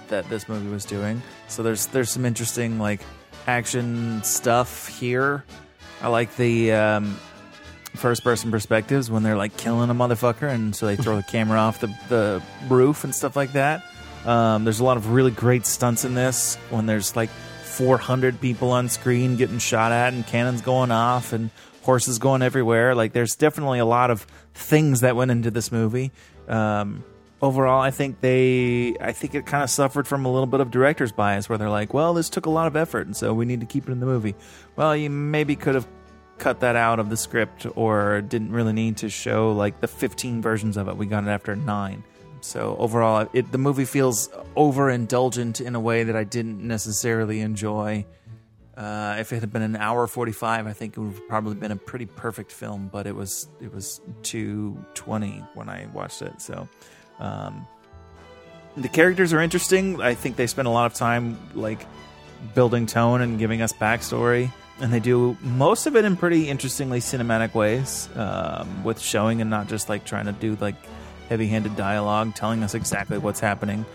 that 0.08 0.30
this 0.30 0.48
movie 0.48 0.70
was 0.70 0.86
doing. 0.86 1.22
So 1.50 1.64
there's 1.64 1.88
there's 1.88 2.10
some 2.10 2.26
interesting 2.26 2.80
like 2.80 3.02
action 3.46 4.24
stuff 4.24 4.88
here. 4.88 5.44
I 6.02 6.08
like 6.08 6.34
the 6.38 6.72
um, 6.72 7.18
first 7.96 8.24
person 8.24 8.52
perspectives 8.52 9.10
when 9.10 9.24
they're 9.24 9.38
like 9.38 9.58
killing 9.58 9.90
a 9.90 9.96
motherfucker, 9.96 10.50
and 10.50 10.76
so 10.76 10.86
they 10.86 10.96
throw 10.96 11.16
the 11.16 11.24
camera 11.24 11.60
off 11.60 11.80
the 11.80 11.88
the 12.10 12.42
roof 12.70 13.04
and 13.04 13.14
stuff 13.14 13.36
like 13.36 13.54
that. 13.54 13.84
Um, 14.26 14.64
there's 14.64 14.80
a 14.80 14.84
lot 14.84 14.98
of 14.98 15.12
really 15.12 15.32
great 15.32 15.66
stunts 15.66 16.04
in 16.04 16.16
this 16.16 16.56
when 16.70 16.86
there's 16.88 17.16
like 17.16 17.30
400 17.30 18.42
people 18.42 18.72
on 18.72 18.90
screen 18.90 19.36
getting 19.36 19.60
shot 19.60 19.92
at 19.92 20.14
and 20.14 20.26
cannons 20.26 20.62
going 20.62 20.92
off 20.92 21.34
and 21.34 21.52
horses 21.84 22.18
going 22.20 22.42
everywhere. 22.42 22.96
Like 22.96 23.14
there's 23.14 23.36
definitely 23.36 23.80
a 23.80 23.86
lot 23.86 24.10
of 24.10 24.26
things 24.54 25.02
that 25.02 25.16
went 25.16 25.32
into 25.32 25.52
this 25.52 25.72
movie. 25.72 26.12
Um, 26.48 27.04
overall, 27.42 27.82
I 27.82 27.92
think 27.92 28.22
they, 28.22 28.96
I 29.00 29.12
think 29.12 29.36
it 29.36 29.46
kind 29.46 29.64
of 29.64 29.70
suffered 29.70 30.08
from 30.08 30.26
a 30.26 30.32
little 30.32 30.48
bit 30.48 30.60
of 30.60 30.72
director's 30.72 31.12
bias 31.12 31.48
where 31.48 31.58
they're 31.58 31.70
like, 31.70 31.94
well, 31.94 32.14
this 32.14 32.30
took 32.30 32.46
a 32.46 32.50
lot 32.50 32.68
of 32.68 32.76
effort, 32.76 33.06
and 33.06 33.16
so 33.16 33.34
we 33.34 33.46
need 33.46 33.60
to 33.60 33.68
keep 33.68 33.88
it 33.88 33.92
in 33.92 34.00
the 34.00 34.06
movie. 34.06 34.36
Well, 34.76 34.96
you 34.96 35.10
maybe 35.10 35.56
could 35.56 35.76
have 35.76 35.88
cut 36.38 36.60
that 36.62 36.76
out 36.76 37.00
of 37.00 37.10
the 37.10 37.18
script 37.18 37.66
or 37.76 38.22
didn't 38.22 38.52
really 38.52 38.74
need 38.74 38.98
to 38.98 39.10
show 39.10 39.52
like 39.52 39.80
the 39.82 39.88
15 39.88 40.42
versions 40.42 40.78
of 40.78 40.88
it. 40.88 40.98
We 40.98 41.06
got 41.06 41.24
it 41.24 41.30
after 41.30 41.56
nine. 41.56 42.04
So 42.42 42.76
overall, 42.78 43.28
it, 43.34 43.52
the 43.52 43.58
movie 43.58 43.86
feels 43.86 44.28
overindulgent 44.56 45.62
in 45.62 45.74
a 45.74 45.80
way 45.80 46.04
that 46.04 46.16
I 46.16 46.24
didn't 46.24 46.62
necessarily 46.62 47.42
enjoy. 47.42 48.06
Uh, 48.78 49.16
if 49.20 49.32
it 49.34 49.40
had 49.40 49.52
been 49.52 49.62
an 49.62 49.76
hour 49.76 50.06
45, 50.06 50.68
I 50.68 50.74
think 50.74 50.96
it 50.96 51.00
would 51.00 51.14
have 51.14 51.28
probably 51.28 51.56
been 51.56 51.72
a 51.72 51.78
pretty 51.78 52.06
perfect 52.06 52.52
film, 52.52 52.90
but 52.92 53.08
it 53.08 53.16
was 53.16 53.48
it 53.62 53.74
was 53.74 54.02
220 54.24 55.44
when 55.54 55.70
I 55.70 55.88
watched 55.94 56.22
it. 56.22 56.42
So 56.42 56.68
um, 57.20 57.66
the 58.78 58.90
characters 58.90 59.34
are 59.34 59.40
interesting. 59.40 60.02
I 60.02 60.14
think 60.14 60.36
they 60.36 60.48
spend 60.48 60.68
a 60.68 60.72
lot 60.72 60.86
of 60.86 60.94
time 60.94 61.40
like 61.56 61.86
building 62.54 62.86
tone 62.86 63.22
and 63.22 63.40
giving 63.40 63.62
us 63.62 63.74
backstory, 63.74 64.52
and 64.80 64.92
they 64.92 65.00
do 65.00 65.38
most 65.42 65.88
of 65.88 65.96
it 65.96 66.06
in 66.06 66.18
pretty 66.18 66.50
interestingly 66.50 67.00
cinematic 67.00 67.54
ways, 67.54 68.10
um, 68.16 68.84
with 68.84 69.00
showing 69.00 69.42
and 69.42 69.50
not 69.50 69.68
just 69.68 69.90
like 69.90 70.06
trying 70.06 70.26
to 70.26 70.32
do 70.32 70.58
like 70.60 70.76
heavy-handed 71.30 71.76
dialogue, 71.76 72.36
telling 72.36 72.64
us 72.64 72.76
exactly 72.76 73.18
what's 73.18 73.40
happening, 73.40 73.86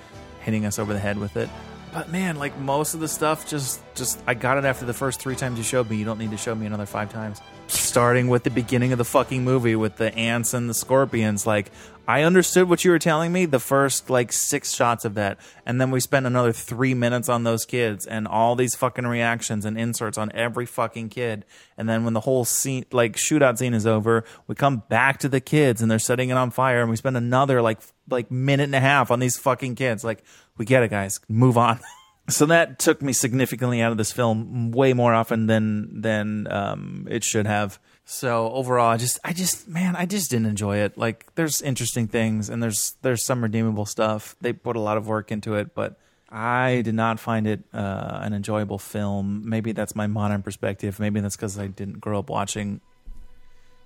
hitting 0.41 0.64
us 0.64 0.78
over 0.78 0.93
the 0.93 0.99
head 0.99 1.18
with 1.18 1.37
it. 1.37 1.49
But 1.93 2.11
man, 2.11 2.37
like 2.37 2.57
most 2.59 2.95
of 2.95 3.01
the 3.01 3.09
stuff, 3.09 3.49
just 3.49 3.83
just 3.95 4.22
I 4.26 4.35
got 4.35 4.59
it 4.59 4.64
after 4.64 4.87
the 4.87 4.95
first 4.95 5.20
three 5.20 5.35
times 5.35 5.59
you 5.59 5.64
showed 5.64 5.91
me. 5.91 5.97
You 5.97 6.05
don't 6.05 6.18
need 6.18 6.31
to 6.31 6.37
show 6.37 6.55
me 6.55 6.66
another 6.66 6.87
five 6.87 7.12
times. 7.12 7.41
Starting 7.66 8.28
with 8.28 8.45
the 8.45 8.51
beginning 8.51 8.93
of 8.93 8.99
the 8.99 9.05
fucking 9.05 9.43
movie 9.45 9.74
with 9.74 9.97
the 9.97 10.14
ants 10.14 10.55
and 10.55 10.70
the 10.70 10.74
scorpions, 10.74 11.47
like 11.47 11.72
I 12.09 12.22
understood 12.22 12.68
what 12.68 12.84
you 12.84 12.90
were 12.90 12.98
telling 12.98 13.32
me 13.32 13.46
the 13.46 13.61
first 13.61 14.11
like 14.11 14.32
six 14.32 14.74
shots 14.74 15.05
of 15.05 15.14
that, 15.14 15.38
and 15.64 15.80
then 15.80 15.90
we 15.90 16.01
spent 16.01 16.26
another 16.26 16.53
three 16.53 16.94
minutes 16.94 17.28
on 17.28 17.44
those 17.44 17.64
kids 17.64 18.07
and 18.07 18.26
all 18.26 18.57
these 18.57 18.74
fucking 18.74 19.07
reactions 19.07 19.64
and 19.64 19.78
inserts 19.78 20.18
on 20.18 20.32
every 20.32 20.66
fucking 20.66 21.11
kid. 21.11 21.44
And 21.78 21.88
then 21.88 22.05
when 22.05 22.14
the 22.14 22.20
whole 22.20 22.44
scene, 22.44 22.84
like 22.90 23.16
shootout 23.16 23.59
scene, 23.59 23.74
is 23.74 23.86
over, 23.86 24.24
we 24.46 24.55
come 24.55 24.82
back 24.88 25.18
to 25.20 25.28
the 25.28 25.40
kids 25.40 25.82
and 25.82 25.90
they're 25.90 25.98
setting 25.98 26.30
it 26.30 26.36
on 26.36 26.51
fire, 26.51 26.80
and 26.80 26.90
we 26.90 26.96
spend 26.96 27.16
another 27.16 27.62
like 27.62 27.80
like 28.09 28.30
minute 28.30 28.64
and 28.64 28.74
a 28.74 28.80
half 28.80 29.11
on 29.11 29.20
these 29.20 29.38
fucking 29.38 29.76
kids. 29.76 30.03
Like 30.03 30.24
we 30.57 30.64
get 30.64 30.82
it, 30.82 30.90
guys. 30.90 31.20
Move 31.28 31.57
on. 31.57 31.80
so 32.28 32.46
that 32.46 32.78
took 32.78 33.03
me 33.03 33.12
significantly 33.12 33.80
out 33.82 33.92
of 33.92 33.98
this 33.98 34.12
film 34.12 34.72
way 34.72 34.92
more 34.92 35.14
often 35.14 35.46
than 35.46 36.01
than 36.01 36.51
um, 36.51 37.07
it 37.11 37.24
should 37.24 37.46
have. 37.46 37.78
So 38.13 38.51
overall, 38.51 38.89
I 38.89 38.97
just, 38.97 39.21
I 39.23 39.33
just, 39.33 39.69
man, 39.69 39.95
I 39.95 40.05
just 40.05 40.33
didn't 40.33 40.47
enjoy 40.47 40.79
it. 40.79 40.99
Like, 40.99 41.33
there's 41.37 41.63
interesting 41.63 42.09
things 42.09 42.51
and 42.51 42.61
there's 42.61 42.97
there's 43.03 43.25
some 43.25 43.41
redeemable 43.41 43.87
stuff. 43.87 44.35
They 44.41 44.53
put 44.53 44.75
a 44.75 44.81
lot 44.81 44.97
of 44.97 45.07
work 45.07 45.31
into 45.31 45.55
it, 45.55 45.77
but 45.77 45.97
I 46.29 46.83
did 46.83 46.97
not 46.97 47.21
find 47.21 47.47
it 47.47 47.61
uh, 47.73 48.19
an 48.21 48.33
enjoyable 48.35 48.79
film. 48.79 49.49
Maybe 49.49 49.71
that's 49.71 49.95
my 49.95 50.09
modern 50.09 50.43
perspective. 50.43 50.99
Maybe 50.99 51.21
that's 51.21 51.37
because 51.37 51.57
I 51.57 51.69
didn't 51.69 52.01
grow 52.01 52.19
up 52.19 52.31
watching 52.31 52.81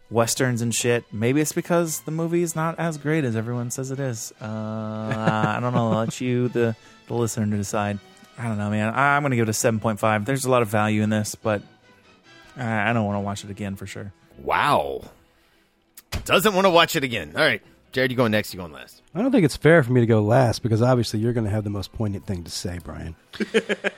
westerns 0.08 0.62
and 0.62 0.74
shit. 0.74 1.04
Maybe 1.12 1.42
it's 1.42 1.52
because 1.52 2.00
the 2.00 2.10
movie 2.10 2.40
is 2.40 2.56
not 2.56 2.78
as 2.78 2.96
great 2.96 3.24
as 3.24 3.36
everyone 3.36 3.70
says 3.70 3.90
it 3.90 4.00
is. 4.00 4.32
Uh, 4.40 4.46
I 4.46 5.58
don't 5.60 5.74
know. 5.74 5.92
I'll 5.92 5.98
let 5.98 6.18
you, 6.22 6.48
the 6.48 6.74
the 7.08 7.14
listener, 7.14 7.44
to 7.44 7.56
decide. 7.58 7.98
I 8.38 8.48
don't 8.48 8.56
know, 8.56 8.70
man. 8.70 8.90
I'm 8.94 9.22
gonna 9.22 9.36
give 9.36 9.48
it 9.48 9.50
a 9.50 9.52
seven 9.52 9.80
point 9.80 10.00
five. 10.00 10.24
There's 10.24 10.46
a 10.46 10.50
lot 10.50 10.62
of 10.62 10.68
value 10.68 11.02
in 11.02 11.10
this, 11.10 11.34
but 11.34 11.60
I 12.56 12.90
I 12.90 12.92
don't 12.92 13.04
want 13.06 13.16
to 13.16 13.20
watch 13.20 13.44
it 13.44 13.50
again 13.50 13.76
for 13.76 13.86
sure. 13.86 14.12
Wow. 14.38 15.02
Doesn't 16.24 16.54
want 16.54 16.64
to 16.66 16.70
watch 16.70 16.96
it 16.96 17.04
again. 17.04 17.32
All 17.36 17.42
right, 17.42 17.62
Jared, 17.92 18.10
you 18.10 18.16
going 18.16 18.32
next? 18.32 18.54
You 18.54 18.58
going 18.58 18.72
last? 18.72 19.02
I 19.14 19.22
don't 19.22 19.30
think 19.30 19.44
it's 19.44 19.56
fair 19.56 19.82
for 19.82 19.92
me 19.92 20.00
to 20.00 20.06
go 20.06 20.22
last 20.22 20.62
because 20.62 20.82
obviously 20.82 21.20
you're 21.20 21.32
going 21.32 21.44
to 21.44 21.50
have 21.50 21.64
the 21.64 21.70
most 21.70 21.92
poignant 21.92 22.26
thing 22.26 22.44
to 22.44 22.50
say, 22.50 22.78
Brian. 22.82 23.14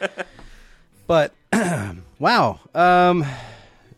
but 1.07 1.32
wow, 2.18 2.61
um, 2.74 3.24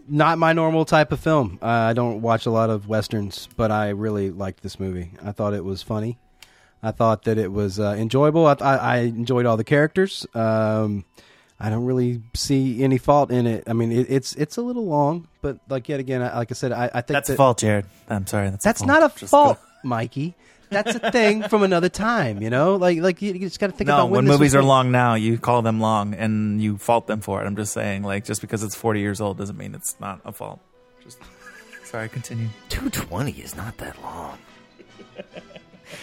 not 0.09 0.39
my 0.39 0.53
normal 0.53 0.85
type 0.85 1.13
of 1.13 1.21
film. 1.21 1.59
Uh, 1.63 1.67
I 1.67 1.93
don't 1.95 2.23
watch 2.23 2.47
a 2.47 2.51
lot 2.51 2.71
of 2.71 2.89
westerns, 2.89 3.49
but 3.57 3.71
I 3.71 3.91
really 3.91 4.31
liked 4.31 4.63
this 4.63 4.79
movie. 4.79 5.11
I 5.25 5.33
thought 5.33 5.55
it 5.55 5.65
was 5.65 5.83
funny. 5.83 6.19
I 6.83 6.93
thought 6.93 7.25
that 7.25 7.39
it 7.39 7.51
was 7.51 7.81
uh, 7.81 7.97
enjoyable. 7.99 8.47
I, 8.47 8.55
I, 8.61 8.77
I 8.77 8.97
enjoyed 8.99 9.47
all 9.47 9.57
the 9.57 9.65
characters. 9.65 10.27
Um, 10.35 11.05
I 11.61 11.71
don't 11.71 11.85
really 11.87 12.23
see 12.35 12.83
any 12.85 12.99
fault 12.99 13.31
in 13.33 13.47
it. 13.47 13.65
I 13.67 13.73
mean, 13.73 13.91
it, 13.93 14.07
it's 14.09 14.35
it's 14.37 14.57
a 14.59 14.63
little 14.63 14.87
long, 14.87 15.27
but 15.43 15.59
like 15.69 15.89
yet 15.89 15.99
again, 16.01 16.23
I, 16.23 16.37
like 16.39 16.53
I 16.53 16.55
said, 16.55 16.71
I, 16.73 16.85
I 16.87 17.01
think 17.01 17.07
That's 17.09 17.29
that, 17.29 17.35
a 17.35 17.37
fault, 17.37 17.59
Jared. 17.59 17.85
I'm 18.09 18.27
sorry. 18.27 18.51
That's, 18.51 18.65
That's 18.65 18.81
a 18.83 18.87
not 18.87 19.03
a 19.03 19.19
Just 19.19 19.31
fault, 19.31 19.59
go- 19.59 19.89
Mikey. 19.89 20.35
that's 20.71 20.95
a 20.95 21.11
thing 21.11 21.43
from 21.49 21.63
another 21.65 21.89
time. 21.89 22.43
You 22.43 22.51
know, 22.51 22.77
like 22.77 22.99
like 23.01 23.21
you, 23.23 23.33
you 23.33 23.41
just 23.41 23.59
got 23.59 23.69
to 23.71 23.73
think 23.73 23.89
no, 23.89 23.95
about 23.95 24.11
when 24.11 24.25
this 24.25 24.31
was 24.33 24.39
movies 24.39 24.55
are 24.55 24.61
made. 24.63 24.69
long 24.69 24.91
now, 24.93 25.15
you 25.15 25.37
call 25.39 25.63
them 25.63 25.81
long 25.81 26.15
and 26.15 26.63
you 26.63 26.77
fault 26.79 27.07
them 27.09 27.21
for 27.23 27.43
it. 27.43 27.47
I'm 27.47 27.57
just 27.57 27.73
saying, 27.73 28.03
like, 28.05 28.25
just 28.25 28.41
because 28.41 28.63
it's 28.63 28.77
40 28.77 29.01
years 29.01 29.21
old 29.21 29.37
doesn't 29.39 29.57
mean 29.59 29.75
it's 29.75 29.99
not 29.99 30.21
a 30.25 30.31
fault. 30.33 30.61
Just 31.03 31.19
sorry, 31.85 32.09
continue. 32.09 32.49
220 32.69 33.33
is 33.33 33.57
not 33.57 33.77
that 33.79 34.01
long. 34.03 34.39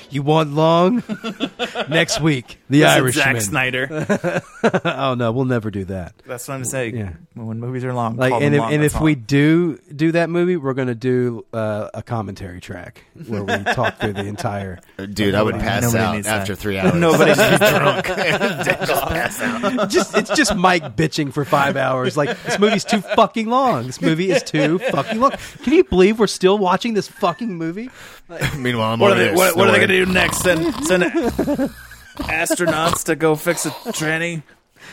You 0.10 0.22
want 0.24 0.54
long? 0.54 1.04
Next 1.90 2.22
week, 2.22 2.58
The 2.70 2.82
Listen, 2.82 2.98
Irishman. 3.02 3.24
Zack 3.36 3.42
Snyder. 3.42 4.42
oh 4.86 5.16
no, 5.16 5.32
we'll 5.32 5.46
never 5.46 5.72
do 5.72 5.86
that. 5.86 6.14
That's 6.26 6.48
what 6.48 6.56
I'm 6.56 6.66
saying. 6.66 6.98
Yeah. 6.98 7.14
When 7.34 7.60
movies 7.60 7.84
are 7.84 7.94
long, 7.94 8.16
Like, 8.16 8.32
call 8.32 8.42
and 8.42 8.54
them 8.54 8.56
if, 8.56 8.62
long, 8.62 8.74
and 8.74 8.84
that's 8.84 8.94
if 8.94 9.00
all. 9.00 9.06
we 9.06 9.16
do 9.16 9.78
do 9.96 10.12
that 10.14 10.30
movie, 10.30 10.58
we're 10.58 10.74
gonna 10.74 10.96
do 10.96 11.46
uh, 11.54 11.90
a 11.94 12.02
commentary 12.02 12.62
track 12.62 13.04
where 13.28 13.44
we 13.44 13.54
talk 13.74 14.00
through 14.00 14.14
the 14.14 14.26
entire. 14.26 14.80
Dude, 14.98 15.36
I 15.36 15.44
would 15.44 15.56
pass 15.56 15.84
nobody 15.84 16.20
out 16.20 16.26
after 16.26 16.56
that. 16.56 16.62
three 16.62 16.78
hours. 16.80 16.94
Nobody's 16.96 17.36
drunk. 17.38 18.06
just 18.06 19.04
pass 19.08 19.42
out. 19.42 19.90
just 19.90 20.16
it's 20.18 20.30
just 20.36 20.56
Mike 20.56 20.96
bitching 20.96 21.34
for 21.34 21.46
five 21.46 21.76
hours. 21.78 22.16
Like 22.18 22.42
this 22.44 22.60
movie's 22.60 22.86
too 22.86 23.02
fucking 23.02 23.48
long. 23.48 23.86
This 23.86 24.02
movie 24.02 24.32
is 24.32 24.44
too 24.44 24.80
fucking 24.80 25.20
long. 25.20 25.32
Can 25.64 25.74
you 25.74 25.84
believe 25.84 26.20
we're 26.20 26.28
still 26.28 26.58
watching 26.58 26.94
this 26.94 27.08
fucking 27.08 27.56
movie? 27.56 27.90
Meanwhile, 28.58 28.94
I'm 28.94 29.00
What 29.00 29.14
are 29.14 29.16
they? 29.16 29.34
What, 29.34 29.56
what 29.56 29.68
are 29.68 29.72
they 29.72 29.78
going 29.78 29.90
to 29.90 30.06
do 30.06 30.12
next? 30.12 30.40
Send 30.40 30.74
send 30.86 31.04
astronauts 32.18 33.06
to 33.06 33.16
go 33.16 33.36
fix 33.36 33.66
a 33.66 33.70
tranny? 33.70 34.44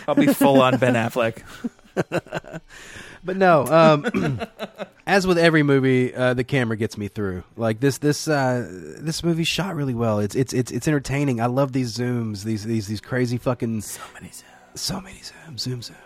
I'll 0.06 0.14
be 0.14 0.26
full 0.26 0.60
on 0.60 0.78
Ben 0.78 0.94
Affleck. 0.94 1.42
But 3.24 3.36
no, 3.36 3.64
um, 3.66 4.40
as 5.06 5.26
with 5.26 5.38
every 5.38 5.62
movie, 5.62 6.14
uh, 6.14 6.34
the 6.34 6.44
camera 6.44 6.76
gets 6.76 6.98
me 6.98 7.08
through. 7.08 7.44
Like 7.56 7.78
this, 7.78 7.98
this, 7.98 8.26
uh, 8.26 8.66
this 8.98 9.22
movie 9.22 9.44
shot 9.44 9.76
really 9.76 9.94
well. 9.94 10.18
It's 10.18 10.34
it's 10.34 10.52
it's 10.52 10.72
it's 10.72 10.88
entertaining. 10.88 11.40
I 11.40 11.46
love 11.46 11.72
these 11.72 11.96
zooms, 11.96 12.42
these 12.42 12.64
these 12.64 12.88
these 12.88 13.00
crazy 13.00 13.38
fucking 13.38 13.82
so 13.82 14.00
many 14.14 14.28
zooms, 14.28 14.78
so 14.78 15.00
many 15.00 15.20
zooms, 15.20 15.60
zoom 15.60 15.82
zoom. 15.82 15.96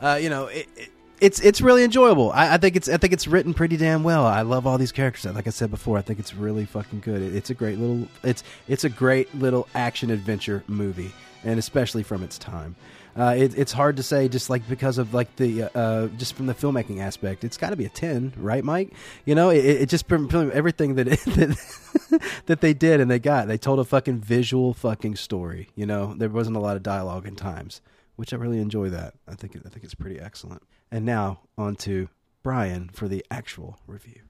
Uh, 0.00 0.18
you 0.20 0.30
know, 0.30 0.46
it, 0.46 0.66
it, 0.76 0.90
it's 1.20 1.40
it's 1.40 1.60
really 1.60 1.84
enjoyable. 1.84 2.32
I, 2.32 2.54
I 2.54 2.56
think 2.58 2.76
it's 2.76 2.88
I 2.88 2.96
think 2.96 3.12
it's 3.12 3.26
written 3.26 3.54
pretty 3.54 3.76
damn 3.76 4.02
well. 4.02 4.26
I 4.26 4.42
love 4.42 4.66
all 4.66 4.78
these 4.78 4.92
characters. 4.92 5.32
Like 5.32 5.46
I 5.46 5.50
said 5.50 5.70
before, 5.70 5.98
I 5.98 6.02
think 6.02 6.18
it's 6.18 6.34
really 6.34 6.64
fucking 6.64 7.00
good. 7.00 7.22
It, 7.22 7.34
it's 7.34 7.50
a 7.50 7.54
great 7.54 7.78
little 7.78 8.08
it's 8.22 8.42
it's 8.68 8.84
a 8.84 8.88
great 8.88 9.34
little 9.34 9.68
action 9.74 10.10
adventure 10.10 10.64
movie, 10.66 11.12
and 11.44 11.58
especially 11.58 12.02
from 12.02 12.22
its 12.22 12.38
time. 12.38 12.76
Uh, 13.16 13.34
it, 13.38 13.56
it's 13.56 13.72
hard 13.72 13.96
to 13.96 14.02
say 14.02 14.26
just 14.28 14.50
like 14.50 14.68
because 14.68 14.98
of 14.98 15.14
like 15.14 15.34
the 15.36 15.64
uh, 15.64 15.68
uh, 15.76 16.06
just 16.18 16.34
from 16.34 16.46
the 16.46 16.54
filmmaking 16.54 17.00
aspect. 17.00 17.44
It's 17.44 17.56
got 17.56 17.70
to 17.70 17.76
be 17.76 17.84
a 17.84 17.88
ten, 17.88 18.32
right, 18.36 18.64
Mike? 18.64 18.92
You 19.24 19.36
know, 19.36 19.50
it, 19.50 19.64
it 19.64 19.88
just 19.88 20.10
everything 20.10 20.96
that 20.96 21.06
that 21.06 22.20
that 22.46 22.60
they 22.60 22.74
did 22.74 23.00
and 23.00 23.08
they 23.08 23.20
got. 23.20 23.46
They 23.46 23.58
told 23.58 23.78
a 23.78 23.84
fucking 23.84 24.18
visual 24.18 24.74
fucking 24.74 25.14
story. 25.14 25.68
You 25.76 25.86
know, 25.86 26.14
there 26.14 26.28
wasn't 26.28 26.56
a 26.56 26.60
lot 26.60 26.76
of 26.76 26.82
dialogue 26.82 27.26
in 27.26 27.36
times, 27.36 27.80
which 28.16 28.32
I 28.32 28.36
really 28.36 28.58
enjoy. 28.58 28.88
That 28.90 29.14
I 29.28 29.34
think 29.36 29.56
I 29.64 29.68
think 29.68 29.84
it's 29.84 29.94
pretty 29.94 30.18
excellent. 30.18 30.62
And 30.90 31.04
now 31.04 31.40
on 31.58 31.76
to 31.76 32.08
Brian 32.42 32.90
for 32.92 33.08
the 33.08 33.24
actual 33.30 33.78
review. 33.86 34.20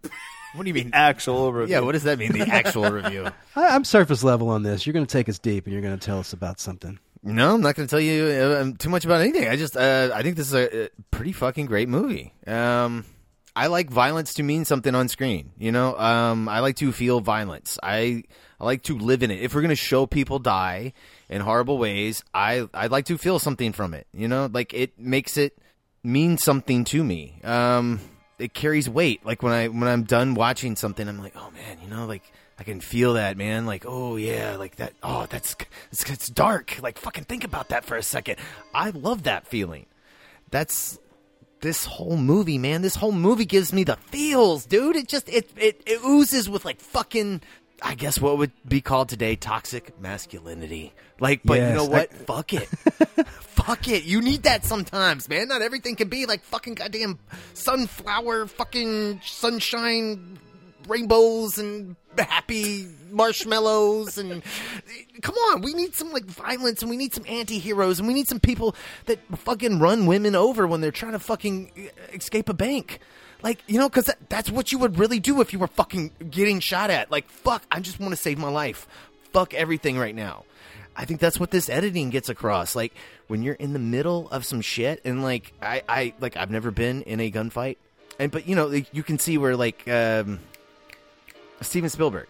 What 0.55 0.63
do 0.63 0.69
you 0.69 0.75
mean? 0.75 0.91
Actual 0.93 1.53
review. 1.53 1.75
Yeah, 1.75 1.81
what 1.81 1.93
does 1.93 2.05
that 2.05 2.19
mean? 2.19 2.33
The 2.33 2.43
actual 2.53 2.89
review. 2.91 3.27
I, 3.57 3.67
I'm 3.75 3.85
surface 3.85 4.23
level 4.23 4.49
on 4.51 4.63
this. 4.63 4.87
You're 4.87 4.93
going 4.93 5.07
to 5.07 5.13
take 5.13 5.29
us 5.29 5.39
deep, 5.39 5.65
and 5.65 5.73
you're 5.73 5.83
going 5.83 5.99
to 5.99 6.05
tell 6.05 6.21
us 6.21 6.33
about 6.33 6.61
something. 6.61 6.99
No, 7.25 7.55
I'm 7.55 7.61
not 7.61 7.75
going 7.75 7.89
to 7.89 7.91
tell 7.91 8.01
you 8.01 8.25
uh, 8.25 8.73
too 8.79 8.89
much 8.89 9.05
about 9.05 9.21
anything. 9.21 9.49
I 9.49 9.57
just, 9.57 9.77
uh, 9.77 10.11
I 10.15 10.23
think 10.23 10.37
this 10.37 10.47
is 10.47 10.55
a, 10.55 10.85
a 10.85 10.89
pretty 11.11 11.33
fucking 11.33 11.67
great 11.67 11.89
movie. 11.89 12.33
Um, 12.47 13.05
I 13.57 13.69
like 13.69 13.91
violence 13.91 14.35
to 14.35 14.43
mean 14.43 14.65
something 14.65 14.95
on 14.95 15.09
screen. 15.09 15.53
You 15.59 15.73
know, 15.73 15.97
um, 15.99 16.49
I 16.49 16.61
like 16.61 16.77
to 16.77 16.93
feel 16.93 17.21
violence. 17.21 17.79
I, 17.83 18.25
I 18.61 18.65
like 18.65 18.83
to 18.85 18.99
live 18.99 19.23
in 19.23 19.31
it. 19.31 19.41
If 19.41 19.55
we're 19.55 19.63
going 19.63 19.71
to 19.71 19.77
show 19.77 20.07
people 20.07 20.39
die 20.39 20.93
in 21.29 21.41
horrible 21.41 21.79
ways, 21.79 22.23
I, 22.35 22.69
I'd 22.75 22.91
like 22.91 23.07
to 23.07 23.19
feel 23.19 23.39
something 23.39 23.73
from 23.73 23.95
it. 23.95 24.07
You 24.13 24.29
know, 24.29 24.51
like 24.53 24.75
it 24.75 24.99
makes 24.99 25.37
it 25.37 25.59
mean 26.05 26.39
something 26.39 26.85
to 26.85 27.03
me. 27.03 27.41
Um, 27.43 27.99
it 28.39 28.55
carries 28.55 28.89
weight. 28.89 29.27
Like 29.27 29.43
when 29.43 29.53
I, 29.53 29.69
when 29.69 29.85
I'm 29.85 30.05
done 30.05 30.35
watching 30.35 30.77
something, 30.77 31.09
I'm 31.09 31.19
like, 31.19 31.35
oh 31.35 31.51
man, 31.51 31.79
you 31.83 31.89
know, 31.89 32.07
like. 32.07 32.23
I 32.57 32.63
can 32.63 32.81
feel 32.81 33.15
that, 33.15 33.37
man. 33.37 33.67
Like, 33.67 33.85
oh 33.85 34.15
yeah, 34.15 34.55
like 34.55 34.77
that. 34.77 34.93
Oh, 35.03 35.27
that's 35.29 35.57
it's, 35.91 36.09
it's 36.09 36.29
dark. 36.29 36.81
Like, 36.81 36.99
fucking 36.99 37.25
think 37.25 37.43
about 37.43 37.71
that 37.71 37.85
for 37.85 37.97
a 37.97 38.03
second. 38.03 38.37
I 38.73 38.91
love 38.91 39.25
that 39.25 39.49
feeling. 39.49 39.87
That's 40.53 41.01
this 41.63 41.85
whole 41.85 42.17
movie, 42.17 42.59
man. 42.59 42.83
This 42.83 42.95
whole 42.95 43.11
movie 43.11 43.45
gives 43.45 43.73
me 43.73 43.83
the 43.83 43.97
feels, 43.97 44.67
dude. 44.67 44.95
It 44.95 45.09
just 45.09 45.29
it 45.29 45.51
it, 45.57 45.83
it 45.85 46.01
oozes 46.05 46.49
with 46.49 46.65
like 46.65 46.79
fucking. 46.79 47.41
I 47.83 47.95
guess 47.95 48.20
what 48.20 48.39
would 48.39 48.53
be 48.66 48.81
called 48.81 49.09
today 49.09 49.37
toxic 49.37 50.01
masculinity. 50.01 50.93
Like, 51.20 51.41
but 51.45 51.55
you 51.55 51.61
Yes, 51.61 51.77
know 51.77 51.85
I- 51.87 51.89
what? 51.89 52.12
Fuck 52.14 52.53
it. 52.55 52.66
Fuck 53.41 53.89
it. 53.89 54.05
You 54.05 54.20
need 54.20 54.43
that 54.45 54.64
sometimes, 54.64 55.29
man. 55.29 55.49
Not 55.49 55.62
everything 55.62 55.97
can 55.97 56.09
be 56.09 56.27
like 56.27 56.43
fucking 56.45 56.75
goddamn 56.75 57.18
sunflower, 57.55 58.47
fucking 58.47 59.20
sunshine, 59.25 60.39
rainbows, 60.89 61.59
and 61.59 61.97
happy 62.18 62.89
marshmallows. 63.11 64.18
And 64.18 64.43
come 65.22 65.35
on, 65.35 65.62
we 65.62 65.72
need 65.75 65.95
some 65.95 66.12
like 66.12 66.25
violence, 66.25 66.81
and 66.83 66.91
we 66.91 66.97
need 66.97 67.14
some 67.14 67.25
anti-heroes, 67.29 67.99
and 67.99 68.09
we 68.09 68.14
need 68.14 68.29
some 68.29 68.41
people 68.41 68.75
that 69.07 69.18
fucking 69.39 69.79
run 69.79 70.07
women 70.07 70.35
over 70.35 70.66
when 70.66 70.81
they're 70.81 70.91
trying 70.91 71.12
to 71.12 71.18
fucking 71.18 71.91
escape 72.12 72.49
a 72.49 72.55
bank. 72.55 73.01
Like, 73.45 73.63
you 73.67 73.79
know, 73.79 73.91
because 73.91 74.07
that, 74.07 74.31
that's 74.31 74.51
what 74.51 74.73
you 74.73 74.79
would 74.79 74.99
really 74.99 75.21
do 75.21 75.43
if 75.43 75.53
you 75.53 75.59
were 75.59 75.69
fucking 75.69 76.11
getting 76.31 76.61
shot 76.61 76.89
at. 76.89 77.11
Like, 77.11 77.29
fuck, 77.29 77.63
I 77.71 77.79
just 77.79 78.01
want 78.01 78.13
to 78.13 78.17
save 78.17 78.39
my 78.39 78.49
life. 78.49 78.89
Fuck 79.33 79.53
everything 79.53 79.99
right 79.99 80.15
now. 80.15 80.45
I 80.97 81.05
think 81.05 81.21
that's 81.21 81.39
what 81.39 81.51
this 81.51 81.69
editing 81.69 82.11
gets 82.11 82.29
across. 82.29 82.75
Like 82.75 82.95
when 83.27 83.43
you're 83.43 83.55
in 83.55 83.73
the 83.73 83.79
middle 83.79 84.31
of 84.31 84.45
some 84.45 84.61
shit, 84.61 85.01
and 85.05 85.23
like 85.23 85.53
I, 85.61 85.83
I 85.89 86.15
like 86.21 86.37
I've 86.37 86.51
never 86.51 86.71
been 86.71 87.03
in 87.03 87.21
a 87.21 87.31
gunfight, 87.31 87.77
and 88.19 88.31
but 88.31 88.47
you 88.49 88.55
know 88.55 88.67
like, 88.67 88.87
you 88.95 89.03
can 89.03 89.19
see 89.19 89.37
where 89.37 89.57
like 89.57 89.87
um, 89.89 90.39
Steven 91.61 91.91
Spielberg, 91.91 92.29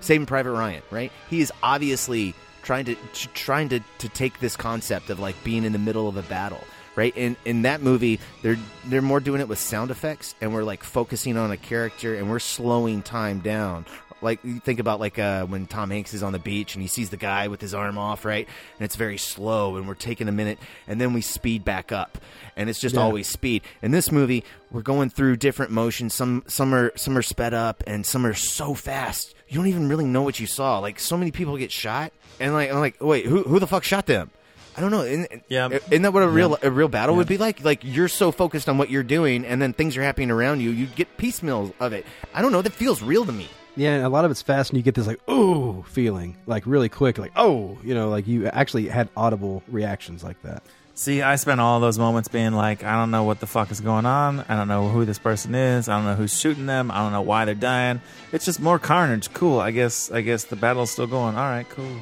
Saving 0.00 0.26
Private 0.26 0.52
Ryan, 0.52 0.82
right? 0.90 1.10
He 1.28 1.40
is 1.40 1.52
obviously 1.62 2.34
trying 2.62 2.84
to 2.86 2.94
t- 3.12 3.28
trying 3.34 3.68
to 3.70 3.80
to 3.98 4.08
take 4.08 4.38
this 4.38 4.56
concept 4.56 5.10
of 5.10 5.18
like 5.18 5.42
being 5.42 5.64
in 5.64 5.72
the 5.72 5.78
middle 5.78 6.08
of 6.08 6.16
a 6.16 6.22
battle. 6.22 6.62
Right 6.96 7.16
in 7.16 7.36
in 7.44 7.62
that 7.62 7.82
movie, 7.82 8.20
they're 8.42 8.58
they're 8.86 9.02
more 9.02 9.20
doing 9.20 9.40
it 9.40 9.48
with 9.48 9.58
sound 9.58 9.90
effects, 9.90 10.34
and 10.40 10.54
we're 10.54 10.62
like 10.64 10.84
focusing 10.84 11.36
on 11.36 11.50
a 11.50 11.56
character, 11.56 12.14
and 12.14 12.30
we're 12.30 12.38
slowing 12.38 13.02
time 13.02 13.40
down 13.40 13.84
like 14.22 14.42
you 14.42 14.58
think 14.58 14.78
about 14.80 15.00
like 15.00 15.18
uh, 15.18 15.44
when 15.44 15.66
Tom 15.66 15.90
Hanks 15.90 16.14
is 16.14 16.22
on 16.22 16.32
the 16.32 16.38
beach 16.38 16.74
and 16.74 16.80
he 16.82 16.88
sees 16.88 17.10
the 17.10 17.16
guy 17.18 17.48
with 17.48 17.60
his 17.60 17.74
arm 17.74 17.98
off, 17.98 18.24
right? 18.24 18.48
And 18.78 18.84
it's 18.84 18.96
very 18.96 19.18
slow, 19.18 19.76
and 19.76 19.86
we're 19.86 19.94
taking 19.94 20.28
a 20.28 20.32
minute, 20.32 20.58
and 20.86 20.98
then 21.00 21.12
we 21.12 21.20
speed 21.20 21.62
back 21.64 21.92
up, 21.92 22.16
and 22.56 22.70
it's 22.70 22.80
just 22.80 22.94
Yeah. 22.94 23.02
always 23.02 23.28
speed. 23.28 23.62
In 23.82 23.90
this 23.90 24.10
movie, 24.10 24.42
we're 24.70 24.80
going 24.82 25.10
through 25.10 25.36
different 25.36 25.72
motions. 25.72 26.14
Some 26.14 26.42
some 26.46 26.74
are 26.74 26.92
some 26.96 27.18
are 27.18 27.22
sped 27.22 27.52
up, 27.54 27.82
and 27.86 28.06
some 28.06 28.24
are 28.24 28.34
so 28.34 28.72
fast 28.74 29.34
you 29.48 29.58
don't 29.58 29.66
even 29.66 29.88
really 29.88 30.06
know 30.06 30.22
what 30.22 30.40
you 30.40 30.46
saw. 30.46 30.78
Like 30.78 30.98
so 30.98 31.16
many 31.18 31.30
people 31.30 31.56
get 31.58 31.70
shot, 31.70 32.12
and 32.40 32.54
like 32.54 32.70
I'm 32.70 32.78
like, 32.80 32.96
wait, 33.02 33.26
who 33.26 33.42
who 33.42 33.58
the 33.58 33.66
fuck 33.66 33.84
shot 33.84 34.06
them? 34.06 34.30
I 34.76 34.80
don't 34.80 34.90
know. 34.90 35.02
Isn't, 35.02 35.44
Yeah. 35.48 35.68
isn't 35.68 36.02
that 36.02 36.12
what 36.12 36.22
a 36.22 36.28
real 36.28 36.50
Yeah. 36.62 36.68
a 36.68 36.70
real 36.70 36.88
battle 36.88 37.14
Yeah. 37.14 37.18
would 37.18 37.28
be 37.28 37.38
like? 37.38 37.64
Like 37.64 37.80
you're 37.84 38.08
so 38.08 38.32
focused 38.32 38.68
on 38.68 38.76
what 38.78 38.90
you're 38.90 39.02
doing, 39.02 39.44
and 39.44 39.60
then 39.62 39.72
things 39.72 39.96
are 39.96 40.02
happening 40.02 40.30
around 40.30 40.60
you. 40.60 40.70
You 40.70 40.86
get 40.86 41.16
piecemeal 41.16 41.74
of 41.80 41.92
it. 41.92 42.04
I 42.34 42.42
don't 42.42 42.52
know. 42.52 42.62
That 42.62 42.72
feels 42.72 43.02
real 43.02 43.24
to 43.24 43.32
me. 43.32 43.48
Yeah, 43.76 43.90
and 43.96 44.04
a 44.04 44.08
lot 44.08 44.24
of 44.24 44.30
it's 44.30 44.40
fast, 44.42 44.70
and 44.70 44.76
you 44.76 44.82
get 44.84 44.94
this 44.94 45.06
like 45.06 45.18
"ooh" 45.28 45.84
feeling, 45.88 46.36
like 46.46 46.62
really 46.66 46.88
quick, 46.88 47.18
like 47.18 47.32
"oh," 47.36 47.76
you 47.82 47.94
know, 47.94 48.08
like 48.08 48.26
you 48.28 48.46
actually 48.46 48.88
had 48.88 49.08
audible 49.16 49.62
reactions 49.68 50.22
like 50.22 50.40
that. 50.42 50.62
See, 50.96 51.22
I 51.22 51.34
spent 51.34 51.60
all 51.60 51.80
those 51.80 51.98
moments 51.98 52.28
being 52.28 52.52
like, 52.52 52.84
I 52.84 52.92
don't 52.94 53.10
know 53.10 53.24
what 53.24 53.40
the 53.40 53.48
fuck 53.48 53.72
is 53.72 53.80
going 53.80 54.06
on. 54.06 54.44
I 54.48 54.54
don't 54.54 54.68
know 54.68 54.90
who 54.90 55.04
this 55.04 55.18
person 55.18 55.52
is. 55.52 55.88
I 55.88 55.96
don't 55.96 56.04
know 56.04 56.14
who's 56.14 56.38
shooting 56.38 56.66
them. 56.66 56.92
I 56.92 56.98
don't 56.98 57.10
know 57.10 57.20
why 57.22 57.44
they're 57.46 57.56
dying. 57.56 58.00
It's 58.30 58.44
just 58.44 58.60
more 58.60 58.78
carnage. 58.78 59.32
Cool. 59.32 59.58
I 59.58 59.72
guess. 59.72 60.12
I 60.12 60.20
guess 60.20 60.44
the 60.44 60.54
battle's 60.54 60.92
still 60.92 61.08
going. 61.08 61.34
All 61.36 61.48
right. 61.50 61.68
Cool. 61.68 61.96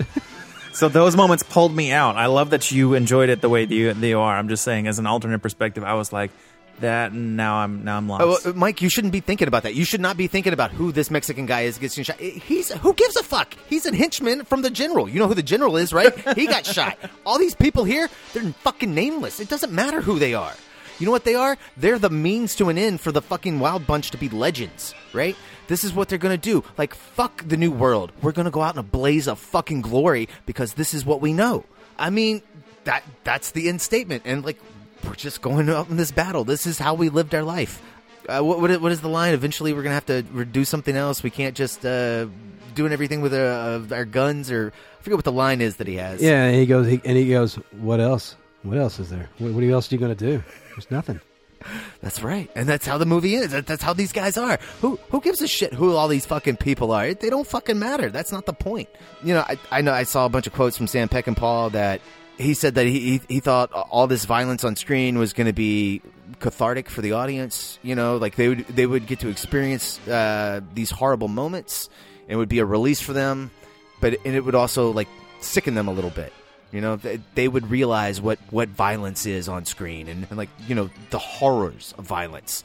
so 0.72 0.88
those 0.88 1.16
moments 1.16 1.42
pulled 1.42 1.74
me 1.74 1.92
out. 1.92 2.16
I 2.16 2.26
love 2.26 2.50
that 2.50 2.70
you 2.70 2.94
enjoyed 2.94 3.28
it 3.28 3.40
the 3.40 3.48
way 3.48 3.64
that 3.64 3.74
you, 3.74 3.92
that 3.92 4.06
you 4.06 4.18
are. 4.18 4.36
I'm 4.36 4.48
just 4.48 4.64
saying, 4.64 4.86
as 4.86 4.98
an 4.98 5.06
alternate 5.06 5.40
perspective, 5.40 5.84
I 5.84 5.94
was 5.94 6.12
like 6.12 6.30
that. 6.80 7.12
And 7.12 7.36
now 7.36 7.56
I'm 7.56 7.84
now 7.84 7.96
I'm 7.96 8.08
lost. 8.08 8.46
Oh, 8.46 8.50
uh, 8.50 8.52
Mike, 8.54 8.82
you 8.82 8.88
shouldn't 8.88 9.12
be 9.12 9.20
thinking 9.20 9.48
about 9.48 9.64
that. 9.64 9.74
You 9.74 9.84
should 9.84 10.00
not 10.00 10.16
be 10.16 10.26
thinking 10.26 10.52
about 10.52 10.70
who 10.70 10.92
this 10.92 11.10
Mexican 11.10 11.46
guy 11.46 11.62
is 11.62 11.78
getting 11.78 12.04
shot. 12.04 12.18
He's 12.18 12.72
who 12.72 12.94
gives 12.94 13.16
a 13.16 13.22
fuck? 13.22 13.54
He's 13.68 13.86
a 13.86 13.94
henchman 13.94 14.44
from 14.44 14.62
the 14.62 14.70
general. 14.70 15.08
You 15.08 15.18
know 15.18 15.28
who 15.28 15.34
the 15.34 15.42
general 15.42 15.76
is, 15.76 15.92
right? 15.92 16.12
he 16.36 16.46
got 16.46 16.66
shot. 16.66 16.98
All 17.24 17.38
these 17.38 17.54
people 17.54 17.84
here, 17.84 18.08
they're 18.32 18.42
fucking 18.64 18.94
nameless. 18.94 19.40
It 19.40 19.48
doesn't 19.48 19.72
matter 19.72 20.00
who 20.00 20.18
they 20.18 20.34
are. 20.34 20.54
You 20.98 21.06
know 21.06 21.12
what 21.12 21.24
they 21.24 21.34
are? 21.34 21.56
They're 21.76 21.98
the 21.98 22.10
means 22.10 22.54
to 22.56 22.68
an 22.68 22.78
end 22.78 23.00
for 23.00 23.10
the 23.10 23.22
fucking 23.22 23.58
Wild 23.58 23.86
Bunch 23.86 24.10
to 24.12 24.18
be 24.18 24.28
legends, 24.28 24.94
right? 25.12 25.36
This 25.72 25.84
is 25.84 25.94
what 25.94 26.10
they're 26.10 26.18
gonna 26.18 26.36
do. 26.36 26.62
Like, 26.76 26.94
fuck 26.94 27.48
the 27.48 27.56
new 27.56 27.70
world. 27.70 28.12
We're 28.20 28.32
gonna 28.32 28.50
go 28.50 28.60
out 28.60 28.74
in 28.74 28.78
a 28.78 28.82
blaze 28.82 29.26
of 29.26 29.38
fucking 29.38 29.80
glory 29.80 30.28
because 30.44 30.74
this 30.74 30.92
is 30.92 31.06
what 31.06 31.22
we 31.22 31.32
know. 31.32 31.64
I 31.98 32.10
mean, 32.10 32.42
that 32.84 33.02
that's 33.24 33.52
the 33.52 33.70
end 33.70 33.80
statement. 33.80 34.24
And 34.26 34.44
like, 34.44 34.60
we're 35.02 35.14
just 35.14 35.40
going 35.40 35.70
out 35.70 35.88
in 35.88 35.96
this 35.96 36.10
battle. 36.10 36.44
This 36.44 36.66
is 36.66 36.78
how 36.78 36.92
we 36.92 37.08
lived 37.08 37.34
our 37.34 37.42
life. 37.42 37.80
Uh, 38.28 38.42
what, 38.42 38.60
what, 38.60 38.82
what 38.82 38.92
is 38.92 39.00
the 39.00 39.08
line? 39.08 39.32
Eventually, 39.32 39.72
we're 39.72 39.82
gonna 39.82 39.94
have 39.94 40.04
to 40.04 40.20
do 40.44 40.66
something 40.66 40.94
else. 40.94 41.22
We 41.22 41.30
can't 41.30 41.56
just 41.56 41.86
uh, 41.86 42.26
doing 42.74 42.92
everything 42.92 43.22
with 43.22 43.32
uh, 43.32 43.80
our 43.92 44.04
guns, 44.04 44.50
or 44.50 44.74
I 44.98 45.02
forget 45.02 45.16
what 45.16 45.24
the 45.24 45.32
line 45.32 45.62
is 45.62 45.76
that 45.76 45.86
he 45.86 45.94
has. 45.94 46.20
Yeah, 46.20 46.44
and 46.44 46.54
he 46.54 46.66
goes, 46.66 46.86
he, 46.86 47.00
and 47.02 47.16
he 47.16 47.30
goes, 47.30 47.54
"What 47.80 47.98
else? 47.98 48.36
What 48.62 48.76
else 48.76 48.98
is 48.98 49.08
there? 49.08 49.30
What, 49.38 49.52
what 49.52 49.64
else 49.64 49.90
are 49.90 49.94
you 49.94 49.98
going 49.98 50.14
to 50.14 50.26
do? 50.32 50.44
There's 50.74 50.90
nothing." 50.90 51.18
That's 52.00 52.22
right, 52.22 52.50
and 52.54 52.68
that's 52.68 52.86
how 52.86 52.98
the 52.98 53.06
movie 53.06 53.34
is. 53.34 53.52
That's 53.52 53.82
how 53.82 53.92
these 53.92 54.12
guys 54.12 54.36
are. 54.36 54.58
Who 54.80 54.98
who 55.10 55.20
gives 55.20 55.40
a 55.40 55.48
shit 55.48 55.72
who 55.72 55.94
all 55.94 56.08
these 56.08 56.26
fucking 56.26 56.56
people 56.56 56.92
are? 56.92 57.14
They 57.14 57.30
don't 57.30 57.46
fucking 57.46 57.78
matter. 57.78 58.10
That's 58.10 58.32
not 58.32 58.46
the 58.46 58.52
point. 58.52 58.88
You 59.22 59.34
know, 59.34 59.40
I, 59.40 59.58
I 59.70 59.80
know 59.82 59.92
I 59.92 60.04
saw 60.04 60.26
a 60.26 60.28
bunch 60.28 60.46
of 60.46 60.52
quotes 60.52 60.76
from 60.76 60.86
Sam 60.86 61.08
Peckinpah 61.08 61.72
that 61.72 62.00
he 62.38 62.54
said 62.54 62.74
that 62.74 62.86
he 62.86 63.20
he, 63.28 63.40
thought 63.40 63.72
all 63.72 64.06
this 64.06 64.24
violence 64.24 64.64
on 64.64 64.76
screen 64.76 65.18
was 65.18 65.32
going 65.32 65.46
to 65.46 65.52
be 65.52 66.02
cathartic 66.40 66.88
for 66.88 67.02
the 67.02 67.12
audience. 67.12 67.78
You 67.82 67.94
know, 67.94 68.16
like 68.16 68.36
they 68.36 68.48
would 68.48 68.66
they 68.68 68.86
would 68.86 69.06
get 69.06 69.20
to 69.20 69.28
experience 69.28 69.98
uh, 70.08 70.60
these 70.74 70.90
horrible 70.90 71.28
moments, 71.28 71.88
and 72.22 72.32
it 72.32 72.36
would 72.36 72.48
be 72.48 72.58
a 72.58 72.64
release 72.64 73.00
for 73.00 73.12
them. 73.12 73.50
But 74.00 74.16
and 74.24 74.34
it 74.34 74.44
would 74.44 74.54
also 74.54 74.92
like 74.92 75.08
sicken 75.40 75.74
them 75.74 75.88
a 75.88 75.92
little 75.92 76.10
bit. 76.10 76.32
You 76.72 76.80
know, 76.80 76.96
they, 76.96 77.20
they 77.34 77.48
would 77.48 77.70
realize 77.70 78.20
what, 78.20 78.38
what 78.50 78.70
violence 78.70 79.26
is 79.26 79.48
on 79.48 79.66
screen 79.66 80.08
and, 80.08 80.26
and 80.28 80.38
like, 80.38 80.48
you 80.66 80.74
know, 80.74 80.90
the 81.10 81.18
horrors 81.18 81.94
of 81.98 82.04
violence. 82.04 82.64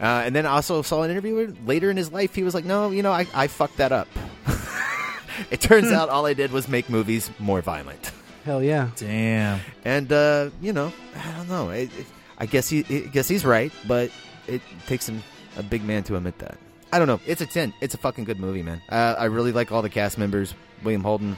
Uh, 0.00 0.22
and 0.26 0.34
then 0.34 0.44
also 0.46 0.82
saw 0.82 1.02
an 1.02 1.10
interview 1.10 1.34
where 1.34 1.52
later 1.64 1.90
in 1.90 1.96
his 1.96 2.12
life, 2.12 2.34
he 2.34 2.42
was 2.42 2.54
like, 2.54 2.64
no, 2.64 2.90
you 2.90 3.02
know, 3.02 3.12
I, 3.12 3.26
I 3.32 3.46
fucked 3.46 3.78
that 3.78 3.92
up. 3.92 4.08
it 5.50 5.60
turns 5.60 5.92
out 5.92 6.08
all 6.08 6.26
I 6.26 6.34
did 6.34 6.50
was 6.50 6.68
make 6.68 6.90
movies 6.90 7.30
more 7.38 7.62
violent. 7.62 8.10
Hell 8.44 8.62
yeah! 8.62 8.90
Damn. 8.94 9.60
And, 9.84 10.12
uh, 10.12 10.50
you 10.60 10.72
know, 10.72 10.92
I 11.16 11.32
don't 11.32 11.48
know. 11.48 11.70
It, 11.70 11.90
it, 11.98 12.06
I 12.38 12.46
guess 12.46 12.68
he 12.68 12.84
I 12.88 13.08
guess 13.08 13.26
he's 13.26 13.44
right, 13.44 13.72
but 13.88 14.10
it 14.46 14.62
takes 14.86 15.08
him 15.08 15.22
a 15.56 15.62
big 15.62 15.82
man 15.82 16.04
to 16.04 16.16
admit 16.16 16.38
that. 16.38 16.58
I 16.92 16.98
don't 16.98 17.08
know. 17.08 17.20
It's 17.26 17.40
a 17.40 17.46
10. 17.46 17.74
It's 17.80 17.94
a 17.94 17.98
fucking 17.98 18.24
good 18.24 18.38
movie, 18.38 18.62
man. 18.62 18.80
Uh, 18.88 19.16
I 19.18 19.24
really 19.24 19.52
like 19.52 19.72
all 19.72 19.82
the 19.82 19.90
cast 19.90 20.18
members. 20.18 20.54
William 20.84 21.02
Holden 21.02 21.36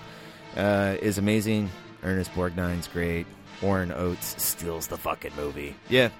uh, 0.56 0.96
is 1.00 1.16
amazing. 1.16 1.70
Ernest 2.02 2.32
Borgnine's 2.32 2.88
great. 2.88 3.26
Warren 3.62 3.92
Oates 3.92 4.40
steals 4.42 4.86
the 4.86 4.96
fucking 4.96 5.32
movie. 5.36 5.74
Yeah, 5.88 6.10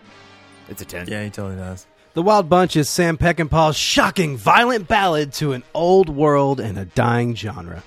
it's 0.69 0.83
a 0.83 0.85
10. 0.85 1.09
Yeah, 1.09 1.25
he 1.25 1.31
totally 1.31 1.57
does. 1.57 1.87
The 2.15 2.23
Wild 2.23 2.49
Bunch 2.49 2.75
is 2.77 2.89
Sam 2.89 3.17
Peckinpah's 3.17 3.77
shocking, 3.77 4.37
violent 4.37 4.89
ballad 4.89 5.33
to 5.35 5.53
an 5.53 5.63
old 5.75 6.09
world 6.09 6.59
and 6.59 6.77
a 6.79 6.85
dying 6.85 7.37
genre. 7.37 7.83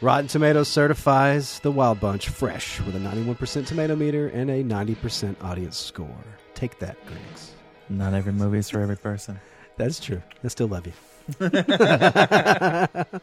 Rotten 0.00 0.26
Tomatoes 0.26 0.68
certifies 0.68 1.58
The 1.60 1.70
Wild 1.70 2.00
Bunch 2.00 2.28
fresh 2.28 2.80
with 2.80 2.96
a 2.96 2.98
91% 2.98 3.66
tomato 3.66 3.94
meter 3.96 4.28
and 4.28 4.50
a 4.50 4.62
90% 4.62 5.42
audience 5.42 5.76
score. 5.76 6.08
Take 6.54 6.78
that, 6.78 6.96
Griggs. 7.06 7.52
Not 7.88 8.14
every 8.14 8.32
movie 8.32 8.58
is 8.58 8.70
for 8.70 8.80
every 8.80 8.96
person. 8.96 9.38
That's 9.76 10.00
true. 10.00 10.22
I 10.42 10.48
still 10.48 10.68
love 10.68 10.86
you. 10.86 10.92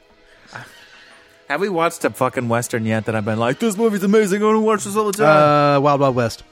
Have 1.52 1.60
we 1.60 1.68
watched 1.68 2.06
a 2.06 2.10
fucking 2.10 2.48
western 2.48 2.86
yet 2.86 3.08
that 3.08 3.16
I've 3.16 3.26
been 3.26 3.38
like, 3.38 3.60
this 3.60 3.76
movie's 3.76 4.04
amazing. 4.04 4.42
I 4.42 4.46
want 4.46 4.56
to 4.56 4.60
watch 4.62 4.84
this 4.86 4.96
all 4.96 5.12
the 5.12 5.12
time. 5.12 5.76
Uh, 5.76 5.82
Wild 5.82 6.00
Wild 6.00 6.16
West. 6.16 6.46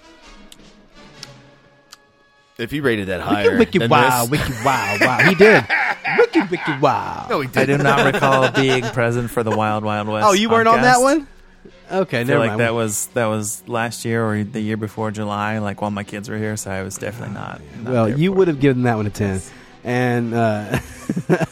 If 2.58 2.74
you 2.74 2.82
rated 2.82 3.08
that 3.08 3.22
higher, 3.22 3.52
Wiki, 3.58 3.60
wiki 3.60 3.78
than 3.80 3.90
wow, 3.92 4.26
this- 4.26 4.32
wiki 4.50 4.54
wow, 4.66 4.98
wow. 5.00 5.18
He 5.20 5.36
did. 5.36 5.64
wiki 6.18 6.42
wiki 6.52 6.78
wow. 6.82 7.28
No, 7.30 7.40
he 7.40 7.48
I 7.48 7.52
do 7.52 7.66
didn't. 7.66 7.84
not 7.84 8.14
recall 8.14 8.52
being 8.62 8.84
present 8.84 9.32
for 9.32 9.42
the 9.42 9.56
Wild 9.56 9.86
Wild 9.86 10.10
West. 10.10 10.28
Oh, 10.28 10.34
you 10.34 10.50
weren't 10.50 10.68
on 10.68 10.82
that 10.82 10.98
podcast. 10.98 11.02
one? 11.04 11.28
Okay, 11.92 12.20
I 12.20 12.24
never 12.24 12.32
feel 12.34 12.40
like 12.40 12.50
mind. 12.50 12.60
that 12.60 12.74
was 12.74 13.08
that 13.14 13.28
was 13.28 13.66
last 13.70 14.04
year 14.04 14.26
or 14.26 14.44
the 14.44 14.60
year 14.60 14.76
before 14.76 15.12
July, 15.12 15.60
like 15.60 15.80
while 15.82 15.92
my 15.92 16.04
kids 16.04 16.28
were 16.28 16.38
here. 16.38 16.58
So 16.58 16.72
I 16.72 16.84
was 16.84 16.98
definitely 16.98 17.36
not. 17.36 17.62
not 17.84 17.94
well, 17.94 18.06
there 18.08 18.18
you 18.18 18.32
for 18.32 18.38
would 18.40 18.48
have 18.50 18.60
given 18.60 18.84
that 18.84 18.96
one 18.98 19.08
a 19.08 19.10
10. 19.10 19.42
And 19.86 20.34
uh, 20.34 20.80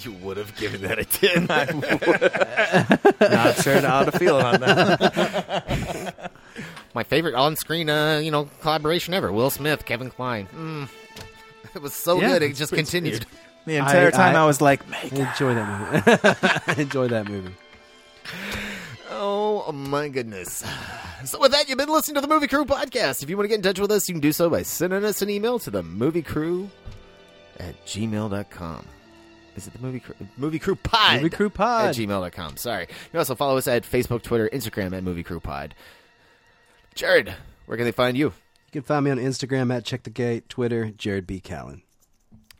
You 0.00 0.12
would 0.12 0.36
have 0.36 0.54
given 0.56 0.82
that 0.82 0.98
a 0.98 1.04
10. 1.04 1.46
it. 1.50 3.20
not 3.20 3.56
sure 3.56 3.80
how 3.80 4.04
to 4.04 4.12
feel 4.18 4.36
on 4.36 4.60
that. 4.60 6.30
My 6.94 7.02
favorite 7.04 7.34
on-screen, 7.34 7.88
uh, 7.90 8.18
you 8.18 8.30
know, 8.30 8.48
collaboration 8.60 9.14
ever. 9.14 9.30
Will 9.32 9.50
Smith, 9.50 9.84
Kevin 9.84 10.10
Kline. 10.10 10.46
Mm. 10.54 10.88
It 11.74 11.82
was 11.82 11.92
so 11.94 12.20
Yeah, 12.20 12.28
good. 12.28 12.42
It 12.42 12.46
it's- 12.46 12.58
just 12.58 12.72
it's- 12.72 12.90
continued. 12.90 13.26
The 13.66 13.76
entire 13.76 14.10
time 14.10 14.34
I, 14.34 14.46
was 14.46 14.62
like, 14.62 14.80
I 14.90 15.02
enjoy 15.12 15.52
that 15.54 15.68
movie. 15.92 16.18
I 16.66 16.74
enjoy 16.80 17.08
that 17.08 17.28
movie. 17.28 17.54
Oh 19.10 19.70
my 19.72 20.08
goodness. 20.08 20.64
So 21.26 21.38
with 21.38 21.52
that, 21.52 21.68
you've 21.68 21.76
been 21.76 21.90
listening 21.90 22.14
to 22.14 22.20
the 22.22 22.28
Movie 22.28 22.46
Crew 22.46 22.64
podcast. 22.64 23.22
If 23.22 23.28
you 23.28 23.36
want 23.36 23.44
to 23.44 23.48
get 23.48 23.56
in 23.56 23.62
touch 23.62 23.78
with 23.78 23.90
us, 23.90 24.08
you 24.08 24.14
can 24.14 24.20
do 24.22 24.32
so 24.32 24.48
by 24.48 24.62
sending 24.62 25.04
us 25.04 25.20
an 25.20 25.28
email 25.28 25.58
to 25.58 25.70
the 25.70 25.82
movie 25.82 26.22
crew 26.22 26.70
at 27.60 27.84
gmail.com. 27.84 28.86
Is 29.58 29.66
it 29.66 29.72
the 29.72 29.80
movie 29.80 29.98
crew? 29.98 30.14
Movie 30.36 30.60
crew 30.60 30.76
pod. 30.76 31.16
Movie 31.16 31.34
Crew 31.34 31.50
Pod. 31.50 31.88
At 31.88 31.96
gmail.com. 31.96 32.56
Sorry. 32.58 32.82
You 32.82 33.10
can 33.10 33.18
also 33.18 33.34
follow 33.34 33.56
us 33.56 33.66
at 33.66 33.82
Facebook, 33.82 34.22
Twitter, 34.22 34.48
Instagram 34.52 34.96
at 34.96 35.02
movie 35.02 35.24
crew 35.24 35.40
pod. 35.40 35.74
Jared, 36.94 37.34
where 37.66 37.76
can 37.76 37.84
they 37.84 37.90
find 37.90 38.16
you? 38.16 38.26
You 38.26 38.72
can 38.72 38.82
find 38.82 39.04
me 39.04 39.10
on 39.10 39.18
Instagram 39.18 39.74
at 39.74 39.84
Check 39.84 40.04
the 40.04 40.10
Gate, 40.10 40.48
Twitter, 40.48 40.90
Jared 40.90 41.26
B. 41.26 41.40
Callen. 41.40 41.82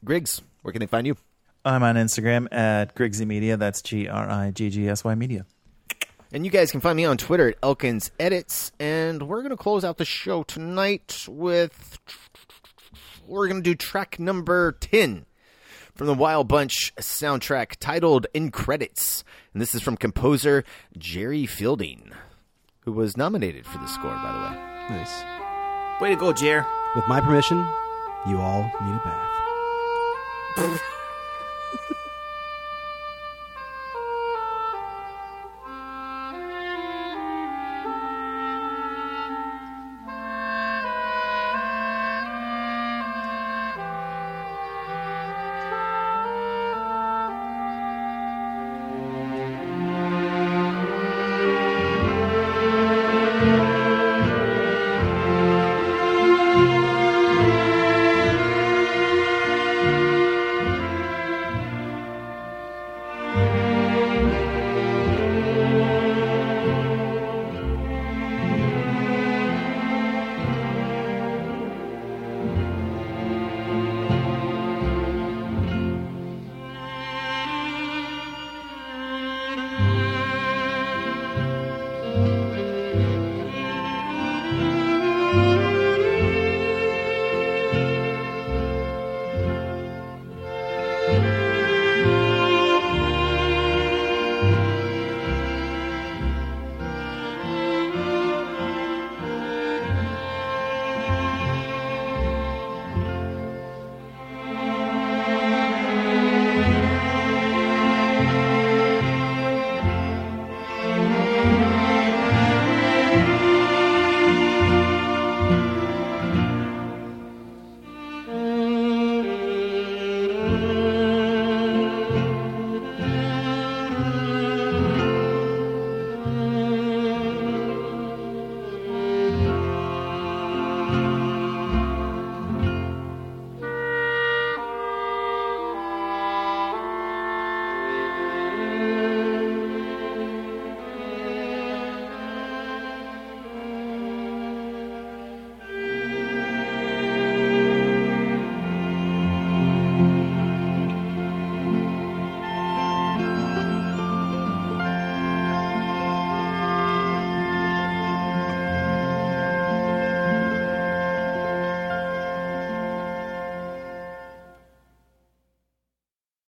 Griggs, 0.05 0.43
where 0.63 0.73
can 0.73 0.81
they 0.81 0.87
find 0.87 1.07
you? 1.07 1.17
I'm 1.65 1.85
on 1.85 1.95
Instagram 1.95 2.53
at 2.53 2.97
Griggsy 2.97 3.27
Media. 3.27 3.57
That's 3.57 3.81
G 3.81 4.09
R 4.09 4.29
I 4.29 4.51
G 4.51 4.69
G 4.69 4.89
S 4.89 5.05
Y 5.05 5.15
Media. 5.15 5.47
And 6.33 6.45
you 6.45 6.51
guys 6.51 6.73
can 6.73 6.81
find 6.81 6.97
me 6.97 7.05
on 7.05 7.17
Twitter 7.17 7.51
at 7.51 7.59
Elkins 7.63 8.11
Edits. 8.19 8.73
And 8.81 9.29
we're 9.29 9.43
going 9.43 9.51
to 9.51 9.57
close 9.57 9.85
out 9.85 9.99
the 9.99 10.05
show 10.05 10.43
tonight 10.43 11.27
with. 11.29 12.01
We're 13.25 13.47
going 13.47 13.63
to 13.63 13.71
do 13.71 13.77
track 13.77 14.19
number 14.19 14.73
10 14.73 15.27
from 15.99 16.07
the 16.07 16.15
Wild 16.15 16.47
Bunch 16.47 16.95
soundtrack 16.95 17.77
titled 17.81 18.29
In 18.33 18.53
Credits. 18.53 19.25
And 19.53 19.61
this 19.61 19.75
is 19.75 19.83
from 19.83 19.97
composer 19.97 20.63
Jerry 20.97 21.45
Fielding, 21.45 22.13
who 22.83 22.93
was 22.93 23.17
nominated 23.17 23.67
for 23.67 23.79
the 23.79 23.89
score, 23.89 24.15
by 24.15 24.33
the 24.33 24.39
way. 24.39 24.97
Nice. 24.97 26.01
Way 26.01 26.11
to 26.11 26.17
go, 26.17 26.33
Jer. 26.33 26.65
With 26.95 27.09
my 27.09 27.21
permission, 27.21 27.67
you 28.29 28.39
all 28.39 28.63
need 28.63 28.95
a 28.95 29.03
bath. 30.57 30.83